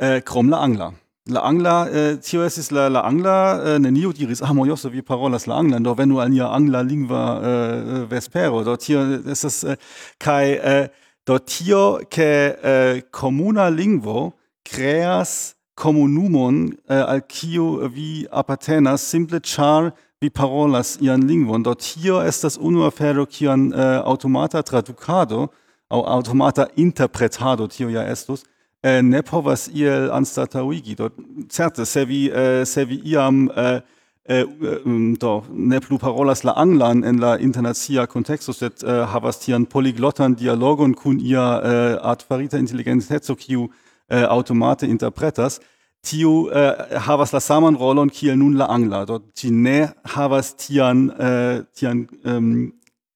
eh, 0.00 0.20
crom 0.24 0.50
la 0.50 0.62
angla. 0.62 0.92
La 1.28 1.42
angla, 1.44 1.88
eh, 1.92 2.16
tio 2.22 2.44
esis 2.44 2.70
la, 2.72 2.88
la 2.88 3.02
angla, 3.04 3.60
eh, 3.74 3.78
neniu 3.78 4.14
diris, 4.16 4.40
ah, 4.40 4.54
mojoso, 4.54 4.88
vi 4.88 5.02
parolas 5.02 5.46
la 5.46 5.58
angla, 5.58 5.78
do 5.78 5.92
venu 5.94 6.20
al 6.20 6.30
nia 6.30 6.48
angla 6.48 6.82
lingva 6.82 7.24
eh, 7.42 8.06
vespero, 8.08 8.62
do 8.64 8.76
tio 8.76 9.02
estas, 9.28 9.64
eh, 9.64 9.76
kai, 10.18 10.56
eh, 10.56 10.88
do 11.26 11.36
tio, 11.38 12.00
ke 12.08 12.56
eh, 12.62 13.02
comuna 13.10 13.68
lingvo 13.68 14.32
creas 14.64 15.54
comunumon 15.76 16.72
eh, 16.88 17.04
al 17.04 17.20
kiu 17.28 17.88
vi 17.92 18.26
appartenas, 18.32 19.04
simple 19.04 19.40
char 19.40 19.92
vi 20.20 20.30
parolas 20.30 20.98
ian 21.00 21.22
lingvon, 21.28 21.62
do 21.62 21.74
tio 21.74 22.18
estas 22.26 22.58
unu 22.58 22.84
afero 22.86 23.26
kian 23.26 23.72
uh, 23.72 23.78
eh, 23.78 24.00
automata 24.04 24.62
traducado 24.62 25.48
au 25.90 26.04
automata 26.06 26.66
interpretado 26.76 27.68
tio 27.68 27.88
ja 27.88 28.02
estus, 28.10 28.42
uh, 28.42 28.48
eh, 28.82 29.02
ne 29.02 29.22
povas 29.22 29.68
iel 29.68 30.10
anstatauigi. 30.12 30.94
Do 30.94 31.10
certe, 31.48 31.86
se 31.86 32.04
vi, 32.04 32.30
uh, 32.30 32.64
se 32.66 32.84
vi 32.84 33.00
iam 33.04 33.46
uh, 33.48 33.80
eh, 34.28 34.44
um, 34.84 35.14
do 35.14 35.44
ne 35.50 35.80
plu 35.80 35.98
parolas 35.98 36.42
la 36.44 36.52
anglan 36.52 37.04
en 37.04 37.20
la 37.20 37.38
internacia 37.38 38.06
contexto, 38.06 38.52
sed 38.52 38.82
uh, 38.82 39.06
havas 39.06 39.38
tian 39.38 39.66
poliglotan 39.66 40.34
dialogon 40.34 40.94
kun 40.94 41.20
ia 41.20 41.46
art 41.62 42.02
artfarita 42.02 42.58
inteligenteco 42.58 43.36
kiu 43.36 43.70
uh, 44.10 44.26
automate 44.28 44.86
interpretas, 44.86 45.60
tiu 46.08 46.32
uh, 46.48 46.72
havas 47.06 47.34
la 47.36 47.40
saman 47.40 47.76
rolon 47.82 48.10
kiel 48.16 48.36
nun 48.40 48.56
la 48.60 48.66
angla. 48.76 49.04
Do 49.08 49.18
ti 49.38 49.50
ne 49.50 49.78
havas 50.14 50.54
tian, 50.62 51.08
uh, 51.28 51.62
tian 51.76 52.06
um, 52.24 52.72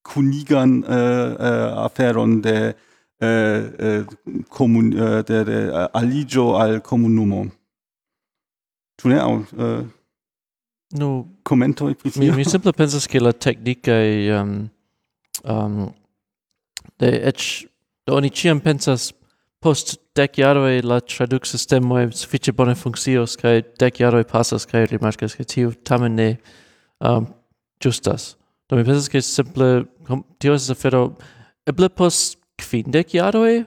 kunigan 0.09 0.82
uh, 0.85 1.32
uh, 1.48 1.85
aferon 1.86 2.40
de, 2.47 2.59
uh, 3.23 3.60
uh, 3.89 4.44
komun 4.56 4.93
uh, 4.93 5.19
de, 5.28 5.44
de 5.48 5.59
aligio 6.01 6.47
al 6.62 6.81
comunumo. 6.81 7.47
tu 9.02 9.09
ne? 9.09 9.19
au 9.19 9.44
uh, 9.56 9.86
no, 10.93 11.27
commento 11.43 11.94
pri? 11.94 12.12
Mi, 12.16 12.31
mi 12.31 12.44
simple 12.44 12.73
pensas 12.73 13.09
ke 13.09 13.20
la 13.20 13.32
teknikaj 13.32 14.31
um, 14.39 14.70
ähm, 15.44 15.55
um, 15.55 15.81
ähm, 15.81 15.90
de 17.01 17.10
ech 17.28 17.66
do 18.06 18.14
oni 18.14 18.31
ciam 18.31 18.60
pensas 18.60 19.12
post 19.62 19.94
dec 20.18 20.36
jaroi 20.40 20.82
la 20.82 20.98
traduc 21.01 21.47
sistemoi 21.47 22.09
suffice 22.12 22.52
bone 22.52 22.74
funccios, 22.74 23.36
cae 23.39 23.62
dec 23.78 24.01
jaroi 24.02 24.24
passas, 24.28 24.66
cae 24.66 24.86
rimarcas, 24.90 25.36
cae 25.39 25.47
tiu 25.47 25.72
tamen 25.86 26.16
ne 26.18 26.28
um, 27.01 27.28
justas. 27.82 28.34
Do 28.68 28.76
mi 28.76 28.84
pensas, 28.84 29.09
ke 29.12 29.22
simple, 29.22 29.84
tio 30.43 30.56
es 30.59 30.68
afero, 30.72 31.12
eble 31.68 31.89
post 31.89 32.39
quindec 32.59 33.14
jaroi 33.14 33.62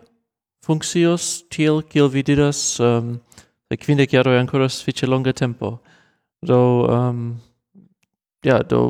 funccios 0.65 1.45
tiel, 1.53 1.81
kiel 1.87 2.11
vi 2.11 2.25
diras, 2.25 2.61
um, 2.83 3.15
quindec 3.71 4.11
jaroi 4.17 4.39
ancora 4.39 4.69
suffice 4.69 5.07
longa 5.07 5.33
tempo. 5.33 5.77
Do, 6.45 6.85
um, 6.91 7.37
ja, 8.43 8.57
yeah, 8.57 8.63
do, 8.63 8.81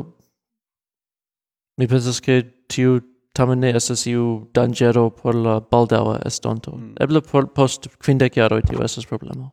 mi 1.78 1.86
pensas, 1.86 2.20
ke 2.20 2.42
tiu 2.68 2.98
tamen 3.36 3.60
ne 3.60 3.74
estas 3.76 4.06
iu 4.10 4.46
dangero 4.56 5.10
por 5.10 5.36
la 5.36 5.58
baldaŭa 5.60 6.20
estonto. 6.26 6.76
Mm. 6.76 6.94
Eble 7.04 7.22
por 7.22 7.50
post 7.54 7.90
kvindek 8.00 8.40
jaroj 8.40 8.64
tio 8.68 8.82
estas 8.84 9.06
problemo. 9.06 9.52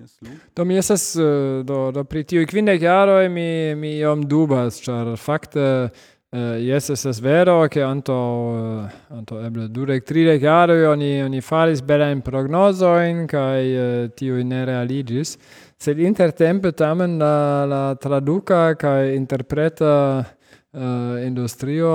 Yes, 0.00 0.16
do 0.56 0.64
mi 0.64 0.78
estas 0.80 1.12
eh, 1.20 1.60
do, 1.68 1.90
do 1.92 2.04
pri 2.08 2.24
tiuj 2.24 2.48
kvindek 2.50 2.82
jaroj 2.82 3.28
mi, 3.28 3.74
mi 3.76 3.92
iom 4.00 4.24
dubas, 4.28 4.80
ĉar 4.82 5.14
fakte 5.20 5.68
eh, 5.84 6.02
Uh, 6.34 6.56
yes, 6.56 6.88
es 6.88 7.20
vero 7.20 7.68
che 7.68 7.82
anto 7.82 8.12
uh, 8.14 8.90
anto 9.10 9.38
eble 9.44 9.66
dudek 9.68 10.02
tridek 10.02 10.40
jaroj 10.40 10.86
oni 10.88 11.20
oni 11.20 11.42
faris 11.44 11.82
belajn 11.84 12.22
prognozojn 12.24 13.26
kaj 13.28 13.66
uh, 13.68 14.06
tiuj 14.16 14.40
ne 14.48 14.62
realiĝis, 14.64 15.34
sed 15.76 16.00
intertempe 16.00 16.72
tamen 16.72 17.18
la 17.20 17.66
la 17.68 17.82
traduca 18.00 18.62
kaj 18.80 19.12
interpreta 19.12 19.92
uh, 20.72 21.26
industrio 21.26 21.92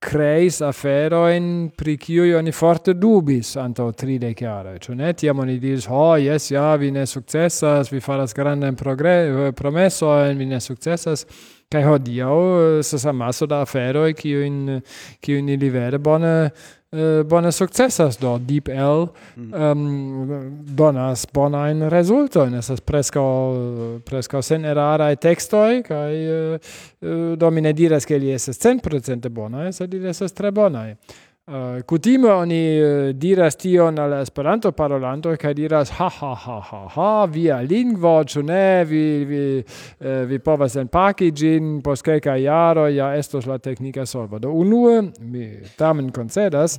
creis 0.00 0.62
aferoin 0.64 1.70
pri 1.76 1.96
kiui 2.00 2.32
oni 2.34 2.52
forte 2.56 2.94
dubis 2.96 3.52
anto 3.60 3.90
tri 3.92 4.18
de 4.18 4.32
jaroj. 4.32 4.78
cioè 4.78 4.96
ne? 4.96 5.12
Tiam 5.12 5.38
oni 5.38 5.58
diris, 5.60 5.86
ho, 5.86 6.12
oh, 6.12 6.16
yes 6.16 6.50
ja, 6.50 6.74
vi 6.76 6.90
ne 6.90 7.06
successas 7.06 7.92
vi 7.92 8.00
faras 8.00 8.32
grande 8.32 8.66
eh, 8.68 9.52
promesso 9.52 10.10
en 10.24 10.38
vi 10.38 10.46
ne 10.46 10.60
sukcesas. 10.60 11.26
Kaj 11.70 11.82
eh, 11.82 12.82
sa 12.82 12.98
sa 12.98 13.12
maso 13.12 13.46
da 13.46 13.60
aferoj 13.60 14.14
kiujn, 14.14 14.80
kiujn 15.20 15.48
ili 15.48 15.70
vere 15.70 15.98
bone 15.98 16.50
Eh, 16.92 17.22
bone 17.24 17.52
successas 17.52 18.18
do 18.18 18.36
deep 18.38 18.66
l 18.66 19.12
mm. 19.36 19.52
um, 19.52 20.64
donas 20.74 21.24
bona 21.32 21.68
in 21.70 21.88
resulto 21.88 22.42
in 22.42 22.54
esas 22.54 22.80
presco 22.80 24.00
presco 24.02 24.40
sen 24.42 24.64
eraraj 24.64 25.14
textoi 25.22 25.82
kai 25.82 26.26
uh, 26.26 26.58
eh, 26.58 26.60
eh, 26.98 27.36
do 27.36 27.50
mi 27.50 27.60
ne 27.60 27.72
diras 27.72 28.04
ke 28.04 28.16
ili 28.16 28.34
100% 28.34 29.28
bona 29.28 29.68
e 29.68 29.72
se 29.72 29.84
ili 29.84 30.08
estas 30.08 30.32
tre 30.32 30.50
bona 30.50 30.88
Uh, 31.50 31.82
kutime 31.82 32.28
oni 32.30 32.82
uh, 32.82 33.08
diras 33.14 33.56
tion 33.56 33.98
al 33.98 34.12
Esperanto 34.20 34.70
parolanto 34.72 35.32
kaj 35.36 35.54
diras 35.58 35.90
ha 35.96 36.06
ha 36.08 36.34
ha 36.34 36.58
ha 36.68 36.82
ha 36.94 37.24
via 37.26 37.56
lingvo 37.60 38.12
ĉu 38.24 38.42
ne 38.46 38.84
vi 38.84 39.24
vi 39.24 39.40
uh, 39.58 40.06
vi 40.30 40.38
povas 40.38 40.76
enpaki 40.78 41.32
ĝin 41.34 41.80
post 41.82 42.06
kelkaj 42.06 42.44
jaroj 42.44 42.94
ja 42.94 43.08
estos 43.18 43.48
la 43.50 43.58
teknika 43.58 44.06
solvo 44.06 44.38
do 44.38 44.52
unue 44.52 45.02
mi 45.20 45.48
tamen 45.76 46.12
koncedas 46.12 46.78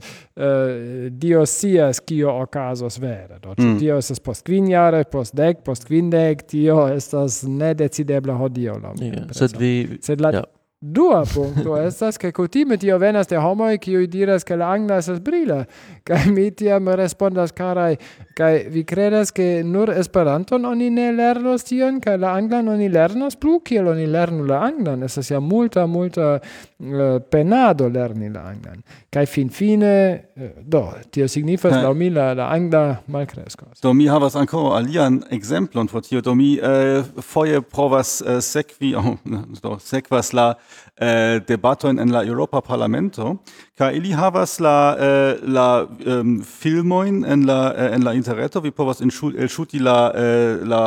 dio 1.10 1.46
scias 1.46 2.00
kio 2.00 2.38
okazos 2.46 3.00
vere 3.00 3.42
do 3.44 3.58
ĉu 3.60 3.68
mm. 3.68 3.78
tio 3.80 3.98
estas 3.98 4.24
post 4.24 4.46
kvin 4.48 4.72
jaroj 4.72 5.04
post 5.04 5.36
dek 5.36 5.66
post 5.68 5.90
kvindek 5.92 6.48
tio 6.48 6.88
estas 6.96 7.44
nedecidebla 7.44 8.40
hodiaŭ 8.40 8.80
yeah. 9.02 9.32
sed 9.32 9.60
vi 9.60 10.00
sed 10.00 10.22
la 10.22 10.32
yeah. 10.32 10.50
Dua 10.82 11.22
punto 11.30 11.76
estas, 11.88 12.18
ke 12.18 12.32
kutime 12.34 12.74
tio 12.82 12.96
venas 12.98 13.28
de 13.30 13.38
homoj 13.38 13.76
kiuj 13.78 14.08
diras, 14.10 14.42
ke 14.42 14.56
la 14.58 14.72
angla 14.74 14.98
estas 14.98 15.20
brila, 15.22 15.60
kaj 16.02 16.24
mi 16.34 16.48
tiam 16.58 16.90
respondas 16.98 17.54
karaj 17.54 18.00
Kai 18.42 18.66
vi 18.70 18.84
credas 18.84 19.32
che 19.32 19.62
nur 19.64 19.92
Esperanton 19.92 20.66
oni 20.66 20.90
ne 20.90 21.12
lernos 21.14 21.62
tion 21.68 22.00
kaj 22.02 22.16
la 22.18 22.32
anglan 22.34 22.72
oni 22.74 22.88
lernos 22.90 23.36
plu 23.38 23.60
kiel 23.62 23.92
oni 23.92 24.08
lernu 24.10 24.48
la 24.50 24.64
anglan? 24.66 25.04
Estas 25.06 25.30
ja 25.30 25.40
multa 25.40 25.86
multa 25.86 26.40
uh, 26.40 27.20
penado 27.30 27.90
lerni 27.90 28.32
la 28.34 28.48
anglan. 28.50 28.82
Kaj 29.14 29.28
finfine 29.30 29.94
uh, 29.94 30.42
eh, 30.42 30.56
do 30.66 30.82
tio 31.14 31.28
signifas 31.30 31.76
eh. 31.78 31.84
laŭ 31.86 31.94
mi 31.94 32.10
la, 32.10 32.32
la 32.34 32.50
angla 32.56 32.84
malkreskos 33.14 33.84
do 33.86 33.94
mi 33.94 34.10
havas 34.10 34.40
ankoraŭ 34.42 34.74
alian 34.80 35.22
ekzemplon 35.38 35.92
pro 35.92 36.02
tio. 36.02 36.22
Do 36.26 36.34
mi 36.34 36.56
uh, 36.58 37.06
foje 37.22 37.62
provas 37.62 38.24
uh, 38.26 38.40
sekvi 38.42 38.96
oh, 39.00 39.14
do 39.62 39.78
sekvas 39.78 40.34
la 40.34 40.54
debatojn 41.48 41.98
en 42.00 42.12
la 42.14 42.22
Europa 42.24 42.60
Parlamento 42.62 43.40
kai 43.82 43.96
ili 43.98 44.12
havas 44.14 44.60
la 44.60 44.78
uh, 44.94 45.54
la 45.54 45.88
um, 46.06 46.42
filmojn 46.46 47.24
en 47.26 47.46
la 47.50 47.60
uh, 47.72 47.96
en 47.96 48.04
la 48.06 48.14
interreto, 48.32 48.62
vi 48.62 48.72
povas 48.72 49.02
elŝuti 49.02 49.80
la, 49.80 50.12
eh, 50.16 50.62
la 50.64 50.82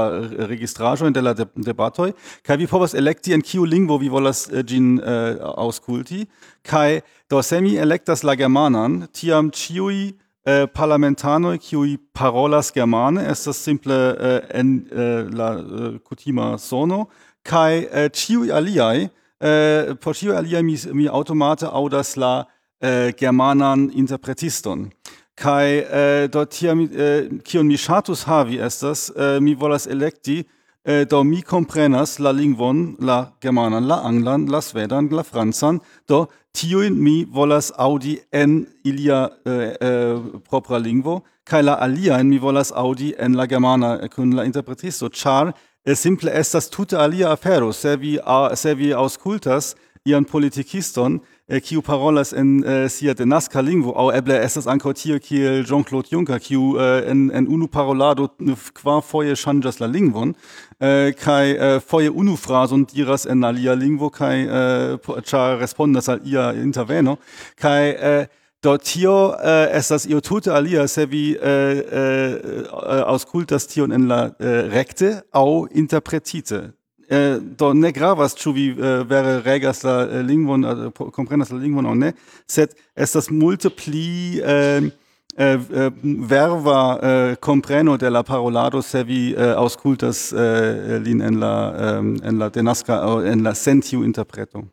registraĵojn 0.49 1.13
de 1.13 1.21
la 1.21 1.35
de 1.35 1.47
debatoi 1.57 2.13
kai 2.43 2.57
vi 2.57 2.67
povas 2.67 2.95
elekti 2.95 3.35
en 3.35 3.43
kiu 3.43 3.65
lingvo 3.65 3.99
vi 3.99 4.09
volas 4.09 4.49
gin 4.67 4.99
eh, 4.99 5.13
eh 5.13 5.37
auskulti 5.57 6.27
kai 6.63 7.03
do 7.31 7.43
semi 7.43 7.77
electas 7.77 7.95
elektas 7.95 8.25
la 8.25 8.35
germanan, 8.35 9.09
tiam 9.13 9.51
chiui 9.51 10.15
eh, 10.47 10.67
parlamentano 10.67 11.57
qui 11.59 11.99
parolas 12.13 12.73
germane 12.73 13.27
estas 13.31 13.57
simple 13.57 14.17
eh, 14.19 14.41
en 14.61 14.87
eh, 14.91 15.27
la 15.33 15.59
eh, 15.59 15.99
kutima 16.05 16.59
sono 16.59 17.09
kai 17.43 17.87
eh, 17.93 18.09
ĉiuj 18.09 18.51
aliai 18.53 19.09
eh, 19.41 19.95
por 20.01 20.15
ĉiuj 20.15 20.37
aliaj 20.37 20.63
mi, 20.63 20.77
mi 20.93 21.09
automate 21.09 21.67
audas 21.67 22.17
la 22.17 22.45
eh, 22.81 23.13
germanan 23.17 23.91
interpretiston. 23.95 24.91
Kai 25.37 25.81
äh, 25.81 26.29
dort 26.29 26.55
hier 26.55 26.73
äh, 26.73 27.29
kion 27.43 27.67
mi 27.67 27.77
ŝatus 27.77 28.27
havi 28.27 28.59
estas 28.59 29.11
äh, 29.11 29.41
mi 29.41 29.59
volas 29.59 29.87
electi 29.87 30.47
äh, 30.85 31.07
do 31.07 31.25
mi 31.25 31.43
comprenas 31.43 32.21
la 32.21 32.31
lingvon 32.31 32.97
la 33.01 33.33
germanan 33.41 33.85
la 33.85 33.97
anglan 34.03 34.47
la 34.47 34.61
svedan 34.61 35.09
la 35.11 35.25
franzan 35.25 35.81
do 36.07 36.29
tio 36.53 36.89
mi 36.91 37.27
volas 37.29 37.73
audi 37.73 38.21
en 38.31 38.69
ilia 38.85 39.33
äh, 39.45 39.75
äh, 39.81 40.21
propra 40.49 40.79
lingvo 40.79 41.25
kai 41.45 41.63
la 41.63 41.75
alia 41.75 42.23
mi 42.23 42.41
volas 42.41 42.71
audi 42.71 43.15
en 43.19 43.35
la 43.35 43.47
germana 43.47 44.03
äh, 44.03 44.09
kun 44.09 44.31
la 44.31 44.45
interpretisto 44.45 45.09
char 45.09 45.53
es 45.83 45.99
äh, 45.99 46.03
simple 46.03 46.31
estas 46.31 46.71
tute 46.71 46.97
alia 46.97 47.33
afero 47.33 47.73
se 47.73 48.01
vi 48.01 48.21
a, 48.21 48.55
se 48.55 48.79
vi 48.79 48.95
aŭskultas 48.95 49.75
ian 50.05 50.25
politikiston 50.25 51.21
Äh, 51.47 51.61
kiu 51.61 51.83
parolas 51.83 52.33
en 52.33 52.65
eh, 52.65 52.89
sia 52.89 53.13
denaska 53.13 53.61
lingvo 53.61 53.93
au 53.93 54.11
eble 54.11 54.39
estas 54.41 54.65
ankaŭ 54.67 54.95
tio 54.97 55.19
kiel 55.21 55.67
Jean-Claude 55.69 56.09
Juncker 56.09 56.39
kiu 56.41 56.79
eh, 56.81 57.11
en 57.11 57.31
en 57.37 57.49
unu 57.49 57.67
parolado 57.69 58.31
kvarfoje 58.73 59.37
ŝanĝas 59.37 59.77
la 59.81 59.87
lingvon 59.87 60.33
eh, 60.81 61.13
kaj 61.13 61.51
eh, 61.51 61.81
foje 61.85 62.11
unu 62.11 62.37
frazon 62.37 62.87
diras 62.89 63.27
en 63.27 63.45
alia 63.45 63.75
lingvo 63.75 64.09
kaj 64.09 64.41
eh, 64.41 65.11
ĉar 65.21 65.59
respondas 65.61 66.09
al 66.09 66.25
ia 66.25 66.55
interveno 66.63 67.19
kaj 67.61 67.91
eh, 67.91 68.27
Do 68.65 68.79
tio 68.79 69.35
äh, 69.45 69.77
estas 69.77 70.07
io 70.07 70.23
tute 70.23 70.51
alia 70.51 70.89
se 70.89 71.05
vi 71.11 71.37
äh, 71.37 71.81
äh, 71.81 73.03
auskultas 73.05 73.67
tion 73.67 73.93
en 73.93 74.09
la 74.09 74.33
äh, 74.41 74.73
recte 74.73 75.23
au 75.33 75.67
interpretite. 75.67 76.73
Eh, 77.09 77.39
do 77.59 77.73
ne 77.75 77.93
gravas 77.93 78.35
ĉu 78.37 78.53
vi 78.53 78.69
eh, 78.71 79.05
vere 79.05 79.41
regas 79.45 79.83
la 79.85 80.03
eh, 80.03 80.23
lingvon 80.23 80.65
eh, 80.65 80.91
komprenas 81.13 81.51
la 81.51 81.59
lingvon 81.59 81.87
aŭ 81.87 81.95
ne 81.95 82.13
sed 82.49 82.73
estas 82.97 83.29
multe 83.31 83.69
pli 83.69 84.41
ehm, 84.41 84.89
eh, 85.37 85.59
eh, 85.59 85.91
verva 86.29 86.99
eh, 87.03 87.35
compreno 87.37 87.97
de 87.97 88.11
la 88.11 88.23
parolado 88.23 88.83
se 88.83 89.03
vi 89.05 89.35
eh, 89.35 89.53
auscultas 89.57 90.33
eh, 90.33 90.99
lin 91.05 91.21
en 91.21 91.41
la 91.41 91.75
eh, 91.79 92.29
en 92.29 92.39
la 92.39 92.49
denaska 92.49 93.03
en 93.25 93.43
la 93.45 93.55
sentiu 93.55 94.05
interpreto. 94.05 94.65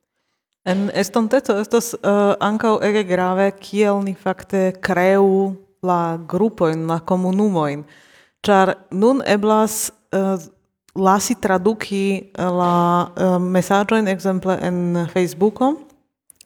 En 0.63 0.89
estonteco 0.93 1.57
estas 1.57 1.93
eh, 1.93 2.09
uh, 2.09 2.35
ankaŭ 2.39 2.77
ege 2.85 3.03
grave 3.03 3.51
kiel 3.59 4.03
ni 4.05 4.13
fakte 4.13 4.71
kreu 4.81 5.55
la 5.81 6.17
grupojn, 6.29 6.85
la 6.87 6.99
komunumojn, 6.99 7.83
ĉar 8.45 8.75
nun 8.91 9.23
eblas 9.25 9.89
uh, 10.13 10.37
lasi 10.95 11.35
traduki 11.35 12.31
la 12.37 13.07
uh, 13.07 13.23
eh, 13.23 13.25
eh, 13.25 13.39
messaggioin 13.39 14.07
ekzemple 14.07 14.57
en 14.61 15.07
Facebooko, 15.13 15.73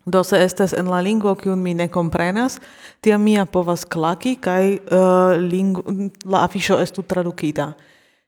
do 0.06 0.24
se 0.24 0.38
estas 0.44 0.74
en 0.74 0.90
la 0.90 1.02
lingvo 1.02 1.36
kiun 1.36 1.62
mi 1.62 1.74
ne 1.74 1.88
komprenas, 1.88 2.60
tiam 3.02 3.24
mia 3.24 3.46
povas 3.46 3.86
klaki 3.86 4.36
kaj 4.36 4.74
eh, 4.74 4.80
uh, 4.92 5.34
lingvo, 5.42 5.84
la 6.26 6.46
afiŝo 6.46 6.80
estu 6.82 7.02
tradukita. 7.02 7.74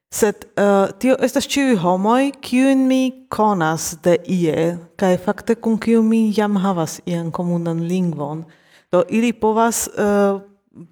Sed 0.07 0.45
uh, 0.55 0.87
tio 0.99 1.17
estas 1.19 1.49
ĉiuj 1.51 1.75
homoj, 1.83 2.31
kiujn 2.41 2.85
mi 2.87 3.27
konas 3.29 3.97
de 4.03 4.15
ie, 4.23 4.77
kaj 4.95 5.17
fakte 5.19 5.57
kun 5.59 5.75
kiu 5.77 6.01
mi 6.01 6.31
jam 6.31 6.55
havas 6.63 7.01
ian 7.05 7.31
komunan 7.31 7.83
lingvon. 7.83 8.45
Do 8.91 9.03
ili 9.09 9.33
povas 9.33 9.89
uh, 9.91 10.39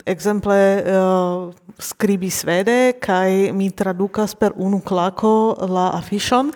exemple 0.05 0.57
uh, 0.83 1.53
skribi 1.79 2.29
svede 2.29 2.93
kai 2.99 3.51
mi 3.53 3.71
tradukas 3.71 4.35
per 4.35 4.53
unu 4.55 4.81
klako 4.81 5.55
la 5.69 5.91
afishon 5.97 6.51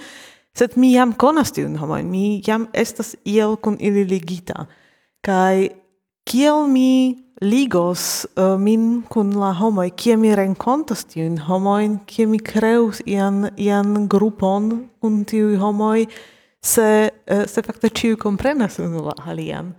sed 0.56 0.76
mi 0.76 0.94
jam 0.94 1.14
konas 1.14 1.52
tiun 1.56 1.78
homoin 1.80 2.10
mi 2.10 2.42
jam 2.46 2.68
estas 2.74 3.16
iel 3.26 3.56
kun 3.56 3.78
ili 3.80 4.04
ligita. 4.04 4.66
Kai 5.22 5.70
kiel 6.26 6.68
mi 6.68 7.16
ligos 7.42 8.26
uh, 8.36 8.58
min 8.60 9.04
kun 9.10 9.32
la 9.40 9.54
homoj 9.56 9.90
kie 9.96 10.18
mi 10.18 10.36
renkontas 10.36 11.06
tiun 11.08 11.38
homoin 11.48 12.00
kie 12.06 12.28
mi 12.28 12.40
kreus 12.40 13.00
ian 13.06 13.50
ian 13.58 14.08
grupon 14.12 14.90
kun 15.02 15.24
tiuj 15.26 15.56
homoj 15.62 16.08
se 16.62 16.90
uh, 17.10 17.46
se 17.48 17.64
fakte 17.64 17.90
ĉiuj 17.90 18.18
komprenas 18.20 18.80
unu 18.80 19.06
la 19.08 19.16
alian. 19.26 19.74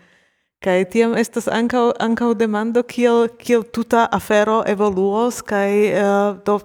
Kai 0.61 0.82
tiam 0.85 1.15
estas 1.16 1.47
ankaŭ 1.49 1.87
ankaŭ 2.05 2.35
demando 2.37 2.82
kiel 2.85 3.31
kiel 3.41 3.62
tuta 3.73 4.03
afero 4.12 4.59
evoluos 4.69 5.39
kaj 5.41 5.70
uh, 5.73 6.01
eh, 6.01 6.35
do 6.45 6.59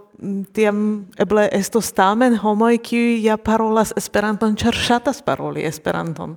tiam 0.51 0.81
eble 1.15 1.45
estos 1.55 1.93
tamen 1.95 2.35
homoj 2.41 2.75
kiuj 2.83 3.21
ja 3.23 3.37
parolas 3.39 3.93
Esperanton 3.95 4.57
ĉar 4.59 4.75
ŝatas 4.75 5.21
paroli 5.23 5.63
Esperanton. 5.63 6.33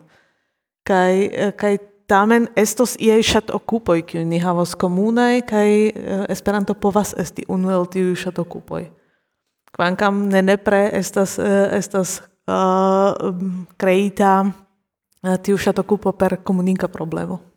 Kaj 0.86 1.16
uh, 1.24 1.32
eh, 1.48 1.50
kaj 1.58 1.72
tamen 2.06 2.46
estos 2.54 2.94
iaj 2.94 3.26
ŝatokupoj 3.32 4.06
kiuj 4.06 4.22
ni 4.24 4.38
havas 4.38 4.76
komunaj 4.78 5.42
kaj 5.50 5.66
uh, 5.72 5.98
eh, 5.98 6.24
Esperanto 6.36 6.78
povas 6.78 7.10
esti 7.18 7.42
unu 7.48 7.74
el 7.74 7.90
tiuj 7.90 8.14
ŝatokupoj. 8.22 8.84
Kvankam 9.74 10.28
ne 10.30 10.46
nepre 10.46 10.84
estas 10.92 11.34
uh, 11.42 11.66
estas 11.74 12.20
uh, 12.46 13.34
kreita 13.76 14.46
tiu 15.42 15.58
ŝatokupo 15.58 16.12
per 16.14 16.36
komunika 16.46 16.86
problemo. 16.88 17.47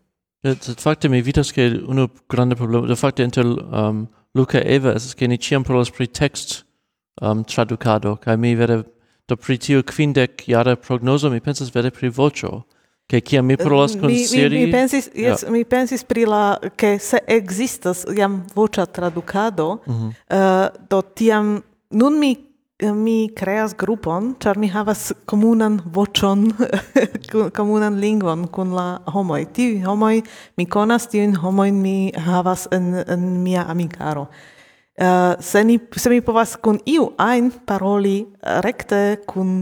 Ja, 0.43 0.55
fakte 0.79 1.09
mi 1.09 1.21
vidas 1.21 1.51
ke 1.51 1.67
unu 1.87 2.07
grande 2.29 2.55
problemo 2.55 2.87
de 2.87 2.95
fakte 2.95 3.23
inter 3.23 3.45
um, 3.45 4.07
Luca 4.35 4.61
Eva 4.65 4.95
es 4.95 5.13
ke 5.13 5.27
ni 5.27 5.37
ciam 5.37 5.63
parolas 5.63 5.91
pri 5.91 6.07
text 6.07 6.63
um, 7.21 7.43
traducado. 7.43 8.15
Kai 8.15 8.37
mi 8.37 8.55
vere 8.55 8.83
do 9.29 9.35
pri 9.35 9.57
tiu 9.57 9.83
quindec 9.83 10.47
jara 10.47 10.75
prognoso 10.75 11.29
mi 11.29 11.39
pensas 11.39 11.75
vere 11.75 11.91
pri 11.91 12.09
vocio. 12.09 12.63
ke 13.11 13.19
kiam 13.21 13.45
mi 13.45 13.53
eh, 13.53 13.57
prolas 13.57 13.95
con 13.99 14.07
mi, 14.07 14.23
seri 14.25 14.55
mi, 14.55 14.65
mi 14.65 14.71
pensis 14.71 15.09
yes, 15.15 15.43
mi 15.51 15.65
pensis 15.67 16.03
pri 16.07 16.25
la 16.25 16.43
ke 16.79 16.95
se 16.99 17.19
existas 17.27 18.05
jam 18.15 18.39
voĉa 18.55 18.85
traducado, 18.85 19.79
mm 19.85 19.93
-hmm. 19.93 20.07
uh, 20.07 20.13
eh, 20.37 20.69
do 20.89 21.01
tiam 21.01 21.61
nun 21.89 22.19
mi 22.19 22.35
Eh, 22.81 22.93
mi 22.93 23.29
creas 23.35 23.75
grupon, 23.77 24.35
char 24.39 24.57
mi 24.57 24.67
havas 24.67 25.13
comunan 25.25 25.81
vocion, 25.85 26.47
comunan 27.53 27.99
lingvon 28.03 28.47
kun 28.47 28.73
la 28.73 28.99
homoi. 29.05 29.45
Ti 29.53 29.83
homoi, 29.85 30.23
mi 30.57 30.65
conas 30.65 31.05
tiun 31.11 31.35
homoi 31.43 31.69
mi 31.71 32.11
havas 32.17 32.65
en, 32.73 32.95
en 33.05 33.27
mia 33.43 33.67
amicaro. 33.69 34.21
Uh, 34.97 35.05
eh, 35.05 35.35
se, 35.39 35.63
ni, 35.63 35.77
se 35.95 36.09
mi 36.09 36.21
povas 36.25 36.55
kun 36.57 36.79
iu 36.89 37.11
ein 37.21 37.51
paroli 37.65 38.25
recte 38.65 39.21
kun 39.29 39.61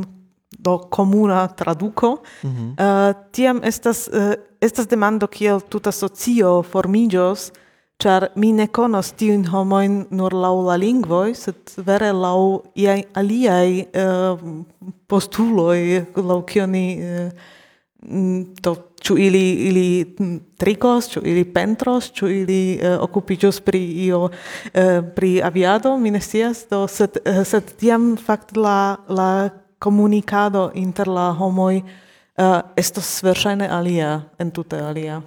do 0.59 0.77
comuna 0.89 1.47
traduco, 1.47 2.21
mm 2.43 2.49
-hmm. 2.49 2.71
uh, 2.71 3.09
eh, 3.09 3.15
tiam 3.31 3.59
estas, 3.63 4.07
uh, 4.07 4.33
estas 4.61 4.87
demando 4.87 5.27
kiel 5.27 5.59
tuta 5.59 5.91
socio 5.91 6.63
formigios, 6.63 7.51
Char 7.99 8.29
mi 8.39 8.53
ne 8.55 8.69
conos 8.71 9.09
tiun 9.19 9.41
homoin 9.51 10.05
nur 10.15 10.31
lau 10.31 10.61
la 10.63 10.77
lingvoi, 10.79 11.33
sed 11.35 11.73
vere 11.83 12.13
lau 12.15 12.61
iai 12.71 13.01
aliai 13.19 13.81
uh, 13.91 13.99
eh, 13.99 14.93
postuloi, 15.03 16.05
lau 16.15 16.37
cioni, 16.47 16.83
uh, 17.03 17.25
eh, 18.07 18.45
to, 18.63 18.73
ciu 19.03 19.17
ili, 19.19 19.43
ili 19.67 20.15
trikos, 20.55 21.09
ciu 21.11 21.25
ili 21.27 21.43
pentros, 21.43 22.07
ciu 22.15 22.31
ili 22.31 22.77
eh, 22.79 22.93
uh, 22.93 23.03
occupigios 23.03 23.59
pri 23.59 23.83
io, 24.05 24.29
uh, 24.29 24.31
pri 25.15 25.41
aviado, 25.43 25.97
mi 25.97 26.15
ne 26.15 26.23
sias, 26.23 26.63
do, 26.71 26.85
sed, 26.87 27.19
uh, 27.25 27.43
sed 27.43 27.75
tiam 27.83 28.13
fakt 28.15 28.55
la, 28.55 28.95
la 29.09 29.49
comunicado 29.79 30.69
inter 30.73 31.11
la 31.11 31.33
homoi 31.35 31.83
uh, 31.83 32.61
estos 32.79 33.19
versaine 33.27 33.67
alia, 33.67 34.21
entute 34.39 34.79
alia. 34.79 35.19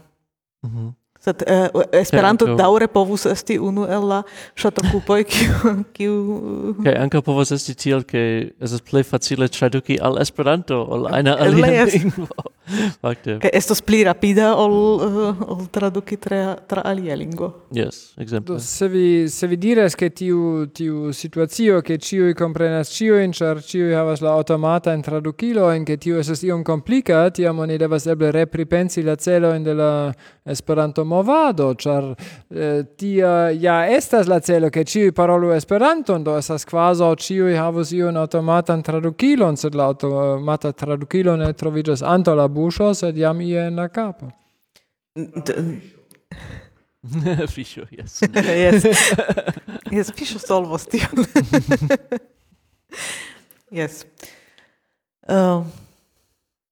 Mm 0.64 0.70
-hmm. 0.70 1.01
Sed 1.22 1.42
uh, 1.46 1.82
Esperanto 1.94 2.48
yeah, 2.48 2.56
daŭre 2.58 2.88
povus 2.90 3.28
esti 3.30 3.54
unu 3.62 3.84
el 3.86 4.08
la 4.10 4.22
ŝatokupoj 4.58 5.20
kiu 5.30 5.74
kiu 5.94 6.14
kaj 6.82 6.96
ankaŭ 7.04 7.20
povas 7.28 7.52
esti 7.54 7.76
tiel 7.78 8.02
ke 8.02 8.22
estas 8.58 8.82
plej 8.82 9.04
facile 9.06 9.46
traduki 9.46 10.00
al 10.02 10.18
Esperanto 10.22 10.80
ol 10.82 11.06
ajna 11.06 11.36
alia 11.46 11.84
lingvo. 11.86 12.26
Fakte. 13.02 13.36
Kaj 13.42 13.52
estas 13.54 13.82
pli 13.86 14.00
rapida 14.06 14.52
ol 14.58 14.74
uh, 14.74 15.44
ol 15.54 15.62
traduki 15.70 16.18
tra 16.18 16.56
tra 16.66 16.82
alia 16.90 17.14
lingvo. 17.18 17.52
Yes, 17.70 18.16
ekzemple. 18.18 18.56
Do 18.56 18.58
se 18.58 18.88
vi 18.90 19.28
se 19.30 19.46
vi 19.46 19.60
diras 19.62 19.94
ke 19.98 20.10
tiu 20.10 20.66
tiu 20.74 21.12
situacio 21.14 21.84
ke 21.86 22.00
ĉiuj 22.02 22.34
komprenas 22.38 22.90
ĉiujn 22.96 23.34
ĉar 23.38 23.62
ĉiuj 23.70 23.94
havas 23.94 24.26
la 24.26 24.34
aŭtomatan 24.40 25.06
tradukilojn 25.06 25.86
ke 25.86 26.00
tio 26.02 26.18
estas 26.18 26.42
iom 26.42 26.66
komplika, 26.66 27.28
tiam 27.30 27.62
oni 27.62 27.78
devas 27.78 28.10
eble 28.10 28.34
repripensi 28.34 29.06
la 29.06 29.14
celojn 29.14 29.62
de 29.70 29.78
la 29.78 29.92
Esperanto 30.42 31.04
movado, 31.12 31.68
char 31.78 32.16
eh, 32.50 32.82
tia 32.96 33.52
ja 33.52 33.84
estas 33.86 34.32
la 34.32 34.40
celo 34.40 34.70
che 34.70 34.84
ciu 34.84 35.12
parolu 35.12 35.52
Esperanton, 35.52 36.24
do 36.24 36.38
esas 36.38 36.64
quasi 36.64 37.04
ciu 37.18 37.56
havus 37.56 37.92
iun 37.92 38.16
automatan 38.16 38.82
tradukilon, 38.82 39.56
sed 39.56 39.74
la 39.74 39.84
automata 39.92 40.72
tradukilo 40.72 41.36
ne 41.36 41.52
troviĝas 41.52 42.02
antaŭ 42.02 42.36
la 42.36 42.48
buŝo, 42.48 42.94
sed 42.94 43.16
jam 43.16 43.40
ie 43.40 43.66
en 43.68 43.76
la 43.76 43.88
kapo. 43.88 44.30
Fisho, 47.48 47.86
yes. 47.90 48.20
yes. 48.32 48.84
yes, 49.90 50.12
fisho 50.12 50.38
solvos 50.38 50.86
tion. 50.86 51.10
yes. 53.70 54.06
Um, 55.26 55.36
ehm, 55.36 55.64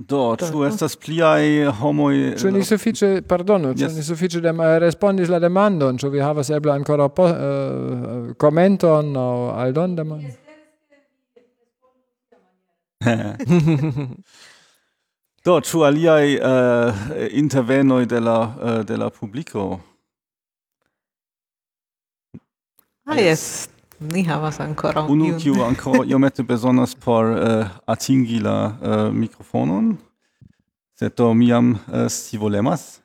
Do, 0.01 0.35
da, 0.41 0.47
ĉu 0.49 0.63
estas 0.65 0.95
pliaj 0.97 1.67
homoj... 1.81 2.15
Ĉu 2.41 2.51
ni 2.55 2.63
eh, 2.63 2.65
sufiĉe, 2.65 3.09
pardonu, 3.29 3.75
ĉu 3.77 3.85
yes. 3.85 3.97
ni 3.99 4.03
sufiĉe 4.05 4.41
dem, 4.41 4.61
eh, 4.65 4.79
respondis 4.81 5.29
la 5.29 5.39
demandon, 5.43 5.99
ĉu 6.01 6.09
vi 6.15 6.23
havas 6.25 6.49
eble 6.57 6.73
ankoraŭ 6.73 7.09
uh, 7.11 7.17
eh, 7.29 8.31
komenton 8.41 9.11
aŭ 9.21 9.35
aldondemon? 9.67 10.23
do, 15.45 15.61
ĉu 15.69 15.85
aliaj 15.85 16.27
uh, 16.39 17.05
intervenoj 17.43 18.07
de 18.09 18.21
la, 18.25 18.39
uh, 18.41 18.81
de 18.89 18.97
la 18.97 19.11
publiko? 19.13 19.81
Ah, 23.05 23.21
yes. 23.21 23.69
Ni 24.01 24.23
havas 24.25 24.61
ankoraŭ 24.61 25.05
unu 25.13 25.35
kiu 25.37 25.61
ankoraŭ 25.65 26.07
iomete 26.11 26.43
bezonas 26.43 26.95
por 26.95 27.27
uh, 27.35 27.67
atingi 27.87 28.39
la 28.41 28.57
uh, 28.71 29.13
mikrofonon, 29.13 29.93
sed 30.97 31.13
do 31.17 31.35
mi 31.35 31.51
jam 31.53 31.75
uh, 31.75 32.09
scivolemas. 32.09 33.01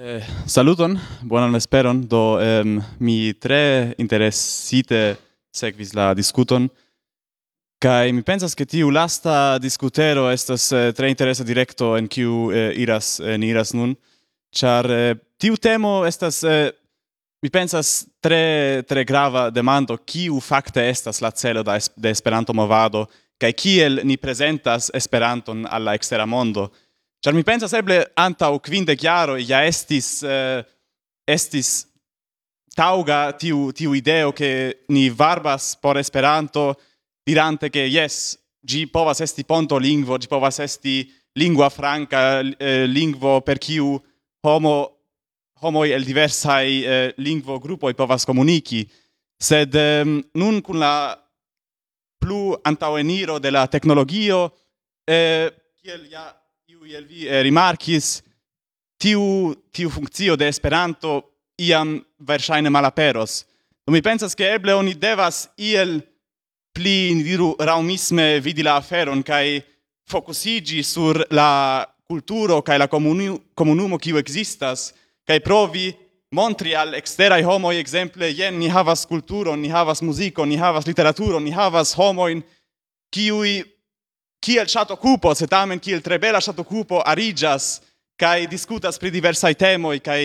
Eh, 0.00 0.24
saluton, 0.46 0.98
buonan 1.22 1.52
vesperon. 1.52 2.06
Do 2.08 2.38
um, 2.40 2.82
mi 2.98 3.34
tre 3.34 3.94
interesite 3.98 5.16
sekvis 5.52 5.92
la 5.94 6.14
diskuton. 6.14 6.68
Kai 7.80 8.12
mi 8.12 8.22
pensas 8.22 8.56
ke 8.56 8.64
tiu 8.64 8.90
lasta 8.90 9.58
diskutero 9.60 10.30
estas 10.32 10.70
eh, 10.72 10.92
tre 10.96 11.08
interesa 11.12 11.44
direkto 11.44 11.94
en 11.98 12.08
kiu 12.08 12.48
eh, 12.52 12.72
iras 12.80 13.20
en 13.20 13.44
iras 13.44 13.74
nun. 13.76 13.94
Char 14.50 14.90
eh, 14.90 15.14
tiu 15.38 15.56
temo 15.56 16.04
estas 16.06 16.42
eh, 16.44 16.72
mi 17.42 17.50
pensas 17.50 18.06
tre 18.20 18.82
tre 18.86 19.04
grava 19.04 19.48
demando 19.50 19.96
kiu 19.96 20.40
fakte 20.40 20.82
estas 20.90 21.20
la 21.20 21.30
celo 21.30 21.62
da 21.62 21.76
es, 21.76 21.90
de 21.96 22.10
Esperanto 22.10 22.52
movado 22.52 23.06
kaj 23.40 23.52
kiel 23.52 24.00
ni 24.04 24.16
prezentas 24.16 24.90
Esperanton 24.94 25.64
al 25.70 25.84
la 25.84 25.94
ekstera 25.94 26.26
mondo. 26.26 26.70
char 27.22 27.34
mi 27.34 27.44
pensas 27.44 27.72
eble 27.72 28.04
u 28.52 28.58
kvinde 28.58 28.96
chiaro 28.96 29.36
ja 29.36 29.64
estis 29.64 30.22
eh, 30.22 30.64
estis 31.26 31.86
tauga 32.74 33.32
tiu 33.32 33.72
tiu 33.72 33.94
ideo 33.94 34.32
ke 34.32 34.74
ni 34.88 35.10
varbas 35.10 35.76
por 35.76 35.96
Esperanto 35.96 36.74
dirante 37.26 37.70
ke 37.70 37.86
yes 37.86 38.36
gi 38.66 38.86
povas 38.86 39.20
esti 39.20 39.44
ponto 39.44 39.78
lingvo, 39.78 40.18
gi 40.18 40.28
povas 40.28 40.58
esti 40.58 41.10
lingua 41.38 41.70
franca, 41.70 42.40
eh, 42.40 42.86
lingvo 42.86 43.40
per 43.40 43.58
kiu 43.58 44.00
homo 44.42 44.76
homoi 45.60 45.92
el 45.92 46.04
diversai 46.04 46.84
eh, 46.84 47.14
lingvo 47.18 47.58
grupoi 47.60 47.94
povas 47.94 48.24
comuniki 48.24 48.86
sed 49.40 49.74
eh, 49.74 50.04
nun 50.34 50.60
kun 50.62 50.78
la 50.80 51.16
plu 52.20 52.56
antaueniro 52.64 53.38
de 53.38 53.50
la 53.50 53.66
teknologio 53.66 54.50
eh, 55.08 55.48
kiel 55.80 56.08
ja 56.12 56.28
iu 56.68 56.84
el 56.84 57.06
vi 57.08 57.26
eh, 57.28 57.42
rimarkis 57.42 58.20
tiu, 59.00 59.54
tiu 59.72 59.90
funkcio 59.90 60.36
de 60.36 60.48
Esperanto 60.48 61.20
iam 61.60 61.96
verŝajne 62.20 62.70
malaperos. 62.70 63.44
Do 63.84 63.92
mi 63.92 64.02
pensas 64.04 64.36
ke 64.36 64.52
eble 64.54 64.74
oni 64.76 64.94
devas 64.94 65.46
iel 65.56 65.98
pli, 66.76 67.16
diru, 67.24 67.54
raumisme 67.58 68.38
vidi 68.44 68.62
la 68.62 68.76
aferon, 68.80 69.24
kaj 69.24 69.60
fokusigi 70.10 70.84
sur 70.84 71.24
la 71.32 71.86
culturo 72.10 72.62
kai 72.66 72.78
la 72.78 72.88
comunu 72.88 73.38
comunumo 73.54 73.98
kiu 73.98 74.18
existas 74.18 74.90
kai 75.26 75.38
provi 75.40 75.92
montri 76.34 76.74
al 76.74 76.94
exterai 76.94 77.42
homoi 77.42 77.78
exemple 77.78 78.26
jen 78.34 78.58
ni 78.58 78.68
havas 78.68 79.06
kulturon, 79.06 79.60
ni 79.60 79.68
havas 79.68 80.02
muzikon, 80.02 80.48
ni 80.48 80.56
havas 80.56 80.86
literaturon, 80.86 81.42
ni 81.44 81.50
havas 81.50 81.94
homoin 81.98 82.42
kiui 83.14 83.62
kiel 84.42 84.66
ŝato 84.66 84.96
kupo, 84.96 85.34
se 85.34 85.46
tamen 85.46 85.80
kiel 85.82 86.02
tre 86.02 86.18
bela 86.18 86.40
ŝato 86.40 86.64
kupo 86.64 87.02
ariĝas 87.06 87.80
kaj 88.20 88.46
diskutas 88.50 88.98
pri 88.98 89.10
diversaj 89.10 89.54
temoj 89.54 89.98
kaj 90.04 90.22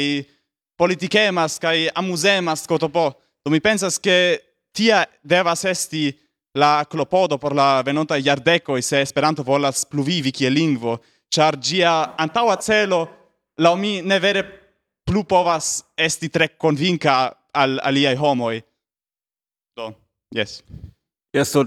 politikemas 0.77 1.57
kaj 1.59 1.89
amuzemas 1.95 2.65
kotopo. 2.67 3.11
Do 3.45 3.51
mi 3.51 3.59
pensas 3.59 3.97
ke 4.01 4.39
tia 4.75 5.05
devas 5.23 5.65
esti 5.65 6.11
la 6.55 6.85
klopodo 6.85 7.37
por 7.37 7.53
la 7.55 7.81
venontaj 7.81 8.21
jardekoj 8.21 8.81
se 8.81 9.01
Esperanto 9.01 9.43
volas 9.43 9.85
pluvivi 9.85 10.31
kiel 10.31 10.53
lingvo 10.53 10.97
char 11.33 11.57
gia 11.61 12.15
antaua 12.17 12.57
celo 12.57 13.07
la 13.57 13.75
mi 13.75 14.01
ne 14.01 14.19
vere 14.19 14.43
plu 15.05 15.23
povas 15.23 15.83
esti 15.97 16.29
tre 16.29 16.49
convinca 16.57 17.35
al 17.53 17.79
aliai 17.83 18.15
homoi. 18.15 18.63
Do, 19.77 19.93
yes. 20.35 20.63
Yes, 21.35 21.51
so, 21.51 21.65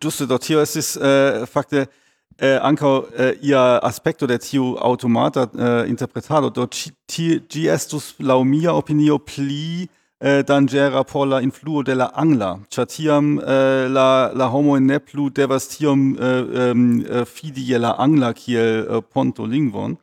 giusto 0.00 0.26
do 0.26 0.38
tio 0.38 0.60
estis 0.62 0.96
uh, 0.96 1.46
fakte 1.46 1.84
uh, 1.86 2.58
ankaŭ 2.66 2.92
uh, 2.98 3.30
ia 3.42 3.78
aspekto 3.82 4.26
de 4.26 4.38
tiu 4.38 4.74
automata 4.82 5.46
uh, 5.46 5.84
interpretado 5.88 6.50
do 6.50 6.66
gi 7.08 7.68
estus 7.70 8.14
laŭ 8.18 8.42
mia 8.44 8.74
opinio 8.74 9.18
pli 9.18 9.88
Äh, 10.20 10.40
eh, 10.40 10.44
dangera 10.44 11.04
por 11.04 11.26
la 11.26 11.40
influo 11.40 11.82
de 11.82 11.94
la 11.94 12.06
angla, 12.16 12.58
ĉar 12.70 12.86
tiam 12.86 13.38
eh, 13.38 13.86
la, 13.88 14.32
la 14.34 14.48
homoj 14.50 14.80
ne 14.80 14.98
plu 14.98 15.30
devas 15.30 15.68
tiom 15.68 16.16
eh, 16.18 16.74
eh, 16.74 17.24
fidi 17.24 17.62
je 17.70 17.78
la 17.78 17.94
angla 17.98 18.32
kiel 18.34 18.86
eh, 18.88 19.00
pontolingvon, 19.14 19.96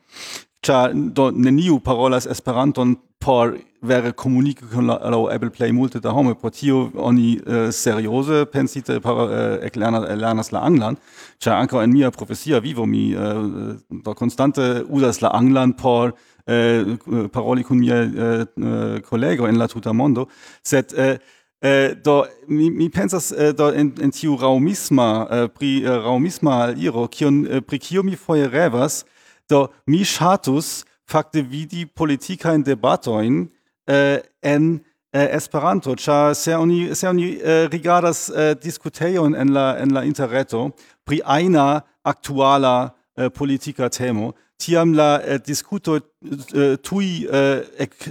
ĉar 0.64 0.94
do 1.12 1.30
neniu 1.30 1.80
parolas 1.80 2.26
Esperanton 2.26 2.96
por 3.20 3.58
vere 3.82 4.12
komuniki 4.12 4.64
con 4.72 4.86
la 4.86 4.96
laŭ 5.12 5.26
eble 5.34 5.50
play 5.50 5.72
multe 5.72 6.00
da 6.00 6.10
home 6.10 6.34
por 6.34 6.50
tio 6.50 6.90
oni 6.96 7.36
eh, 7.46 7.70
seriose 7.72 8.46
pensite 8.46 9.00
par 9.00 9.28
eh, 9.30 9.70
lernas 9.76 10.52
la 10.52 10.60
anglan, 10.60 10.96
cha 11.38 11.58
anko 11.60 11.82
en 11.82 11.92
mia 11.92 12.10
profesia 12.10 12.60
vivo 12.60 12.86
mi 12.86 13.12
eh, 13.12 13.76
da 13.90 14.14
constante 14.14 14.84
usas 14.88 15.20
la 15.22 15.28
anglan 15.28 15.72
por 15.72 16.14
eh, 16.46 17.28
paroli 17.32 17.64
kun 17.64 17.78
mia 17.78 18.02
eh, 18.02 18.44
eh, 18.44 19.00
collego 19.00 19.46
en 19.46 19.58
la 19.58 19.68
tuta 19.68 19.92
mondo. 19.92 20.28
Set 20.62 20.92
eh, 20.92 21.18
eh, 21.62 21.94
do 22.04 22.26
mi, 22.48 22.70
mi 22.70 22.88
pensas 22.88 23.32
eh, 23.32 23.52
do 23.52 23.70
en, 23.72 23.92
en 24.00 24.10
tiu 24.10 24.36
raumisma 24.36 25.26
eh, 25.30 25.48
pri 25.48 25.82
eh, 25.84 25.98
raumisma 26.04 26.62
al 26.64 26.78
iro 26.78 27.06
kion 27.08 27.46
eh, 27.46 27.60
pri 27.60 27.78
kio 27.78 28.02
mi 28.02 28.16
foje 28.16 28.48
revas 28.48 29.04
do 29.48 29.68
mi 29.86 30.04
chatus 30.04 30.84
fakte 31.06 31.42
vidi 31.42 31.86
politikajn 31.86 32.62
debatoin 32.62 33.48
eh, 33.86 34.20
en 34.42 34.80
eh, 35.12 35.28
Esperanto, 35.36 35.94
cha 35.96 36.34
se 36.34 36.54
oni 36.54 36.94
se 36.94 37.08
oni 37.08 37.38
eh, 37.40 37.68
rigardas 37.72 38.28
eh, 38.28 38.54
diskutejon 38.62 39.34
en 39.34 39.52
la 39.54 39.76
en 39.78 39.94
la 39.94 40.04
interreto 40.04 40.70
pri 41.04 41.20
aina 41.24 41.82
aktuala 42.04 42.94
eh, 43.16 43.30
politika 43.30 43.88
temo, 43.88 44.34
tiam 44.58 44.94
la 44.94 45.20
eh, 45.22 45.38
discuto 45.38 45.96
eh, 45.96 46.76
tui 46.82 47.26
eh, 47.30 47.62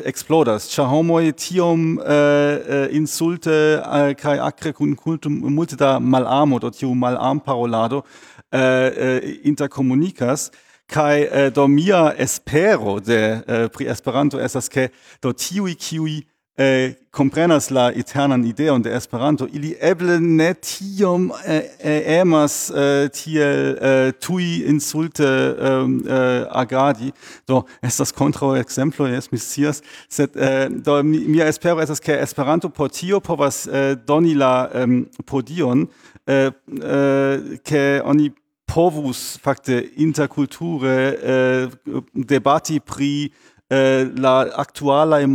explodas, 0.06 0.70
cha 0.70 0.86
homoj 0.86 1.32
tiom 1.34 2.00
eh, 2.00 2.62
eh 2.68 2.88
insulte 2.96 3.82
eh, 3.82 4.14
kai 4.16 4.38
akre 4.40 4.74
kun 4.74 4.96
kultum 4.96 5.42
multe 5.50 5.76
da 5.76 6.00
malamo, 6.00 6.60
do 6.60 6.70
tiu 6.70 6.94
malarmparolado 6.96 8.04
eh, 8.52 8.62
eh, 8.62 9.40
interkomunikas, 9.44 10.52
kai 10.88 11.26
eh, 11.26 11.50
do 11.52 11.68
mia 11.68 12.14
espero 12.18 13.00
de 13.00 13.42
eh, 13.48 13.68
pri 13.70 13.90
Esperanto 13.90 14.40
esas 14.40 14.70
ke 14.70 14.90
do 15.22 15.34
tiuj 15.34 15.76
kiui 15.76 16.24
eh, 16.58 16.96
comprenas 17.12 17.70
la 17.70 17.92
eternan 17.92 18.44
ideon 18.44 18.82
de 18.82 18.90
Esperanto, 18.90 19.46
ili 19.46 19.76
eble 19.80 20.20
ne 20.20 20.54
tiom 20.54 21.32
äh, 21.46 21.58
äh, 21.58 21.64
eh, 21.80 22.22
emas 22.22 22.70
eh, 22.70 23.10
tiel 23.10 23.78
eh, 23.82 24.14
tui 24.20 24.64
insulte 24.64 25.58
ähm, 25.60 26.04
eh, 26.08 26.46
agadi. 26.50 27.12
Do, 27.48 27.66
estas 27.82 28.14
contra 28.14 28.56
exemplo, 28.58 29.08
jes 29.08 29.32
mi 29.32 29.38
scias, 29.38 29.82
sed 30.10 30.36
eh, 30.36 30.70
do 30.70 31.04
mi, 31.04 31.20
mia 31.20 31.48
espero 31.48 31.80
estas 31.80 32.02
ke 32.02 32.20
Esperanto 32.22 32.70
por 32.70 32.90
tio 32.90 33.20
povas 33.20 33.68
eh, 33.68 33.96
doni 33.96 34.34
la 34.34 34.70
eh, 34.74 35.06
podion, 35.26 35.88
eh, 36.28 36.52
eh, 36.82 37.60
ke 37.64 38.02
oni 38.04 38.32
povus 38.66 39.38
fakte 39.42 39.78
interkulture 39.98 40.96
eh, 41.24 41.68
debati 42.14 42.80
pri 42.80 43.32
eh, 43.70 44.12
la 44.18 44.40
actualae 44.54 45.24
e 45.24 45.28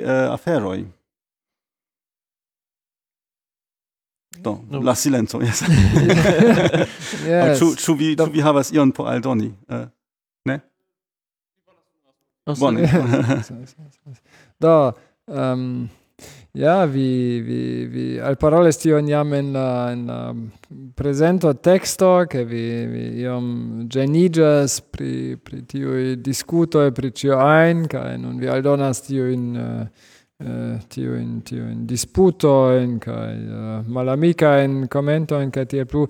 eh, 0.00 0.28
aferoi. 0.32 0.86
Do, 4.38 4.64
no. 4.68 4.82
la 4.82 4.94
silento, 4.94 5.40
yes. 5.40 5.62
yes. 7.26 7.58
Ĉu 7.58 7.74
ĉu 7.78 7.94
vi 7.94 8.14
ĉu 8.18 8.30
vi 8.34 8.42
havas 8.42 8.72
ion 8.74 8.90
por 8.92 9.06
aldoni? 9.08 9.46
Uh, 9.70 9.86
ne? 10.44 10.58
Bone. 12.58 12.88
Do, 14.60 14.74
ehm 15.28 15.60
um, 15.60 15.88
Ja, 16.56 16.84
vi, 16.84 17.40
vi, 17.40 17.86
vi 17.86 18.20
alparoles 18.22 18.76
stio 18.76 18.98
jam 19.02 19.32
in, 19.34 19.50
la, 19.52 19.90
in 19.90 20.06
la 20.06 20.34
presento 20.94 21.58
texto, 21.58 22.26
che 22.28 22.44
vi, 22.44 22.86
vi 22.86 23.18
iom 23.18 23.88
genigas 23.88 24.80
pri, 24.80 25.36
pri 25.36 25.64
tiui 25.66 26.12
e 26.12 26.92
pri 26.92 27.12
cio 27.12 27.36
ein, 27.40 27.88
kai 27.88 28.20
non 28.20 28.36
vi 28.38 28.46
aldonas 28.46 29.02
tiuin, 29.02 29.56
uh, 29.56 30.46
eh, 30.46 30.46
eh, 30.46 30.78
tiuin, 31.42 31.42
disputo, 31.86 32.70
in, 32.78 32.98
cae 33.00 33.34
uh, 33.34 34.16
mica 34.16 34.62
in 34.62 34.86
cae 35.50 35.66
tiel 35.66 35.86
plu. 35.86 36.06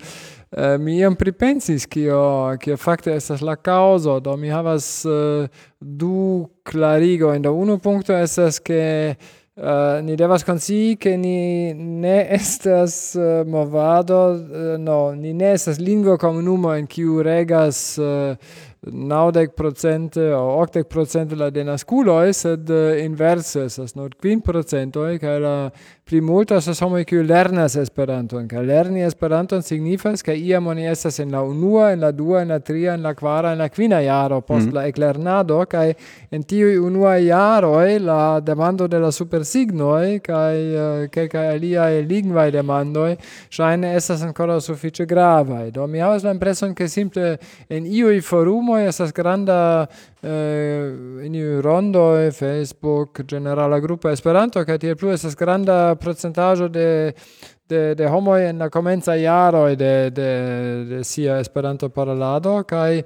Uh, 0.51 0.77
mi 0.77 0.99
iam 0.99 1.15
pripensis 1.15 1.87
kio, 1.87 2.55
kio 2.59 2.77
facte 2.77 3.15
estas 3.15 3.41
la 3.41 3.55
causo, 3.55 4.19
do 4.19 4.37
mi 4.37 4.49
havas 4.49 5.05
uh, 5.05 5.49
du 5.79 6.45
clarigoin, 6.61 7.41
da 7.41 7.49
uno 7.49 7.79
puncto 7.79 8.13
estas 8.13 8.61
che 8.61 9.17
Uh, 9.55 10.01
ni 10.03 10.15
devas 10.15 10.43
konsii 10.43 10.97
che 10.97 11.15
ni 11.15 11.73
ne 11.73 12.27
estas 12.39 13.13
uh, 13.13 13.47
movado, 13.47 14.33
uh, 14.33 14.77
no, 14.77 15.13
ni 15.13 15.31
ne 15.33 15.53
estas 15.53 15.77
lingvo 15.79 16.17
komunumo 16.17 16.73
en 16.75 16.87
kiu 16.91 17.21
regas 17.23 17.95
uh, 17.95 18.35
naŭdek 18.83 19.55
procente 19.55 20.25
o 20.35 20.59
okdek 20.59 20.89
procente 20.91 21.39
la 21.39 21.47
denaskuloj, 21.55 22.33
sed 22.35 22.67
uh, 22.67 22.99
inverse 22.99 23.63
estas 23.69 23.95
nur 23.95 24.11
kvin 24.19 24.43
procentoj 24.43 25.15
kaj 25.23 25.39
la 25.39 25.55
pli 26.05 26.19
multa 26.21 26.59
sa 26.61 26.73
homoj 26.85 27.01
kiu 27.09 27.23
lernas 27.25 27.73
Esperanton, 27.81 28.43
kaj 28.45 28.61
lerni 28.61 29.01
Esperanton 29.01 29.63
signifas 29.65 30.21
ke 30.21 30.35
iam 30.37 30.67
oni 30.69 30.83
estas 30.85 31.17
en 31.23 31.31
la 31.33 31.39
unua, 31.41 31.87
en 31.95 32.03
la 32.05 32.11
dua, 32.13 32.43
en 32.43 32.53
la 32.53 32.59
tria, 32.59 32.93
en 32.93 33.01
la 33.01 33.15
kvara, 33.17 33.55
en 33.55 33.63
la 33.63 33.69
kvina 33.73 34.03
jaro 34.05 34.41
post 34.41 34.67
mm 34.67 34.69
-hmm. 34.69 34.75
la 34.75 34.85
eklernado 34.87 35.65
kaj 35.65 35.93
en 36.31 36.43
tiu 36.43 36.85
unua 36.85 37.15
jaro 37.17 37.73
la 37.99 38.39
demando 38.39 38.87
de 38.87 38.99
la 38.99 39.11
supersigno 39.11 39.95
kaj 40.23 40.55
uh, 40.75 41.03
eh, 41.03 41.09
kelkaj 41.09 41.47
alia 41.47 41.89
lingvaj 41.89 42.51
demandoj 42.51 43.15
ŝajne 43.49 43.95
estas 43.95 44.21
ankoraŭ 44.21 44.59
sufiĉe 44.61 45.05
gravaj. 45.05 45.71
Do 45.71 45.87
mi 45.87 45.99
havas 45.99 46.23
la 46.23 46.31
impreson 46.31 46.75
ke 46.75 46.87
simple 46.87 47.37
en 47.69 47.85
iuj 47.85 48.21
forumoj 48.21 48.87
estas 48.87 49.13
granda 49.13 49.87
eh, 50.21 51.25
in 51.25 51.35
iu 51.35 51.61
rondo 51.61 52.31
Facebook, 52.31 53.21
generala 53.27 53.79
grupo 53.79 54.09
Esperanto 54.09 54.65
kaj 54.65 54.77
tiel 54.77 54.95
plu 54.95 55.11
estas 55.11 55.35
granda 55.35 55.94
alta 55.99 56.67
de 56.67 57.13
de 57.67 57.95
de 57.95 58.07
homo 58.07 58.37
en 58.37 58.59
la 58.59 58.69
komenca 58.69 59.15
jaroj 59.15 59.75
de 59.75 60.09
de 60.09 60.85
de 60.89 61.03
sia 61.03 61.39
Esperanto 61.39 61.89
parolado 61.89 62.63
kaj 62.63 63.03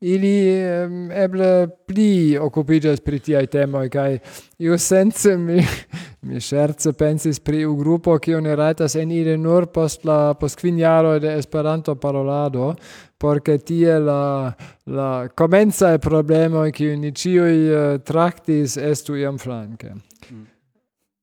ili 0.00 0.64
um, 0.84 1.10
eble 1.12 1.68
pli 1.86 2.38
occupigas 2.40 3.00
pri 3.00 3.18
tiai 3.20 3.46
temoi, 3.46 3.90
kaj 3.92 4.18
iu 4.58 4.78
sence 4.78 5.36
mi 5.36 5.60
mi 6.26 6.40
scherze 6.40 6.92
pensis 6.92 7.40
pri 7.40 7.64
u 7.64 7.76
grupo 7.76 8.18
kiu 8.18 8.40
ne 8.40 8.56
en 9.00 9.10
ire 9.10 9.36
nur 9.36 9.66
post 9.66 10.04
la 10.04 10.34
post 10.34 10.58
kvin 10.58 10.76
de 11.20 11.38
Esperanto 11.38 11.94
parolado 11.94 12.74
por 13.18 13.40
ke 13.40 13.58
tie 13.58 13.98
la 13.98 14.52
la 14.86 15.28
comenza 15.28 15.92
e 15.94 15.98
problemo 15.98 16.64
kiu 16.72 16.96
ni 16.96 17.12
ĉiuj 17.12 17.70
uh, 17.70 17.94
eh, 17.94 17.98
traktis 17.98 18.76
estu 18.76 19.16
iam 19.16 19.38
flanke. 19.38 19.92
Mm. 20.30 20.46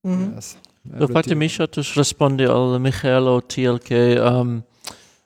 Mm 0.04 0.14
-hmm. 0.14 0.36
yes. 0.36 0.58
Do 1.00 1.08
fakte 1.12 1.36
mi 1.36 1.50
ŝatus 1.52 1.96
respondi 1.98 2.48
al 2.48 2.78
Michelo 2.80 3.40
tiel 3.42 3.80
ke 3.84 4.18
um, 4.22 4.62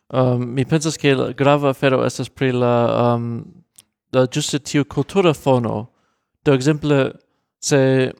um, 0.09 0.45
mi 0.55 0.65
pensas 0.65 0.97
ke 0.97 1.13
grava 1.37 1.71
afero 1.75 2.01
estas 2.05 2.29
pri 2.29 2.51
la 2.51 2.75
um, 3.15 3.43
da 4.11 4.25
ĝuste 4.25 4.59
tiu 4.59 4.85
kultura 4.85 5.33
fono. 5.33 5.91
Do 6.45 6.55
ekzemple 6.57 7.11
se 7.61 8.11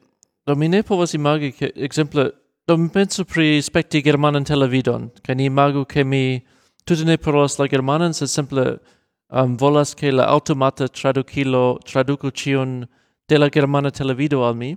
do 0.46 0.54
mi 0.54 0.68
ne 0.68 0.82
povas 0.82 1.14
imagi 1.14 1.52
ke 1.52 1.72
ekzemple 1.76 2.30
do 2.66 2.76
mi 2.76 2.88
pensu 2.88 3.24
pri 3.24 3.62
spekti 3.62 4.02
germanan 4.02 4.44
televidon 4.44 5.10
kaj 5.26 5.34
ni 5.36 5.50
imagu 5.50 5.84
ke 5.84 6.04
mi 6.04 6.42
tute 6.86 7.04
ne 7.04 7.16
parolas 7.18 7.58
la 7.58 7.66
germanan 7.66 8.14
sed 8.14 8.30
simple 8.30 8.78
um, 9.30 9.56
volas 9.58 9.94
ke 9.94 10.12
la 10.12 10.28
aŭtomata 10.30 10.88
tradukilo 10.88 11.78
traduku 11.84 12.30
ĉion 12.30 12.86
de 13.28 13.38
la 13.38 13.48
germana 13.48 13.90
televido 13.90 14.44
al 14.44 14.54
mi 14.54 14.76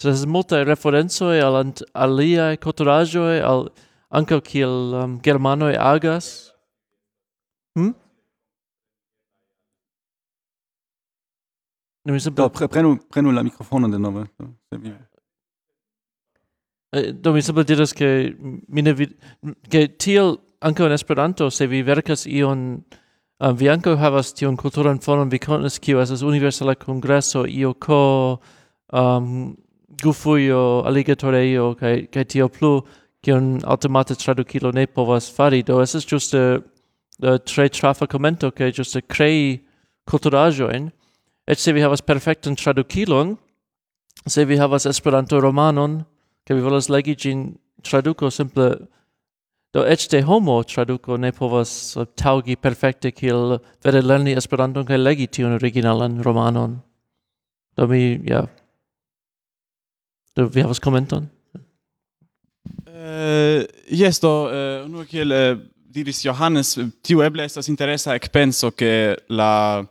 so 0.00 0.10
es 0.10 0.24
multae 0.26 0.64
referenzoi 0.64 1.40
al 1.40 1.54
alia 1.60 2.54
aliae 2.54 3.38
e 3.38 3.40
al, 3.40 3.70
anche 4.14 4.40
kiel 4.42 4.94
um, 4.94 5.20
germanoi 5.20 5.74
agas. 5.76 6.52
Hm? 7.74 7.94
Ne 12.04 12.12
mi 12.12 12.20
sembra... 12.20 12.44
Do, 12.44 12.50
pre 12.50 12.68
prenu, 12.68 12.98
prenu 13.08 13.32
la 13.32 13.42
microfono 13.42 13.88
de 13.88 13.98
nove. 13.98 14.26
Eh, 16.92 17.12
do 17.12 17.32
mi 17.32 17.42
sembra 17.42 17.64
diras 17.64 17.92
che 17.92 18.36
mi 18.38 18.82
ne 18.82 18.92
vid... 18.92 19.16
che 19.68 19.96
tiel 19.96 20.38
anche 20.58 20.84
in 20.84 20.92
Esperanto, 20.92 21.50
se 21.50 21.66
vi 21.66 21.82
vercas 21.82 22.26
ion... 22.26 22.84
Um, 23.38 23.56
vi 23.56 23.68
anche 23.68 23.90
havas 23.90 24.32
tion 24.32 24.54
culturan 24.56 25.00
fonon, 25.00 25.28
vi 25.28 25.38
conas 25.38 25.80
kiu 25.80 25.98
esas 25.98 26.22
universala 26.22 26.76
congresso, 26.76 27.46
io 27.46 27.74
co... 27.74 28.40
Um, 28.92 29.56
gufuio 30.02 30.82
alligatoreio 30.86 31.74
kai, 31.78 32.06
kai 32.12 32.24
tio 32.24 32.48
plu, 32.48 32.80
kion 33.24 33.60
automata 33.64 34.14
tradukilo 34.14 34.72
ne 34.72 34.86
povas 34.86 35.30
fari. 35.30 35.62
Do 35.62 35.80
esas 35.82 36.04
juste 36.04 36.38
uh, 37.22 37.38
tre 37.38 37.68
trafa 37.68 38.06
commento, 38.06 38.50
kai 38.50 38.72
juste 38.72 39.02
crei 39.08 39.60
culturajoin, 40.10 40.90
et 41.46 41.58
se 41.58 41.72
vi 41.72 41.80
havas 41.80 42.02
perfectan 42.02 42.56
tradukilon, 42.56 43.36
se 44.26 44.44
vi 44.44 44.56
havas 44.56 44.86
esperanto 44.86 45.40
romanon, 45.40 46.04
kai 46.46 46.56
vi 46.56 46.62
volas 46.62 46.88
legi 46.88 47.16
gin 47.16 47.58
traduco 47.82 48.30
simple, 48.30 48.88
do 49.74 49.84
et 49.84 50.08
de 50.10 50.22
homo 50.22 50.62
traduco 50.62 51.16
ne 51.16 51.32
povas 51.32 51.96
taugi 52.16 52.56
perfecte 52.56 53.10
kiel 53.12 53.58
vere 53.84 54.02
lerni 54.02 54.36
esperanton 54.36 54.86
kai 54.86 54.96
legi 54.96 55.26
tion 55.26 55.56
originalan 55.56 56.22
romanon. 56.22 56.80
Do 57.76 57.86
mi, 57.88 58.20
ja, 58.22 58.44
yeah. 58.44 58.63
Do 60.34 60.48
vi 60.50 60.62
havas 60.62 60.80
komenton? 60.82 61.28
Eh, 62.86 63.66
yes 63.90 64.18
do 64.20 64.50
eh, 64.50 64.84
uno 64.84 65.04
kiel 65.06 65.30
uh, 65.32 65.58
diris 65.94 66.24
Johannes 66.24 66.74
tiu 67.02 67.22
eble 67.22 67.44
estas 67.46 67.68
interesa 67.70 68.16
ekpenso 68.18 68.72
ke 68.74 69.14
la 69.28 69.84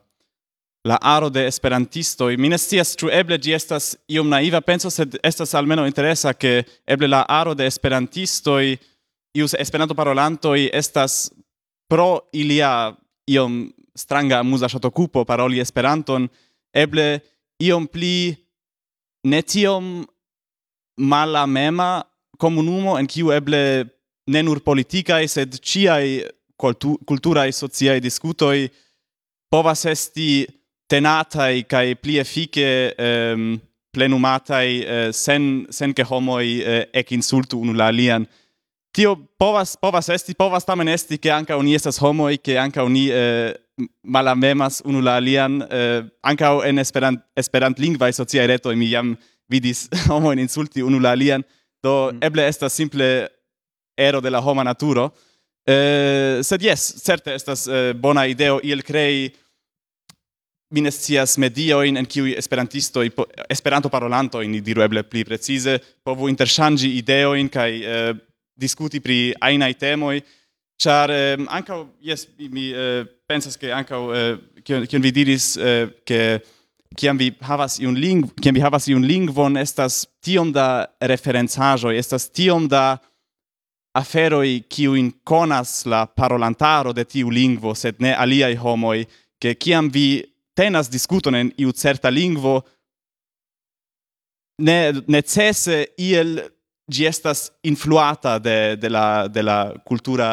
la 0.83 0.97
aro 0.99 1.29
de 1.29 1.45
esperantisto 1.47 2.27
mi 2.37 2.49
ne 2.51 2.57
scias 2.59 2.91
ĉu 2.99 3.07
eble 3.11 3.37
ĝi 3.39 3.53
estas 3.55 3.93
iom 4.11 4.27
naiva 4.27 4.59
penso 4.61 4.89
sed 4.91 5.15
estas 5.23 5.53
almeno 5.55 5.85
interesa 5.87 6.33
ke 6.33 6.65
eble 6.87 7.07
la 7.07 7.21
aro 7.29 7.53
de 7.55 7.67
esperantistoj 7.69 8.75
ius 9.33 9.55
esperanto 9.55 9.95
parolantoj 9.95 10.67
estas 10.73 11.31
pro 11.87 12.27
ilia 12.33 12.91
iom 13.31 13.71
stranga 13.95 14.41
amuza 14.43 14.67
ŝatokupo 14.67 15.23
paroli 15.23 15.63
esperanton 15.63 16.27
eble 16.73 17.21
iom 17.63 17.87
pli 17.87 18.35
ne 19.23 19.41
tiom 19.41 20.03
malamema 20.97 22.03
comunumo 22.37 22.97
en 22.99 23.07
kiu 23.07 23.31
eble 23.33 23.85
ne 24.27 24.41
nur 24.43 24.61
politicae, 24.63 25.27
sed 25.27 25.59
ciai 25.61 26.23
cultu 26.59 26.97
culturae 27.07 27.51
sociae 27.51 28.01
discutoi 28.03 28.69
povas 29.51 29.85
esti 29.85 30.45
tenatai 30.89 31.63
cae 31.69 31.95
pli 31.95 32.19
effice 32.21 32.93
um, 32.97 33.57
plenumatai 33.93 34.69
uh, 34.81 35.09
sen, 35.13 35.65
sen 35.69 35.93
che 35.93 36.05
homoi 36.09 36.61
uh, 36.61 36.79
ec 36.93 37.11
insultu 37.11 37.59
unu 37.61 37.73
la 37.77 37.91
alian. 37.93 38.25
Tio 38.93 39.15
povas, 39.37 39.75
povas 39.77 40.09
esti, 40.13 40.35
povas 40.37 40.65
tamen 40.65 40.89
esti, 40.89 41.17
che 41.17 41.31
anca 41.31 41.57
oni 41.57 41.73
estas 41.73 41.97
homoi, 42.01 42.37
che 42.41 42.57
anca 42.57 42.83
oni 42.83 43.07
uh, 43.09 43.53
malamemas 44.05 44.81
unu 44.85 45.01
la 45.01 45.17
alian, 45.17 45.61
uh, 45.61 46.01
anca 46.21 46.51
en 46.65 46.81
esperant, 46.81 47.21
esperant 47.37 47.79
lingvae 47.79 48.13
sociae 48.13 48.47
retoi 48.47 48.75
mi 48.77 48.89
jam 48.89 49.15
vidis 49.49 49.87
homoin 50.11 50.39
insulti 50.39 50.83
unu 50.83 50.99
la 50.99 51.13
alian, 51.15 51.43
do 51.83 52.11
mm. 52.11 52.23
eble 52.23 52.47
estas 52.47 52.73
simple 52.73 53.27
ero 53.97 54.21
de 54.21 54.31
la 54.31 54.41
homa 54.41 54.63
naturo, 54.63 55.11
eh, 55.67 56.41
sed 56.43 56.63
yes, 56.63 56.93
certe 57.03 57.35
estas 57.35 57.67
eh, 57.67 57.93
bona 57.93 58.25
ideo. 58.27 58.59
Iel 58.63 58.83
crei 58.83 59.31
minestias 60.73 61.37
medioin 61.37 61.97
en 61.97 62.07
kiui 62.09 62.33
esperantisto 62.37 63.03
esperanto 63.49 63.91
parolantoin, 63.93 64.55
diru 64.65 64.81
eble 64.81 65.03
pli 65.05 65.21
precise 65.27 65.77
povu 66.03 66.31
interŝanĝi 66.31 66.95
ideoin 66.97 67.49
kaj 67.53 67.69
eh, 67.69 68.13
discuti 68.57 69.01
pri 69.01 69.33
aina 69.41 69.69
temoi, 69.73 70.23
char 70.81 71.11
eh, 71.13 71.37
anka 71.47 71.83
yes, 72.01 72.25
mi 72.37 72.71
eh, 72.71 73.05
pensas 73.27 73.57
ke 73.57 73.71
anka 73.73 73.99
uh, 73.99 74.13
eh, 74.13 74.85
cion 74.87 75.01
vi 75.01 75.11
diris, 75.11 75.55
eh, 75.57 75.83
uh, 75.83 75.93
che 76.03 76.43
kiam 76.97 77.17
vi 77.17 77.31
havas 77.41 77.79
iun 77.79 77.95
lingv 77.99 78.31
kiam 78.41 78.55
vi 78.55 78.61
havas 78.61 78.87
iun 78.87 79.05
lingvon 79.07 79.57
estas 79.57 80.05
tiom 80.23 80.51
da 80.53 80.85
referencajo 81.01 81.91
estas 81.91 82.29
tiom 82.29 82.67
da 82.67 82.97
aferoj 83.97 84.63
kiujn 84.69 85.11
conas 85.23 85.85
la 85.85 86.05
parolantaro 86.05 86.93
de 86.93 87.05
tiu 87.05 87.29
lingvo 87.29 87.75
sed 87.75 88.01
ne 88.01 88.13
alia 88.15 88.49
i 88.49 88.55
homoi 88.55 89.05
ke 89.41 89.53
kiam 89.55 89.89
vi 89.89 90.23
tenas 90.55 90.89
diskuton 90.89 91.35
en 91.35 91.51
iu 91.57 91.71
certa 91.71 92.09
lingvo 92.09 92.61
ne 94.61 94.93
necese 95.07 95.85
iel 95.97 96.39
gi 96.91 97.05
estas 97.07 97.51
influata 97.63 98.39
de 98.39 98.75
de 98.75 98.89
la 98.89 99.27
de 99.27 99.41
la 99.43 99.73
cultura 99.85 100.29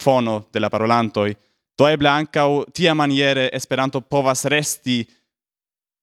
fono 0.00 0.44
de 0.52 0.60
la 0.60 0.68
parolantoi 0.68 1.34
do 1.78 1.88
eble 1.88 2.08
ankaŭ 2.08 2.64
tia 2.74 2.94
maniere 2.94 3.50
Esperanto 3.52 4.00
povas 4.00 4.44
resti 4.44 5.04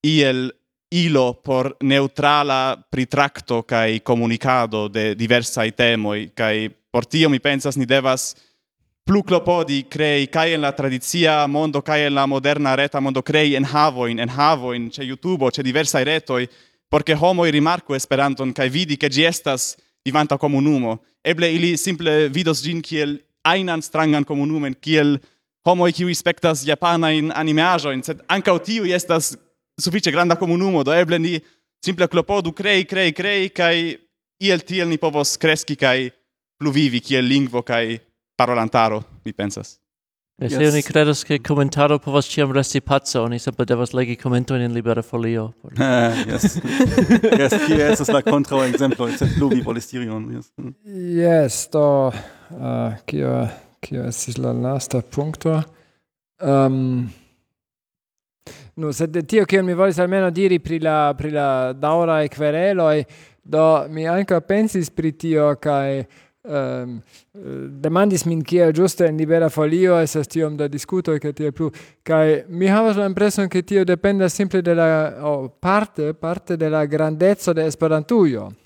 iel 0.02 0.52
ilo 0.92 1.34
por 1.34 1.78
neutrala 1.82 2.78
pritracto 2.90 3.64
kai 3.64 4.00
comunicado 4.00 4.90
de 4.90 5.16
diversa 5.16 5.62
temoi 5.72 6.32
kai 6.36 6.70
por 6.92 7.06
tio 7.06 7.30
mi 7.30 7.40
pensas 7.40 7.78
ni 7.78 7.86
devas 7.86 8.36
plu 9.06 9.24
clopodi 9.24 9.84
crei 9.84 10.28
kai 10.28 10.54
en 10.54 10.62
la 10.62 10.72
tradizia 10.72 11.48
mondo 11.48 11.82
kai 11.82 12.02
en 12.02 12.16
la 12.16 12.26
moderna 12.28 12.76
reta 12.76 13.00
mondo 13.00 13.22
crei 13.22 13.56
en 13.56 13.66
havoin 13.66 14.20
en 14.20 14.30
havoin 14.30 14.92
ce 14.92 15.04
youtube 15.04 15.52
ce 15.52 15.64
diversa 15.64 16.04
retoi 16.04 16.50
porque 16.90 17.16
homo 17.16 17.46
i 17.46 17.52
rimarco 17.52 17.96
esperanton 17.96 18.52
kai 18.52 18.70
vidi 18.70 18.98
che 18.98 19.10
gi 19.10 19.24
estas 19.24 19.78
divanta 20.04 20.38
comunumo. 20.38 21.00
Eble 21.24 21.54
ili 21.54 21.78
simple 21.78 22.30
vidos 22.30 22.62
gin 22.64 22.82
kiel 22.82 23.20
einan 23.46 23.82
strangan 23.82 24.26
comunumen 24.26 24.76
kiel 24.82 25.20
homoi 25.66 25.94
qui 25.94 26.16
spectas 26.16 26.66
japana 26.66 27.12
in 27.12 27.32
animajo 27.32 27.94
sed 28.04 28.22
anka 28.28 28.60
tiu 28.60 28.86
estas 28.86 29.38
sufiĉe 29.80 30.12
granda 30.12 30.36
comunumo, 30.36 30.84
do 30.84 30.94
eble 30.96 31.20
ni 31.20 31.40
simple 31.84 32.08
clopodu 32.08 32.54
crei, 32.54 32.86
krei, 32.86 33.12
krei, 33.14 33.50
kai 33.50 33.98
iel 34.42 34.66
tiel 34.66 34.90
ni 34.90 34.98
povos 34.98 35.38
kreski 35.38 35.78
kaj 35.80 36.10
pluvivi 36.62 37.02
kiel 37.02 37.26
lingvo 37.26 37.64
kaj 37.66 38.00
parolantaro, 38.38 39.02
mi 39.26 39.34
pensas. 39.34 39.78
E 40.42 40.50
Se 40.50 40.68
oni 40.68 40.82
credas 40.82 41.24
che 41.24 41.40
commentaro 41.40 42.00
povas 42.00 42.26
ciam 42.26 42.52
resti 42.52 42.82
pazzo, 42.82 43.22
oni 43.22 43.38
sempre 43.38 43.64
devas 43.64 43.92
legi 43.92 44.16
commento 44.16 44.56
in 44.56 44.74
libera 44.74 45.04
folio. 45.04 45.54
Ah, 45.78 46.16
yes. 46.26 46.60
yes, 47.38 47.54
kia 47.68 47.92
estas 47.92 48.10
la 48.10 48.24
contra 48.24 48.66
exemplo, 48.66 49.08
sed 49.14 49.36
pluvi 49.36 49.62
polistirion. 49.62 50.32
Yes, 50.34 50.52
yes 50.84 51.70
do, 51.70 52.08
uh, 52.58 52.98
kio, 53.06 53.50
kio 53.80 54.08
estis 54.10 54.40
la 54.42 54.52
lasta 54.52 55.04
puncto. 55.04 55.62
Um, 56.42 56.50
ehm, 56.50 57.10
Nu, 58.74 58.92
sed 58.92 59.26
tio 59.26 59.46
che 59.46 59.62
mi 59.62 59.74
volis 59.74 60.00
almeno 60.00 60.30
diri 60.30 60.60
pri 60.60 60.80
la 60.80 61.14
pri 61.16 61.30
la 61.30 61.74
daura 61.74 62.22
e 62.22 62.30
querelo 62.30 62.90
e 62.90 63.06
do 63.42 63.86
mi 63.90 64.08
anche 64.08 64.42
pensis 64.42 64.90
pri 64.90 65.16
tio 65.16 65.58
kai 65.58 66.06
um, 66.44 67.02
ehm, 67.34 67.80
demandis 67.80 68.24
min 68.24 68.42
che 68.42 68.72
giusto 68.72 69.04
in 69.04 69.18
libera 69.18 69.50
folio 69.50 70.00
e 70.00 70.08
tiom 70.08 70.56
da 70.56 70.68
discuto 70.68 71.12
che 71.18 71.34
tiel 71.34 71.52
plu. 71.52 71.70
Kai 72.02 72.46
mi 72.48 72.68
havas 72.68 72.96
la 72.96 73.06
impreson 73.06 73.48
che 73.48 73.64
tio 73.64 73.84
dependas 73.84 74.34
simple 74.34 74.62
de 74.62 74.74
la 74.74 75.18
oh, 75.22 75.50
parte 75.50 76.14
parte 76.14 76.56
de 76.56 76.70
la 76.70 76.86
de 76.86 77.66
Esperantujo. 77.66 78.61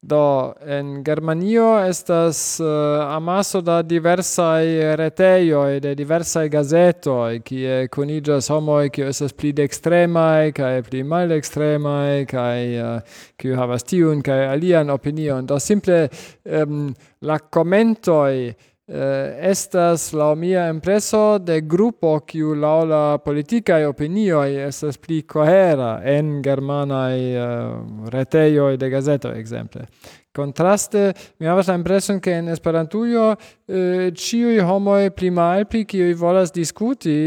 Do, 0.00 0.54
en 0.62 1.02
Germanio 1.02 1.80
estas 1.82 2.60
uh, 2.60 3.02
amaso 3.10 3.60
da 3.60 3.80
diversai 3.82 4.94
reteioi, 4.94 5.80
de 5.82 5.96
diversai 5.98 6.44
gazetoi, 6.48 7.40
kie 7.42 7.88
conigas 7.90 8.46
homoi, 8.54 8.92
kie 8.94 9.08
estas 9.10 9.34
pli 9.34 9.50
dextremai, 9.58 10.52
kai 10.54 10.84
pli 10.86 11.02
mal 11.02 11.34
dextremai, 11.34 12.22
kai 12.30 12.76
eh, 12.76 12.84
uh, 12.84 13.18
kie 13.34 13.58
havas 13.58 13.82
tiun, 13.90 14.22
kai 14.22 14.44
alian 14.46 14.94
opinion. 14.94 15.42
Do, 15.50 15.58
simple 15.58 16.04
um, 16.46 16.94
la 17.26 17.40
commentoi 17.42 18.54
Eh, 18.88 19.50
estas 19.50 20.12
la 20.12 20.34
mia 20.34 20.70
impreso 20.70 21.38
de 21.38 21.60
gruppo 21.60 22.20
kiu 22.20 22.54
la 22.54 22.84
la 22.84 23.18
politica 23.18 23.78
e 23.78 23.84
opinio 23.86 24.42
estas 24.44 24.96
pli 24.96 25.26
cohera 25.26 26.00
en 26.02 26.40
germanaj 26.42 27.18
uh, 27.36 28.08
retejoj 28.08 28.76
de 28.76 28.88
gazeto 28.88 29.28
exemple 29.28 29.84
Kontraste, 30.32 31.12
mi 31.38 31.46
havas 31.46 31.68
la 31.68 31.74
impreson 31.74 32.20
ke 32.20 32.32
en 32.32 32.48
Esperantujo 32.48 33.26
uh, 33.34 34.08
ĉiuj 34.14 34.64
homoj 34.64 35.10
pli 35.10 35.30
malpli 35.30 35.84
kiuj 35.84 36.14
volas 36.14 36.52
diskuti 36.52 37.18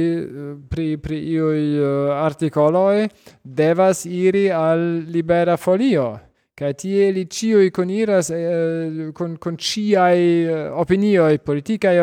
pri 0.70 0.98
pri 0.98 1.22
iuj 1.36 1.62
uh, 1.78 2.10
artikoloj 2.24 3.08
devas 3.44 4.06
iri 4.06 4.50
al 4.50 4.80
Libera 5.14 5.58
Folio 5.58 6.31
kai 6.62 6.76
tie 6.78 7.10
li 7.10 7.26
ciui 7.26 7.72
coniras 7.74 8.30
eh, 8.30 9.10
con, 9.18 9.38
con 9.42 9.58
ciai 9.58 10.46
eh, 10.46 10.68
opinio 10.70 11.26
e 11.28 11.40
kai 11.42 12.02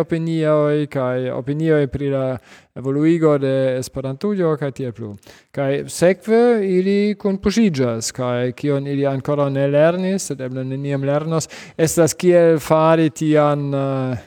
kaj 0.88 1.82
e 1.82 1.86
pri 1.86 2.08
la 2.10 2.38
evoluigo 2.74 3.38
de 3.38 3.78
Esperantujo, 3.78 4.56
kai 4.56 4.72
tie 4.72 4.90
plu. 4.92 5.14
Kaj 5.50 5.84
sekve 5.86 6.66
ili 6.66 7.14
conpusigas, 7.14 8.10
kaj 8.12 8.52
kion 8.58 8.86
ili 8.86 9.06
ancora 9.06 9.48
ne 9.48 9.66
lernis, 9.66 10.26
sed 10.30 10.40
eble 10.40 10.64
neniam 10.64 11.04
lernos, 11.04 11.48
estas 11.76 12.14
kiel 12.14 12.58
fari 12.58 13.10
tian... 13.10 13.70
Uh, 13.74 14.26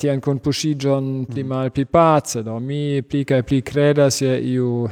tian 0.00 0.16
con 0.24 0.38
pusigion 0.40 1.26
pli 1.28 1.42
mm. 1.42 1.48
mal 1.50 1.68
pli 1.70 1.84
pace, 1.84 2.40
do 2.40 2.54
mi 2.58 3.02
pli 3.04 3.20
kai 3.28 3.42
pli 3.44 3.58
credas 3.60 4.22
je 4.22 4.30
iu 4.54 4.88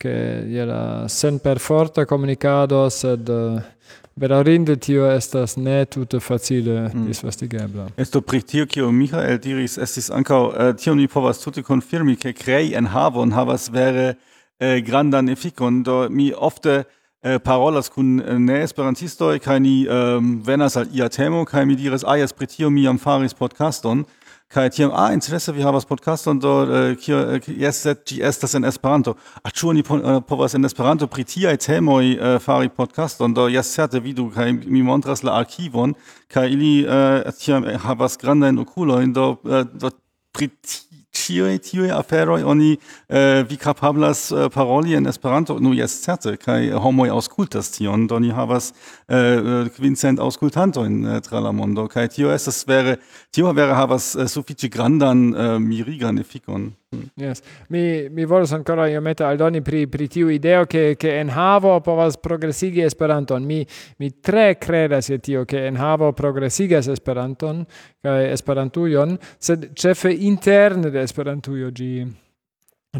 che 0.00 0.46
je 0.48 0.64
la 0.64 1.04
sen 1.08 1.40
per 1.40 1.58
forte 1.58 2.06
comunicado, 2.06 2.88
sed 2.88 3.28
uh, 3.28 3.60
Bedaŭrinde 4.14 4.76
tio 4.78 5.08
estas 5.10 5.56
ne 5.58 5.80
tute 5.90 6.20
facile 6.22 6.84
mm. 6.86 7.06
disvastigebla. 7.08 7.88
Esto 7.98 8.20
pri 8.20 8.40
tio 8.42 8.66
kio 8.66 8.92
Michael 8.94 9.40
diris 9.42 9.74
estis 9.78 10.10
ankaŭ 10.10 10.42
eh, 10.44 10.68
uh, 10.68 10.76
tio 10.78 10.94
ni 10.94 11.08
povas 11.10 11.42
tute 11.42 11.64
konfirmi 11.66 12.14
ke 12.16 12.32
krei 12.32 12.76
en 12.78 12.86
havon 12.86 13.34
havas 13.34 13.66
vere 13.74 14.12
uh, 14.14 14.76
grandan 14.86 15.28
efikon 15.34 15.82
do 15.82 15.96
mi 16.10 16.30
ofte 16.36 16.76
uh, 16.84 17.40
parolas 17.42 17.90
kun 17.90 18.20
uh, 18.20 18.38
ne 18.38 18.60
esperantistoj 18.62 19.40
kaj 19.42 19.58
ni 19.66 19.74
um, 19.90 20.36
venas 20.46 20.76
al 20.76 20.86
ia 20.94 21.08
temo 21.08 21.42
kaj 21.44 21.66
mi 21.66 21.74
diras 21.74 22.06
ah 22.06 22.14
jes 22.16 22.32
pri 22.32 22.46
tio 22.46 22.70
mi 22.70 22.86
am 22.86 22.98
faris 22.98 23.34
podcaston 23.34 24.04
kai 24.54 24.70
tiam 24.70 24.92
a 24.92 25.06
ah, 25.06 25.12
interesse 25.12 25.52
vi 25.52 25.64
havas 25.64 25.84
podcast 25.84 26.28
und 26.28 26.44
do 26.44 26.62
eh, 26.62 26.94
kio 26.94 27.18
eh, 27.18 27.40
yes 27.58 27.82
set 27.82 28.06
gs 28.06 28.38
das 28.38 28.54
en 28.54 28.62
Esperanto. 28.62 29.16
A 29.42 29.50
chu 29.50 29.72
ni 29.72 29.82
po, 29.82 29.96
uh, 29.96 30.16
eh, 30.16 30.20
povas 30.20 30.54
en 30.54 30.64
Esperanto 30.64 31.08
pri 31.08 31.24
tia 31.24 31.56
temoj 31.56 32.04
uh, 32.20 32.38
fari 32.38 32.70
und 33.18 33.34
do 33.34 33.48
yes 33.48 33.74
certe 33.74 34.04
vidu 34.04 34.30
kai 34.30 34.52
mi 34.52 34.82
montras 34.82 35.24
la 35.24 35.32
arkivon 35.32 35.94
kai 36.28 36.52
ili 36.52 36.86
tiam 37.38 37.64
havas 37.64 38.16
granda 38.16 38.48
okulo 38.60 39.00
in 39.00 39.12
do 39.12 39.38
do 39.72 39.90
pri 40.32 40.50
ĉiuj 41.14 41.58
tiuj 41.58 41.90
aferoj 41.90 42.42
oni 42.44 42.76
vi 43.48 43.56
kapablas 43.56 44.32
paroli 44.54 44.94
en 44.94 45.06
Esperanto? 45.06 45.58
Nu 45.60 45.74
jes 45.74 46.02
certe 46.04 46.36
kaj 46.36 46.70
homoj 46.78 47.10
aŭskultas 47.10 47.70
tion. 47.70 48.06
Do 48.06 48.18
ni 48.18 48.30
havas 48.30 48.72
Äh, 49.06 49.16
äh, 49.16 49.66
eh, 49.66 49.68
quincent 49.68 50.18
auscultanto 50.18 50.82
in 50.82 51.04
äh, 51.04 51.16
eh, 51.16 51.20
tralamondo 51.20 51.88
Kai 51.88 52.08
tio 52.08 52.30
estas 52.30 52.66
vere 52.66 52.98
tio 53.30 53.52
vere 53.52 53.74
havas 53.74 54.14
eh, 54.16 54.24
sufiĉe 54.24 54.70
grandan 54.70 55.34
eh, 55.34 55.58
mirigan 55.58 56.18
efficon. 56.18 56.72
Hm. 56.90 57.10
Yes. 57.20 57.42
Mi, 57.68 58.08
mi 58.08 58.24
volas 58.24 58.52
ancora 58.52 58.88
iomete 58.88 59.24
aldoni 59.24 59.60
pri, 59.60 59.88
pri 59.88 60.08
tiu 60.08 60.28
ideo 60.28 60.64
che, 60.64 60.96
che 60.96 61.18
enhavo 61.18 61.80
povas 61.80 62.16
progresigi 62.16 62.80
Esperanton. 62.80 63.44
Mi, 63.44 63.66
mi 63.98 64.10
tre 64.20 64.56
credas 64.56 65.08
je 65.08 65.18
tio 65.18 65.44
che 65.44 65.66
enhavo 65.66 66.12
progresigas 66.12 66.88
Esperanton 66.88 67.66
kaj 68.00 68.32
Esperantujon, 68.32 69.18
sed 69.38 69.74
chefe 69.74 70.12
interne 70.12 70.90
de 70.90 71.02
Esperantujo 71.02 71.70
gi 71.72 72.23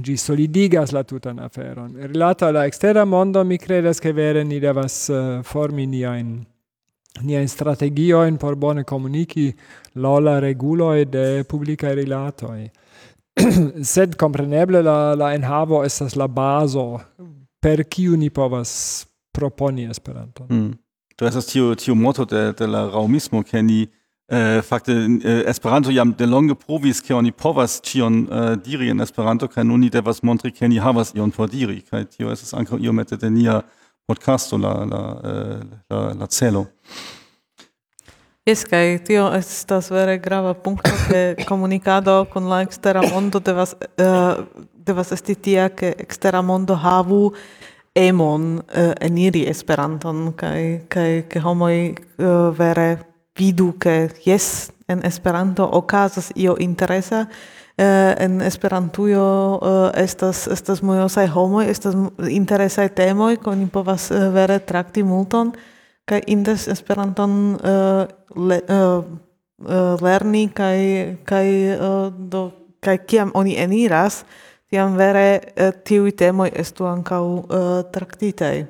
gi 0.02 0.16
solidigas 0.16 0.92
la 0.92 1.02
tutan 1.04 1.38
aferon. 1.38 1.96
Rilata 1.96 2.46
alla 2.46 2.66
extera 2.66 3.04
mondo, 3.04 3.44
mi 3.44 3.58
credas 3.58 3.98
che 3.98 4.12
vere 4.12 4.44
ni 4.44 4.58
devas 4.58 5.08
uh, 5.08 5.42
formi 5.42 5.86
niain, 5.86 6.44
niain 7.22 7.48
strategioin 7.48 8.36
por 8.36 8.56
bone 8.56 8.84
comunici 8.84 9.54
lola 9.92 10.38
reguloi 10.38 11.04
de 11.08 11.44
publica 11.44 11.92
rilatoi. 11.92 12.70
Sed 13.82 14.16
compreneble 14.16 14.82
la, 14.82 15.14
la 15.14 15.34
enhavo 15.34 15.84
estas 15.84 16.14
la 16.14 16.28
baso 16.28 17.00
per 17.60 17.88
kiu 17.88 18.16
ni 18.16 18.30
povas 18.30 19.06
proponi 19.32 19.88
Esperanton. 19.90 20.46
Mm. 20.50 20.72
Tu 21.16 21.26
esas 21.26 21.46
tiu, 21.46 21.74
tiu 21.74 21.94
moto 21.94 22.24
de, 22.24 22.52
de 22.52 22.66
la 22.66 22.88
raumismo, 22.90 23.42
che 23.42 23.62
ni 23.62 23.88
Äh, 24.26 24.62
fakte 24.62 24.92
äh, 25.22 25.42
Esperanto 25.44 25.90
jam 25.90 26.16
delonge 26.16 26.54
provis 26.54 27.02
ke 27.02 27.14
oni 27.14 27.30
povas 27.30 27.82
tion 27.82 28.26
äh, 28.30 28.56
diri 28.56 28.88
en 28.88 29.00
Esperanto 29.00 29.48
kaj 29.48 29.64
nun 29.64 29.80
ni 29.80 29.90
devas 29.90 30.22
montri 30.22 30.50
ke 30.50 30.68
ni 30.68 30.78
havas 30.80 31.12
ion 31.14 31.30
por 31.30 31.50
diri 31.50 31.82
kaj 31.82 32.06
tio 32.08 32.32
estas 32.32 32.54
ankaŭ 32.54 32.78
iomete 32.80 33.18
de 33.20 33.30
nia 33.30 33.60
podcasto 34.06 34.56
la 34.56 34.72
la 34.84 35.02
äh, 35.24 35.60
la, 35.90 36.14
la 36.14 36.26
celo. 36.26 36.64
Jes, 38.48 38.64
kaj 38.64 39.04
tio 39.04 39.28
estas 39.36 39.90
vere 39.90 40.16
grava 40.18 40.54
punkto 40.54 40.90
ke 41.10 41.44
komunikado 41.44 42.24
kun 42.32 42.48
la 42.48 42.62
ekstera 42.64 43.04
mondo 43.12 43.44
devas 43.44 43.76
uh, 43.76 44.40
devas 44.74 45.12
esti 45.12 45.34
tia 45.34 45.68
ke 45.68 45.94
ekstera 45.98 46.42
mondo 46.42 46.74
havu 46.74 47.34
emon 47.94 48.54
uh, 48.56 48.92
eniri 49.00 49.44
Esperanton 49.48 50.32
kaj 50.32 50.88
kaj 50.88 51.26
ke 51.28 51.40
homoj 51.40 51.74
uh, 51.92 52.56
vere 52.56 53.13
vidu 53.38 53.72
ke 53.78 54.08
yes 54.24 54.70
en 54.88 55.04
Esperanto 55.04 55.64
okazas 55.64 56.32
io 56.34 56.56
interesa 56.58 57.26
eh, 57.76 58.14
en 58.18 58.40
Esperantujo 58.40 59.60
eh, 59.62 60.02
estas 60.04 60.46
estas 60.46 60.82
mojosaj 60.82 61.26
homoj 61.26 61.66
estas 61.70 61.94
interesaj 62.28 62.88
temoj 62.88 63.36
kun 63.36 63.58
ni 63.58 63.66
povas 63.66 64.10
eh, 64.10 64.28
vere 64.30 64.58
trakti 64.58 65.02
multon 65.02 65.52
kaj 66.04 66.20
indes 66.26 66.68
Esperanton 66.68 67.58
eh, 67.64 68.06
le, 68.36 68.60
eh, 68.68 69.02
eh, 69.68 69.96
lerni 70.00 70.48
kaj 70.48 70.78
kaj 71.24 71.46
eh, 71.72 71.78
do 72.18 72.50
kaj 72.80 72.98
kiam 73.06 73.30
oni 73.34 73.56
eniras 73.56 74.24
tiam 74.74 74.96
vere 74.98 75.40
eh, 75.56 75.72
tiuj 75.84 76.16
temoj 76.18 76.50
estu 76.54 76.86
ankaŭ 76.90 77.24
eh, 77.38 77.82
traktitaj. 77.94 78.64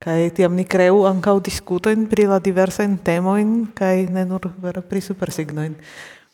Kai 0.00 0.30
tiam 0.32 0.54
ni 0.56 0.64
creu 0.64 1.02
ancau 1.04 1.40
discutoin 1.44 2.06
pri 2.08 2.24
la 2.24 2.38
diversain 2.40 2.96
temoin, 3.04 3.66
kai 3.76 4.06
ne 4.08 4.24
nur 4.24 4.48
vera 4.60 4.80
pri 4.80 5.00
supersignoin. 5.04 5.76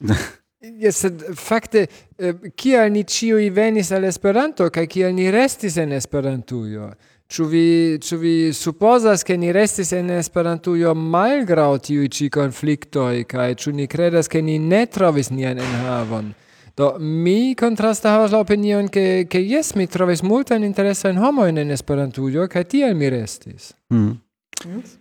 Yes, 0.67 0.97
sed 1.05 1.21
fakte, 1.39 1.85
eh, 2.19 2.33
kial 2.59 2.89
ni 2.91 3.05
ciui 3.05 3.51
venis 3.55 3.93
al 3.95 4.07
Esperanto, 4.09 4.67
kai 4.73 4.87
kial 4.91 5.13
ni 5.15 5.29
restis 5.31 5.77
en 5.79 5.93
Esperantujo? 5.95 6.89
Ĉu 7.31 7.45
vi, 7.51 7.67
ĉu 8.03 8.19
vi 8.19 8.33
supozas, 8.57 9.23
ke 9.23 9.37
ni 9.39 9.53
restis 9.55 9.93
en 9.95 10.11
Esperantujo 10.17 10.95
malgraŭ 10.97 11.71
tiuj 11.87 12.09
ĉi 12.19 12.31
konfliktoj, 12.35 13.27
kaj 13.31 13.53
ĉu 13.63 13.77
ni 13.77 13.87
kredas, 13.87 14.33
ke 14.33 14.43
ni 14.43 14.59
ne 14.59 14.87
trovis 14.91 15.31
nian 15.31 15.61
enhavon? 15.63 16.33
Do 16.77 16.99
mi 16.99 17.55
kontrasta 17.55 18.11
havas 18.11 18.33
la 18.33 18.43
opinion 18.45 18.89
ke 18.93 19.25
ke 19.31 19.41
jes 19.41 19.75
mi 19.75 19.87
trovis 19.87 20.23
multajn 20.23 20.65
interesajn 20.65 21.17
homojn 21.17 21.59
en 21.59 21.71
Esperantujo 21.73 22.49
kaj 22.53 22.65
tiel 22.75 22.95
mi 22.95 23.11
restis. 23.11 23.73
Mm. 23.93 24.19
Yes. 24.67 24.99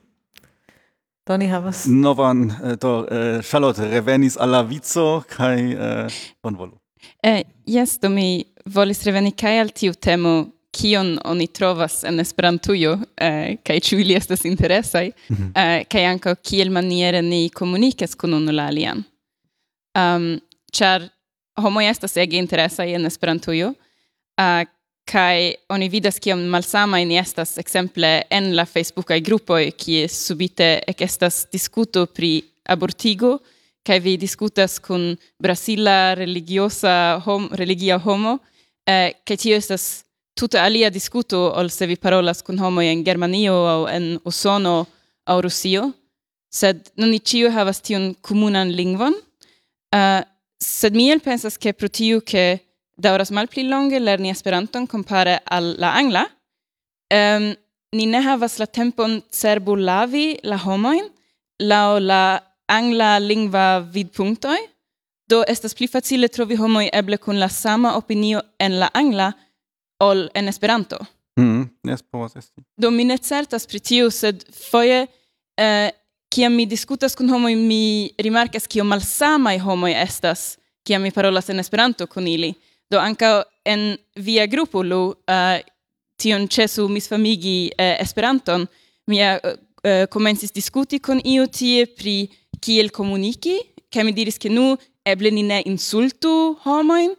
Do 1.27 1.37
ni 1.37 1.49
havas 1.51 1.85
novan 1.87 2.47
eh, 2.51 2.77
do 2.79 2.99
uh, 2.99 3.05
eh, 3.11 3.41
Charlotte 3.43 3.89
revenis 3.91 4.37
al 4.37 4.55
la 4.55 4.63
vico 4.63 5.23
kaj 5.27 5.59
uh, 5.75 6.19
bonvolu. 6.43 6.77
Eh, 7.23 7.43
yes, 7.67 7.99
do 7.99 8.09
mi 8.09 8.45
volis 8.65 9.03
reveni 9.03 9.31
kaj 9.31 9.59
al 9.59 9.73
tiu 9.75 9.93
temo 9.93 10.35
kion 10.75 11.15
oni 11.25 11.47
trovas 11.47 12.03
en 12.03 12.19
Esperantujo 12.19 12.97
eh, 13.17 13.57
kaj 13.63 13.79
ĉu 13.79 13.99
ili 13.99 14.15
estas 14.15 14.45
interesaj 14.45 15.11
mm 15.29 15.35
-hmm. 15.35 15.51
eh, 15.55 15.83
kaj 15.91 16.05
ankaŭ 16.05 16.35
kiel 16.43 16.71
maniere 16.71 17.21
ni 17.21 17.49
komunikas 17.49 18.15
kun 18.15 18.33
unu 18.33 18.51
la 18.51 18.67
alian. 18.67 19.03
Um, 19.95 20.39
ĉar 20.71 21.09
homoj 21.61 21.89
estas 21.89 22.17
ege 22.17 22.37
interesaj 22.37 22.93
en 22.95 23.05
Esperantujo, 23.05 23.69
uh, 23.71 24.63
kai 25.05 25.53
oni 25.69 25.89
vidas 25.89 26.17
kiam 26.19 26.41
malsama 26.49 26.99
ni 27.05 27.17
estas 27.17 27.57
ekzemple 27.61 28.23
en 28.29 28.55
la 28.57 28.65
Facebookaj 28.65 29.21
grupoj 29.21 29.69
kie 29.77 30.07
subite 30.09 30.79
ekestas 30.87 31.45
diskuto 31.51 32.05
pri 32.05 32.41
abortigo 32.65 33.37
kaj 33.85 33.99
vi 34.01 34.15
diskutas 34.17 34.79
kun 34.79 35.13
brasila 35.39 36.15
religiosa 36.17 37.21
hom 37.25 37.49
religia 37.53 37.99
homo 38.01 38.39
eh, 38.87 39.13
kaj 39.25 39.37
tio 39.37 39.57
estas 39.61 40.05
tuta 40.35 40.63
alia 40.65 40.89
diskuto 40.89 41.51
ol 41.55 41.69
se 41.69 41.85
vi 41.85 41.95
parolas 41.95 42.41
kun 42.41 42.59
homo 42.59 42.81
en 42.81 43.03
Germanio 43.05 43.53
au 43.53 43.87
en 43.87 44.17
Usono 44.25 44.85
au 45.25 45.41
Rusio 45.41 45.91
sed 46.49 46.89
non 46.97 47.09
ni 47.09 47.19
ciu 47.19 47.51
havas 47.51 47.81
tiun 47.81 48.15
komunan 48.21 48.71
lingvon 48.71 49.13
uh, 49.13 50.21
sed 50.65 50.95
mi 50.95 51.11
el 51.11 51.21
pensas 51.21 51.57
che 51.57 51.73
pro 51.73 51.89
tiu 51.89 52.21
che 52.21 52.65
dauras 52.97 53.29
mal 53.29 53.47
pli 53.47 53.67
longe 53.67 53.99
lerni 53.99 54.29
Esperanton 54.29 54.87
compare 54.87 55.41
al 55.43 55.75
la 55.77 55.93
angla, 55.93 56.23
um, 57.13 57.53
ni 57.91 58.05
ne 58.05 58.19
havas 58.21 58.57
la 58.57 58.67
tempon 58.67 59.21
cerbu 59.29 59.75
lavi 59.75 60.39
la 60.43 60.57
homoin, 60.57 61.09
lao 61.57 61.99
la 61.99 62.41
angla 62.65 63.19
lingva 63.19 63.79
vid 63.81 64.09
punctoi, 64.09 64.61
do 65.29 65.43
estas 65.47 65.73
pli 65.73 65.87
facile 65.87 66.29
trovi 66.29 66.55
homoi 66.55 66.89
eble 66.91 67.17
kun 67.17 67.39
la 67.39 67.49
sama 67.49 67.95
opinio 67.97 68.41
en 68.59 68.79
la 68.79 68.89
angla, 68.93 69.33
ol 70.03 70.29
en 70.33 70.47
Esperanto. 70.47 70.97
Mm, 71.39 71.63
yes, 71.87 72.03
esti. 72.35 72.63
Do 72.77 72.91
mi 72.91 73.03
ne 73.03 73.17
certas 73.17 73.65
pri 73.65 73.79
tiu, 73.79 74.09
sed 74.09 74.43
foje, 74.51 75.07
eh, 75.57 75.91
kiam 76.35 76.55
mi 76.55 76.65
diskutas 76.67 77.15
kun 77.15 77.29
homoj 77.31 77.55
mi 77.55 78.11
rimarkas 78.19 78.67
kio 78.67 78.83
malsamaj 78.83 79.59
homoj 79.63 79.93
estas 79.95 80.57
kiam 80.85 81.01
mi 81.01 81.11
parolas 81.11 81.49
en 81.49 81.59
Esperanto 81.59 82.07
kun 82.07 82.27
ili. 82.27 82.53
Do 82.91 82.99
ankaŭ 82.99 83.43
en 83.65 83.95
via 84.15 84.45
grupo 84.45 84.83
lu 84.83 85.01
uh, 85.07 85.59
tion 86.21 86.47
ĉesu 86.47 86.87
misfamigi 86.91 87.71
uh, 87.71 87.95
Esperanton, 88.03 88.67
mi 89.07 89.21
uh, 89.23 89.55
komencis 90.11 90.51
diskuti 90.51 90.99
kun 90.99 91.21
iu 91.23 91.47
tie 91.47 91.85
pri 91.85 92.27
kiel 92.61 92.91
komuniki, 92.91 93.55
kaj 93.93 94.03
mi 94.03 94.13
diris 94.13 94.37
ke 94.41 94.51
nu 94.51 94.75
eble 95.05 95.31
ni 95.31 95.43
ne 95.43 95.61
insultu 95.65 96.55
homojn, 96.65 97.13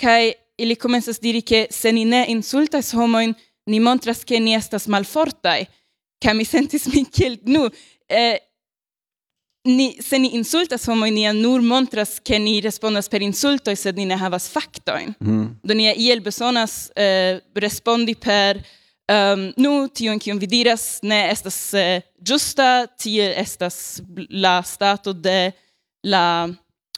kaj 0.00 0.32
ili 0.60 0.76
komencas 0.76 1.20
diri 1.20 1.42
ke 1.42 1.66
se 1.72 1.92
ni 1.92 2.04
ne 2.04 2.26
insultas 2.28 2.92
homojn, 2.94 3.34
ni 3.66 3.80
montras 3.80 4.22
ke 4.24 4.40
ni 4.40 4.54
estas 4.54 4.86
malfortaj. 4.88 5.66
Kaj 6.20 6.34
mi 6.36 6.44
sentis 6.44 6.86
min 6.92 7.06
kiel 7.08 7.38
nu 7.48 7.66
eh, 8.08 8.36
ni 9.64 10.02
se 10.02 10.18
ni 10.18 10.28
insultas 10.36 10.86
homo 10.88 11.06
ni 11.06 11.26
nur 11.32 11.60
montras 11.60 12.20
ke 12.20 12.38
ni 12.38 12.60
respondas 12.60 13.08
per 13.08 13.22
insulto 13.22 13.74
sed 13.76 13.96
ni 13.96 14.06
ne 14.06 14.16
havas 14.16 14.48
faktojn 14.48 15.14
mm. 15.20 15.46
do 15.62 15.74
ni 15.74 15.90
iel 15.92 16.20
besonas 16.20 16.90
eh, 16.96 17.40
respondi 17.54 18.14
per 18.14 18.62
um, 19.10 19.52
nu 19.56 19.88
tion 19.88 20.18
kion 20.18 20.38
vi 20.38 20.46
diras 20.46 21.00
ne 21.02 21.28
estas 21.30 21.58
eh, 21.74 22.00
justa 22.24 22.86
tie 22.96 23.34
estas 23.36 24.00
la 24.30 24.62
stato 24.62 25.12
de 25.12 25.52
la 26.02 26.48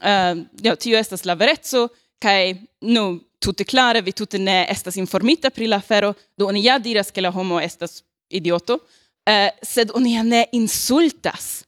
ehm, 0.02 0.39
uh, 0.39 0.62
ja 0.62 0.76
tio 0.76 0.98
estas 0.98 1.24
la 1.24 1.34
verezzo 1.34 1.89
kaj 2.22 2.55
nu 2.80 3.20
tutte 3.43 3.64
klare 3.64 4.02
vi 4.02 4.12
tutte 4.12 4.39
ne 4.39 4.66
estas 4.70 4.97
informita 4.97 5.51
pri 5.51 5.66
la 5.66 5.82
afero 5.82 6.14
do 6.39 6.51
ni 6.52 6.62
ja 6.62 6.78
diras 6.78 7.10
ke 7.10 7.20
la 7.20 7.30
homo 7.34 7.59
estas 7.60 8.05
idioto 8.30 8.78
eh, 9.26 9.51
sed 9.62 9.90
oni 9.94 10.22
ne 10.22 10.47
insultas 10.52 11.64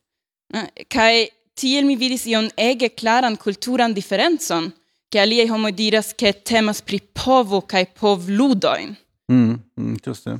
Kai 0.88 1.28
tiel 1.54 1.86
mi 1.86 1.96
vidis 1.96 2.26
ion 2.30 2.48
ege 2.56 2.90
klaran 2.94 3.36
kulturan 3.36 3.94
diferencon, 3.94 4.70
ke 5.10 5.20
aliei 5.22 5.48
homo 5.50 5.70
diras 5.70 6.12
ke 6.14 6.32
temas 6.32 6.82
pri 6.82 7.00
povo 7.14 7.62
kaj 7.66 7.84
povludoin. 8.00 8.96
Mm, 9.30 9.54
mm, 9.76 9.94
giuste. 10.02 10.38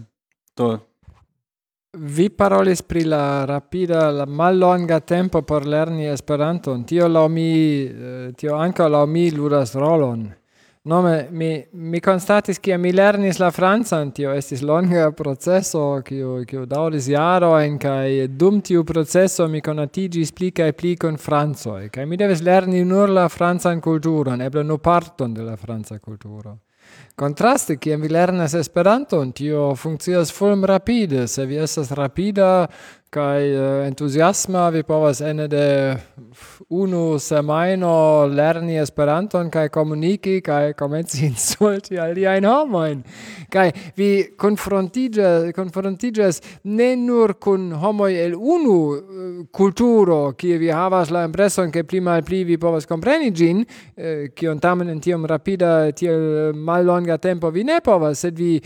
to 0.54 0.78
Vi 1.96 2.28
parolis 2.28 2.82
pri 2.82 3.04
la 3.04 3.44
rapida, 3.44 4.10
la 4.10 4.26
mallonga 4.26 5.00
tempo 5.00 5.42
por 5.42 5.66
lerni 5.66 6.06
Esperanton. 6.06 6.84
Tio 6.84 7.06
la 7.08 7.28
mi, 7.28 7.84
eh, 7.84 8.32
tio 8.36 8.56
anca 8.56 8.88
la 8.88 9.06
mi 9.06 9.30
ludas 9.30 9.74
rolon. 9.74 10.34
Nome 10.86 11.28
mi 11.30 11.66
mi 11.70 11.98
constatis 11.98 12.60
che 12.60 12.76
mi 12.76 12.92
lernis 12.92 13.38
la 13.38 13.50
Franzan, 13.50 14.12
tio 14.12 14.32
estis 14.32 14.60
longa 14.60 15.06
proceso 15.12 16.02
kiu 16.04 16.42
kiu 16.44 16.66
daŭris 16.68 17.08
jaro 17.08 17.54
en 17.56 17.78
kai 17.80 18.26
dum 18.28 18.58
tiu 18.60 18.84
processo 18.84 19.46
mi 19.48 19.62
konatigis 19.64 20.34
pli 20.36 20.50
kaj 20.52 20.74
pli 20.76 20.92
kun 21.00 21.16
francoj 21.16 21.88
kai 21.88 22.04
mi 22.04 22.20
deves 22.20 22.44
lerni 22.44 22.84
nur 22.84 23.08
la 23.08 23.24
Franzan 23.28 23.80
kulturon 23.80 24.44
eble 24.44 24.62
nur 24.62 24.82
parton 24.84 25.32
de 25.32 25.48
la 25.48 25.56
franca 25.56 25.98
kulturo 25.98 26.58
Contraste 27.14 27.76
kiam 27.78 28.02
vi 28.02 28.08
lernas 28.10 28.54
Esperanton, 28.58 29.30
tio 29.32 29.74
funkcias 29.78 30.32
fulm 30.34 30.64
rapide, 30.66 31.28
se 31.28 31.46
vi 31.46 31.56
estas 31.62 31.92
rapida 31.94 32.66
kai 33.14 33.46
eh, 33.46 33.58
uh, 33.60 33.86
entuziasma 33.86 34.68
vi 34.74 34.82
povas 34.82 35.20
ene 35.20 35.46
de 35.48 35.66
unu 36.68 37.18
semajno 37.18 38.26
lerni 38.26 38.78
Esperanton 38.82 39.50
kaj 39.50 39.68
komuniki 39.68 40.40
kai 40.42 40.72
komenci 40.74 41.26
insulti 41.28 41.98
aliajn 42.00 42.46
homojn. 42.48 43.02
Kai 43.52 43.68
vi 43.96 44.08
konfrontiĝas 44.40 45.52
konfrontiĝas 45.54 46.40
ne 46.64 46.94
nur 46.98 47.36
kun 47.38 47.70
homoj 47.78 48.10
el 48.24 48.34
unu 48.34 48.78
uh, 48.90 48.98
kulturo 49.54 50.32
kie 50.38 50.58
vi 50.58 50.72
havas 50.74 51.12
la 51.14 51.24
impreson 51.28 51.70
ke 51.70 51.84
pli 51.86 52.02
malpli 52.02 52.42
vi 52.48 52.58
povas 52.58 52.88
kompreni 52.90 53.30
ĝin 53.30 53.62
uh, 53.62 53.68
eh, 53.96 54.26
kion 54.34 54.58
tamen 54.58 54.90
en 54.90 55.00
tiom 55.00 55.28
rapida 55.30 55.92
tiel 55.92 56.52
mallonga 56.54 57.18
tempo 57.22 57.50
vi 57.54 57.62
ne 57.64 57.78
povas 57.84 58.24
sed 58.24 58.38
vi 58.38 58.58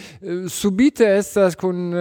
subite 0.48 1.06
estas 1.18 1.56
kun 1.56 1.92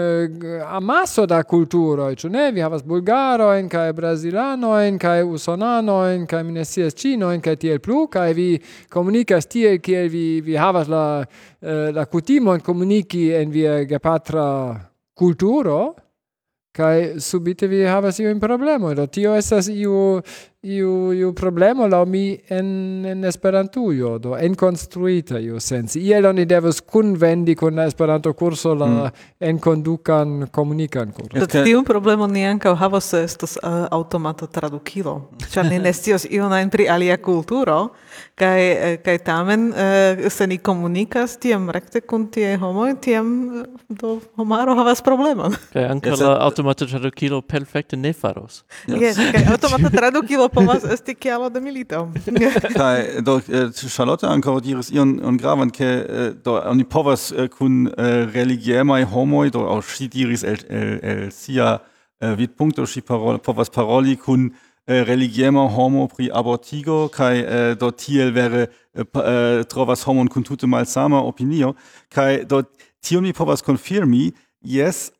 amaso 0.71 1.25
da 1.27 1.41
kulturoj 1.43 2.15
ĉu 2.15 2.29
ne, 2.37 2.47
vi 2.55 2.63
havas 2.63 2.85
bulgaroin, 2.87 3.67
kai 3.69 3.91
brazilanoin, 3.97 4.97
kai 5.01 5.19
usonanoin, 5.27 6.25
kai 6.29 6.43
mi 6.47 6.55
ne 6.55 6.63
scias 6.65 6.95
cinoin, 6.95 7.43
kai 7.43 7.57
tiel 7.59 7.81
plu, 7.83 8.05
kai 8.11 8.31
vi 8.37 8.49
komunikas 8.93 9.49
tiel, 9.51 9.81
kiel 9.83 10.09
vi, 10.13 10.25
vi 10.45 10.55
havas 10.57 10.87
la, 10.89 11.05
eh, 11.61 11.89
la 11.91 11.97
la 11.97 12.05
kutimon 12.05 12.61
komuniki 12.61 13.33
en 13.33 13.51
via 13.51 13.83
gepatra 13.85 14.79
kulturo, 15.17 15.95
kai 16.71 17.19
subite 17.19 17.67
vi 17.67 17.81
havas 17.85 18.19
iu 18.19 18.39
problemo, 18.39 18.93
do 18.93 19.07
tio 19.07 19.35
estas 19.35 19.67
iu 19.67 20.21
iu 20.63 21.13
iu 21.13 21.33
problemo 21.33 21.87
la 21.87 22.05
mi 22.05 22.39
en 22.49 23.05
en 23.05 23.25
Esperantujo 23.25 24.17
do 24.17 24.37
enkonstruita 24.37 25.39
iu 25.39 25.59
sense 25.59 25.99
iel 25.99 26.25
oni 26.25 26.45
devas 26.45 26.81
kunvendi 26.81 27.55
kun 27.55 27.75
la 27.75 27.85
Esperanto 27.85 28.33
kurso 28.33 28.73
la 28.73 28.87
mm. 28.87 29.11
enkondukan 29.39 30.47
komunikan 30.51 31.11
kurso 31.11 31.43
okay. 31.43 31.63
tiu 31.63 31.83
problemon 31.83 32.33
ni 32.33 32.45
ankaŭ 32.45 32.73
havas 32.75 33.13
estas 33.13 33.57
uh, 33.61 33.85
aŭtomata 33.91 34.47
tradukilo 34.47 35.29
ĉar 35.53 35.69
ni 35.69 35.77
ne 35.79 35.93
scios 35.93 36.25
ion 36.25 36.53
ajn 36.53 36.73
pri 36.73 36.89
alia 36.89 37.17
kulturo 37.17 37.93
kaj 38.35 38.61
uh, 38.71 38.97
kaj 39.05 39.17
tamen 39.29 39.69
uh, 39.69 40.25
se 40.29 40.47
ni 40.47 40.57
komunikas 40.57 41.37
tiam 41.37 41.69
rekte 41.69 42.01
kun 42.01 42.27
tie 42.33 42.57
homoj 42.57 42.95
tiam 43.01 43.29
eh, 43.61 43.69
do 43.89 44.17
homaro 44.41 44.73
havas 44.81 45.05
problemon 45.05 45.53
kaj 45.69 45.85
ankaŭ 45.93 46.17
la 46.23 46.33
aŭtomata 46.49 46.89
tradukilo 46.89 47.43
perfekte 47.45 47.95
ne 47.95 48.13
faros 48.13 48.63
yes, 48.87 49.01
yes 49.05 49.23
kaj 49.37 49.45
aŭtomata 49.53 49.93
tradukilo 49.93 50.46
povas 50.49 50.83
esti 50.83 51.15
kialo 51.15 51.49
de 51.49 51.61
milito. 51.61 52.07
Kaj, 52.79 53.21
do, 53.25 53.37
eh, 53.49 53.71
Charlotte 53.89 54.27
ankaŭ 54.27 54.57
diris 54.63 54.91
ion 54.93 55.17
on 55.25 55.37
gravan, 55.37 55.71
ke 55.73 55.87
eh, 55.87 56.29
do 56.43 56.57
oni 56.59 56.85
povas 56.85 57.31
eh, 57.31 57.49
kun 57.51 57.87
religiemaj 58.33 59.03
homoj, 59.13 59.51
do 59.55 59.65
aŭ 59.67 59.81
ŝi 59.85 60.09
diris 60.13 60.45
el, 60.47 60.63
el, 60.69 60.95
el 61.03 61.21
sia 61.31 61.77
vidpunkto, 62.17 62.85
ŝi 62.89 63.03
parol, 63.05 63.37
povas 63.45 63.69
paroli 63.69 64.15
kun 64.17 64.49
religiema 64.87 65.67
homo 65.69 66.05
pri 66.07 66.29
abortigo, 66.33 67.09
kaj 67.11 67.75
do 67.77 67.91
tiel 67.91 68.31
vere 68.33 68.69
trovas 69.69 70.05
homon 70.07 70.31
kun 70.31 70.45
tute 70.47 70.65
malsama 70.65 71.19
opinio, 71.27 71.73
kai 72.09 72.45
do 72.47 72.63
tion 73.03 73.27
mi 73.27 73.35
povas 73.35 73.61
konfirmi, 73.61 74.31
yes 74.63 75.11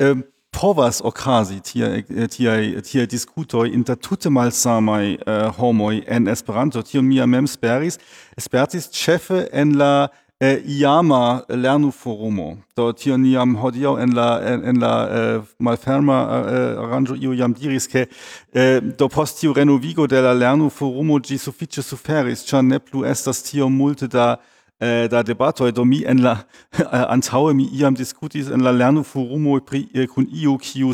um, 0.00 0.22
povas 0.56 1.00
okazi 1.04 1.60
tie 1.60 2.04
eh, 2.08 2.28
tie 2.28 2.80
tie 2.80 3.06
diskutoj 3.06 3.68
inter 3.68 3.96
tute 3.96 4.30
malsamaj 4.32 5.06
uh, 5.14 5.52
homoj 5.58 6.04
en 6.08 6.28
Esperanto. 6.28 6.82
tio 6.82 7.02
mi 7.02 7.20
mem 7.26 7.46
speris, 7.46 7.98
spertis 8.38 8.88
chefe 8.90 9.48
en 9.52 9.76
la 9.78 10.08
uh, 10.08 10.56
iama 10.64 11.42
lernu 11.48 11.90
forumo. 11.92 12.56
Do 12.76 12.92
tio 12.92 13.16
niam 13.16 13.56
hodiaŭ 13.56 13.98
en 14.00 14.14
la 14.14 14.40
en, 14.52 14.64
en 14.64 14.80
la 14.80 14.94
uh, 15.04 15.44
malferma 15.58 16.18
uh, 16.24 16.84
aranĝo 16.84 17.14
io 17.20 17.32
jam 17.32 17.52
diris 17.52 17.86
ke 17.86 18.06
uh, 18.08 18.80
do 18.98 19.08
post 19.08 19.40
tiu 19.40 19.52
renovigo 19.52 20.06
de 20.06 20.20
la 20.20 20.32
lernu 20.32 20.70
forumo 20.70 21.20
ĝi 21.20 21.38
sufiĉe 21.38 21.82
suferis, 21.82 22.44
ĉar 22.48 22.64
ne 22.64 22.78
plu 22.78 23.04
estas 23.04 23.42
tiom 23.42 23.72
multe 23.76 24.08
da 24.08 24.36
äh, 24.80 25.08
da 25.08 25.22
debato 25.22 25.70
do 25.70 25.84
mi 25.84 26.04
en 26.04 26.18
la 26.18 26.44
äh, 26.78 26.84
antaŭe 26.84 27.54
mi 27.54 27.68
iam 27.72 27.94
discutis 27.94 28.50
en 28.50 28.60
la 28.60 28.70
lerno 28.70 29.02
forumo 29.02 29.60
pri 29.60 29.88
äh, 29.94 30.06
kun 30.06 30.26
iu 30.32 30.58
kiu 30.58 30.92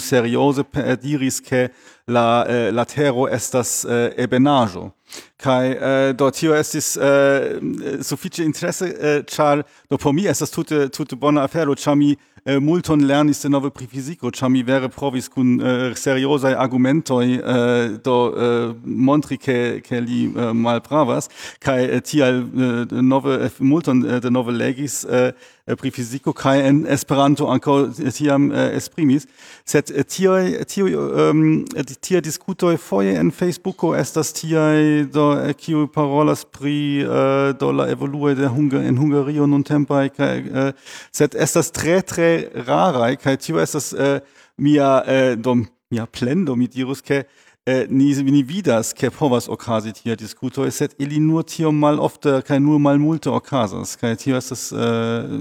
per 0.73 0.97
diris 0.97 1.41
ke 1.41 1.71
la 2.07 2.45
eh, 2.49 2.71
la 2.73 2.85
tero 2.85 3.29
estas 3.29 3.85
eh, 3.85 4.13
ebenajo 4.17 4.91
kai 5.37 5.71
eh, 5.71 6.13
do 6.13 6.31
tio 6.31 6.55
estis 6.55 6.97
eh, 6.97 7.59
sufiĉe 8.03 8.45
interesse 8.45 8.87
eh, 8.89 9.23
char 9.27 9.63
do 9.91 9.99
por 9.99 10.13
mi 10.13 10.27
estas 10.27 10.51
tute 10.51 10.89
tute 10.89 11.17
bona 11.17 11.45
afero 11.45 11.75
ĉar 11.75 11.97
mi 11.97 12.17
eh, 12.45 12.59
multon 12.59 13.05
lernis 13.07 13.43
de 13.43 13.49
nove 13.49 13.71
pri 13.71 13.87
fiziko 13.87 14.31
ĉar 14.31 14.51
mi 14.51 14.63
vere 14.63 14.89
provis 14.89 15.29
kun 15.29 15.61
eh, 15.61 15.95
seriozaj 15.95 16.55
argumentoj 16.55 17.27
eh, 17.35 17.99
do 18.05 18.17
eh, 18.31 18.75
montri 18.85 19.39
ke 19.39 19.59
ke 19.87 20.01
li 20.01 20.25
eh, 20.27 20.53
malpravas. 20.53 21.29
Kaj 21.63 21.85
eh, 21.85 22.01
tial 22.01 22.43
eh, 22.43 22.95
nove 23.03 23.39
eh, 23.47 23.61
multon 23.61 24.05
eh, 24.07 24.21
de 24.21 24.31
nove 24.31 24.53
legis 24.53 25.05
eh, 25.05 25.33
Äh, 25.73 25.77
pri 25.77 25.91
fiziko 25.91 26.33
kaj 26.33 26.61
en 26.69 26.81
Esperanto 26.87 27.49
ankaŭ 27.51 27.77
äh, 27.87 28.11
tiam 28.13 28.51
äh, 28.51 28.73
esprimis. 28.77 29.27
Sed 29.65 29.93
tiaj 30.09 30.65
tiuj 30.69 30.95
um, 30.97 31.43
ähm, 31.77 31.93
tiaj 32.01 32.23
diskutoj 32.25 32.77
foje 32.77 33.15
en 33.19 33.31
Facebooko 33.31 33.95
estas 33.97 34.33
tiaj 34.37 35.09
do 35.13 35.27
kiu 35.59 35.87
parolas 35.89 36.45
pri 36.45 37.05
uh, 37.05 37.53
do 37.59 37.73
la 37.73 37.89
evoluo 37.91 38.35
de 38.35 38.49
Hunga 38.49 38.83
en 38.83 38.99
Hungario 38.99 39.47
nuntempe 39.47 40.09
kaj 40.17 40.41
uh, 40.43 40.73
sed 41.13 41.35
estas 41.35 41.71
tre 41.71 42.01
tre 42.03 42.31
raraj 42.67 43.17
kaj 43.23 43.37
tio 43.37 43.63
estas 43.63 43.93
uh, 43.93 44.19
mia 44.57 44.99
uh, 45.07 45.35
dom 45.39 45.67
mia 45.91 46.07
plendo 46.07 46.57
mi 46.57 46.69
dirus 46.69 47.03
ke 47.03 47.25
eh, 47.67 47.87
ni, 47.91 48.15
ni 48.23 48.43
vidas, 48.43 48.93
ke 48.93 49.11
povas 49.11 49.49
okazi 49.49 49.93
tia 49.93 50.17
diskuto, 50.17 50.67
sed 50.71 50.95
ili 50.99 51.21
nur 51.21 51.45
tiom 51.47 51.79
mal 51.79 52.01
ofte, 52.01 52.41
kai 52.47 52.59
nur 52.61 52.81
mal 52.83 52.99
multe 52.99 53.31
okazas, 53.31 53.97
kai 54.01 54.17
tio 54.17 54.37
estas 54.37 54.71
äh, 54.73 54.79
äh, 54.79 55.39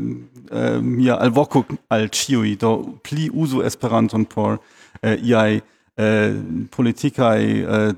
eh, 0.52 0.76
eh, 0.76 0.80
mia 0.82 1.18
alvoco 1.18 1.66
al 1.90 2.10
ciui, 2.10 2.56
do 2.56 3.00
pli 3.04 3.30
uso 3.34 3.64
Esperanton 3.66 4.26
por 4.26 4.60
eh, 5.02 5.18
iai 5.18 5.62
eh, 5.98 6.34
politicae 6.70 7.62
eh, 7.62 7.94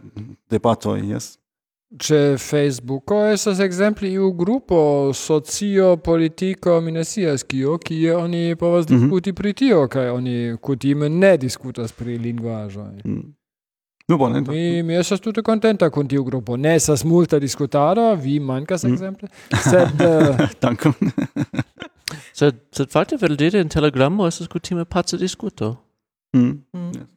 debatoi, 0.49 1.01
yes? 1.11 1.37
Ce 1.99 2.37
Facebooko 2.41 3.19
estas 3.29 3.59
exemple 3.59 4.09
iu 4.09 4.31
grupo 4.33 5.11
socio 5.13 5.97
politico 5.97 6.79
mi 6.81 6.91
ne 6.91 7.03
scias 7.03 7.43
kio 7.43 7.77
kie 7.77 8.15
oni 8.15 8.55
povas 8.55 8.89
mm 8.89 8.95
-hmm. 8.95 9.01
diskuti 9.01 9.33
pri 9.33 9.53
tio 9.53 9.87
kaj 9.87 10.09
oni 10.09 10.57
kutime 10.61 11.09
ne 11.09 11.37
diskutas 11.37 11.91
pri 11.91 12.17
lingvaĵoj. 12.17 13.01
Mm. 13.05 13.35
Nu 14.07 14.17
bone. 14.17 14.41
Mi 14.41 14.83
mi 14.83 14.95
estas 14.99 15.21
tute 15.23 15.41
contenta 15.41 15.89
kun 15.89 16.07
tiu 16.07 16.23
grupo. 16.23 16.57
Ne 16.57 16.75
estas 16.75 17.03
multa 17.03 17.39
diskutado, 17.39 18.15
vi 18.15 18.39
mankas 18.39 18.83
mm. 18.83 18.93
ekzemple, 18.93 19.29
sed 19.63 20.03
uh, 20.03 20.43
dankon. 20.63 20.93
sed 22.39 22.59
sed 22.71 22.91
fakte 22.91 23.17
verdire 23.21 23.61
en 23.63 23.69
Telegramo 23.69 24.27
estas 24.27 24.47
kutime 24.47 24.85
paca 24.85 25.17
diskuto. 25.17 25.75
Mm. 26.35 26.63
mm. 26.73 26.91
Yes. 26.95 27.13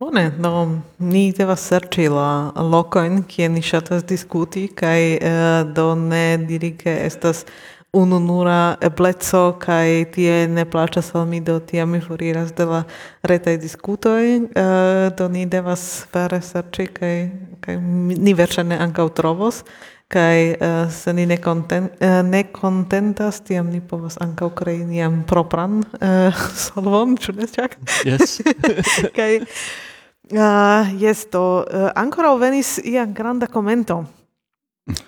Bone, 0.00 0.30
do 0.42 0.50
ni 0.98 1.28
devas 1.32 1.62
serĉi 1.70 2.08
la 2.10 2.50
lokojn 2.58 3.22
kie 3.30 3.46
ni 3.48 3.62
ŝatas 3.62 4.02
diskuti 4.04 4.66
kaj 4.74 5.00
uh, 5.14 5.74
do 5.76 5.92
ne 5.94 6.24
diri 6.48 6.72
ke 6.76 6.96
estas 7.06 7.44
ununura 7.94 8.76
ebleco 8.82 9.54
kaj 9.62 10.04
tie 10.14 10.44
ne 10.50 10.64
plaĉas 10.66 11.12
al 11.14 11.26
mi 11.30 11.40
do 11.40 11.58
tiam 11.60 11.90
mi 11.94 12.00
foriras 12.00 12.52
de 12.52 12.66
la 12.68 12.82
retaj 13.22 13.58
diskutoj. 13.62 14.36
Uh, 14.36 15.08
do 15.18 15.28
ni 15.28 15.46
devas 15.46 16.06
vere 16.14 16.40
serĉi 16.42 16.86
kaj 16.86 17.16
kaj 17.64 17.80
ni 17.80 18.34
verŝajne 18.34 18.78
ankaŭ 18.88 19.08
trovos 19.16 19.62
kaj 20.08 20.50
uh, 20.50 20.92
se 20.92 21.12
ni 21.12 21.26
ne 21.26 21.36
kontent 21.42 21.92
uh, 21.92 22.08
eh, 22.08 22.22
ne 22.22 22.42
kontentas 22.52 23.40
tiam 23.40 23.70
ni 23.72 23.80
povas 23.80 24.18
ankaŭ 24.20 24.50
krei 24.54 24.84
nian 24.84 25.22
propran 25.26 25.80
uh, 25.80 26.44
solvon 26.66 27.16
ĉu 27.16 27.32
ne 27.38 27.48
ĉak 27.54 27.78
jes 28.04 28.36
kaj 29.16 29.30
uh, 29.40 30.92
jes 31.00 31.26
do 31.32 31.46
uh, 31.62 31.88
ankoraŭ 31.94 32.36
venis 32.38 32.76
ia 32.84 33.06
granda 33.06 33.46
komento. 33.46 34.04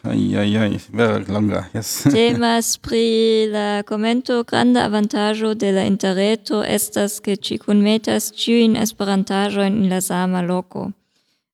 Ai, 0.02 0.34
ai, 0.36 0.56
ai, 0.56 0.80
vera 0.90 1.22
longa, 1.28 1.68
yes. 1.74 2.02
Temas 2.16 2.78
pri 2.78 3.46
la 3.52 3.82
commento 3.84 4.42
granda 4.42 4.84
avantaggio 4.84 5.54
de 5.54 5.70
la 5.72 5.82
interreto 5.82 6.62
estas 6.62 7.20
che 7.20 7.36
ci 7.36 7.58
conmetas 7.58 8.32
ciuin 8.34 8.76
esperantajo 8.76 9.60
in 9.62 9.88
la 9.88 10.00
sama 10.00 10.40
loco. 10.40 10.92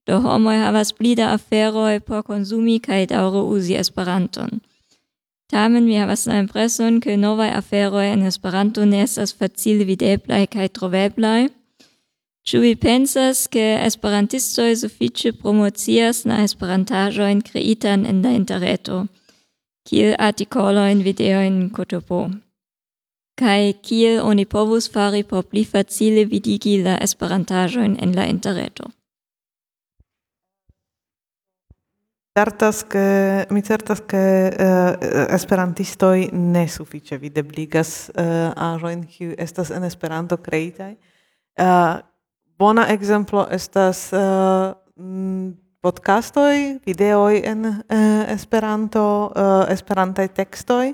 Do 0.07 0.21
homoi 0.21 0.57
havas 0.57 0.93
blida 0.93 1.33
aferoi 1.33 2.01
por 2.01 2.23
consumi 2.23 2.79
cae 2.81 3.07
daure 3.07 3.43
usi 3.43 3.75
esperanton. 3.75 4.61
Tamen 5.51 5.85
mi 5.85 5.99
havas 5.99 6.27
la 6.27 6.39
impreson 6.39 7.01
che 7.01 7.17
novae 7.17 7.51
aferoi 7.51 8.07
en 8.13 8.23
esperanto 8.23 8.85
ne 8.85 9.03
estas 9.03 9.35
facile 9.35 9.85
videblai 9.85 10.47
cae 10.47 10.69
troveblai, 10.69 11.51
Ĉu 12.43 12.59
vi 12.59 12.73
pensas, 12.75 13.45
ke 13.47 13.65
esperantistoj 13.87 14.73
sufiĉe 14.81 15.31
promocias 15.39 16.25
la 16.27 16.41
esperantaĵojn 16.43 17.43
kreitan 17.47 18.03
en 18.11 18.19
la 18.25 18.33
interreto, 18.35 19.05
kiel 19.87 20.17
artikolojn, 20.19 21.05
videojn, 21.07 21.69
kotopo? 21.77 22.25
Kaj 23.39 23.61
kiel 23.87 24.19
oni 24.27 24.47
povus 24.47 24.91
fari 24.91 25.23
por 25.23 25.47
pli 25.53 25.63
facile 25.65 26.27
vidigi 26.33 26.81
la 26.83 26.97
esperantaĵojn 27.07 27.95
en 28.03 28.17
la 28.19 28.27
interreto? 28.27 28.91
Certas 32.35 32.83
che 32.89 33.47
mi 33.51 33.63
certas 33.63 34.03
che 34.09 34.19
uh, 34.19 34.67
eh, 34.67 34.97
eh, 34.99 35.27
esperantistoj 35.37 36.31
ne 36.33 36.67
sufiĉe 36.67 37.19
videbligas 37.23 38.11
uh, 38.11 38.51
aĵojn 38.57 39.07
kiuj 39.07 39.35
estas 39.39 39.71
en 39.71 39.85
Esperanto 39.85 40.43
creitai 40.43 40.97
Uh, 41.53 42.01
bona 42.63 42.87
exemplo 42.89 43.47
estas 43.51 44.13
eh, 44.13 44.19
mm, 44.97 45.47
uh, 45.47 45.55
podcastoj, 45.83 46.79
videoj 46.87 47.41
en 47.45 47.65
uh, 47.67 47.75
Esperanto, 48.31 49.33
eh, 49.35 49.43
uh, 49.43 49.73
esperantaj 49.73 50.29
tekstoj. 50.29 50.93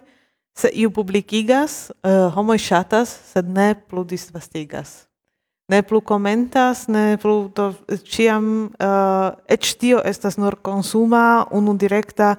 Se 0.56 0.70
iu 0.72 0.90
publikigas, 0.90 1.90
uh, 1.90 2.32
homoj 2.34 2.56
ŝatas, 2.58 3.12
sed 3.32 3.50
ne 3.52 3.74
plu 3.74 4.04
disvastigas. 4.04 5.04
Ne 5.68 5.82
plu 5.84 6.00
komentas, 6.00 6.86
ne 6.88 7.18
plu 7.20 7.50
to 7.52 7.74
ĉiam 8.00 8.46
uh, 8.72 9.36
eĉ 9.44 9.74
tio 9.76 10.00
estas 10.04 10.38
nur 10.40 10.56
konsuma, 10.64 11.44
unudirekta. 11.52 12.30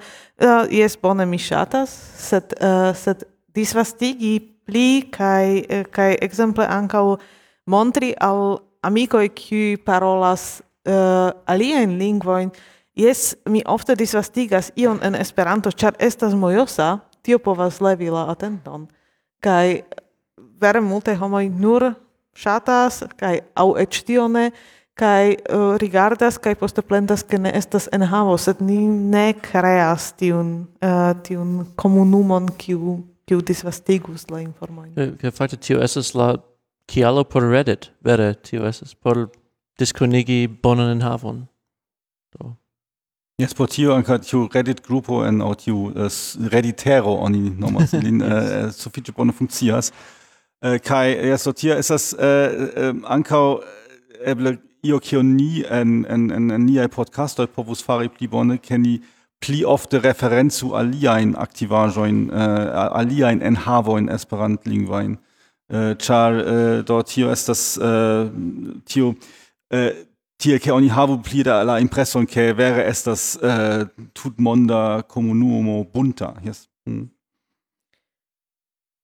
Uh, 0.42 0.66
jes 0.74 0.98
bone 0.98 1.26
mi 1.26 1.38
ŝatas, 1.38 1.94
sed 2.18 2.56
uh, 2.58 2.90
sed 2.98 3.22
disvastigi 3.54 4.40
pli 4.66 5.06
kaj 5.14 5.86
kaj 5.94 6.18
ekzemple 6.18 6.66
ankaŭ 6.66 7.04
montri 7.70 8.10
al 8.18 8.58
amicoi 8.82 9.28
qui 9.28 9.76
parolas 9.84 10.62
eh, 10.84 10.92
uh, 10.92 11.30
alien 11.46 11.98
lingvoin, 11.98 12.50
Yes, 13.00 13.36
mi 13.48 13.62
ofte 13.66 13.94
disvastigas 13.96 14.72
ion 14.76 14.98
en 15.02 15.14
Esperanto, 15.14 15.70
char 15.70 15.94
estas 15.98 16.34
mojosa, 16.34 16.98
tio 17.22 17.38
povas 17.38 17.80
levi 17.80 18.10
la 18.10 18.26
atenton. 18.30 18.88
Kai 19.40 19.84
vere 20.60 20.80
multe 20.80 21.14
homoj 21.16 21.48
nur 21.48 21.92
ŝatas 22.36 23.04
kai 23.16 23.40
au 23.54 23.76
eĉ 23.78 24.04
kai 24.94 25.32
uh, 25.32 25.36
eh, 25.56 25.78
rigardas 25.80 26.38
kai 26.38 26.54
poste 26.54 26.82
plendas 26.82 27.22
ke 27.22 27.38
ne 27.38 27.50
estas 27.54 27.88
en 27.92 28.02
havo, 28.02 28.36
sed 28.36 28.60
ni 28.60 28.86
ne 28.86 29.32
kreas 29.32 30.12
tiun 30.12 30.66
uh, 30.82 31.14
tiun 31.22 31.72
komunumon 31.76 32.50
kiu 32.58 32.98
kiu 33.26 33.40
disvastigus 33.40 34.26
la 34.30 34.40
informojn. 34.40 34.92
Kaj 35.20 35.30
fakte 35.30 35.56
tio 35.56 35.80
estas 35.80 36.14
la 36.14 36.34
kialo 36.90 37.24
por 37.24 37.46
Reddit, 37.46 37.92
vere, 38.02 38.34
tio 38.34 38.66
esas, 38.66 38.94
por 38.94 39.30
disconigi 39.78 40.46
bonan 40.62 40.90
en 40.90 41.02
havon. 41.02 41.46
Do. 42.34 42.56
Yes, 43.38 43.54
por 43.54 43.68
tio 43.68 43.94
anca 43.94 44.18
tiu 44.18 44.48
Reddit 44.52 44.82
grupo 44.86 45.22
en 45.24 45.40
au 45.40 45.54
tiu 45.54 45.92
uh, 45.94 46.08
Redditero 46.52 47.14
oni 47.14 47.50
nomas 47.50 47.94
lin 48.04 48.20
yes. 48.20 48.50
uh, 48.50 48.72
sufiĉe 48.74 49.14
bone 49.16 49.32
funkcias. 49.32 49.92
Uh, 50.60 50.76
kai 50.82 51.14
yes, 51.14 51.46
do 51.46 51.54
tio 51.54 51.78
estas 51.78 52.10
uh, 52.18 52.66
um, 52.90 53.04
ankaŭ 53.06 53.44
eble 54.26 54.58
io 54.84 54.98
kio 54.98 55.22
ni 55.22 55.62
en 55.70 56.04
en 56.08 56.28
en, 56.30 56.50
en 56.50 56.66
niaj 56.66 56.90
podcastoj 56.98 57.46
povus 57.54 57.84
fari 57.86 58.10
pli 58.12 58.28
bone 58.28 58.58
keni 58.58 58.98
pli 59.40 59.62
ofte 59.64 60.02
referencu 60.02 60.74
aliajn 60.76 61.32
aktivaĵojn 61.38 62.28
uh, 62.28 63.00
Esperant 63.00 63.42
enhavojn 63.42 64.10
esperantlingvajn. 64.12 65.16
Eh, 65.70 65.94
char 65.98 66.34
ĉar 66.34 66.82
do 66.82 67.02
tio 67.02 67.30
estas 67.30 67.78
eh, 67.78 68.30
tio 68.84 69.14
tie 70.40 70.58
ke 70.58 70.72
oni 70.72 70.88
havu 70.88 71.20
pli 71.22 71.44
da 71.44 71.62
la 71.62 71.78
impression 71.78 72.26
ke 72.26 72.52
vere 72.56 72.84
estas 72.88 73.36
uh, 73.42 73.84
tutmonda 74.16 75.02
comunumo 75.08 75.84
bunta. 75.92 76.34
Yes. 76.44 76.68
Mm. 76.88 77.10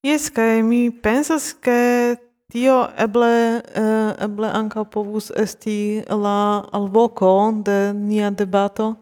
yes 0.06 0.30
kaj 0.30 0.62
mi 0.62 0.90
pensas 0.90 1.52
ke 1.60 2.16
tio 2.52 2.78
eble 2.96 3.60
uh, 3.60 4.12
eble 4.24 4.48
anka 4.48 4.84
povus 4.84 5.30
esti 5.36 6.02
la 6.08 6.64
alvoko 6.72 7.52
de 7.66 7.92
nia 7.92 8.30
debato 8.30 8.94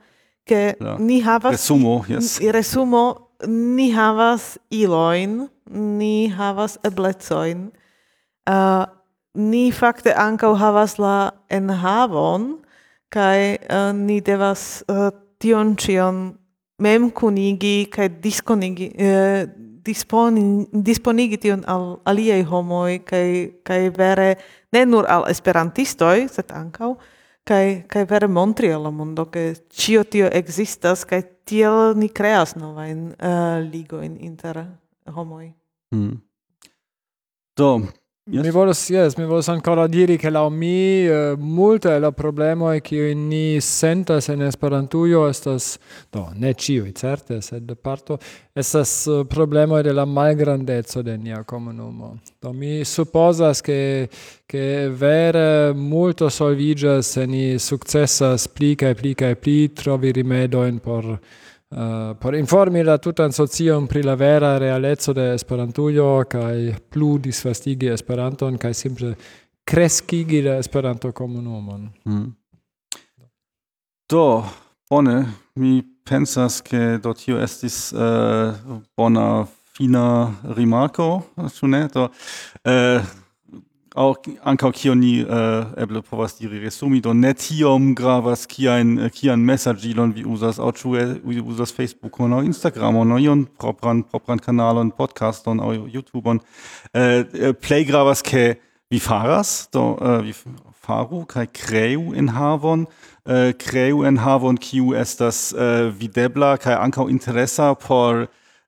ke 0.48 0.74
ni 0.98 1.20
havas 1.20 1.52
resumo 1.52 2.04
yes. 2.08 2.40
resumo 2.40 3.04
ni 3.48 3.90
havas 3.92 4.58
iloin, 4.70 5.48
ni 5.70 6.28
havas 6.28 6.78
eblecoin, 6.84 7.70
uh, 8.50 8.84
ni 9.34 9.70
fakte 9.72 10.14
ankaŭ 10.14 10.54
havas 10.58 10.98
la 10.98 11.32
enhavon, 11.50 12.64
kaj 13.14 13.38
uh, 13.56 13.92
ni 13.96 14.20
devas 14.24 14.82
uh, 14.88 15.10
tion 15.40 15.74
ĉion 15.76 16.24
mem 16.82 17.10
kunigi 17.10 17.86
kaj 17.90 18.08
diskonigi, 18.22 18.90
uh, 18.98 19.44
disponi, 19.84 20.66
disponigi 20.72 21.38
tion 21.40 21.64
al 21.68 21.98
aliaj 22.08 22.42
homoj 22.50 23.00
kaj, 23.06 23.26
kaj 23.66 23.82
vere 23.96 24.30
ne 24.72 24.84
nur 24.86 25.06
al 25.10 25.28
esperantistoj, 25.30 26.28
sed 26.32 26.50
ankaŭ, 26.54 26.94
kai 27.44 27.84
kai 27.88 28.04
vere 28.08 28.26
montri 28.26 28.72
al 28.72 28.90
mondo 28.92 29.26
ke 29.30 29.54
cio 29.68 30.04
tio 30.04 30.30
existas 30.32 31.04
kai 31.04 31.22
tiel 31.44 31.92
ni 31.96 32.08
creas 32.08 32.56
novajn 32.56 33.12
eh, 33.18 33.28
uh, 33.28 33.60
ligo 33.60 34.00
in 34.00 34.16
inter 34.16 34.64
homoi 35.06 35.52
Mm. 35.94 36.18
Do, 37.56 37.86
Yes. 38.26 38.42
Mi 38.42 38.50
volas, 38.50 38.88
yes, 38.88 39.16
mi 39.16 39.26
volas 39.26 39.48
ancora 39.48 39.86
diri 39.86 40.16
che 40.16 40.30
la 40.30 40.48
mi 40.48 41.06
uh, 41.06 41.36
multe 41.36 41.98
la 41.98 42.10
problema 42.10 42.74
è 42.74 42.80
che 42.80 43.12
ni 43.12 43.60
sentas 43.60 44.28
en 44.28 44.40
Esperantujo 44.40 45.28
estas 45.28 45.78
do 46.10 46.30
ne 46.32 46.54
ciu 46.54 46.90
certe 46.92 47.42
sed 47.42 47.76
parto 47.76 48.18
estas 48.54 49.06
eh, 49.06 49.10
uh, 49.10 49.26
problema 49.26 49.82
de 49.82 49.92
la 49.92 50.06
malgrandezo 50.06 51.02
de 51.02 51.18
nia 51.18 51.44
komunumo. 51.44 52.20
Do 52.40 52.52
mi 52.52 52.82
supozas 52.84 53.60
che 53.60 54.08
che 54.46 54.88
vere 54.88 55.74
multo 55.74 56.30
solvigas 56.30 57.06
se 57.06 57.26
ni 57.26 57.58
successas 57.58 58.48
pli 58.48 58.74
kaj 58.74 58.94
pli 58.94 59.14
kaj 59.14 59.34
pli 59.36 59.72
trovi 59.74 60.12
rimedojn 60.12 60.80
por 60.80 61.18
Uh, 61.74 62.16
por 62.20 62.34
informi 62.34 62.82
la 62.82 62.98
tutan 62.98 63.32
socion 63.32 63.86
pri 63.86 64.02
la 64.02 64.14
vera 64.14 64.58
realezzo 64.58 65.12
de 65.12 65.32
Esperantujo 65.34 66.24
kaj 66.30 66.74
plu 66.90 67.18
disvastigi 67.18 67.88
Esperanton 67.90 68.58
kaj 68.58 68.74
simple 68.74 69.14
kreskigi 69.64 70.42
la 70.42 70.54
Esperanto 70.58 71.12
komunumon. 71.12 71.88
Mm. 72.04 72.28
Do, 74.10 74.44
bone, 74.90 75.24
mi 75.54 75.82
pensas 76.04 76.60
ke 76.62 76.98
do 77.02 77.12
tio 77.12 77.40
estis 77.42 77.92
uh, 77.92 78.54
bona 78.96 79.46
fina 79.74 80.30
rimarko, 80.56 81.22
ĉu 81.58 81.66
ne? 81.74 81.88
Do, 81.90 82.06
uh, 82.70 83.14
auch 83.94 84.18
ankaŭ 84.42 84.72
kio 84.74 84.94
ni 84.98 85.22
uh, 85.22 85.70
eble 85.78 86.02
povas 86.02 86.34
diri 86.38 86.58
resumi 86.58 87.00
do 87.00 87.12
ne 87.14 87.30
tiom 87.38 87.92
gravas 87.94 88.42
kiajn 88.50 88.96
äh, 89.06 89.10
kian 89.14 89.44
mesaĝilon 89.46 90.12
vi 90.16 90.24
uzas 90.26 90.58
aŭ 90.58 90.72
ĉu 90.80 90.94
äh, 90.98 91.12
vi 91.22 91.38
uzas 91.38 91.70
Facebookon 91.76 92.34
aŭ 92.34 92.42
Instagramon 92.48 93.14
aŭ 93.14 93.20
ion 93.22 93.46
propran 93.46 94.02
propran 94.02 94.42
kanalon 94.42 94.90
podcaston 94.90 95.62
aŭ 95.62 95.70
YouTubeon 95.94 96.42
uh, 96.42 97.54
plej 97.62 97.86
gravas 97.86 98.22
ke 98.26 98.56
vi 98.90 98.98
faras 98.98 99.68
do 99.72 99.94
vi 100.26 100.34
faru 100.84 101.22
kaj 101.30 101.46
kreu 101.54 102.10
enhavon 102.18 102.84
kreu 103.58 104.02
enhavon 104.04 104.58
kiu 104.60 104.92
estas 104.98 105.54
videbla 105.98 106.56
kai 106.60 106.74
ankaŭ 106.76 107.08
interesa 107.10 107.72
por 107.86 108.26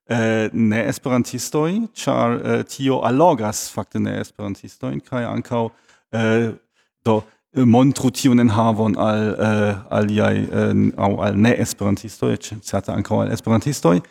eh, 0.09 0.49
ne 0.53 0.83
Esperantistoi, 0.87 1.87
char 1.95 2.39
eh, 2.43 2.63
tio 2.63 3.01
allogas 3.01 3.69
fakte 3.71 3.99
ne 3.99 4.19
Esperantistoi, 4.21 4.99
kai 5.01 5.23
ankaŭ 5.27 5.67
eh, 6.13 6.51
do 7.05 7.21
montru 7.57 8.11
tion 8.11 8.39
en 8.39 8.51
havon 8.53 8.97
al 9.01 9.23
eh, 9.33 9.75
aliaj 9.97 10.37
eh, 10.37 10.83
au 10.97 11.19
al 11.25 11.37
ne 11.39 11.55
Esperantistoi, 11.63 12.37
certe 12.37 12.91
ankaŭ 12.93 13.21
al 13.23 13.33
Esperantistoi, 13.33 14.01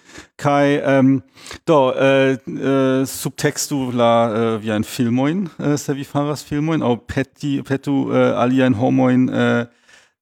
kai 0.41 0.81
ehm, 0.81 1.21
do 1.69 1.81
eh, 1.93 2.37
eh, 2.37 3.07
subtextu 3.07 3.93
la 3.93 4.13
eh, 4.27 4.51
viajn 4.65 4.85
filmoin, 4.85 5.49
eh, 5.61 5.77
se 5.77 5.95
vi 5.95 6.05
faras 6.05 6.45
filmoin, 6.45 6.83
au 6.83 6.97
peti 6.97 7.61
petu 7.63 8.07
eh, 8.13 8.33
aliajn 8.43 8.79
homojn 8.81 9.29
eh, 9.29 9.67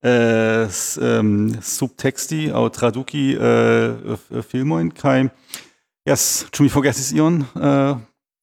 äh, 0.04 0.68
ähm, 1.00 1.56
subtexti 1.62 2.52
au 2.52 2.68
traduki 2.68 3.32
äh, 3.34 4.16
filmoin 4.42 4.92
kai 4.92 5.30
Yes, 6.04 6.44
ĉu 6.52 6.66
mi 6.66 6.68
forgesis 6.68 7.14
ion? 7.16 7.40
Uh... 7.56 7.96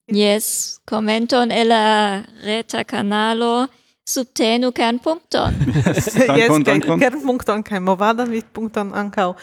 Yes, 0.09 0.79
commenton 0.89 1.51
el 1.53 1.69
la 1.69 2.23
reta 2.41 2.81
canalo 2.83 3.67
subtenu 4.09 4.71
kernpunkton. 4.73 5.59
yes, 5.85 6.09
dankon, 6.17 6.39
yes 6.39 6.65
dankon. 6.65 6.99
kernpunkton 6.99 7.61
kaj 7.63 7.83
movadan 7.85 8.31
vidpunkton 8.33 8.89
ankau. 8.97 9.35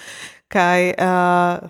Kai, 0.51 0.91
uh, 0.99 1.63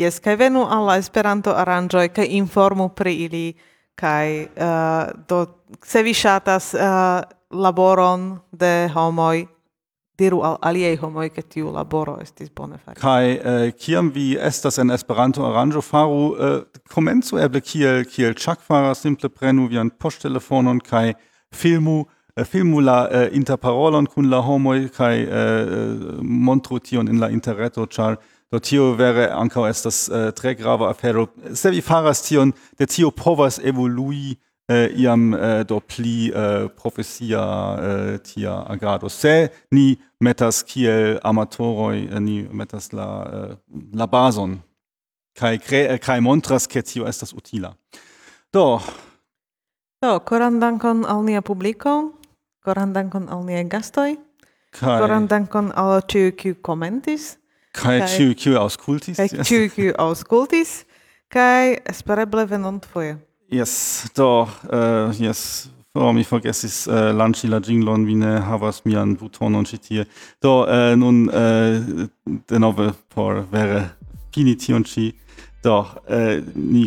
yes 0.00 0.16
kai 0.24 0.38
venu 0.40 0.64
alla 0.64 0.96
Esperanto 0.96 1.52
aranjoi, 1.52 2.08
kai 2.08 2.30
informu 2.40 2.88
pri 2.96 3.14
ili 3.26 3.46
kai, 3.94 4.48
uh, 4.48 5.12
do 5.28 5.44
se 5.84 6.02
vi 6.02 6.14
ŝatas 6.16 6.72
uh, 6.74 7.20
laboron 7.52 8.40
de 8.48 8.88
homoj 8.94 9.44
diru 10.22 10.40
al 10.46 10.56
aliei 10.70 10.96
homoi 11.02 11.28
ke 11.34 11.42
tiu 11.54 11.72
laboro 11.74 12.16
estis 12.22 12.50
bone 12.54 12.78
fari. 12.78 13.00
Kai 13.02 13.36
eh, 13.36 13.68
kiam 13.84 14.10
vi 14.14 14.32
estas 14.50 14.78
en 14.82 14.94
Esperanto 14.94 15.44
aranĝo 15.50 15.82
faru 15.82 16.24
eh, 16.48 16.58
komencu 16.94 17.40
eble 17.42 17.62
kiel 17.68 18.04
kiel 18.14 18.34
ĉakfara 18.46 18.94
simple 18.98 19.30
prenu 19.30 19.68
vian 19.72 19.90
poŝtelefonon 20.02 20.82
kai 20.88 21.14
filmu 21.62 22.04
eh, 22.36 22.44
filmu 22.44 22.80
la 22.80 22.98
eh, 23.08 23.28
interparolon 23.38 24.06
kun 24.14 24.30
la 24.30 24.42
homoj 24.46 24.78
kaj 24.98 25.16
eh, 25.22 25.26
eh, 25.30 26.22
montru 26.22 26.78
tion 26.78 27.08
en 27.08 27.20
la 27.22 27.30
interreto 27.30 27.86
ĉar 27.86 28.20
do 28.52 28.60
tio 28.60 28.92
vere 28.96 29.28
ankaŭ 29.32 29.66
estas 29.68 30.08
eh, 30.08 30.30
tre 30.36 30.54
grava 30.54 30.90
afero 30.92 31.26
se 31.54 31.70
vi 31.72 31.80
faras 31.80 32.22
tion 32.28 32.52
de 32.78 32.86
tio 32.86 33.10
povas 33.10 33.60
evolui 33.64 34.36
Eh, 34.72 34.92
iam 34.96 35.34
eh, 35.34 35.64
do 35.68 35.80
pli 35.80 36.30
eh, 36.30 36.68
profesia 36.76 37.42
tia 38.24 38.54
agrado. 38.68 39.08
Se 39.08 39.50
ni 39.70 39.98
metas 40.20 40.62
kiel 40.62 41.18
amatoroi, 41.24 42.06
ni 42.20 42.42
metas 42.52 42.92
la, 42.92 43.08
la 43.92 44.06
bason, 44.06 44.60
kai, 45.36 45.58
kai 45.98 46.20
montras 46.20 46.68
ke 46.70 46.82
tio 46.82 47.08
estas 47.10 47.34
utila. 47.34 47.74
Do. 48.52 48.78
Do, 50.02 50.18
koran 50.24 50.60
dankon 50.62 51.04
al 51.04 51.24
nia 51.26 51.42
publiko, 51.42 52.12
koran 52.64 52.94
dankon 52.94 53.28
al 53.28 53.44
nia 53.44 53.64
gastoj, 53.64 54.16
kai... 54.78 55.00
koran 55.02 55.28
dankon 55.28 55.72
al 55.76 56.00
ĉiuj 56.06 56.32
kiu 56.38 56.56
komentis. 56.62 57.36
Kai 57.76 57.98
ciu 58.06 58.32
ciu 58.36 58.56
auskultis. 58.60 59.18
Kai 59.18 59.44
ciu 59.48 59.68
kiu 59.72 59.92
auscultis. 59.98 60.82
Kai 61.32 61.78
espereble 61.88 62.44
venontfoje. 62.44 63.16
Yes, 63.52 64.08
do, 64.16 64.48
uh, 64.72 65.12
yes, 65.20 65.68
Oh, 65.94 66.10
mi 66.12 66.24
forgesis 66.24 66.86
uh, 66.86 67.12
lanci 67.12 67.48
la 67.48 67.60
jinglon, 67.60 68.06
vi 68.06 68.14
ne 68.14 68.38
havas 68.40 68.78
mian 68.88 69.12
butonon 69.20 69.66
ĉi 69.68 69.78
tie. 69.84 70.04
Do, 70.40 70.62
uh, 70.64 70.94
nun 70.96 71.26
uh, 71.28 72.06
denove 72.48 72.94
por 73.12 73.42
vere 73.52 73.82
fini 74.32 74.56
tion 74.56 74.88
ĉi. 74.88 75.10
Do, 75.60 75.82
uh, 75.84 76.40
ni 76.56 76.86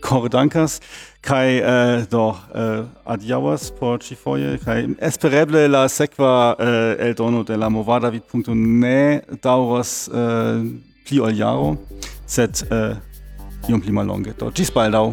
kor 0.00 0.30
dankas, 0.32 0.80
kai, 1.20 1.60
uh, 1.60 2.08
do, 2.08 2.30
uh, 2.32 2.88
adiaŭas 3.04 3.68
por 3.76 4.00
ĉifoje, 4.00 4.56
kaj 4.64 4.80
espereble 5.04 5.68
la 5.68 5.84
sekva 5.92 6.34
uh, 6.56 6.82
eldono 6.96 7.44
de 7.44 7.60
la 7.60 7.68
movadavid.ne 7.68 8.56
ne 8.56 9.00
daŭras 9.44 9.98
uh, 10.08 10.64
pli 11.04 11.20
ol 11.20 11.36
jaro, 11.36 11.74
sed 12.24 12.64
uh, 12.70 12.94
iom 13.68 13.84
pli 13.84 13.92
mallonge. 13.92 14.32
Do, 14.40 14.48
ĝis 14.48 14.72
baldaŭ! 14.72 15.10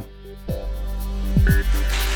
Thank 1.37 2.01
you. 2.01 2.06